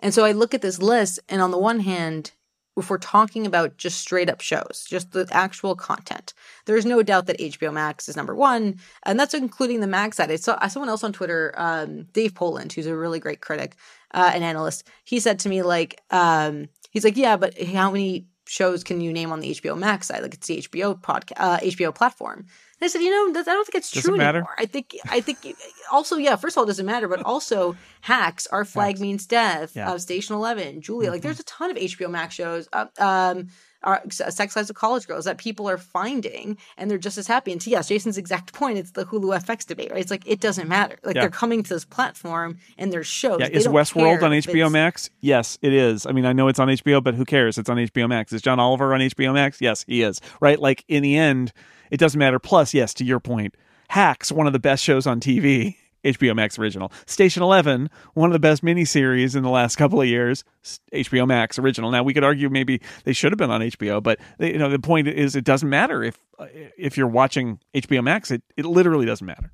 And 0.00 0.14
so 0.14 0.24
I 0.24 0.32
look 0.32 0.54
at 0.54 0.62
this 0.62 0.80
list, 0.80 1.18
and 1.28 1.42
on 1.42 1.50
the 1.50 1.58
one 1.58 1.80
hand, 1.80 2.32
if 2.76 2.90
we're 2.90 2.98
talking 2.98 3.44
about 3.46 3.76
just 3.76 3.98
straight 3.98 4.30
up 4.30 4.40
shows, 4.40 4.86
just 4.88 5.10
the 5.10 5.26
actual 5.32 5.74
content, 5.74 6.32
there's 6.66 6.86
no 6.86 7.02
doubt 7.02 7.26
that 7.26 7.38
HBO 7.38 7.72
Max 7.72 8.08
is 8.08 8.16
number 8.16 8.34
one, 8.34 8.76
and 9.04 9.18
that's 9.18 9.34
including 9.34 9.80
the 9.80 9.86
Max 9.86 10.16
side. 10.16 10.30
I 10.30 10.36
saw 10.36 10.64
someone 10.68 10.88
else 10.88 11.02
on 11.02 11.12
Twitter, 11.12 11.52
um, 11.56 12.04
Dave 12.12 12.34
Poland, 12.34 12.72
who's 12.72 12.86
a 12.86 12.96
really 12.96 13.18
great 13.18 13.40
critic 13.40 13.74
uh, 14.12 14.30
and 14.32 14.44
analyst. 14.44 14.86
He 15.04 15.18
said 15.18 15.40
to 15.40 15.48
me 15.48 15.62
like, 15.62 16.00
um, 16.10 16.68
he's 16.90 17.04
like, 17.04 17.16
yeah, 17.16 17.36
but 17.36 17.60
how 17.60 17.90
many 17.90 18.26
shows 18.46 18.84
can 18.84 19.00
you 19.00 19.12
name 19.12 19.32
on 19.32 19.40
the 19.40 19.50
HBO 19.50 19.76
Max 19.76 20.06
side? 20.06 20.22
Like 20.22 20.34
it's 20.34 20.46
the 20.46 20.58
HBO 20.58 21.00
podcast, 21.00 21.32
uh, 21.36 21.58
HBO 21.58 21.94
platform. 21.94 22.46
And 22.80 22.86
I 22.86 22.88
said, 22.88 23.02
you 23.02 23.10
know, 23.10 23.40
I 23.40 23.42
don't 23.42 23.66
think 23.66 23.74
it's 23.74 23.90
true 23.90 24.16
matter. 24.16 24.38
anymore. 24.38 24.54
I 24.56 24.66
think, 24.66 24.96
I 25.10 25.20
think, 25.20 25.56
also, 25.90 26.16
yeah. 26.16 26.36
First 26.36 26.54
of 26.54 26.58
all, 26.58 26.64
it 26.64 26.68
doesn't 26.68 26.86
matter, 26.86 27.08
but 27.08 27.22
also, 27.22 27.76
Hacks, 28.02 28.46
Our 28.48 28.64
Flag 28.64 28.90
Hacks. 28.90 29.00
Means 29.00 29.26
Death, 29.26 29.74
yeah. 29.74 29.90
uh, 29.90 29.98
Station 29.98 30.36
Eleven, 30.36 30.80
Julia. 30.80 31.08
Mm-hmm. 31.08 31.14
Like, 31.14 31.22
there's 31.22 31.40
a 31.40 31.44
ton 31.44 31.70
of 31.70 31.76
HBO 31.76 32.10
Max 32.10 32.34
shows. 32.34 32.68
Uh, 32.72 32.86
um, 32.98 33.48
are 33.82 34.02
sex 34.10 34.56
lives 34.56 34.70
of 34.70 34.76
college 34.76 35.06
girls 35.06 35.24
that 35.24 35.38
people 35.38 35.68
are 35.68 35.78
finding 35.78 36.58
and 36.76 36.90
they're 36.90 36.98
just 36.98 37.16
as 37.16 37.26
happy. 37.26 37.52
And 37.52 37.60
to 37.60 37.70
yes, 37.70 37.88
Jason's 37.88 38.18
exact 38.18 38.52
point, 38.52 38.78
it's 38.78 38.90
the 38.92 39.04
Hulu 39.04 39.38
FX 39.44 39.66
debate, 39.66 39.90
right? 39.90 40.00
It's 40.00 40.10
like 40.10 40.26
it 40.26 40.40
doesn't 40.40 40.68
matter. 40.68 40.98
Like 41.04 41.14
yeah. 41.14 41.22
they're 41.22 41.30
coming 41.30 41.62
to 41.62 41.74
this 41.74 41.84
platform 41.84 42.58
and 42.76 42.92
there's 42.92 43.06
shows. 43.06 43.40
Yeah, 43.40 43.48
is 43.48 43.66
Westworld 43.68 44.22
on 44.22 44.32
HBO 44.32 44.70
Max? 44.70 45.10
Yes, 45.20 45.58
it 45.62 45.72
is. 45.72 46.06
I 46.06 46.12
mean, 46.12 46.26
I 46.26 46.32
know 46.32 46.48
it's 46.48 46.58
on 46.58 46.68
HBO, 46.68 47.02
but 47.02 47.14
who 47.14 47.24
cares? 47.24 47.56
It's 47.56 47.68
on 47.68 47.76
HBO 47.76 48.08
Max. 48.08 48.32
Is 48.32 48.42
John 48.42 48.58
Oliver 48.58 48.94
on 48.94 49.00
HBO 49.00 49.32
Max? 49.32 49.60
Yes, 49.60 49.84
he 49.86 50.02
is. 50.02 50.20
Right? 50.40 50.58
Like 50.58 50.84
in 50.88 51.02
the 51.02 51.16
end 51.16 51.52
it 51.90 51.98
doesn't 51.98 52.18
matter. 52.18 52.38
Plus, 52.38 52.74
yes, 52.74 52.94
to 52.94 53.04
your 53.04 53.20
point, 53.20 53.54
Hacks, 53.88 54.30
one 54.30 54.46
of 54.46 54.52
the 54.52 54.58
best 54.58 54.82
shows 54.82 55.06
on 55.06 55.20
TV, 55.20 55.76
HBO 56.04 56.34
Max 56.36 56.58
original. 56.58 56.92
Station 57.06 57.42
11, 57.42 57.90
one 58.14 58.28
of 58.28 58.32
the 58.32 58.38
best 58.38 58.62
miniseries 58.62 59.34
in 59.34 59.42
the 59.42 59.50
last 59.50 59.76
couple 59.76 60.00
of 60.00 60.06
years, 60.06 60.44
HBO 60.92 61.26
Max 61.26 61.58
original. 61.58 61.90
Now 61.90 62.02
we 62.02 62.14
could 62.14 62.24
argue 62.24 62.48
maybe 62.50 62.80
they 63.04 63.12
should 63.12 63.32
have 63.32 63.38
been 63.38 63.50
on 63.50 63.60
HBO, 63.60 64.02
but 64.02 64.18
they, 64.38 64.52
you 64.52 64.58
know 64.58 64.68
the 64.68 64.78
point 64.78 65.08
is 65.08 65.34
it 65.34 65.44
doesn't 65.44 65.68
matter 65.68 66.02
if 66.02 66.18
uh, 66.38 66.46
if 66.76 66.96
you're 66.96 67.06
watching 67.06 67.60
HBO 67.74 68.02
Max, 68.02 68.30
it 68.30 68.42
it 68.56 68.64
literally 68.64 69.06
doesn't 69.06 69.26
matter. 69.26 69.52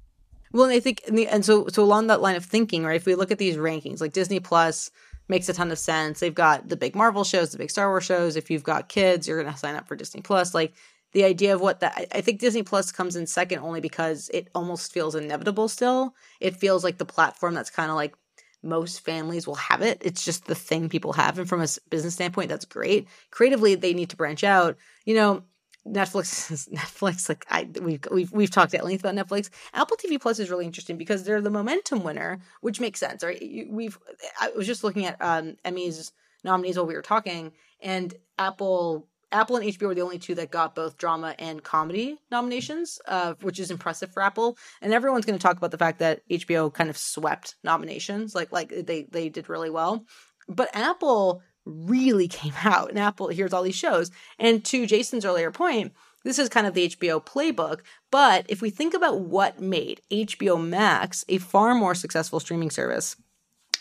Well, 0.53 0.65
and 0.65 0.73
I 0.73 0.81
think 0.81 1.03
and, 1.09 1.19
the, 1.19 1.27
and 1.27 1.45
so 1.45 1.67
so 1.69 1.83
along 1.83 2.09
that 2.09 2.21
line 2.21 2.37
of 2.37 2.45
thinking, 2.45 2.85
right? 2.85 2.97
If 2.97 3.07
we 3.07 3.15
look 3.15 3.31
at 3.31 3.39
these 3.39 3.57
rankings, 3.57 4.01
like 4.01 4.13
Disney 4.13 4.41
Plus 4.41 4.91
makes 5.29 5.49
a 5.49 5.53
ton 5.53 5.71
of 5.71 5.79
sense. 5.79 6.21
They've 6.21 6.35
got 6.35 6.69
the 6.69 6.77
big 6.77 6.95
Marvel 6.95 7.25
shows, 7.25 7.51
the 7.53 7.59
big 7.59 7.71
Star 7.71 7.89
Wars 7.89 8.05
shows. 8.05 8.37
If 8.37 8.51
you've 8.51 8.63
got 8.63 8.89
kids, 8.89 9.27
you're 9.27 9.41
going 9.41 9.53
to 9.53 9.59
sign 9.59 9.75
up 9.75 9.89
for 9.89 9.97
Disney 9.97 10.21
Plus. 10.21 10.55
Like 10.55 10.75
the 11.15 11.25
idea 11.25 11.55
of 11.55 11.61
what 11.61 11.81
that 11.81 12.09
I 12.13 12.21
think 12.21 12.41
Disney 12.41 12.63
Plus 12.63 12.93
comes 12.93 13.17
in 13.17 13.27
second 13.27 13.61
only 13.61 13.81
because 13.81 14.29
it 14.35 14.49
almost 14.55 14.93
feels 14.93 15.15
inevitable 15.15 15.69
still. 15.69 16.15
It 16.41 16.57
feels 16.57 16.85
like 16.85 16.99
the 16.99 17.05
platform 17.07 17.55
that's 17.55 17.71
kind 17.71 17.91
of 17.91 17.97
like 17.97 18.15
most 18.63 19.01
families 19.01 19.47
will 19.47 19.55
have 19.55 19.81
it. 19.81 19.99
It's 20.01 20.25
just 20.25 20.47
the 20.47 20.55
thing 20.55 20.89
people 20.89 21.13
have. 21.13 21.39
And 21.39 21.49
from 21.49 21.61
a 21.63 21.69
business 21.89 22.15
standpoint, 22.15 22.49
that's 22.49 22.65
great. 22.65 23.07
Creatively, 23.31 23.77
they 23.77 23.95
need 23.95 24.11
to 24.11 24.17
branch 24.17 24.43
out. 24.43 24.77
You 25.05 25.15
know, 25.15 25.45
Netflix 25.87 26.69
Netflix 26.75 27.29
like 27.29 27.47
I 27.49 27.69
we've 27.81 28.01
we've 28.11 28.33
we've 28.33 28.51
talked 28.51 28.75
at 28.75 28.85
length 28.85 29.05
about 29.05 29.15
Netflix. 29.15 29.51
Apple 29.73 29.97
TV 29.97 30.21
Plus 30.21 30.41
is 30.41 30.51
really 30.51 30.67
interesting 30.67 30.97
because 30.97 31.23
they're 31.23 31.41
the 31.41 31.51
momentum 31.51 32.03
winner, 32.03 32.41
which 32.61 32.81
makes 32.81 32.99
sense, 32.99 33.23
right? 33.23 33.67
We've 33.71 33.97
I 34.41 34.51
was 34.51 34.67
just 34.67 34.83
looking 34.83 35.07
at 35.07 35.21
um 35.23 35.57
Emmys 35.65 36.11
nominees 36.43 36.77
while 36.77 36.87
we 36.87 36.95
were 36.95 37.03
talking, 37.03 37.53
and 37.81 38.13
Apple 38.39 39.07
Apple 39.35 39.57
and 39.57 39.67
HBO 39.67 39.89
were 39.89 39.95
the 39.95 40.01
only 40.01 40.19
two 40.19 40.35
that 40.37 40.51
got 40.51 40.75
both 40.75 40.97
drama 40.97 41.35
and 41.39 41.63
comedy 41.63 42.17
nominations, 42.31 43.01
uh, 43.07 43.35
which 43.41 43.59
is 43.59 43.71
impressive 43.71 44.13
for 44.13 44.23
Apple. 44.23 44.57
And 44.81 44.95
everyone's 44.95 45.27
going 45.27 45.39
to 45.39 45.43
talk 45.43 45.57
about 45.57 45.73
the 45.73 45.79
fact 45.79 45.99
that 45.99 46.27
HBO 46.31 46.73
kind 46.73 46.89
of 46.89 46.97
swept 46.97 47.57
nominations, 47.65 48.35
like 48.35 48.53
like 48.53 48.69
they 48.71 49.03
they 49.11 49.29
did 49.29 49.49
really 49.49 49.71
well. 49.71 50.07
But 50.49 50.75
Apple 50.75 51.43
really 51.67 52.29
came 52.41 52.55
out 52.65 52.91
and 52.91 52.99
Apple 52.99 53.29
here's 53.29 53.53
all 53.53 53.63
these 53.63 53.75
shows. 53.75 54.11
And 54.39 54.65
to 54.67 54.87
Jason's 54.87 55.25
earlier 55.25 55.51
point, 55.51 55.93
this 56.23 56.39
is 56.39 56.49
kind 56.49 56.67
of 56.67 56.75
the 56.75 56.89
HBO 56.89 57.25
playbook. 57.25 57.81
But 58.11 58.47
if 58.49 58.63
we 58.63 58.71
think 58.71 58.95
about 58.95 59.21
what 59.21 59.61
made 59.61 60.01
HBO 60.11 60.65
Max 60.65 61.25
a 61.29 61.39
far 61.39 61.75
more 61.75 61.95
successful 61.95 62.41
streaming 62.41 62.71
service, 62.71 63.17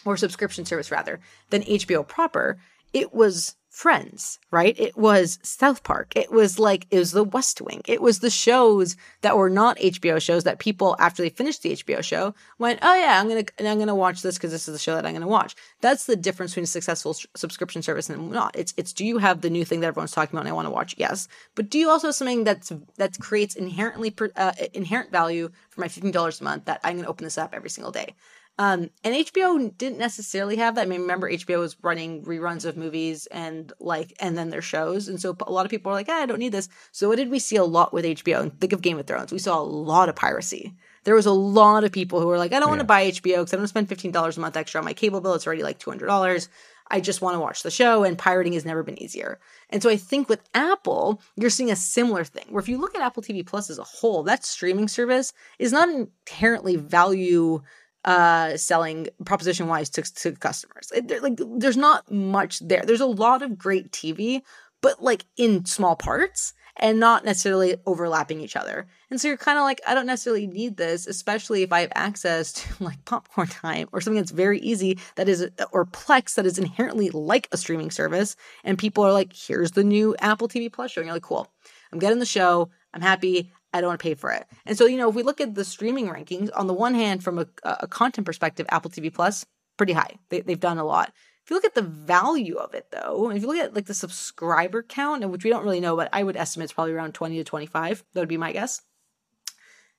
or 0.05 0.17
subscription 0.17 0.65
service 0.65 0.91
rather, 0.91 1.21
than 1.49 1.61
HBO 1.61 2.05
proper, 2.05 2.59
it 2.91 3.13
was 3.13 3.55
Friends, 3.73 4.37
right? 4.51 4.79
It 4.79 4.95
was 4.95 5.39
South 5.41 5.81
Park. 5.81 6.13
It 6.15 6.31
was 6.31 6.59
like, 6.59 6.85
it 6.91 6.99
was 6.99 7.11
The 7.11 7.23
West 7.23 7.59
Wing. 7.59 7.81
It 7.87 8.03
was 8.03 8.19
the 8.19 8.29
shows 8.29 8.95
that 9.21 9.35
were 9.35 9.49
not 9.49 9.79
HBO 9.79 10.21
shows 10.21 10.43
that 10.43 10.59
people, 10.59 10.95
after 10.99 11.23
they 11.23 11.29
finished 11.29 11.63
the 11.63 11.71
HBO 11.71 12.03
show, 12.03 12.35
went, 12.59 12.77
oh 12.83 12.93
yeah, 12.93 13.19
I'm 13.19 13.27
going 13.27 13.43
to, 13.43 13.67
I'm 13.67 13.77
going 13.77 13.87
to 13.87 13.95
watch 13.95 14.21
this 14.21 14.35
because 14.35 14.51
this 14.51 14.67
is 14.67 14.75
the 14.75 14.79
show 14.79 14.93
that 14.93 15.07
I'm 15.07 15.13
going 15.13 15.23
to 15.23 15.27
watch. 15.27 15.55
That's 15.81 16.05
the 16.05 16.15
difference 16.15 16.51
between 16.51 16.65
a 16.65 16.67
successful 16.67 17.11
s- 17.13 17.25
subscription 17.35 17.81
service 17.81 18.11
and 18.11 18.29
not. 18.29 18.55
It's, 18.55 18.75
it's, 18.77 18.93
do 18.93 19.03
you 19.03 19.17
have 19.17 19.41
the 19.41 19.49
new 19.49 19.65
thing 19.65 19.79
that 19.79 19.87
everyone's 19.87 20.11
talking 20.11 20.35
about 20.35 20.41
and 20.41 20.49
I 20.49 20.53
want 20.53 20.67
to 20.67 20.71
watch? 20.71 20.93
Yes. 20.99 21.27
But 21.55 21.71
do 21.71 21.79
you 21.79 21.89
also 21.89 22.09
have 22.09 22.15
something 22.15 22.43
that's, 22.43 22.71
that 22.97 23.17
creates 23.19 23.55
inherently, 23.55 24.13
uh, 24.35 24.51
inherent 24.75 25.11
value 25.11 25.49
for 25.71 25.81
my 25.81 25.87
$15 25.87 26.39
a 26.39 26.43
month 26.43 26.65
that 26.65 26.79
I'm 26.83 26.93
going 26.93 27.05
to 27.05 27.09
open 27.09 27.23
this 27.23 27.39
up 27.39 27.55
every 27.55 27.71
single 27.71 27.91
day? 27.91 28.13
Um, 28.59 28.91
and 29.03 29.15
HBO 29.15 29.75
didn't 29.77 29.97
necessarily 29.97 30.57
have 30.57 30.75
that. 30.75 30.83
I 30.83 30.85
mean, 30.85 31.01
remember 31.01 31.29
HBO 31.29 31.59
was 31.59 31.75
running 31.81 32.23
reruns 32.23 32.65
of 32.65 32.77
movies 32.77 33.25
and 33.27 33.73
like, 33.79 34.13
and 34.19 34.37
then 34.37 34.51
their 34.51 34.61
shows. 34.61 35.07
And 35.07 35.19
so 35.19 35.35
a 35.47 35.51
lot 35.51 35.65
of 35.65 35.71
people 35.71 35.91
are 35.91 35.95
like, 35.95 36.09
ah, 36.09 36.21
I 36.21 36.25
don't 36.27 36.39
need 36.39 36.51
this. 36.51 36.69
So 36.91 37.07
what 37.07 37.15
did 37.15 37.31
we 37.31 37.39
see 37.39 37.55
a 37.55 37.63
lot 37.63 37.93
with 37.93 38.05
HBO? 38.05 38.41
And 38.41 38.59
think 38.59 38.73
of 38.73 38.83
Game 38.83 38.99
of 38.99 39.07
Thrones. 39.07 39.31
We 39.31 39.39
saw 39.39 39.59
a 39.59 39.63
lot 39.63 40.07
of 40.07 40.15
piracy. 40.15 40.75
There 41.03 41.15
was 41.15 41.25
a 41.25 41.31
lot 41.31 41.83
of 41.83 41.91
people 41.91 42.21
who 42.21 42.27
were 42.27 42.37
like, 42.37 42.53
I 42.53 42.59
don't 42.59 42.69
want 42.69 42.79
to 42.79 42.85
buy 42.85 43.09
HBO 43.09 43.37
because 43.37 43.53
I 43.53 43.57
don't 43.57 43.67
spend 43.67 43.89
$15 43.89 44.37
a 44.37 44.39
month 44.39 44.55
extra 44.55 44.79
on 44.79 44.85
my 44.85 44.93
cable 44.93 45.19
bill. 45.19 45.33
It's 45.33 45.47
already 45.47 45.63
like 45.63 45.79
$200. 45.79 46.47
I 46.89 46.99
just 46.99 47.21
want 47.21 47.35
to 47.35 47.39
watch 47.39 47.63
the 47.63 47.71
show, 47.71 48.03
and 48.03 48.17
pirating 48.17 48.53
has 48.53 48.65
never 48.65 48.83
been 48.83 49.01
easier. 49.01 49.39
And 49.69 49.81
so 49.81 49.89
I 49.89 49.97
think 49.97 50.29
with 50.29 50.47
Apple, 50.53 51.21
you're 51.35 51.49
seeing 51.49 51.71
a 51.71 51.75
similar 51.75 52.23
thing 52.23 52.45
where 52.49 52.61
if 52.61 52.69
you 52.69 52.77
look 52.77 52.95
at 52.95 53.01
Apple 53.01 53.23
TV 53.23 53.45
Plus 53.45 53.69
as 53.69 53.79
a 53.79 53.83
whole, 53.83 54.23
that 54.23 54.45
streaming 54.45 54.87
service 54.87 55.33
is 55.59 55.71
not 55.71 55.89
inherently 55.89 56.75
value 56.75 57.61
uh 58.05 58.57
selling 58.57 59.07
proposition 59.25 59.67
wise 59.67 59.89
to, 59.91 60.01
to 60.01 60.31
customers. 60.33 60.91
It, 60.93 61.23
like 61.23 61.39
there's 61.57 61.77
not 61.77 62.11
much 62.11 62.59
there. 62.59 62.83
There's 62.85 63.01
a 63.01 63.05
lot 63.05 63.41
of 63.41 63.57
great 63.57 63.91
tv 63.91 64.41
but 64.83 65.01
like 65.01 65.25
in 65.37 65.65
small 65.65 65.95
parts 65.95 66.53
and 66.77 66.99
not 66.99 67.23
necessarily 67.23 67.77
overlapping 67.85 68.41
each 68.41 68.55
other. 68.55 68.87
And 69.09 69.21
so 69.21 69.27
you're 69.27 69.37
kind 69.37 69.57
of 69.57 69.63
like 69.63 69.79
i 69.87 69.93
don't 69.93 70.05
necessarily 70.05 70.47
need 70.47 70.77
this 70.77 71.07
especially 71.07 71.61
if 71.61 71.71
i 71.71 71.81
have 71.81 71.91
access 71.95 72.51
to 72.53 72.67
like 72.83 73.03
popcorn 73.05 73.47
time 73.47 73.87
or 73.91 74.01
something 74.01 74.19
that's 74.19 74.31
very 74.31 74.59
easy 74.59 74.99
that 75.15 75.29
is 75.29 75.49
or 75.71 75.85
plex 75.85 76.35
that 76.35 76.45
is 76.45 76.57
inherently 76.57 77.09
like 77.11 77.47
a 77.51 77.57
streaming 77.57 77.91
service. 77.91 78.35
And 78.63 78.77
people 78.77 79.03
are 79.03 79.13
like 79.13 79.33
here's 79.33 79.71
the 79.71 79.83
new 79.83 80.15
apple 80.19 80.47
tv 80.47 80.71
plus 80.71 80.91
show. 80.91 81.01
And 81.01 81.07
you're 81.07 81.15
like 81.15 81.23
cool. 81.23 81.47
I'm 81.91 81.99
getting 81.99 82.19
the 82.19 82.25
show. 82.25 82.69
I'm 82.93 83.01
happy 83.01 83.51
I 83.73 83.81
don't 83.81 83.89
want 83.89 83.99
to 83.99 84.03
pay 84.03 84.13
for 84.13 84.31
it. 84.31 84.45
And 84.65 84.77
so, 84.77 84.85
you 84.85 84.97
know, 84.97 85.09
if 85.09 85.15
we 85.15 85.23
look 85.23 85.41
at 85.41 85.55
the 85.55 85.65
streaming 85.65 86.07
rankings, 86.07 86.49
on 86.55 86.67
the 86.67 86.73
one 86.73 86.93
hand, 86.93 87.23
from 87.23 87.39
a, 87.39 87.47
a 87.63 87.87
content 87.87 88.25
perspective, 88.25 88.67
Apple 88.69 88.91
TV 88.91 89.13
Plus, 89.13 89.45
pretty 89.77 89.93
high. 89.93 90.15
They, 90.29 90.41
they've 90.41 90.59
done 90.59 90.77
a 90.77 90.85
lot. 90.85 91.11
If 91.43 91.49
you 91.49 91.57
look 91.57 91.65
at 91.65 91.75
the 91.75 91.81
value 91.81 92.55
of 92.55 92.73
it, 92.73 92.87
though, 92.91 93.29
if 93.31 93.41
you 93.41 93.47
look 93.47 93.57
at 93.57 93.73
like 93.73 93.87
the 93.87 93.93
subscriber 93.93 94.81
count, 94.81 95.27
which 95.29 95.43
we 95.43 95.49
don't 95.49 95.65
really 95.65 95.81
know, 95.81 95.95
but 95.95 96.09
I 96.13 96.23
would 96.23 96.37
estimate 96.37 96.65
it's 96.65 96.73
probably 96.73 96.93
around 96.93 97.13
20 97.13 97.35
to 97.37 97.43
25. 97.43 98.03
That 98.13 98.19
would 98.19 98.29
be 98.29 98.37
my 98.37 98.53
guess. 98.53 98.81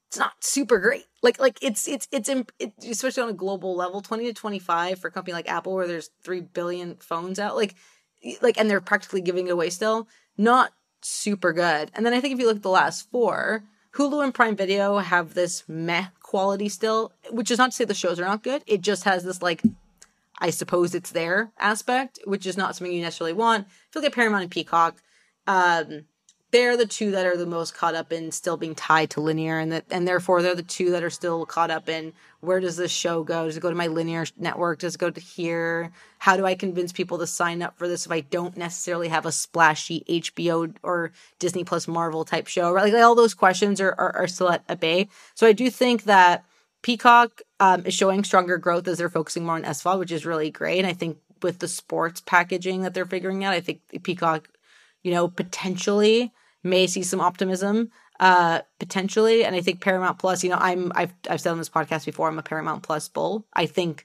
It's 0.09 0.19
not 0.19 0.33
super 0.41 0.79
great. 0.79 1.05
Like, 1.23 1.39
like 1.41 1.59
it's, 1.61 1.87
it's, 1.87 2.09
it's, 2.13 2.31
it, 2.31 2.73
especially 2.89 3.25
on 3.25 3.29
a 3.29 3.35
global 3.35 3.77
level, 3.77 4.01
20 4.01 4.27
to 4.27 4.33
25 4.33 5.01
for 5.01 5.09
a 5.09 5.11
company 5.11 5.35
like 5.35 5.51
Apple, 5.51 5.75
where 5.75 5.89
there's 5.89 6.11
3 6.23 6.41
billion 6.41 6.97
phones 6.97 7.39
out, 7.39 7.57
like, 7.57 7.75
like, 8.41 8.59
and 8.59 8.71
they're 8.71 8.81
practically 8.81 9.21
giving 9.21 9.49
it 9.49 9.51
away 9.51 9.69
still. 9.69 10.09
Not 10.39 10.73
super 11.05 11.53
good. 11.53 11.91
And 11.95 12.05
then 12.05 12.15
I 12.15 12.21
think 12.21 12.35
if 12.35 12.41
you 12.41 12.47
look 12.47 12.57
at 12.57 12.63
the 12.63 12.71
last 12.71 13.11
four, 13.11 13.63
Hulu 13.95 14.25
and 14.25 14.35
Prime 14.35 14.57
Video 14.57 14.99
have 14.99 15.35
this 15.35 15.63
meh 15.69 16.07
quality 16.21 16.69
still, 16.69 17.13
which 17.31 17.51
is 17.51 17.59
not 17.59 17.71
to 17.71 17.77
say 17.77 17.85
the 17.85 17.95
shows 17.95 18.19
are 18.19 18.25
not 18.25 18.43
good. 18.43 18.63
It 18.67 18.81
just 18.81 19.05
has 19.05 19.25
this 19.25 19.43
like, 19.43 19.63
I 20.39 20.51
suppose 20.51 20.95
it's 20.95 21.11
there 21.11 21.53
aspect, 21.59 22.19
which 22.25 22.47
is 22.47 22.57
not 22.57 22.75
something 22.75 22.95
you 22.95 23.03
necessarily 23.03 23.35
want. 23.35 23.67
If 23.67 23.95
you 23.95 24.01
look 24.01 24.11
at 24.11 24.15
Paramount 24.15 24.43
and 24.43 24.51
Peacock, 24.51 25.01
um, 25.47 26.07
they're 26.55 26.77
the 26.77 26.87
two 26.87 27.11
that 27.11 27.27
are 27.27 27.37
the 27.37 27.47
most 27.47 27.75
caught 27.75 27.97
up 27.97 28.13
in 28.13 28.31
still 28.31 28.57
being 28.57 28.77
tied 28.77 29.11
to 29.11 29.21
linear 29.21 29.59
and 29.59 29.73
that 29.73 29.85
and 29.91 30.07
therefore 30.07 30.41
they're 30.41 30.55
the 30.55 30.63
two 30.63 30.93
that 30.93 31.03
are 31.03 31.11
still 31.11 31.45
caught 31.45 31.69
up 31.69 31.89
in 31.89 32.13
where 32.39 32.61
does 32.61 32.77
this 32.77 32.93
show 32.93 33.25
go? 33.25 33.47
Does 33.47 33.57
it 33.57 33.61
go 33.61 33.71
to 33.71 33.75
my 33.75 33.89
linear 33.89 34.25
network? 34.39 34.79
Does 34.79 34.95
it 34.95 34.99
go 34.99 35.11
to 35.11 35.21
here? 35.21 35.91
How 36.19 36.37
do 36.37 36.47
i 36.47 36.55
convince 36.55 36.93
people 36.93 37.19
to 37.19 37.27
sign 37.27 37.61
up 37.61 37.77
for 37.77 37.89
this 37.89 38.07
if 38.07 38.13
i 38.13 38.21
don't 38.21 38.57
necessarily 38.57 39.09
have 39.09 39.27
a 39.27 39.33
splashy 39.33 40.05
hbo 40.09 40.77
or 40.85 41.11
disney 41.41 41.65
plus 41.65 41.89
marvel 41.89 42.25
type 42.25 42.47
show 42.47 42.71
right? 42.73 42.93
Like 42.93 43.03
all 43.03 43.17
those 43.17 43.35
questions 43.35 43.81
are, 43.81 43.93
are, 43.99 44.15
are 44.15 44.29
still 44.29 44.49
at, 44.49 44.79
bay. 44.79 45.09
So 45.35 45.49
i 45.49 45.53
do 45.53 45.69
think 45.69 46.05
that 46.05 46.45
peacock 46.83 47.43
um, 47.59 47.85
is 47.85 47.95
showing 47.95 48.23
stronger 48.23 48.59
growth 48.59 48.87
as 48.87 48.99
they're 48.99 49.09
focusing 49.09 49.45
more 49.45 49.57
on 49.57 49.65
SVOD, 49.65 49.99
which 49.99 50.13
is 50.13 50.25
really 50.25 50.53
great. 50.53 50.79
And 50.79 50.87
i 50.87 50.93
think 50.93 51.19
with 51.43 51.59
the 51.59 51.69
sports 51.69 52.23
packaging 52.25 52.83
that 52.83 52.95
they're 52.95 53.05
figuring 53.05 53.43
out 53.43 53.55
i 53.55 53.61
think 53.61 53.81
peacock 54.05 54.49
you 55.03 55.11
know 55.11 55.27
potentially 55.27 56.33
may 56.65 56.87
see 56.87 57.03
some 57.03 57.21
optimism 57.21 57.91
uh 58.21 58.61
potentially. 58.81 59.45
And 59.45 59.55
i 59.55 59.61
think 59.61 59.81
paramount 59.81 60.19
plus 60.19 60.43
you 60.43 60.51
know 60.51 60.59
i'm 60.59 60.93
i've 60.95 61.13
i've 61.31 61.41
said 61.41 61.53
on 61.53 61.59
this 61.59 61.69
podcast 61.69 62.05
before 62.07 62.29
i'm 62.29 62.39
a 62.39 62.43
paramount 62.43 62.83
plus 62.83 63.09
bull. 63.09 63.47
I 63.55 63.67
think 63.67 64.05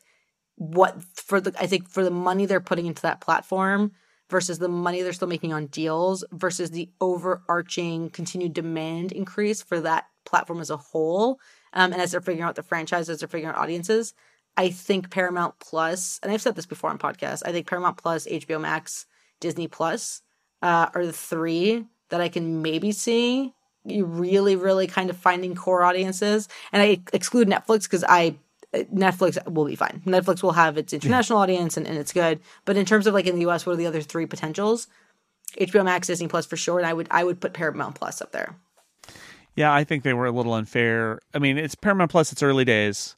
what 0.59 1.01
for 1.15 1.39
the 1.39 1.53
i 1.57 1.65
think 1.65 1.89
for 1.89 2.03
the 2.03 2.11
money 2.11 2.45
they're 2.45 2.59
putting 2.59 2.85
into 2.85 3.01
that 3.01 3.21
platform 3.21 3.93
versus 4.29 4.59
the 4.59 4.67
money 4.67 5.01
they're 5.01 5.13
still 5.13 5.27
making 5.27 5.53
on 5.53 5.67
deals 5.67 6.23
versus 6.33 6.71
the 6.71 6.89
overarching 6.99 8.09
continued 8.09 8.53
demand 8.53 9.13
increase 9.13 9.63
for 9.63 9.79
that 9.79 10.03
platform 10.25 10.59
as 10.59 10.69
a 10.69 10.75
whole 10.75 11.39
um, 11.71 11.93
and 11.93 12.01
as 12.01 12.11
they're 12.11 12.19
figuring 12.19 12.43
out 12.43 12.55
the 12.55 12.61
franchises 12.61 13.19
they're 13.19 13.29
figuring 13.29 13.55
out 13.55 13.57
audiences 13.57 14.13
i 14.57 14.69
think 14.69 15.09
paramount 15.09 15.57
plus 15.59 16.19
and 16.23 16.31
i've 16.31 16.41
said 16.41 16.55
this 16.55 16.65
before 16.65 16.89
on 16.89 16.99
podcasts 16.99 17.41
i 17.45 17.53
think 17.53 17.65
paramount 17.65 17.95
plus 17.95 18.27
hbo 18.27 18.59
max 18.59 19.05
disney 19.39 19.69
plus 19.69 20.21
uh, 20.61 20.89
are 20.93 21.05
the 21.05 21.13
three 21.13 21.85
that 22.09 22.21
I 22.21 22.29
can 22.29 22.61
maybe 22.61 22.91
see 22.91 23.53
you 23.85 24.05
really, 24.05 24.55
really 24.55 24.87
kind 24.87 25.09
of 25.09 25.17
finding 25.17 25.55
core 25.55 25.83
audiences. 25.83 26.47
And 26.71 26.81
I 26.81 26.99
exclude 27.13 27.47
Netflix 27.47 27.83
because 27.83 28.03
I 28.07 28.35
Netflix 28.73 29.43
will 29.51 29.65
be 29.65 29.75
fine. 29.75 30.01
Netflix 30.05 30.43
will 30.43 30.51
have 30.51 30.77
its 30.77 30.93
international 30.93 31.39
audience 31.39 31.75
and, 31.75 31.87
and 31.87 31.97
it's 31.97 32.13
good. 32.13 32.39
But 32.65 32.77
in 32.77 32.85
terms 32.85 33.07
of 33.07 33.13
like 33.13 33.25
in 33.25 33.35
the 33.35 33.49
US, 33.49 33.65
what 33.65 33.73
are 33.73 33.77
the 33.77 33.87
other 33.87 34.01
three 34.01 34.25
potentials? 34.25 34.87
HBO 35.59 35.83
Max, 35.83 36.07
Disney 36.07 36.27
Plus 36.27 36.45
for 36.45 36.57
sure, 36.57 36.77
and 36.77 36.85
I 36.85 36.93
would 36.93 37.07
I 37.09 37.23
would 37.23 37.39
put 37.39 37.53
Paramount 37.53 37.95
Plus 37.95 38.21
up 38.21 38.31
there. 38.31 38.55
Yeah, 39.55 39.73
I 39.73 39.83
think 39.83 40.03
they 40.03 40.13
were 40.13 40.27
a 40.27 40.31
little 40.31 40.53
unfair. 40.53 41.19
I 41.33 41.39
mean, 41.39 41.57
it's 41.57 41.75
Paramount 41.75 42.11
Plus. 42.11 42.31
It's 42.31 42.43
early 42.43 42.65
days 42.65 43.15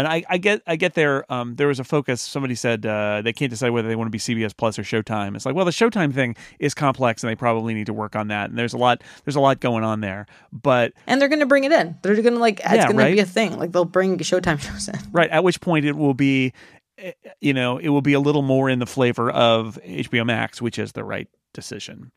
and 0.00 0.08
I, 0.08 0.24
I 0.28 0.38
get 0.38 0.62
I 0.66 0.76
get 0.76 0.94
there. 0.94 1.30
Um, 1.30 1.56
there 1.56 1.68
was 1.68 1.78
a 1.78 1.84
focus. 1.84 2.22
Somebody 2.22 2.54
said 2.54 2.86
uh, 2.86 3.20
they 3.22 3.32
can't 3.32 3.50
decide 3.50 3.70
whether 3.70 3.86
they 3.86 3.96
want 3.96 4.06
to 4.06 4.10
be 4.10 4.18
CBS 4.18 4.56
Plus 4.56 4.78
or 4.78 4.82
Showtime. 4.82 5.36
It's 5.36 5.44
like, 5.44 5.54
well, 5.54 5.66
the 5.66 5.70
Showtime 5.70 6.14
thing 6.14 6.36
is 6.58 6.74
complex, 6.74 7.22
and 7.22 7.30
they 7.30 7.36
probably 7.36 7.74
need 7.74 7.86
to 7.86 7.92
work 7.92 8.16
on 8.16 8.28
that. 8.28 8.48
And 8.48 8.58
there's 8.58 8.72
a 8.72 8.78
lot 8.78 9.02
there's 9.24 9.36
a 9.36 9.40
lot 9.40 9.60
going 9.60 9.84
on 9.84 10.00
there. 10.00 10.26
But 10.52 10.94
and 11.06 11.20
they're 11.20 11.28
going 11.28 11.40
to 11.40 11.46
bring 11.46 11.64
it 11.64 11.72
in. 11.72 11.96
They're 12.02 12.14
going 12.16 12.34
to 12.34 12.40
like 12.40 12.60
it's 12.60 12.72
yeah, 12.72 12.86
going 12.86 12.96
right? 12.96 13.10
to 13.10 13.14
be 13.14 13.20
a 13.20 13.26
thing. 13.26 13.58
Like 13.58 13.72
they'll 13.72 13.84
bring 13.84 14.18
Showtime 14.18 14.60
shows 14.60 14.88
in. 14.88 14.98
Right. 15.12 15.30
At 15.30 15.44
which 15.44 15.60
point 15.60 15.84
it 15.84 15.96
will 15.96 16.14
be, 16.14 16.52
eh, 16.98 17.12
you 17.40 17.52
know, 17.52 17.78
it 17.78 17.90
will 17.90 18.02
be 18.02 18.14
a 18.14 18.20
little 18.20 18.42
more 18.42 18.70
in 18.70 18.78
the 18.78 18.86
flavor 18.86 19.30
of 19.30 19.78
HBO 19.84 20.26
Max, 20.26 20.62
which 20.62 20.78
is 20.78 20.92
the 20.92 21.04
right 21.04 21.28
decision. 21.52 22.10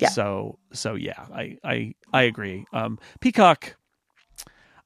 Yeah. 0.00 0.08
So 0.10 0.58
so 0.72 0.94
yeah, 0.94 1.26
I 1.32 1.58
I 1.64 1.94
I 2.12 2.22
agree. 2.22 2.64
Um, 2.72 2.98
Peacock 3.20 3.76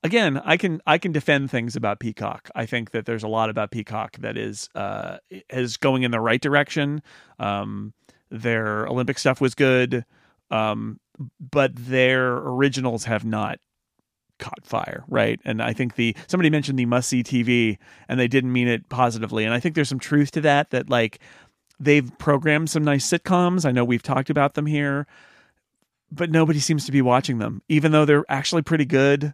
again, 0.02 0.40
I 0.44 0.56
can 0.56 0.80
I 0.86 0.98
can 0.98 1.12
defend 1.12 1.50
things 1.50 1.76
about 1.76 2.00
Peacock. 2.00 2.50
I 2.54 2.66
think 2.66 2.90
that 2.90 3.06
there's 3.06 3.22
a 3.22 3.28
lot 3.28 3.50
about 3.50 3.70
Peacock 3.70 4.16
that 4.18 4.36
is 4.36 4.68
uh, 4.74 5.18
is 5.50 5.76
going 5.76 6.02
in 6.02 6.10
the 6.10 6.20
right 6.20 6.40
direction. 6.40 7.02
Um, 7.38 7.92
their 8.30 8.86
Olympic 8.86 9.18
stuff 9.18 9.40
was 9.40 9.54
good, 9.54 10.04
um, 10.50 10.98
but 11.40 11.72
their 11.74 12.34
originals 12.34 13.04
have 13.04 13.24
not 13.24 13.58
caught 14.38 14.64
fire, 14.64 15.04
right? 15.08 15.38
And 15.44 15.62
I 15.62 15.72
think 15.72 15.94
the 15.94 16.16
somebody 16.26 16.50
mentioned 16.50 16.78
the 16.78 16.86
must 16.86 17.08
see 17.08 17.22
TV, 17.22 17.78
and 18.08 18.18
they 18.18 18.28
didn't 18.28 18.52
mean 18.52 18.68
it 18.68 18.88
positively. 18.88 19.44
And 19.44 19.54
I 19.54 19.60
think 19.60 19.74
there's 19.74 19.88
some 19.88 20.00
truth 20.00 20.32
to 20.32 20.40
that. 20.42 20.70
That 20.70 20.90
like 20.90 21.20
they've 21.78 22.10
programmed 22.18 22.70
some 22.70 22.84
nice 22.84 23.08
sitcoms. 23.08 23.64
I 23.64 23.72
know 23.72 23.84
we've 23.84 24.02
talked 24.02 24.30
about 24.30 24.54
them 24.54 24.66
here. 24.66 25.06
But 26.14 26.30
nobody 26.30 26.58
seems 26.58 26.84
to 26.84 26.92
be 26.92 27.00
watching 27.00 27.38
them, 27.38 27.62
even 27.70 27.90
though 27.90 28.04
they're 28.04 28.26
actually 28.28 28.60
pretty 28.60 28.84
good 28.84 29.32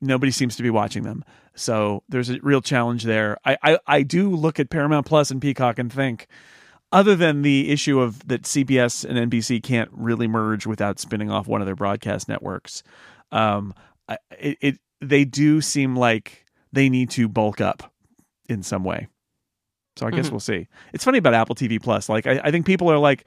nobody 0.00 0.32
seems 0.32 0.56
to 0.56 0.62
be 0.62 0.70
watching 0.70 1.02
them. 1.02 1.24
So 1.54 2.02
there's 2.08 2.30
a 2.30 2.38
real 2.42 2.60
challenge 2.60 3.04
there. 3.04 3.36
I, 3.44 3.56
I, 3.62 3.78
I 3.86 4.02
do 4.02 4.30
look 4.30 4.60
at 4.60 4.70
Paramount 4.70 5.06
Plus 5.06 5.30
and 5.30 5.42
Peacock 5.42 5.78
and 5.78 5.92
think, 5.92 6.28
other 6.90 7.14
than 7.14 7.42
the 7.42 7.70
issue 7.70 8.00
of 8.00 8.26
that 8.28 8.42
CBS 8.42 9.04
and 9.04 9.30
NBC 9.30 9.62
can't 9.62 9.90
really 9.92 10.26
merge 10.26 10.66
without 10.66 10.98
spinning 10.98 11.30
off 11.30 11.46
one 11.46 11.60
of 11.60 11.66
their 11.66 11.76
broadcast 11.76 12.28
networks, 12.28 12.82
um, 13.30 13.74
it, 14.38 14.58
it 14.60 14.78
they 15.00 15.24
do 15.24 15.60
seem 15.60 15.96
like 15.96 16.46
they 16.72 16.88
need 16.88 17.10
to 17.10 17.28
bulk 17.28 17.60
up 17.60 17.92
in 18.48 18.62
some 18.62 18.84
way. 18.84 19.08
So 19.98 20.06
I 20.06 20.10
guess 20.12 20.30
we'll 20.30 20.40
see. 20.40 20.68
It's 20.92 21.04
funny 21.04 21.18
about 21.18 21.34
Apple 21.34 21.56
TV 21.56 21.82
Plus. 21.82 22.08
Like 22.08 22.26
I, 22.26 22.40
I 22.44 22.50
think 22.52 22.64
people 22.66 22.90
are 22.90 22.98
like, 22.98 23.24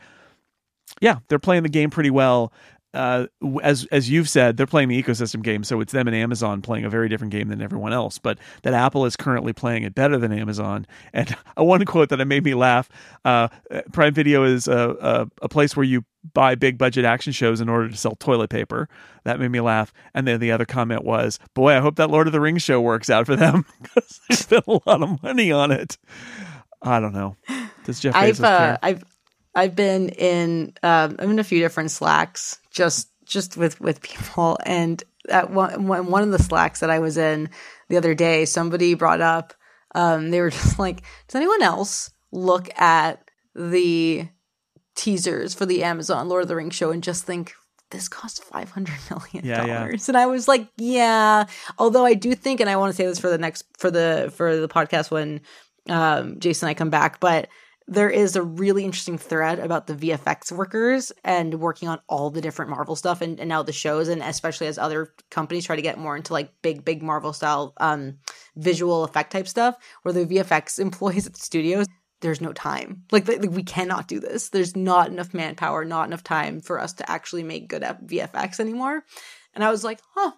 yeah, 1.01 1.19
they're 1.27 1.37
playing 1.37 1.63
the 1.63 1.69
game 1.69 1.89
pretty 1.89 2.09
well. 2.09 2.53
Uh, 2.93 3.27
as 3.63 3.85
as 3.91 4.09
you've 4.09 4.27
said, 4.27 4.57
they're 4.57 4.67
playing 4.67 4.89
the 4.89 5.01
ecosystem 5.01 5.41
game, 5.41 5.63
so 5.63 5.79
it's 5.79 5.93
them 5.93 6.07
and 6.07 6.15
Amazon 6.15 6.61
playing 6.61 6.83
a 6.83 6.89
very 6.89 7.07
different 7.07 7.31
game 7.31 7.47
than 7.47 7.61
everyone 7.61 7.93
else. 7.93 8.17
But 8.17 8.37
that 8.63 8.73
Apple 8.73 9.05
is 9.05 9.15
currently 9.15 9.53
playing 9.53 9.83
it 9.83 9.95
better 9.95 10.17
than 10.17 10.33
Amazon. 10.33 10.85
And 11.13 11.35
I 11.57 11.61
one 11.61 11.85
quote 11.85 12.09
that 12.09 12.19
it 12.19 12.25
made 12.25 12.43
me 12.43 12.53
laugh: 12.53 12.89
uh, 13.23 13.47
Prime 13.93 14.13
Video 14.13 14.43
is 14.43 14.67
a, 14.67 14.95
a, 15.01 15.27
a 15.43 15.49
place 15.49 15.75
where 15.75 15.85
you 15.85 16.03
buy 16.33 16.55
big 16.55 16.77
budget 16.77 17.05
action 17.05 17.31
shows 17.31 17.61
in 17.61 17.69
order 17.69 17.87
to 17.87 17.95
sell 17.95 18.15
toilet 18.15 18.49
paper. 18.49 18.89
That 19.23 19.39
made 19.39 19.51
me 19.51 19.61
laugh. 19.61 19.93
And 20.13 20.27
then 20.27 20.39
the 20.39 20.51
other 20.51 20.65
comment 20.65 21.05
was, 21.05 21.39
"Boy, 21.53 21.77
I 21.77 21.79
hope 21.79 21.95
that 21.95 22.09
Lord 22.09 22.27
of 22.27 22.33
the 22.33 22.41
Rings 22.41 22.61
show 22.61 22.81
works 22.81 23.09
out 23.09 23.25
for 23.25 23.37
them 23.37 23.65
because 23.81 24.19
they 24.27 24.35
spent 24.35 24.65
a 24.67 24.79
lot 24.85 25.01
of 25.01 25.23
money 25.23 25.51
on 25.51 25.71
it." 25.71 25.97
I 26.81 26.99
don't 26.99 27.13
know. 27.13 27.35
Does 27.85 27.99
Jeff 27.99 28.15
Bezos 28.15 28.17
I've 28.17 28.43
uh, 28.43 28.57
care? 28.57 28.79
I've 28.81 29.03
I've 29.55 29.75
been 29.75 30.09
in 30.09 30.73
um, 30.83 31.15
I'm 31.19 31.31
in 31.31 31.39
a 31.39 31.43
few 31.43 31.59
different 31.59 31.91
slacks 31.91 32.59
just 32.71 33.09
just 33.25 33.57
with 33.57 33.79
with 33.81 34.01
people 34.01 34.57
and 34.65 35.03
at 35.29 35.51
one 35.51 35.87
one 35.87 36.23
of 36.23 36.31
the 36.31 36.39
slacks 36.39 36.79
that 36.79 36.89
I 36.89 36.99
was 36.99 37.17
in 37.17 37.49
the 37.89 37.97
other 37.97 38.13
day 38.15 38.45
somebody 38.45 38.93
brought 38.93 39.21
up 39.21 39.53
um, 39.93 40.31
they 40.31 40.41
were 40.41 40.49
just 40.61 40.79
like 40.79 41.01
does 41.27 41.35
anyone 41.35 41.61
else 41.61 42.11
look 42.31 42.69
at 42.79 43.29
the 43.55 44.27
teasers 44.95 45.53
for 45.53 45.65
the 45.65 45.83
Amazon 45.83 46.29
Lord 46.29 46.43
of 46.43 46.47
the 46.47 46.55
Rings 46.55 46.75
show 46.75 46.91
and 46.91 47.03
just 47.03 47.25
think 47.25 47.53
this 47.89 48.07
cost 48.07 48.43
five 48.43 48.71
hundred 48.71 48.95
million 49.09 49.45
Yeah, 49.45 49.65
yeah. 49.65 49.79
dollars, 49.79 50.07
and 50.07 50.17
I 50.17 50.25
was 50.25 50.47
like, 50.47 50.67
yeah. 50.77 51.43
Although 51.77 52.05
I 52.05 52.13
do 52.13 52.33
think, 52.35 52.61
and 52.61 52.69
I 52.69 52.77
want 52.77 52.91
to 52.91 52.95
say 52.95 53.05
this 53.05 53.19
for 53.19 53.29
the 53.29 53.37
next 53.37 53.65
for 53.77 53.91
the 53.91 54.31
for 54.33 54.55
the 54.55 54.69
podcast 54.69 55.11
when 55.11 55.41
um, 55.89 56.39
Jason 56.39 56.67
and 56.67 56.71
I 56.71 56.73
come 56.73 56.89
back, 56.89 57.19
but 57.19 57.49
there 57.87 58.09
is 58.09 58.35
a 58.35 58.43
really 58.43 58.85
interesting 58.85 59.17
thread 59.17 59.59
about 59.59 59.87
the 59.87 59.93
VFX 59.93 60.51
workers 60.51 61.11
and 61.23 61.59
working 61.59 61.89
on 61.89 61.99
all 62.07 62.29
the 62.29 62.41
different 62.41 62.71
Marvel 62.71 62.95
stuff 62.95 63.21
and, 63.21 63.39
and 63.39 63.49
now 63.49 63.63
the 63.63 63.73
shows, 63.73 64.07
and 64.07 64.21
especially 64.21 64.67
as 64.67 64.77
other 64.77 65.13
companies 65.29 65.65
try 65.65 65.75
to 65.75 65.81
get 65.81 65.97
more 65.97 66.15
into 66.15 66.33
like 66.33 66.53
big, 66.61 66.85
big 66.85 67.01
Marvel 67.03 67.33
style 67.33 67.73
um, 67.77 68.17
visual 68.55 69.03
effect 69.03 69.31
type 69.31 69.47
stuff, 69.47 69.75
where 70.03 70.13
the 70.13 70.25
VFX 70.25 70.79
employees 70.79 71.27
at 71.27 71.33
the 71.33 71.39
studios, 71.39 71.87
there's 72.21 72.41
no 72.41 72.53
time. 72.53 73.03
Like, 73.11 73.27
like 73.27 73.41
we 73.41 73.63
cannot 73.63 74.07
do 74.07 74.19
this. 74.19 74.49
There's 74.49 74.75
not 74.75 75.09
enough 75.09 75.33
manpower, 75.33 75.83
not 75.83 76.07
enough 76.07 76.23
time 76.23 76.61
for 76.61 76.79
us 76.79 76.93
to 76.93 77.11
actually 77.11 77.43
make 77.43 77.67
good 77.67 77.81
VFX 77.81 78.59
anymore. 78.59 79.03
And 79.53 79.63
I 79.63 79.71
was 79.71 79.83
like, 79.83 79.99
huh, 80.15 80.31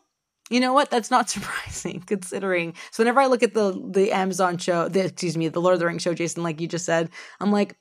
you 0.50 0.60
know 0.60 0.74
what? 0.74 0.90
That's 0.90 1.12
not 1.12 1.30
surprising 1.30 2.02
considering. 2.02 2.74
So 2.92 3.04
whenever 3.04 3.22
I 3.22 3.28
look 3.28 3.44
at 3.44 3.54
the 3.54 3.80
the 3.92 4.12
Amazon 4.12 4.58
show, 4.58 4.88
the 4.88 5.06
excuse 5.06 5.38
me, 5.38 5.48
the 5.48 5.62
Lord 5.62 5.74
of 5.74 5.80
the 5.80 5.86
Rings 5.86 6.02
show, 6.02 6.14
Jason, 6.14 6.44
like 6.44 6.62
you 6.62 6.68
just 6.68 6.86
said, 6.86 7.10
I'm 7.40 7.52
like, 7.52 7.78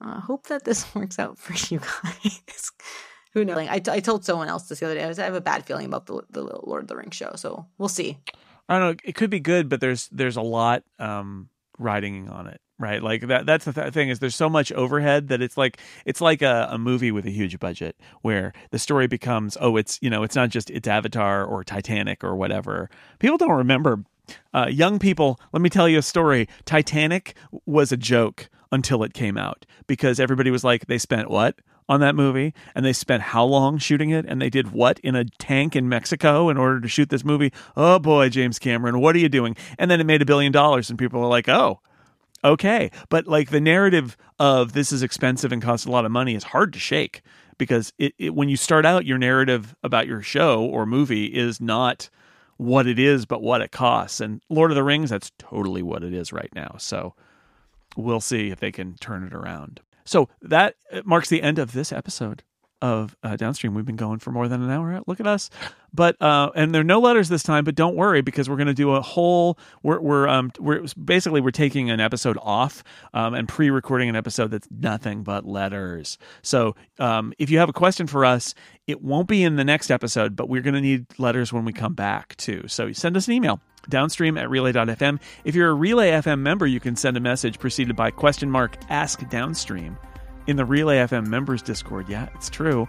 I 0.00 0.20
hope 0.20 0.46
that 0.48 0.64
this 0.64 0.92
works 0.94 1.18
out 1.18 1.38
for 1.38 1.54
you 1.72 1.80
guys. 1.80 2.70
Who 3.32 3.44
knows? 3.44 3.56
Like, 3.56 3.70
I, 3.70 3.78
t- 3.78 3.90
I 3.92 4.00
told 4.00 4.24
someone 4.24 4.48
else 4.48 4.64
this 4.64 4.80
the 4.80 4.86
other 4.86 4.96
day. 4.96 5.04
I, 5.04 5.06
was, 5.06 5.20
I 5.20 5.24
have 5.24 5.36
a 5.36 5.40
bad 5.40 5.64
feeling 5.64 5.86
about 5.86 6.06
the 6.06 6.22
the 6.30 6.42
Lord 6.42 6.82
of 6.82 6.88
the 6.88 6.96
Rings 6.96 7.14
show, 7.14 7.32
so 7.36 7.66
we'll 7.78 7.88
see. 7.88 8.18
I 8.68 8.78
don't 8.78 8.88
know. 8.88 8.96
It 9.04 9.14
could 9.14 9.30
be 9.30 9.40
good, 9.40 9.68
but 9.68 9.80
there's 9.80 10.08
there's 10.08 10.36
a 10.36 10.42
lot 10.42 10.82
um, 10.98 11.48
riding 11.78 12.28
on 12.28 12.48
it, 12.48 12.60
right? 12.80 13.02
Like 13.02 13.26
that. 13.28 13.46
That's 13.46 13.64
the 13.64 13.72
th- 13.72 13.92
thing 13.92 14.08
is 14.08 14.18
there's 14.18 14.34
so 14.34 14.48
much 14.48 14.72
overhead 14.72 15.28
that 15.28 15.40
it's 15.40 15.56
like 15.56 15.78
it's 16.04 16.20
like 16.20 16.42
a, 16.42 16.68
a 16.70 16.78
movie 16.78 17.12
with 17.12 17.26
a 17.26 17.30
huge 17.30 17.58
budget 17.60 17.96
where 18.22 18.52
the 18.70 18.78
story 18.78 19.06
becomes 19.06 19.56
oh 19.60 19.76
it's 19.76 19.98
you 20.02 20.10
know 20.10 20.22
it's 20.22 20.34
not 20.34 20.48
just 20.48 20.70
it's 20.70 20.88
Avatar 20.88 21.44
or 21.44 21.62
Titanic 21.62 22.24
or 22.24 22.34
whatever. 22.34 22.90
People 23.18 23.38
don't 23.38 23.50
remember. 23.50 24.04
Uh, 24.54 24.68
young 24.70 25.00
people, 25.00 25.40
let 25.52 25.60
me 25.60 25.68
tell 25.68 25.88
you 25.88 25.98
a 25.98 26.02
story. 26.02 26.48
Titanic 26.64 27.34
was 27.66 27.90
a 27.90 27.96
joke 27.96 28.48
until 28.70 29.02
it 29.02 29.12
came 29.12 29.36
out 29.36 29.66
because 29.88 30.20
everybody 30.20 30.52
was 30.52 30.62
like, 30.62 30.86
they 30.86 30.98
spent 30.98 31.28
what 31.28 31.56
on 31.88 31.98
that 31.98 32.14
movie 32.14 32.54
and 32.74 32.84
they 32.84 32.92
spent 32.92 33.20
how 33.20 33.44
long 33.44 33.76
shooting 33.76 34.10
it 34.10 34.24
and 34.26 34.40
they 34.40 34.48
did 34.48 34.70
what 34.70 35.00
in 35.00 35.16
a 35.16 35.24
tank 35.24 35.74
in 35.74 35.88
Mexico 35.88 36.48
in 36.48 36.56
order 36.56 36.80
to 36.80 36.86
shoot 36.86 37.10
this 37.10 37.24
movie. 37.24 37.52
Oh 37.76 37.98
boy, 37.98 38.28
James 38.28 38.60
Cameron, 38.60 39.00
what 39.00 39.16
are 39.16 39.18
you 39.18 39.28
doing? 39.28 39.56
And 39.76 39.90
then 39.90 40.00
it 40.00 40.06
made 40.06 40.22
a 40.22 40.26
billion 40.26 40.52
dollars 40.52 40.88
and 40.88 40.98
people 40.98 41.20
were 41.20 41.26
like, 41.26 41.48
oh, 41.48 41.80
okay. 42.44 42.90
But 43.08 43.26
like 43.26 43.50
the 43.50 43.60
narrative 43.60 44.16
of 44.38 44.72
this 44.72 44.92
is 44.92 45.02
expensive 45.02 45.52
and 45.52 45.62
costs 45.62 45.86
a 45.86 45.90
lot 45.90 46.04
of 46.04 46.12
money 46.12 46.34
is 46.34 46.44
hard 46.44 46.72
to 46.72 46.78
shake 46.78 47.22
because 47.58 47.92
it, 47.98 48.14
it 48.18 48.34
when 48.34 48.48
you 48.48 48.56
start 48.56 48.86
out, 48.86 49.04
your 49.04 49.18
narrative 49.18 49.74
about 49.82 50.06
your 50.06 50.22
show 50.22 50.64
or 50.64 50.86
movie 50.86 51.26
is 51.26 51.60
not 51.60 52.08
what 52.56 52.86
it 52.86 52.98
is, 52.98 53.26
but 53.26 53.42
what 53.42 53.62
it 53.62 53.70
costs. 53.70 54.20
And 54.20 54.42
Lord 54.48 54.70
of 54.70 54.74
the 54.74 54.82
Rings, 54.82 55.10
that's 55.10 55.32
totally 55.38 55.82
what 55.82 56.02
it 56.02 56.12
is 56.12 56.32
right 56.32 56.50
now. 56.54 56.76
So 56.78 57.14
we'll 57.96 58.20
see 58.20 58.50
if 58.50 58.60
they 58.60 58.72
can 58.72 58.96
turn 58.96 59.24
it 59.24 59.32
around. 59.32 59.80
So 60.04 60.28
that 60.42 60.74
uh, 60.92 61.02
marks 61.04 61.28
the 61.28 61.42
end 61.42 61.58
of 61.58 61.72
this 61.72 61.92
episode 61.92 62.42
of 62.82 63.16
uh, 63.22 63.36
Downstream. 63.36 63.74
We've 63.74 63.84
been 63.84 63.96
going 63.96 64.18
for 64.18 64.30
more 64.30 64.48
than 64.48 64.62
an 64.62 64.70
hour. 64.70 65.00
Look 65.06 65.20
at 65.20 65.26
us. 65.26 65.50
But 65.92 66.20
uh, 66.22 66.50
and 66.54 66.74
there 66.74 66.80
are 66.80 66.84
no 66.84 67.00
letters 67.00 67.28
this 67.28 67.42
time. 67.42 67.64
But 67.64 67.74
don't 67.74 67.96
worry 67.96 68.20
because 68.22 68.48
we're 68.48 68.56
going 68.56 68.68
to 68.68 68.74
do 68.74 68.92
a 68.92 69.00
whole. 69.00 69.58
We're 69.82 70.00
we're 70.00 70.28
um 70.28 70.52
we're 70.58 70.84
basically 71.02 71.40
we're 71.40 71.50
taking 71.50 71.90
an 71.90 72.00
episode 72.00 72.38
off 72.40 72.84
um, 73.12 73.34
and 73.34 73.48
pre-recording 73.48 74.08
an 74.08 74.16
episode 74.16 74.50
that's 74.50 74.68
nothing 74.70 75.22
but 75.22 75.44
letters. 75.44 76.18
So 76.42 76.76
um, 76.98 77.32
if 77.38 77.50
you 77.50 77.58
have 77.58 77.68
a 77.68 77.72
question 77.72 78.06
for 78.06 78.24
us, 78.24 78.54
it 78.86 79.02
won't 79.02 79.28
be 79.28 79.42
in 79.42 79.56
the 79.56 79.64
next 79.64 79.90
episode, 79.90 80.36
but 80.36 80.48
we're 80.48 80.62
going 80.62 80.74
to 80.74 80.80
need 80.80 81.06
letters 81.18 81.52
when 81.52 81.64
we 81.64 81.72
come 81.72 81.94
back 81.94 82.36
too. 82.36 82.64
So 82.68 82.92
send 82.92 83.16
us 83.16 83.26
an 83.26 83.34
email 83.34 83.60
downstream 83.88 84.36
at 84.36 84.50
relay.fm. 84.50 85.20
If 85.44 85.54
you're 85.54 85.70
a 85.70 85.74
Relay 85.74 86.10
FM 86.10 86.40
member, 86.40 86.66
you 86.66 86.80
can 86.80 86.96
send 86.96 87.16
a 87.16 87.20
message 87.20 87.58
preceded 87.58 87.96
by 87.96 88.10
question 88.10 88.50
mark 88.50 88.76
ask 88.88 89.26
downstream 89.28 89.96
in 90.46 90.56
the 90.56 90.64
Relay 90.64 90.98
FM 90.98 91.26
members 91.26 91.62
Discord. 91.62 92.08
Yeah, 92.08 92.28
it's 92.34 92.50
true. 92.50 92.88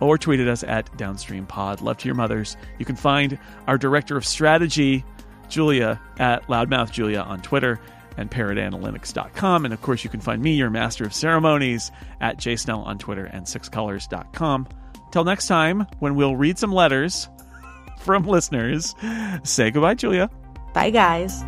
Or 0.00 0.18
tweeted 0.18 0.48
us 0.48 0.64
at 0.64 0.94
downstream 0.96 1.46
pod. 1.46 1.80
Love 1.80 1.98
to 1.98 2.08
your 2.08 2.14
mothers. 2.14 2.56
You 2.78 2.84
can 2.84 2.96
find 2.96 3.38
our 3.66 3.78
director 3.78 4.16
of 4.16 4.26
strategy, 4.26 5.04
Julia, 5.48 6.00
at 6.18 6.46
loudmouth 6.48 6.90
Julia 6.90 7.20
on 7.20 7.40
Twitter 7.40 7.80
and 8.16 8.30
parrotanalytics.com. 8.30 9.64
And 9.64 9.72
of 9.72 9.80
course, 9.82 10.04
you 10.04 10.10
can 10.10 10.20
find 10.20 10.42
me, 10.42 10.54
your 10.54 10.70
master 10.70 11.04
of 11.04 11.14
ceremonies, 11.14 11.90
at 12.20 12.38
jsnell 12.38 12.84
on 12.84 12.98
Twitter 12.98 13.24
and 13.24 13.46
sixcolors.com. 13.46 14.68
Till 15.12 15.24
next 15.24 15.46
time, 15.46 15.86
when 15.98 16.14
we'll 16.14 16.36
read 16.36 16.58
some 16.58 16.72
letters 16.72 17.28
from 18.00 18.26
listeners, 18.26 18.94
say 19.44 19.70
goodbye, 19.70 19.94
Julia. 19.94 20.30
Bye, 20.74 20.90
guys. 20.90 21.42